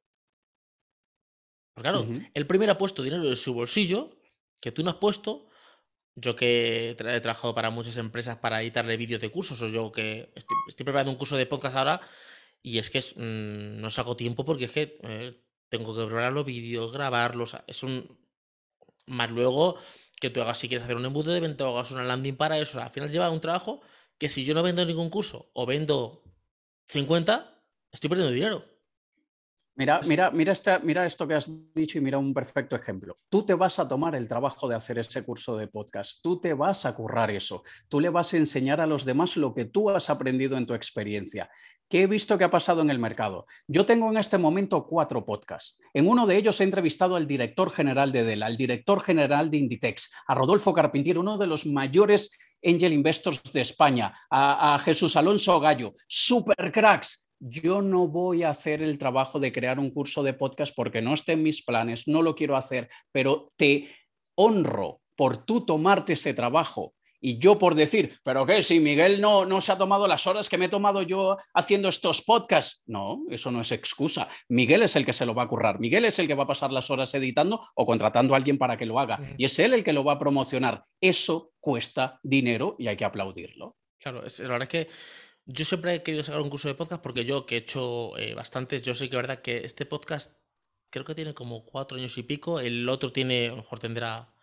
Pues 1.74 1.82
claro, 1.82 2.06
el 2.34 2.46
primer 2.46 2.70
ha 2.70 2.78
puesto 2.78 3.02
dinero 3.02 3.24
de 3.24 3.36
su 3.36 3.54
bolsillo, 3.54 4.10
que 4.60 4.72
tú 4.72 4.82
no 4.82 4.90
has 4.90 4.96
puesto. 4.96 5.48
Yo 6.14 6.36
que 6.36 6.90
he 6.90 7.20
trabajado 7.20 7.54
para 7.54 7.70
muchas 7.70 7.96
empresas 7.96 8.36
para 8.36 8.60
editarle 8.60 8.98
vídeos 8.98 9.20
de 9.20 9.30
cursos, 9.30 9.62
o 9.62 9.68
yo 9.68 9.90
que 9.92 10.32
estoy, 10.34 10.84
preparando 10.84 11.10
un 11.10 11.16
curso 11.16 11.36
de 11.36 11.46
podcast 11.46 11.76
ahora, 11.76 12.00
y 12.62 12.78
es 12.78 12.90
que 12.90 13.00
mm, 13.00 13.80
no 13.80 13.90
saco 13.90 14.16
tiempo 14.16 14.44
porque 14.44 14.66
es 14.66 14.72
que 14.72 14.98
eh, 15.02 15.42
tengo 15.70 15.96
que 15.96 16.04
preparar 16.04 16.32
los 16.32 16.44
vídeos, 16.44 16.92
grabarlos. 16.92 17.56
Es 17.66 17.82
un. 17.82 18.18
Más 19.06 19.30
luego 19.30 19.78
que 20.20 20.30
tú 20.30 20.42
hagas, 20.42 20.58
si 20.58 20.68
quieres 20.68 20.84
hacer 20.84 20.96
un 20.96 21.06
embudo 21.06 21.32
de 21.32 21.40
venta 21.40 21.66
o 21.66 21.74
hagas 21.76 21.90
una 21.90 22.04
landing 22.04 22.36
para 22.36 22.58
eso. 22.58 22.80
al 22.80 22.90
final 22.90 23.10
lleva 23.10 23.30
un 23.30 23.40
trabajo 23.40 23.80
que 24.22 24.28
si 24.28 24.44
yo 24.44 24.54
no 24.54 24.62
vendo 24.62 24.86
ningún 24.86 25.10
curso 25.10 25.50
o 25.52 25.66
vendo 25.66 26.22
50, 26.86 27.60
estoy 27.90 28.08
perdiendo 28.08 28.32
dinero. 28.32 28.64
Mira, 29.74 30.00
mira, 30.06 30.30
mira, 30.30 30.52
mira 30.82 31.06
esto 31.06 31.26
que 31.26 31.32
has 31.32 31.50
dicho 31.74 31.96
y 31.96 32.02
mira 32.02 32.18
un 32.18 32.34
perfecto 32.34 32.76
ejemplo. 32.76 33.16
Tú 33.30 33.46
te 33.46 33.54
vas 33.54 33.78
a 33.78 33.88
tomar 33.88 34.14
el 34.14 34.28
trabajo 34.28 34.68
de 34.68 34.74
hacer 34.74 34.98
ese 34.98 35.24
curso 35.24 35.56
de 35.56 35.66
podcast, 35.66 36.20
tú 36.22 36.38
te 36.38 36.52
vas 36.52 36.84
a 36.84 36.94
currar 36.94 37.30
eso, 37.30 37.62
tú 37.88 37.98
le 37.98 38.10
vas 38.10 38.34
a 38.34 38.36
enseñar 38.36 38.82
a 38.82 38.86
los 38.86 39.06
demás 39.06 39.38
lo 39.38 39.54
que 39.54 39.64
tú 39.64 39.88
has 39.88 40.10
aprendido 40.10 40.58
en 40.58 40.66
tu 40.66 40.74
experiencia. 40.74 41.48
¿Qué 41.88 42.02
he 42.02 42.06
visto 42.06 42.36
que 42.36 42.44
ha 42.44 42.50
pasado 42.50 42.82
en 42.82 42.90
el 42.90 42.98
mercado? 42.98 43.46
Yo 43.66 43.86
tengo 43.86 44.10
en 44.10 44.18
este 44.18 44.36
momento 44.36 44.86
cuatro 44.86 45.24
podcasts. 45.24 45.80
En 45.94 46.06
uno 46.06 46.26
de 46.26 46.36
ellos 46.36 46.60
he 46.60 46.64
entrevistado 46.64 47.16
al 47.16 47.26
director 47.26 47.70
general 47.70 48.12
de 48.12 48.24
Dell, 48.24 48.42
al 48.42 48.56
director 48.56 49.02
general 49.02 49.50
de 49.50 49.56
Inditex, 49.56 50.12
a 50.26 50.34
Rodolfo 50.34 50.74
Carpentier, 50.74 51.18
uno 51.18 51.38
de 51.38 51.46
los 51.46 51.64
mayores 51.64 52.30
angel 52.62 52.92
investors 52.92 53.42
de 53.50 53.62
España, 53.62 54.12
a, 54.30 54.74
a 54.74 54.78
Jesús 54.80 55.16
Alonso 55.16 55.58
Gallo, 55.60 55.94
super 56.06 56.70
cracks 56.70 57.26
yo 57.44 57.82
no 57.82 58.06
voy 58.06 58.44
a 58.44 58.50
hacer 58.50 58.82
el 58.82 58.98
trabajo 58.98 59.40
de 59.40 59.50
crear 59.50 59.80
un 59.80 59.90
curso 59.90 60.22
de 60.22 60.32
podcast 60.32 60.74
porque 60.74 61.02
no 61.02 61.14
esté 61.14 61.32
en 61.32 61.42
mis 61.42 61.64
planes, 61.64 62.06
no 62.06 62.22
lo 62.22 62.34
quiero 62.34 62.56
hacer, 62.56 62.88
pero 63.10 63.52
te 63.56 63.88
honro 64.36 65.00
por 65.16 65.38
tú 65.38 65.66
tomarte 65.66 66.12
ese 66.12 66.34
trabajo 66.34 66.94
y 67.24 67.38
yo 67.38 67.56
por 67.56 67.76
decir, 67.76 68.18
pero 68.24 68.44
qué, 68.44 68.62
si 68.62 68.80
Miguel 68.80 69.20
no, 69.20 69.44
no 69.44 69.60
se 69.60 69.70
ha 69.70 69.78
tomado 69.78 70.08
las 70.08 70.26
horas 70.26 70.48
que 70.48 70.58
me 70.58 70.64
he 70.64 70.68
tomado 70.68 71.02
yo 71.02 71.36
haciendo 71.54 71.88
estos 71.88 72.20
podcasts. 72.22 72.82
No, 72.86 73.22
eso 73.30 73.52
no 73.52 73.60
es 73.60 73.70
excusa. 73.70 74.26
Miguel 74.48 74.82
es 74.82 74.96
el 74.96 75.06
que 75.06 75.12
se 75.12 75.24
lo 75.24 75.32
va 75.32 75.44
a 75.44 75.48
currar. 75.48 75.78
Miguel 75.78 76.04
es 76.04 76.18
el 76.18 76.26
que 76.26 76.34
va 76.34 76.42
a 76.42 76.48
pasar 76.48 76.72
las 76.72 76.90
horas 76.90 77.14
editando 77.14 77.60
o 77.76 77.86
contratando 77.86 78.34
a 78.34 78.36
alguien 78.36 78.58
para 78.58 78.76
que 78.76 78.86
lo 78.86 78.98
haga. 78.98 79.20
Y 79.38 79.44
es 79.44 79.56
él 79.60 79.72
el 79.72 79.84
que 79.84 79.92
lo 79.92 80.02
va 80.02 80.14
a 80.14 80.18
promocionar. 80.18 80.84
Eso 81.00 81.52
cuesta 81.60 82.18
dinero 82.24 82.74
y 82.76 82.88
hay 82.88 82.96
que 82.96 83.04
aplaudirlo. 83.04 83.76
Claro, 84.00 84.22
la 84.22 84.48
verdad 84.48 84.62
es 84.62 84.68
que 84.68 84.88
yo 85.52 85.64
siempre 85.64 85.94
he 85.94 86.02
querido 86.02 86.24
sacar 86.24 86.40
un 86.40 86.50
curso 86.50 86.68
de 86.68 86.74
podcast 86.74 87.02
porque 87.02 87.24
yo, 87.24 87.46
que 87.46 87.56
he 87.56 87.58
hecho 87.58 88.16
eh, 88.18 88.34
bastantes, 88.34 88.82
yo 88.82 88.94
sé 88.94 89.10
que 89.10 89.16
verdad 89.16 89.42
que 89.42 89.58
este 89.58 89.86
podcast 89.86 90.34
creo 90.90 91.04
que 91.04 91.14
tiene 91.14 91.34
como 91.34 91.64
cuatro 91.66 91.98
años 91.98 92.16
y 92.18 92.22
pico, 92.22 92.60
el 92.60 92.88
otro 92.88 93.12
tiene, 93.12 93.48
a 93.48 93.50
lo 93.50 93.56
mejor 93.58 93.78
tendrá 93.78 94.34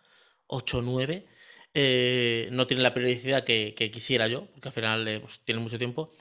ocho 0.46 0.78
o 0.78 0.82
nueve. 0.82 1.26
Eh, 1.74 2.48
no 2.52 2.66
tiene 2.66 2.82
la 2.82 2.94
periodicidad 2.94 3.44
que, 3.44 3.90
quisiera 3.92 4.28
yo, 4.28 4.46
porque 4.52 4.68
al 4.68 4.74
final 4.74 5.08
eh, 5.08 5.20
pues, 5.20 5.40
tiene 5.44 5.60
mucho 5.60 5.78
tiempo. 5.78 6.12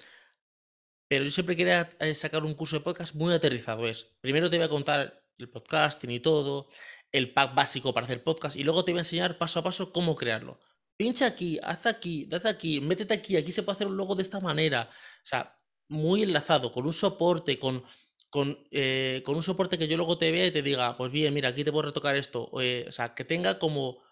Pero 1.07 1.25
yo 1.25 1.31
siempre 1.31 1.55
quería 1.55 1.89
sacar 2.13 2.43
un 2.43 2.53
curso 2.53 2.77
de 2.77 2.81
podcast 2.83 3.15
muy 3.15 3.33
aterrizado. 3.33 3.87
Es, 3.87 4.03
primero 4.21 4.49
te 4.49 4.57
voy 4.57 4.65
a 4.65 4.69
contar 4.69 5.23
el 5.37 5.49
podcasting 5.49 6.11
y 6.11 6.19
todo, 6.19 6.69
el 7.11 7.33
pack 7.33 7.55
básico 7.55 7.93
para 7.93 8.05
hacer 8.05 8.23
podcast, 8.23 8.55
y 8.55 8.63
luego 8.63 8.85
te 8.85 8.91
voy 8.91 8.99
a 8.99 9.01
enseñar 9.01 9.37
paso 9.37 9.59
a 9.59 9.63
paso 9.63 9.91
cómo 9.91 10.15
crearlo 10.15 10.59
pincha 10.99 11.27
aquí, 11.27 11.57
haz 11.63 11.85
aquí, 11.85 12.27
haz 12.29 12.45
aquí, 12.45 12.81
métete 12.81 13.13
aquí, 13.13 13.37
aquí 13.37 13.53
se 13.53 13.63
puede 13.63 13.77
hacer 13.77 13.87
un 13.87 13.95
logo 13.95 14.15
de 14.15 14.23
esta 14.23 14.41
manera. 14.41 14.89
O 15.23 15.25
sea, 15.25 15.57
muy 15.87 16.23
enlazado, 16.23 16.73
con 16.73 16.85
un 16.85 16.91
soporte, 16.91 17.57
con, 17.57 17.85
con, 18.29 18.67
eh, 18.69 19.23
con 19.25 19.35
un 19.37 19.43
soporte 19.43 19.77
que 19.77 19.87
yo 19.87 19.95
luego 19.95 20.17
te 20.17 20.29
vea 20.29 20.47
y 20.47 20.51
te 20.51 20.61
diga, 20.61 20.97
pues 20.97 21.09
bien, 21.09 21.33
mira, 21.33 21.49
aquí 21.49 21.63
te 21.63 21.71
puedo 21.71 21.83
retocar 21.83 22.17
esto. 22.17 22.49
O 22.51 22.61
sea, 22.91 23.15
que 23.15 23.23
tenga 23.23 23.59
como... 23.59 24.03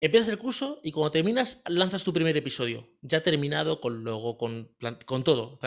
Empiezas 0.00 0.30
el 0.30 0.38
curso 0.38 0.80
y 0.82 0.92
cuando 0.92 1.10
terminas 1.10 1.60
lanzas 1.66 2.02
tu 2.02 2.14
primer 2.14 2.34
episodio, 2.34 2.88
ya 3.02 3.22
terminado 3.22 3.82
con 3.82 4.02
logo, 4.02 4.38
con, 4.38 4.74
con 5.04 5.22
todo. 5.22 5.58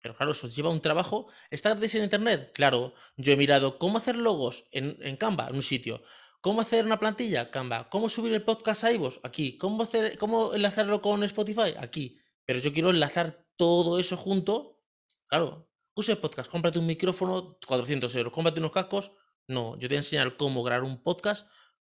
pero 0.00 0.16
claro, 0.16 0.32
eso 0.32 0.48
lleva 0.48 0.70
un 0.70 0.80
trabajo. 0.80 1.30
¿Está 1.50 1.68
gratis 1.70 1.96
en 1.96 2.04
internet? 2.04 2.52
Claro, 2.54 2.94
yo 3.18 3.34
he 3.34 3.36
mirado 3.36 3.78
cómo 3.78 3.98
hacer 3.98 4.16
logos 4.16 4.64
en, 4.72 4.96
en 5.02 5.18
Canva, 5.18 5.48
en 5.48 5.56
un 5.56 5.62
sitio. 5.62 6.02
¿Cómo 6.42 6.62
hacer 6.62 6.86
una 6.86 6.98
plantilla? 6.98 7.50
Canva. 7.50 7.90
¿Cómo 7.90 8.08
subir 8.08 8.32
el 8.32 8.42
podcast 8.42 8.84
a 8.84 8.92
iVoox? 8.92 9.20
Aquí. 9.22 9.58
¿Cómo, 9.58 9.82
hacer, 9.82 10.16
¿Cómo 10.16 10.54
enlazarlo 10.54 11.02
con 11.02 11.22
Spotify? 11.24 11.74
Aquí. 11.78 12.18
Pero 12.46 12.60
yo 12.60 12.72
quiero 12.72 12.88
enlazar 12.88 13.46
todo 13.56 13.98
eso 13.98 14.16
junto. 14.16 14.80
Claro, 15.26 15.70
use 15.94 16.16
podcast, 16.16 16.50
cómprate 16.50 16.78
un 16.78 16.86
micrófono, 16.86 17.58
400 17.66 18.14
euros. 18.16 18.32
Cómprate 18.32 18.58
unos 18.58 18.72
cascos. 18.72 19.10
No, 19.48 19.74
yo 19.74 19.80
te 19.80 19.88
voy 19.88 19.96
a 19.96 19.98
enseñar 19.98 20.36
cómo 20.38 20.62
grabar 20.62 20.84
un 20.84 21.02
podcast 21.02 21.46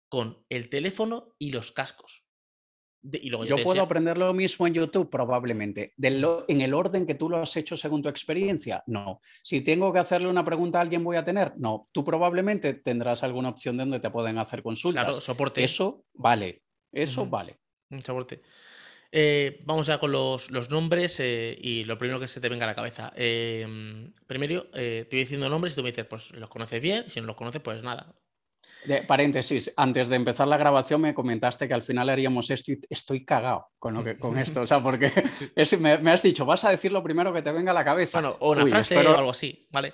con 0.10 0.44
el 0.50 0.70
teléfono 0.70 1.36
y 1.38 1.52
los 1.52 1.72
cascos. 1.72 2.26
Yo, 3.04 3.56
puedo 3.64 3.82
aprender 3.82 4.18
lo 4.18 4.34
mismo 4.34 4.68
en 4.68 4.74
YouTube, 4.74 5.10
probablemente. 5.10 5.94
¿En 6.02 6.62
el 6.62 6.74
orden 6.74 7.06
que 7.06 7.16
tú 7.16 7.30
lo 7.30 7.38
has 7.38 7.56
hecho 7.58 7.76
según 7.76 8.02
tu 8.02 8.10
experiencia? 8.10 8.84
No. 8.88 9.22
Si 9.44 9.62
tengo 9.62 9.92
que 9.92 10.00
hacerle 10.00 10.28
una 10.28 10.46
pregunta 10.46 10.78
a 10.78 10.82
alguien, 10.82 11.04
¿voy 11.04 11.18
a 11.18 11.24
tener? 11.24 11.54
No. 11.58 11.90
Tú 11.92 12.04
probablemente 12.04 12.76
tendrás 12.76 13.24
alguna 13.24 13.50
opción 13.50 13.78
donde 13.78 14.00
te 14.00 14.10
pueden 14.10 14.38
hacer 14.38 14.62
consultas. 14.62 15.06
Claro, 15.06 15.22
soporte. 15.22 15.64
Eso 15.64 16.06
vale. 16.14 16.64
Eso 16.92 17.26
vale. 17.26 17.60
Un 17.90 18.02
soporte. 18.02 18.42
Eh, 19.14 19.62
vamos 19.66 19.88
ya 19.88 19.98
con 19.98 20.12
los, 20.12 20.50
nombres 20.70 21.20
eh, 21.20 21.58
y 21.60 21.84
lo 21.84 21.98
primero 21.98 22.20
que 22.20 22.28
se 22.28 22.40
te 22.40 22.50
venga 22.50 22.66
a 22.66 22.68
la 22.68 22.76
cabeza. 22.76 23.12
Em, 23.16 24.14
primero, 24.28 24.66
te 24.70 25.08
voy 25.12 25.20
diciendo 25.20 25.50
nombres 25.50 25.74
y 25.74 25.76
tú 25.76 25.84
me 25.84 25.90
dices, 25.90 26.06
pues 26.06 26.32
los 26.32 26.50
conoces 26.50 26.82
bien, 26.82 27.10
si 27.10 27.20
no 27.20 27.28
los 27.28 27.36
conoces, 27.36 27.62
pues 27.62 27.84
nada, 27.84 28.16
de, 28.86 29.04
paréntesis, 29.04 29.72
antes 29.76 30.10
de 30.10 30.16
empezar 30.16 30.48
la 30.48 30.58
grabación 30.58 31.02
me 31.02 31.14
comentaste 31.14 31.68
que 31.68 31.74
al 31.74 31.84
final 31.84 32.10
haríamos 32.10 32.50
esto 32.50 32.72
y 32.72 32.80
estoy 32.90 33.24
cagado 33.24 33.68
con, 33.78 33.94
lo 33.94 34.04
que, 34.04 34.18
con 34.18 34.38
esto, 34.38 34.62
o 34.62 34.68
sea, 34.68 34.82
porque 34.82 35.12
me, 35.80 36.12
has 36.12 36.24
dicho, 36.24 36.46
vas 36.46 36.64
a 36.64 36.72
decir 36.72 36.92
lo 36.92 37.04
primero 37.04 37.34
que 37.34 37.42
te 37.42 37.52
venga 37.52 37.72
a 37.72 37.76
la 37.76 37.86
cabeza. 37.86 38.20
Bueno, 38.20 38.36
o 38.40 38.52
una 38.52 38.66
frase 38.68 38.98
o 38.98 39.18
algo 39.18 39.32
así, 39.32 39.68
¿vale? 39.72 39.94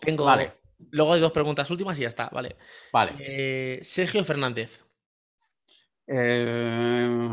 Tengo, 0.00 0.24
vale. 0.24 0.52
Luego 0.90 1.12
hay 1.12 1.20
dos 1.20 1.32
preguntas 1.32 1.70
últimas 1.70 1.98
y 1.98 2.02
ya 2.02 2.08
está, 2.08 2.28
¿vale? 2.30 2.56
Vale. 2.92 3.14
Eh, 3.18 3.80
Sergio 3.82 4.24
Fernández. 4.24 4.82
Eh, 6.06 7.32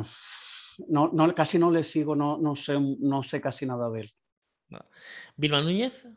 no, 0.88 1.36
casi 1.36 1.58
no 1.58 1.72
le 1.72 1.84
sigo, 1.84 2.16
no, 2.16 2.38
no, 2.38 2.56
sé, 2.56 2.78
no 2.80 3.24
sé 3.24 3.42
casi 3.42 3.66
nada 3.66 3.90
de 3.90 4.02
él. 4.02 4.14
Vilma 5.36 5.62
Núñez. 5.62 6.08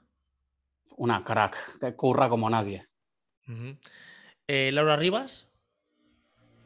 Una 0.97 1.25
crack, 1.25 1.79
que 1.79 1.97
curra 1.97 2.29
como 2.29 2.51
nadie. 2.51 2.87
Eh, 4.55 4.71
Laura 4.71 4.97
Rivas. 4.97 5.49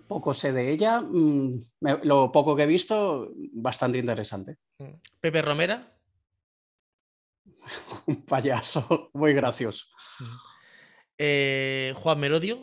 Poco 0.09 0.35
sé 0.35 0.53
de 0.53 0.73
ella. 0.73 1.01
Mm, 1.01 1.61
lo 2.03 2.33
poco 2.33 2.57
que 2.57 2.65
he 2.65 2.67
visto, 2.67 3.31
bastante 3.53 3.99
interesante. 3.99 4.57
Mm. 4.79 4.95
Pepe 5.21 5.41
Romera. 5.41 5.97
Un 8.07 8.25
payaso 8.25 9.11
muy 9.15 9.35
gracioso. 9.35 9.87
Eh, 11.17 11.95
Juan 11.97 12.19
Merodio. 12.19 12.61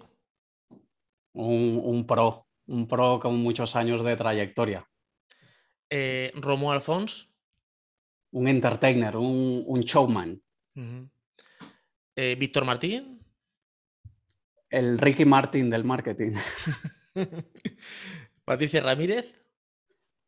Un, 1.36 2.06
pro, 2.06 2.46
un 2.68 2.86
pro 2.90 3.22
con 3.22 3.38
muchos 3.38 3.78
años 3.78 4.04
de 4.04 4.18
trayectoria. 4.18 4.86
Eh, 5.90 6.34
Romo 6.36 6.74
Alfons. 6.74 7.34
Un 8.34 8.50
entertainer, 8.50 9.16
un, 9.16 9.80
showman. 9.80 10.44
Víctor 12.16 12.66
Martín 12.66 13.23
el 14.74 14.98
Ricky 14.98 15.24
Martin 15.24 15.70
del 15.70 15.84
marketing. 15.84 16.32
Patricia 18.46 18.82
Ramírez. 18.82 19.40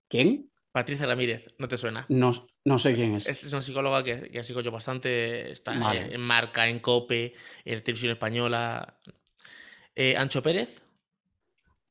¿Quién? 0.08 0.52
Patricia 0.72 1.08
Ramírez, 1.08 1.56
¿no 1.58 1.68
te 1.68 1.78
suena? 1.78 2.06
No, 2.10 2.48
no 2.64 2.80
sé 2.80 2.94
quién 2.94 3.16
es. 3.16 3.28
Es, 3.28 3.52
una 3.52 3.62
psicóloga 3.62 4.04
que, 4.04 4.44
sigo 4.44 4.62
yo 4.62 4.72
bastante. 4.72 5.52
Está 5.52 5.74
en, 5.96 6.22
Marca, 6.22 6.68
en 6.68 6.80
Cope, 6.80 7.34
en 7.64 7.82
Televisión 7.82 8.12
Española. 8.12 9.00
Eh, 9.96 10.16
Ancho 10.16 10.44
Pérez. 10.44 10.84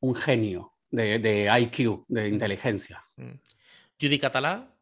Un 0.01 0.15
genio 0.15 0.75
de, 0.91 1.19
de 1.19 1.61
IQ, 1.61 2.05
de 2.07 2.29
inteligencia. 2.29 3.05
Mm. 3.17 3.33
Judy 4.01 4.19
Catalá. 4.19 4.74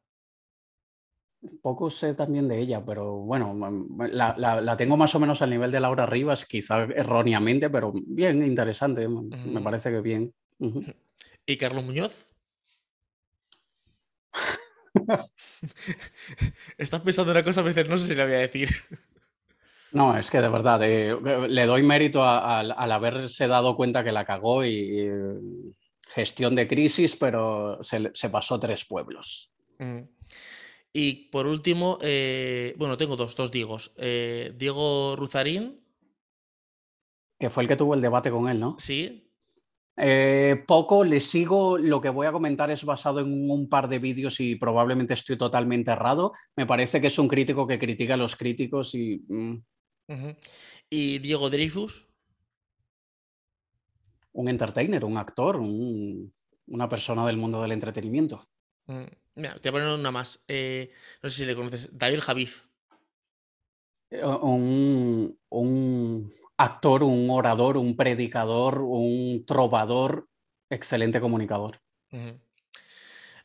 Poco 1.60 1.90
sé 1.90 2.14
también 2.14 2.46
de 2.48 2.60
ella, 2.60 2.84
pero 2.84 3.16
bueno, 3.16 3.54
la, 3.98 4.76
tengo 4.76 4.96
más 4.96 5.14
o 5.14 5.20
menos 5.20 5.42
al 5.42 5.50
nivel 5.50 5.72
de 5.72 5.80
Laura 5.80 6.06
Rivas, 6.06 6.44
quizá 6.46 6.84
erróneamente, 6.84 7.68
pero 7.68 7.92
bien, 7.94 8.44
interesante, 8.46 9.08
me 9.08 9.60
parece 9.60 9.90
que 9.90 10.00
bien. 10.00 10.32
¿Y 11.46 11.56
Carlos 11.56 11.84
Muñoz? 11.84 12.28
Estás 16.78 17.00
pensando 17.00 17.32
en 17.32 17.38
una 17.38 17.44
cosa, 17.44 17.64
pero 17.64 17.88
no 17.88 17.98
sé 17.98 18.06
si 18.06 18.14
la 18.14 18.24
voy 18.24 18.34
a 18.34 18.38
decir. 18.38 18.70
No, 19.94 20.16
es 20.16 20.30
que 20.30 20.40
de 20.40 20.48
verdad, 20.48 20.80
eh, 20.82 21.14
le 21.50 21.66
doy 21.66 21.82
mérito 21.82 22.24
al 22.24 22.92
haberse 22.92 23.46
dado 23.46 23.76
cuenta 23.76 24.02
que 24.02 24.10
la 24.10 24.24
cagó 24.24 24.64
y, 24.64 25.06
gestión 26.08 26.54
de 26.54 26.66
crisis, 26.66 27.14
pero 27.14 27.78
se, 27.82 28.30
pasó 28.30 28.58
tres 28.58 28.86
pueblos. 28.86 29.50
Y 30.92 31.30
por 31.30 31.46
último, 31.46 31.98
eh, 32.02 32.74
bueno, 32.76 32.96
tengo 32.96 33.16
dos, 33.16 33.34
dos 33.34 33.50
Diegos. 33.50 33.92
Eh, 33.96 34.52
Diego 34.56 35.16
Ruzarín. 35.16 35.80
Que 37.38 37.50
fue 37.50 37.62
el 37.62 37.68
que 37.68 37.76
tuvo 37.76 37.94
el 37.94 38.00
debate 38.00 38.30
con 38.30 38.48
él, 38.48 38.60
¿no? 38.60 38.76
Sí. 38.78 39.30
Eh, 39.96 40.62
poco, 40.66 41.04
le 41.04 41.20
sigo, 41.20 41.76
lo 41.76 42.00
que 42.00 42.08
voy 42.08 42.26
a 42.26 42.32
comentar 42.32 42.70
es 42.70 42.84
basado 42.84 43.20
en 43.20 43.50
un 43.50 43.68
par 43.68 43.88
de 43.88 43.98
vídeos 43.98 44.40
y 44.40 44.56
probablemente 44.56 45.14
estoy 45.14 45.36
totalmente 45.36 45.90
errado. 45.90 46.32
Me 46.56 46.66
parece 46.66 47.00
que 47.00 47.08
es 47.08 47.18
un 47.18 47.28
crítico 47.28 47.66
que 47.66 47.78
critica 47.78 48.14
a 48.14 48.18
los 48.18 48.36
críticos 48.36 48.94
y... 48.94 49.24
Mm. 49.28 49.64
¿Y 50.90 51.18
Diego 51.20 51.48
Dreyfus? 51.48 52.06
Un 54.32 54.48
entertainer, 54.48 55.04
un 55.04 55.16
actor, 55.16 55.56
una 55.56 56.88
persona 56.88 57.26
del 57.26 57.38
mundo 57.38 57.62
del 57.62 57.72
entretenimiento. 57.72 58.46
Mm. 58.86 59.21
Mira, 59.34 59.54
te 59.58 59.70
voy 59.70 59.80
a 59.80 59.84
poner 59.84 59.98
una 59.98 60.10
más. 60.10 60.44
Eh, 60.48 60.92
no 61.22 61.30
sé 61.30 61.36
si 61.38 61.44
le 61.46 61.54
conoces. 61.54 61.88
David 61.92 62.20
Javif. 62.20 62.62
Eh, 64.10 64.24
un, 64.24 65.38
actor, 66.56 67.02
un 67.02 67.30
orador, 67.30 67.76
un 67.78 67.96
predicador, 67.96 68.80
un 68.82 69.44
trovador, 69.46 70.28
excelente 70.68 71.20
comunicador. 71.20 71.80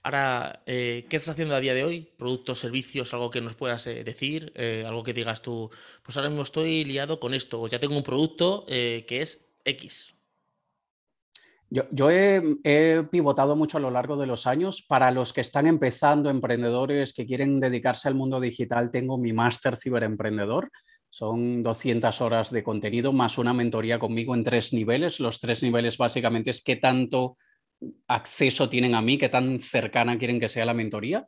Ahora, 0.04 0.62
eh, 0.66 1.06
¿qué 1.10 1.16
estás 1.16 1.34
haciendo 1.34 1.56
a 1.56 1.62
día 1.62 1.74
de 1.74 1.86
hoy? 1.86 2.14
¿Productos, 2.18 2.60
servicios, 2.60 3.14
algo 3.14 3.32
que 3.32 3.42
nos 3.42 3.56
puedas 3.56 3.86
decir? 3.86 4.54
algo 4.86 5.04
que 5.04 5.14
digas 5.14 5.42
tú, 5.42 5.72
pues 6.04 6.18
ahora 6.18 6.30
mismo 6.30 6.44
estoy 6.44 6.84
liado 6.84 7.20
con 7.20 7.34
esto, 7.34 7.62
o 7.62 7.68
ya 7.68 7.80
tengo 7.80 7.96
un 7.96 8.04
producto 8.04 8.66
que 8.68 9.06
es 9.10 9.50
X. 9.64 10.17
Yo, 11.70 12.10
he, 12.10 13.04
pivotado 13.12 13.58
mucho 13.58 13.78
a 13.78 13.82
lo 13.82 13.92
largo 13.92 14.16
de 14.16 14.26
los 14.26 14.48
años. 14.48 14.84
Para 14.88 15.12
los 15.12 15.34
que 15.34 15.42
están 15.42 15.68
empezando, 15.68 16.30
emprendedores 16.30 17.14
que 17.14 17.26
quieren 17.26 17.60
dedicarse 17.60 18.08
al 18.08 18.16
mundo 18.16 18.40
digital, 18.40 18.90
tengo 18.90 19.18
mi 19.18 19.34
máster 19.34 19.76
ciberemprendedor. 19.76 20.72
Son 21.10 21.64
200 21.64 22.22
horas 22.22 22.52
de 22.52 22.64
contenido 22.64 23.12
más 23.12 23.38
una 23.38 23.54
mentoría 23.54 24.00
conmigo 24.00 24.34
en 24.34 24.44
tres 24.44 24.72
niveles. 24.72 25.20
Los 25.20 25.40
tres 25.40 25.62
niveles 25.62 25.98
básicamente 25.98 26.52
es 26.52 26.62
qué 26.62 26.78
tanto 26.78 27.38
acceso 28.08 28.70
tienen 28.70 28.96
a 28.96 29.02
mí, 29.02 29.18
qué 29.18 29.30
tan 29.30 29.60
cercana 29.60 30.18
quieren 30.18 30.40
que 30.40 30.48
sea 30.48 30.66
la 30.66 30.74
mentoría. 30.74 31.28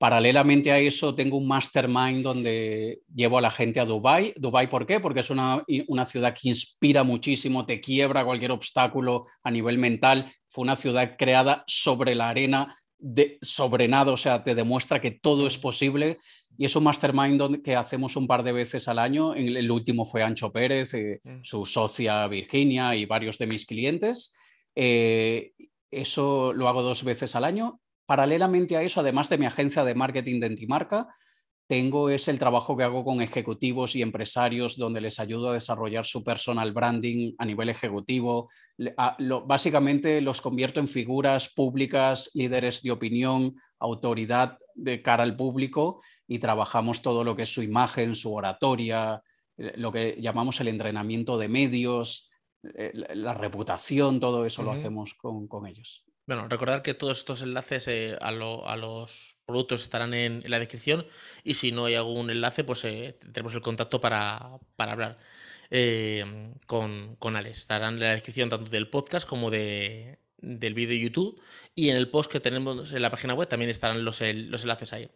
Paralelamente 0.00 0.72
a 0.72 0.78
eso, 0.78 1.14
tengo 1.14 1.36
un 1.36 1.46
mastermind 1.46 2.22
donde 2.22 3.02
llevo 3.14 3.36
a 3.36 3.42
la 3.42 3.50
gente 3.50 3.80
a 3.80 3.84
Dubai. 3.84 4.32
Dubai, 4.34 4.70
¿por 4.70 4.86
qué? 4.86 4.98
Porque 4.98 5.20
es 5.20 5.28
una, 5.28 5.62
una, 5.88 6.06
ciudad 6.06 6.34
que 6.34 6.48
inspira 6.48 7.04
muchísimo, 7.04 7.66
te 7.66 7.82
quiebra 7.82 8.24
cualquier 8.24 8.52
obstáculo 8.52 9.26
a 9.42 9.50
nivel 9.50 9.76
mental. 9.76 10.32
Fue 10.46 10.62
una 10.62 10.74
ciudad 10.74 11.16
creada 11.18 11.64
sobre 11.66 12.14
la 12.14 12.30
arena, 12.30 12.74
de, 12.96 13.36
sobre 13.42 13.88
nada, 13.88 14.12
o 14.12 14.16
sea, 14.16 14.42
te 14.42 14.54
demuestra 14.54 15.02
que 15.02 15.10
todo 15.10 15.46
es 15.46 15.58
posible. 15.58 16.16
Y 16.56 16.64
es 16.64 16.74
un 16.74 16.84
mastermind 16.84 17.62
que 17.62 17.76
hacemos 17.76 18.16
un 18.16 18.26
par 18.26 18.42
de 18.42 18.52
veces 18.52 18.88
al 18.88 18.98
año. 18.98 19.34
El 19.34 19.70
último 19.70 20.06
fue 20.06 20.22
Ancho 20.22 20.50
Pérez, 20.50 20.94
eh, 20.94 21.20
mm. 21.22 21.42
su 21.42 21.66
socia 21.66 22.26
Virginia 22.26 22.96
y 22.96 23.04
varios 23.04 23.36
de 23.36 23.46
mis 23.48 23.66
clientes. 23.66 24.34
Eh, 24.74 25.52
eso 25.90 26.54
lo 26.54 26.68
hago 26.68 26.80
dos 26.80 27.04
veces 27.04 27.36
al 27.36 27.44
año 27.44 27.79
Paralelamente 28.10 28.76
a 28.76 28.82
eso, 28.82 28.98
además 28.98 29.28
de 29.28 29.38
mi 29.38 29.46
agencia 29.46 29.84
de 29.84 29.94
marketing 29.94 30.40
de 30.40 30.48
Entimarca, 30.48 31.14
tengo 31.68 32.10
es 32.10 32.26
el 32.26 32.40
trabajo 32.40 32.76
que 32.76 32.82
hago 32.82 33.04
con 33.04 33.22
ejecutivos 33.22 33.94
y 33.94 34.02
empresarios 34.02 34.76
donde 34.76 35.00
les 35.00 35.20
ayudo 35.20 35.50
a 35.50 35.52
desarrollar 35.52 36.04
su 36.04 36.24
personal 36.24 36.72
branding 36.72 37.34
a 37.38 37.44
nivel 37.44 37.68
ejecutivo. 37.68 38.50
básicamente 39.46 40.20
los 40.20 40.40
convierto 40.40 40.80
en 40.80 40.88
figuras 40.88 41.50
públicas, 41.54 42.32
líderes 42.34 42.82
de 42.82 42.90
opinión, 42.90 43.54
autoridad 43.78 44.58
de 44.74 45.02
cara 45.02 45.22
al 45.22 45.36
público 45.36 46.02
y 46.26 46.40
trabajamos 46.40 47.02
todo 47.02 47.22
lo 47.22 47.36
que 47.36 47.42
es 47.42 47.54
su 47.54 47.62
imagen, 47.62 48.16
su 48.16 48.34
oratoria, 48.34 49.22
eh, 49.56 49.74
lo 49.76 49.92
que 49.92 50.16
llamamos 50.20 50.60
el 50.60 50.66
entrenamiento 50.66 51.38
de 51.38 51.46
medios, 51.46 52.28
eh, 52.74 52.90
la 52.92 53.34
reputación, 53.34 54.18
todo 54.18 54.44
eso 54.44 54.64
lo 54.64 54.72
hacemos 54.72 55.14
con 55.14 55.66
ellos. 55.68 56.09
Bueno, 56.30 56.46
recordar 56.46 56.82
que 56.82 56.94
todos 56.94 57.18
estos 57.18 57.42
enlaces 57.42 57.88
eh, 57.88 58.16
a, 58.20 58.30
los 58.30 59.36
productos 59.44 59.82
estarán 59.82 60.14
en, 60.14 60.44
la 60.46 60.60
descripción 60.60 61.04
y 61.42 61.54
si 61.54 61.72
no 61.72 61.86
hay 61.86 61.96
algún 61.96 62.30
enlace, 62.30 62.62
pues 62.62 62.84
eh, 62.84 63.18
tenemos 63.32 63.52
el 63.52 63.62
contacto 63.62 64.00
para, 64.00 64.60
hablar 64.78 65.18
eh, 65.72 66.52
con, 66.68 67.16
con, 67.16 67.34
Alex. 67.34 67.58
Estarán 67.58 67.94
en 67.94 68.00
la 68.00 68.12
descripción 68.12 68.48
tanto 68.48 68.70
del 68.70 68.88
podcast 68.88 69.28
como 69.28 69.50
de, 69.50 70.20
del 70.38 70.72
vídeo 70.72 70.90
de 70.90 71.00
YouTube 71.00 71.42
y 71.74 71.88
en 71.88 71.96
el 71.96 72.08
post 72.08 72.30
que 72.30 72.38
tenemos 72.38 72.92
en 72.92 73.02
la 73.02 73.10
página 73.10 73.34
web 73.34 73.48
también 73.48 73.68
estarán 73.68 74.04
los, 74.04 74.20
los 74.20 74.62
enlaces 74.62 74.92
ahí. 74.92 75.10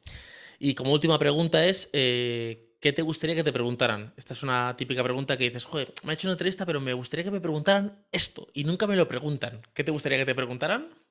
Y 0.58 0.74
como 0.74 0.92
última 0.92 1.16
pregunta 1.20 1.64
es, 1.64 1.90
¿qué 1.92 2.92
te 2.92 3.02
gustaría 3.02 3.36
que 3.36 3.44
te 3.44 3.52
preguntaran? 3.52 4.14
Esta 4.16 4.32
es 4.32 4.42
una 4.42 4.76
típica 4.76 5.04
pregunta 5.04 5.36
que 5.36 5.44
dices, 5.44 5.64
joder, 5.64 5.94
me 6.02 6.10
ha 6.10 6.14
hecho 6.14 6.26
una 6.26 6.32
entrevista, 6.32 6.66
pero 6.66 6.80
me 6.80 6.92
gustaría 6.92 7.22
que 7.22 7.30
me 7.30 7.40
preguntaran 7.40 8.04
esto 8.10 8.48
y 8.52 8.64
nunca 8.64 8.88
me 8.88 8.96
lo 8.96 9.06
preguntan. 9.06 9.62
¿Qué 9.74 9.84
te 9.84 9.92
gustaría 9.92 10.18
que 10.18 10.26
te 10.26 10.34
preguntaran? 10.34 11.03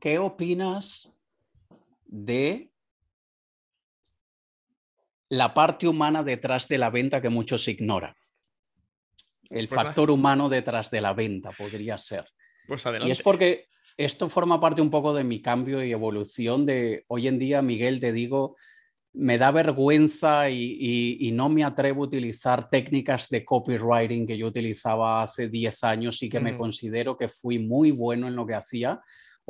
¿Qué 0.00 0.18
opinas 0.18 1.12
de 2.06 2.72
la 5.28 5.52
parte 5.52 5.86
humana 5.86 6.22
detrás 6.22 6.68
de 6.68 6.78
la 6.78 6.90
venta 6.90 7.20
que 7.20 7.28
muchos 7.28 7.68
ignoran? 7.68 8.14
El 9.50 9.68
Pues 9.68 9.80
factor 9.80 10.10
humano 10.10 10.48
detrás 10.48 10.90
de 10.90 11.00
la 11.00 11.12
venta 11.14 11.50
podría 11.52 11.96
ser. 11.98 12.26
Pues 12.66 12.84
Y 13.04 13.10
es 13.10 13.22
porque 13.22 13.66
esto 13.96 14.28
forma 14.28 14.60
parte 14.60 14.82
un 14.82 14.90
poco 14.90 15.14
de 15.14 15.24
mi 15.24 15.40
cambio 15.40 15.82
y 15.82 15.90
evolución 15.90 16.66
de 16.66 17.04
hoy 17.08 17.28
en 17.28 17.38
día, 17.38 17.62
Miguel, 17.62 17.98
te 17.98 18.12
digo, 18.12 18.56
me 19.14 19.38
da 19.38 19.50
vergüenza 19.50 20.50
y, 20.50 20.76
y- 20.78 21.28
y 21.28 21.32
no 21.32 21.48
me 21.48 21.64
atrevo 21.64 22.02
a 22.02 22.06
utilizar 22.06 22.68
técnicas 22.68 23.28
de 23.30 23.44
copywriting 23.44 24.26
que 24.26 24.36
yo 24.36 24.46
utilizaba 24.46 25.22
hace 25.22 25.48
10 25.48 25.82
años 25.82 26.22
y 26.22 26.28
que 26.28 26.40
me 26.40 26.56
considero 26.56 27.16
que 27.16 27.28
fui 27.28 27.58
muy 27.58 27.90
bueno 27.90 28.28
en 28.28 28.36
lo 28.36 28.46
que 28.46 28.54
hacía. 28.54 29.00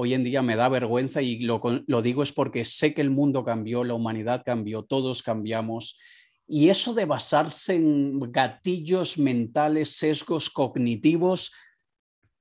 Hoy 0.00 0.14
en 0.14 0.22
día 0.22 0.42
me 0.42 0.54
da 0.54 0.68
vergüenza 0.68 1.22
y 1.22 1.40
lo, 1.40 1.60
digo 2.02 2.22
es 2.22 2.32
porque 2.32 2.64
sé 2.64 2.94
que 2.94 3.00
el 3.00 3.10
mundo 3.10 3.44
cambió, 3.44 3.82
la 3.82 3.94
humanidad 3.94 4.44
cambió, 4.44 4.84
todos 4.84 5.24
cambiamos. 5.24 5.98
Y 6.46 6.68
eso 6.68 6.94
de 6.94 7.04
basarse 7.04 7.74
en 7.74 8.20
gatillos 8.30 9.18
mentales, 9.18 9.96
sesgos 9.96 10.50
cognitivos, 10.50 11.52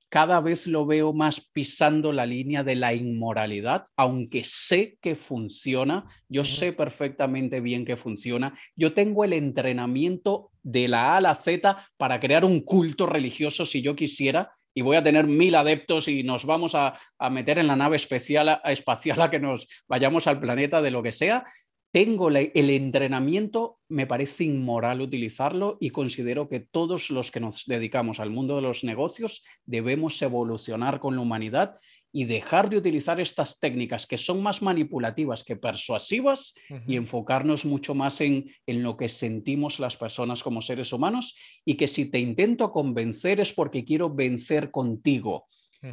cada 0.08 0.40
vez 0.40 0.68
lo 0.68 0.86
veo 0.86 1.12
más 1.12 1.50
pisando 1.50 2.12
la 2.12 2.26
línea 2.26 2.62
de 2.62 2.76
la 2.76 2.94
inmoralidad, 2.94 3.86
aunque 3.96 4.44
sé 4.44 4.96
que 5.00 5.16
funciona, 5.16 6.06
yo 6.28 6.44
sé 6.44 6.72
perfectamente 6.72 7.60
bien 7.60 7.84
que 7.84 7.96
funciona, 7.96 8.56
yo 8.76 8.94
tengo 8.94 9.24
el 9.24 9.32
entrenamiento 9.32 10.52
de 10.62 10.86
la 10.86 11.14
A 11.14 11.16
a 11.16 11.20
la 11.20 11.34
Z 11.34 11.76
para 11.96 12.20
crear 12.20 12.44
un 12.44 12.60
culto 12.60 13.04
religioso 13.04 13.66
si 13.66 13.82
yo 13.82 13.96
quisiera. 13.96 14.52
Y 14.78 14.82
voy 14.82 14.96
a 14.96 15.02
tener 15.02 15.26
mil 15.26 15.56
adeptos 15.56 16.06
y 16.06 16.22
nos 16.22 16.44
vamos 16.44 16.76
a, 16.76 16.94
a 17.18 17.30
meter 17.30 17.58
en 17.58 17.66
la 17.66 17.74
nave 17.74 17.96
especial, 17.96 18.48
a- 18.48 18.60
espacial 18.66 19.20
a 19.22 19.28
que 19.28 19.40
nos 19.40 19.66
vayamos 19.88 20.28
al 20.28 20.38
planeta 20.38 20.80
de 20.80 20.92
lo 20.92 21.02
que 21.02 21.10
sea. 21.10 21.44
Tengo 21.90 22.28
el 22.28 22.70
entrenamiento, 22.70 23.80
me 23.88 24.06
parece 24.06 24.44
inmoral 24.44 25.00
utilizarlo 25.00 25.78
y 25.80 25.90
considero 25.90 26.48
que 26.48 26.60
todos 26.60 27.10
los 27.10 27.32
que 27.32 27.40
nos 27.40 27.64
dedicamos 27.66 28.20
al 28.20 28.30
mundo 28.30 28.54
de 28.54 28.62
los 28.62 28.84
negocios 28.84 29.42
debemos 29.64 30.22
evolucionar 30.22 31.00
con 31.00 31.16
la 31.16 31.22
humanidad 31.22 31.80
y 32.12 32.24
dejar 32.24 32.70
de 32.70 32.78
utilizar 32.78 33.20
estas 33.20 33.58
técnicas 33.60 34.06
que 34.06 34.16
son 34.16 34.42
más 34.42 34.62
manipulativas 34.62 35.44
que 35.44 35.56
persuasivas 35.56 36.54
y 36.86 36.96
enfocarnos 36.96 37.64
mucho 37.64 37.94
más 37.94 38.20
en, 38.20 38.46
en 38.66 38.82
lo 38.82 38.96
que 38.96 39.08
sentimos 39.08 39.78
las 39.78 39.96
personas 39.96 40.42
como 40.42 40.62
seres 40.62 40.92
humanos 40.92 41.36
y 41.64 41.74
que 41.76 41.86
si 41.86 42.06
te 42.10 42.18
intento 42.18 42.72
convencer 42.72 43.40
es 43.40 43.52
porque 43.52 43.84
quiero 43.84 44.08
vencer 44.14 44.70
contigo. 44.70 45.46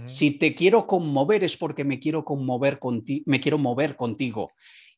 Si 0.06 0.32
te 0.32 0.56
quiero 0.56 0.88
conmover 0.88 1.44
es 1.44 1.56
porque 1.58 1.84
me 1.84 2.00
quiero 2.00 2.24
conmover 2.26 2.80
contigo, 2.80 3.24
me 3.28 3.40
quiero 3.40 3.58
mover 3.60 3.96
contigo 3.96 4.52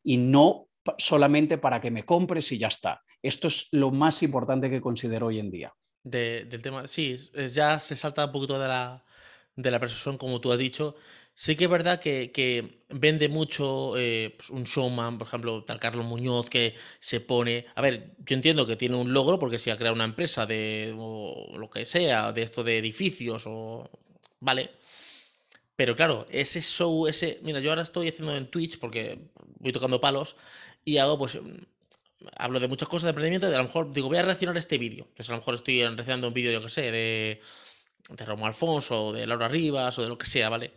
y 0.04 0.16
no 0.18 0.68
solamente 0.98 1.58
para 1.58 1.82
que 1.82 1.92
me 1.92 2.06
compres 2.06 2.52
y 2.54 2.58
ya 2.58 2.68
está. 2.68 3.02
Esto 3.22 3.48
es 3.50 3.68
lo 3.72 3.92
más 3.92 4.24
importante 4.24 4.70
que 4.70 4.80
considero 4.80 5.28
hoy 5.28 5.40
en 5.40 5.52
día. 5.52 5.74
de- 6.04 6.46
del 6.46 6.62
tema. 6.62 6.88
Sí, 6.88 7.18
ya 7.54 7.80
se 7.82 7.98
salta 7.98 8.28
un 8.28 8.32
poquito 8.32 8.58
de 8.58 8.68
la, 8.70 9.04
de 9.58 9.72
la 9.72 9.80
persuasión, 9.80 10.18
como 10.18 10.40
tú 10.40 10.52
has 10.54 10.60
dicho. 10.60 10.96
Sí 11.34 11.56
que 11.56 11.66
es 11.66 11.70
verdad 11.70 12.00
que, 12.00 12.82
vende 12.90 13.30
mucho 13.30 13.98
eh, 13.98 14.34
pues, 14.38 14.50
un 14.50 14.64
showman, 14.64 15.18
por 15.18 15.28
ejemplo, 15.28 15.64
tal 15.66 15.80
Carlos 15.80 16.06
Muñoz, 16.06 16.50
que 16.50 16.76
se 17.00 17.20
pone. 17.20 17.66
A 17.76 17.82
ver, 17.82 18.16
yo 18.26 18.36
entiendo 18.36 18.66
que 18.66 18.76
tiene 18.76 18.96
un 18.96 19.14
logro 19.14 19.38
porque 19.38 19.60
si 19.60 19.70
ha 19.70 19.78
creado 19.78 19.96
una 19.96 20.06
empresa 20.06 20.46
de 20.46 20.94
lo 20.96 21.70
que 21.70 21.86
sea, 21.86 22.32
de 22.32 22.42
esto 22.44 22.64
de 22.64 22.78
edificios 22.80 23.44
o. 23.48 23.90
Vale. 24.40 24.72
Pero 25.76 25.96
claro, 25.96 26.26
ese 26.30 26.62
show, 26.62 27.08
ese. 27.08 27.40
Mira, 27.44 27.60
yo 27.60 27.70
ahora 27.70 27.84
estoy 27.84 28.08
haciendo 28.10 28.36
en 28.36 28.50
Twitch 28.50 28.80
porque 28.80 29.20
voy 29.60 29.72
tocando 29.72 30.02
palos 30.02 30.36
y 30.86 30.98
hago 30.98 31.18
pues 31.20 31.38
hablo 32.38 32.60
de 32.60 32.68
muchas 32.68 32.88
cosas 32.90 33.04
de 33.04 33.10
emprendimiento 33.10 33.50
y 33.50 33.54
a 33.54 33.58
lo 33.58 33.64
mejor 33.66 33.92
digo, 33.92 34.08
voy 34.08 34.18
a 34.18 34.24
reaccionar 34.24 34.56
a 34.56 34.60
este 34.60 34.78
vídeo. 34.78 35.06
Entonces 35.10 35.30
a 35.30 35.34
lo 35.34 35.40
mejor 35.40 35.56
estoy 35.56 35.84
reaccionando 35.84 36.28
a 36.28 36.30
un 36.30 36.34
vídeo, 36.34 36.52
yo 36.52 36.62
que 36.62 36.70
sé, 36.70 36.92
de, 36.92 37.42
de 38.10 38.26
Romo 38.26 38.48
Alfonso, 38.48 39.08
o 39.08 39.14
de 39.14 39.28
Laura 39.28 39.48
Rivas, 39.48 39.98
o 40.00 40.04
de 40.04 40.10
lo 40.10 40.18
que 40.18 40.26
sea, 40.26 40.50
¿vale? 40.50 40.74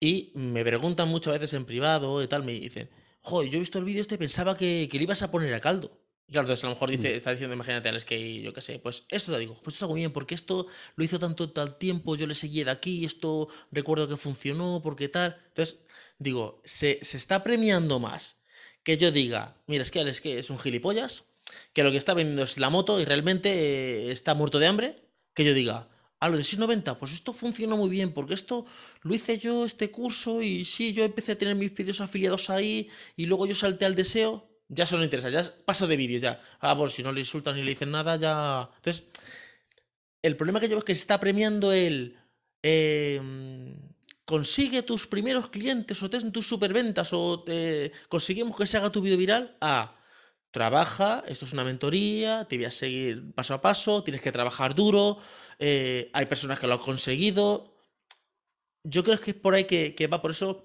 Y 0.00 0.32
me 0.34 0.64
preguntan 0.64 1.08
muchas 1.08 1.34
veces 1.34 1.54
en 1.54 1.64
privado 1.64 2.22
y 2.22 2.28
tal, 2.28 2.42
me 2.44 2.52
dicen, 2.52 2.90
joder, 3.22 3.50
yo 3.50 3.56
he 3.56 3.60
visto 3.60 3.78
el 3.78 3.84
vídeo 3.84 4.02
este 4.02 4.16
y 4.16 4.18
pensaba 4.18 4.56
que, 4.56 4.88
que 4.90 4.98
le 4.98 5.04
ibas 5.04 5.22
a 5.22 5.30
poner 5.30 5.52
a 5.54 5.60
caldo. 5.60 6.00
Y 6.26 6.32
claro, 6.32 6.46
entonces 6.46 6.64
a 6.64 6.68
lo 6.68 6.74
mejor 6.74 6.90
dice, 6.90 7.14
está 7.14 7.30
diciendo, 7.32 7.54
imagínate, 7.54 7.88
Alex, 7.88 8.04
que 8.04 8.40
yo 8.40 8.52
qué 8.52 8.62
sé, 8.62 8.78
pues 8.78 9.04
esto 9.10 9.32
te 9.32 9.38
digo, 9.38 9.54
pues 9.62 9.74
esto 9.74 9.84
está 9.84 9.86
muy 9.86 10.00
bien, 10.00 10.12
porque 10.12 10.34
esto 10.34 10.66
lo 10.96 11.04
hizo 11.04 11.18
tanto 11.18 11.50
tal 11.50 11.76
tiempo, 11.76 12.16
yo 12.16 12.26
le 12.26 12.34
seguí 12.34 12.64
de 12.64 12.70
aquí, 12.70 13.04
esto 13.04 13.48
recuerdo 13.70 14.08
que 14.08 14.16
funcionó, 14.16 14.80
porque 14.82 15.08
tal. 15.08 15.36
Entonces, 15.48 15.80
digo, 16.18 16.62
se, 16.64 16.98
se 17.02 17.16
está 17.16 17.42
premiando 17.44 18.00
más 18.00 18.42
que 18.84 18.98
yo 18.98 19.10
diga, 19.10 19.56
mira, 19.66 19.82
es 19.82 19.90
que 19.90 20.00
Alex 20.00 20.20
que 20.20 20.38
es 20.38 20.50
un 20.50 20.58
gilipollas, 20.58 21.24
que 21.72 21.82
lo 21.82 21.90
que 21.90 21.96
está 21.96 22.14
vendiendo 22.14 22.42
es 22.42 22.58
la 22.58 22.70
moto 22.70 23.00
y 23.00 23.04
realmente 23.04 23.50
eh, 23.50 24.12
está 24.12 24.34
muerto 24.34 24.58
de 24.58 24.66
hambre, 24.66 25.08
que 25.34 25.44
yo 25.44 25.54
diga, 25.54 25.88
a 26.20 26.28
lo 26.28 26.36
de 26.38 26.44
690, 26.44 26.98
pues 26.98 27.12
esto 27.12 27.32
funcionó 27.34 27.76
muy 27.76 27.90
bien, 27.90 28.12
porque 28.12 28.34
esto 28.34 28.66
lo 29.02 29.14
hice 29.14 29.38
yo, 29.38 29.64
este 29.66 29.90
curso, 29.90 30.40
y 30.42 30.64
sí, 30.64 30.92
yo 30.92 31.04
empecé 31.04 31.32
a 31.32 31.38
tener 31.38 31.54
mis 31.54 31.74
vídeos 31.74 32.00
afiliados 32.00 32.50
ahí, 32.50 32.90
y 33.16 33.26
luego 33.26 33.46
yo 33.46 33.54
salté 33.54 33.84
al 33.84 33.94
deseo, 33.94 34.48
ya 34.68 34.84
eso 34.84 34.96
no 34.96 35.04
interesa, 35.04 35.28
ya 35.30 35.44
paso 35.64 35.86
de 35.86 35.96
vídeo, 35.96 36.18
ya. 36.18 36.40
Ah, 36.60 36.76
pues 36.76 36.92
si 36.94 37.02
no 37.02 37.12
le 37.12 37.20
insultan 37.20 37.54
ni 37.56 37.62
le 37.62 37.70
dicen 37.72 37.90
nada, 37.90 38.16
ya. 38.16 38.70
Entonces, 38.76 39.04
el 40.22 40.36
problema 40.36 40.60
que 40.60 40.66
yo 40.66 40.70
veo 40.70 40.78
es 40.78 40.84
que 40.84 40.94
se 40.94 41.00
está 41.02 41.20
premiando 41.20 41.72
el. 41.72 42.16
eh, 42.62 43.20
consigue 44.24 44.82
tus 44.82 45.06
primeros 45.06 45.50
clientes 45.50 46.02
o 46.02 46.08
ten 46.08 46.32
tus 46.32 46.46
superventas 46.48 47.12
o 47.12 47.42
te 47.44 47.92
conseguimos 48.08 48.56
que 48.56 48.66
se 48.66 48.76
haga 48.78 48.90
tu 48.90 49.00
vídeo 49.02 49.18
viral. 49.18 49.56
Ah, 49.60 49.96
trabaja, 50.50 51.24
esto 51.28 51.44
es 51.44 51.52
una 51.52 51.64
mentoría, 51.64 52.46
te 52.48 52.56
voy 52.56 52.64
a 52.66 52.70
seguir 52.70 53.32
paso 53.34 53.54
a 53.54 53.60
paso, 53.60 54.02
tienes 54.02 54.22
que 54.22 54.32
trabajar 54.32 54.74
duro, 54.74 55.18
eh, 55.58 56.10
hay 56.12 56.26
personas 56.26 56.58
que 56.58 56.66
lo 56.66 56.74
han 56.74 56.80
conseguido. 56.80 57.74
Yo 58.82 59.02
creo 59.04 59.20
que 59.20 59.30
es 59.32 59.36
por 59.36 59.54
ahí 59.54 59.64
que, 59.64 59.94
que 59.94 60.06
va, 60.06 60.20
por 60.20 60.30
eso 60.30 60.64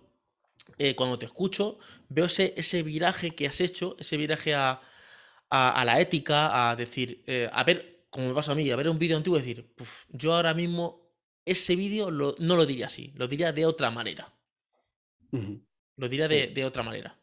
eh, 0.77 0.95
cuando 0.95 1.17
te 1.17 1.25
escucho 1.25 1.79
veo 2.09 2.25
ese, 2.25 2.53
ese 2.57 2.83
viraje 2.83 3.31
que 3.35 3.47
has 3.47 3.61
hecho, 3.61 3.95
ese 3.99 4.17
viraje 4.17 4.53
a, 4.55 4.81
a, 5.49 5.81
a 5.81 5.85
la 5.85 5.99
ética, 6.01 6.69
a 6.69 6.75
decir, 6.75 7.23
eh, 7.27 7.49
a 7.51 7.63
ver, 7.63 8.05
como 8.09 8.27
me 8.27 8.33
pasa 8.33 8.51
a 8.51 8.55
mí, 8.55 8.69
a 8.69 8.75
ver 8.75 8.89
un 8.89 8.99
vídeo 8.99 9.17
antiguo 9.17 9.37
y 9.37 9.41
decir, 9.41 9.73
"Puf, 9.75 10.05
yo 10.09 10.33
ahora 10.35 10.53
mismo 10.53 11.09
ese 11.45 11.75
vídeo 11.75 12.11
no 12.11 12.55
lo 12.55 12.65
diría 12.65 12.87
así, 12.87 13.13
lo 13.15 13.27
diría 13.27 13.51
de 13.53 13.65
otra 13.65 13.89
manera. 13.91 14.33
Lo 15.97 16.07
diría 16.09 16.27
Sí. 16.27 16.35
de, 16.35 16.47
de 16.47 16.65
otra 16.65 16.83
manera. 16.83 17.17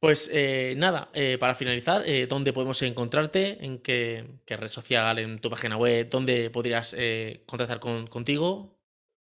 Pues 0.00 0.30
eh, 0.32 0.74
nada, 0.76 1.10
eh, 1.14 1.38
para 1.38 1.54
finalizar, 1.54 2.02
eh, 2.06 2.26
¿dónde 2.26 2.52
podemos 2.52 2.80
encontrarte? 2.82 3.64
¿En 3.64 3.78
qué, 3.80 4.40
qué 4.44 4.56
red 4.56 4.68
social? 4.68 5.18
¿En 5.18 5.40
tu 5.40 5.50
página 5.50 5.76
web? 5.76 6.08
¿Dónde 6.10 6.50
podrías 6.50 6.94
eh, 6.96 7.42
contactar 7.46 7.80
con- 7.80 8.06
contigo? 8.06 8.75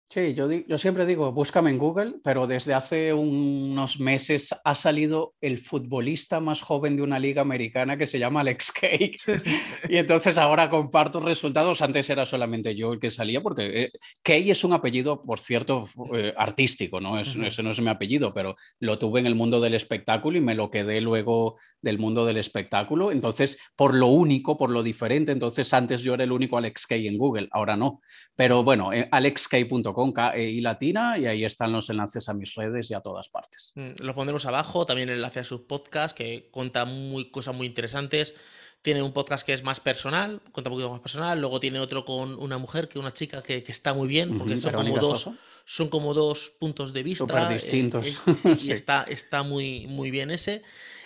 Sí, 0.09 0.35
yo, 0.35 0.47
yo 0.51 0.77
siempre 0.77 1.07
digo, 1.07 1.31
búscame 1.31 1.71
en 1.71 1.79
Google, 1.79 2.15
pero 2.23 2.45
desde 2.45 2.75
hace 2.75 3.13
unos 3.13 3.99
meses 3.99 4.53
ha 4.63 4.75
salido 4.75 5.33
el 5.41 5.57
futbolista 5.57 6.39
más 6.39 6.61
joven 6.61 6.95
de 6.95 7.01
una 7.01 7.17
liga 7.17 7.41
americana 7.41 7.97
que 7.97 8.05
se 8.05 8.19
llama 8.19 8.41
Alex 8.41 8.71
Cake. 8.79 9.17
y 9.89 9.97
entonces 9.97 10.37
ahora 10.37 10.69
comparto 10.69 11.19
resultados. 11.19 11.81
Antes 11.81 12.09
era 12.11 12.27
solamente 12.27 12.75
yo 12.75 12.93
el 12.93 12.99
que 12.99 13.09
salía, 13.09 13.41
porque 13.41 13.83
eh, 13.85 13.91
Kay 14.21 14.51
es 14.51 14.63
un 14.63 14.73
apellido, 14.73 15.23
por 15.23 15.39
cierto, 15.39 15.87
eh, 16.13 16.33
artístico, 16.37 16.99
¿no? 17.01 17.19
Es, 17.19 17.35
Ujú. 17.35 17.45
Ese 17.45 17.63
no 17.63 17.71
es 17.71 17.81
mi 17.81 17.89
apellido, 17.89 18.33
pero 18.33 18.55
lo 18.79 18.99
tuve 18.99 19.19
en 19.19 19.25
el 19.25 19.35
mundo 19.35 19.59
del 19.59 19.73
espectáculo 19.73 20.37
y 20.37 20.41
me 20.41 20.53
lo 20.53 20.69
quedé 20.69 21.01
luego 21.01 21.57
del 21.81 21.97
mundo 21.97 22.25
del 22.25 22.37
espectáculo. 22.37 23.11
Entonces, 23.11 23.57
por 23.75 23.95
lo 23.95 24.07
único, 24.07 24.57
por 24.57 24.69
lo 24.69 24.83
diferente, 24.83 25.31
entonces 25.31 25.73
antes 25.73 26.03
yo 26.03 26.13
era 26.13 26.23
el 26.23 26.31
único 26.31 26.57
Alex 26.57 26.85
Kay 26.85 27.07
en 27.07 27.17
Google, 27.17 27.47
ahora 27.51 27.75
no. 27.75 28.01
Pero 28.35 28.63
bueno, 28.63 28.93
eh, 28.93 29.07
alexkay.com, 29.11 29.92
K 30.13 30.35
E 30.35 30.49
I 30.49 30.61
latina, 30.61 31.17
y 31.17 31.25
ahí 31.25 31.45
están 31.45 31.71
los 31.71 31.89
enlaces 31.89 32.27
a 32.29 32.33
mis 32.33 32.53
redes 32.55 32.89
y 32.91 32.93
a 32.93 33.01
todas 33.01 33.29
partes. 33.29 33.71
Mm, 33.75 34.03
Lo 34.03 34.15
pondremos 34.15 34.45
abajo, 34.45 34.85
también 34.85 35.09
el 35.09 35.15
enlace 35.15 35.39
a 35.39 35.43
su 35.43 35.65
podcast 35.67 36.15
que 36.17 36.49
cuenta 36.51 36.85
muy, 36.85 37.29
cosas 37.31 37.55
muy 37.55 37.67
interesantes. 37.67 38.35
Tiene 38.81 39.01
un 39.01 39.13
podcast 39.13 39.45
que 39.45 39.53
es 39.53 39.63
más 39.63 39.79
personal, 39.79 40.41
cuenta 40.51 40.69
un 40.69 40.75
poquito 40.75 40.91
más 40.91 40.99
personal. 40.99 41.39
Luego 41.39 41.61
tiene 41.61 41.79
otro 41.79 42.03
con 42.03 42.35
una 42.35 42.57
mujer, 42.57 42.89
que 42.89 42.99
una 42.99 43.13
chica 43.13 43.41
que, 43.41 43.63
que 43.63 43.71
está 43.71 43.93
muy 43.93 44.09
bien, 44.09 44.37
porque 44.37 44.57
son 44.57 44.73
como, 44.73 44.97
dos, 44.97 45.29
son 45.63 45.87
como 45.87 46.13
dos 46.13 46.51
puntos 46.59 46.91
de 46.91 47.01
vista. 47.03 47.25
Súper 47.25 47.51
eh, 47.51 47.53
distintos. 47.55 48.21
eh, 48.27 48.31
y 48.55 48.55
Sí. 48.59 48.71
está, 48.73 49.03
está 49.07 49.43
muy, 49.43 49.87
muy 49.87 50.11
bien 50.11 50.31
ese. 50.31 50.63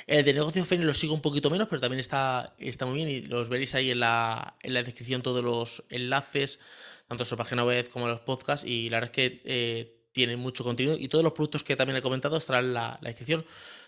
El 0.08 0.24
de 0.26 0.34
negocio 0.34 0.64
Feni 0.66 0.86
lo 0.86 0.94
sigo 0.94 1.14
un 1.14 1.22
poquito 1.22 1.50
menos, 1.50 1.68
pero 1.70 1.82
también 1.82 2.00
está, 2.00 2.56
está 2.58 2.86
muy 2.86 2.96
bien 2.96 3.10
y 3.10 3.22
los 3.24 3.50
veréis 3.50 3.76
ahí 3.76 3.92
en 3.92 4.00
la, 4.00 4.56
en 4.64 4.74
la 4.74 4.82
descripción 4.82 5.22
todos 5.22 5.44
los 5.44 5.84
enlaces, 5.90 6.60
tanto 7.08 7.26
su 7.26 7.38
página 7.38 7.64
web 7.64 7.90
como 7.90 8.08
los 8.08 8.20
podcasts. 8.20 8.66
Y 8.66 8.90
la 8.90 8.98
verdad 8.98 9.12
es 9.12 9.16
que 9.16 9.42
eh, 9.46 9.98
tiene 10.12 10.38
mucho 10.38 10.64
contenido 10.64 10.96
y 10.98 11.08
todos 11.08 11.24
los 11.24 11.34
productos 11.34 11.64
que 11.64 11.76
también 11.76 11.98
he 11.98 12.02
comentado 12.02 12.38
estarán 12.38 12.66
en 12.66 12.74
la, 12.74 13.00
la 13.02 13.10
descripción. 13.10 13.46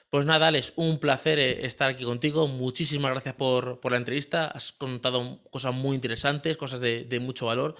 Pues 0.10 0.26
nada, 0.26 0.48
Alex, 0.48 0.74
un 0.76 0.98
placer 0.98 1.38
eh, 1.38 1.66
estar 1.66 1.90
aquí 1.90 2.04
contigo. 2.04 2.48
Muchísimas 2.48 3.12
gracias 3.12 3.36
por, 3.36 3.80
por 3.80 3.92
la 3.92 4.00
entrevista. 4.00 4.46
Has 4.46 4.72
contado 4.72 5.40
cosas 5.52 5.74
muy 5.74 5.96
interesantes, 5.96 6.58
cosas 6.58 6.80
de, 6.80 7.04
de 7.04 7.20
mucho 7.20 7.46
valor. 7.46 7.76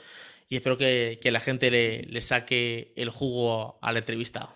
y 0.48 0.56
espero 0.56 0.78
que, 0.78 1.20
la 1.24 1.40
gente 1.40 1.72
le, 1.72 2.22
saque 2.22 2.94
el 2.96 3.10
jugo 3.10 3.80
a 3.82 3.92
la 3.92 4.00
entrevista. 4.00 4.56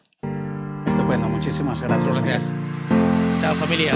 Estupendo, 0.85 1.27
muchísimas 1.27 1.81
gracias. 1.81 2.15
Muchas 2.15 2.23
gracias. 2.23 2.53
Chao 3.41 3.55
familia. 3.55 3.93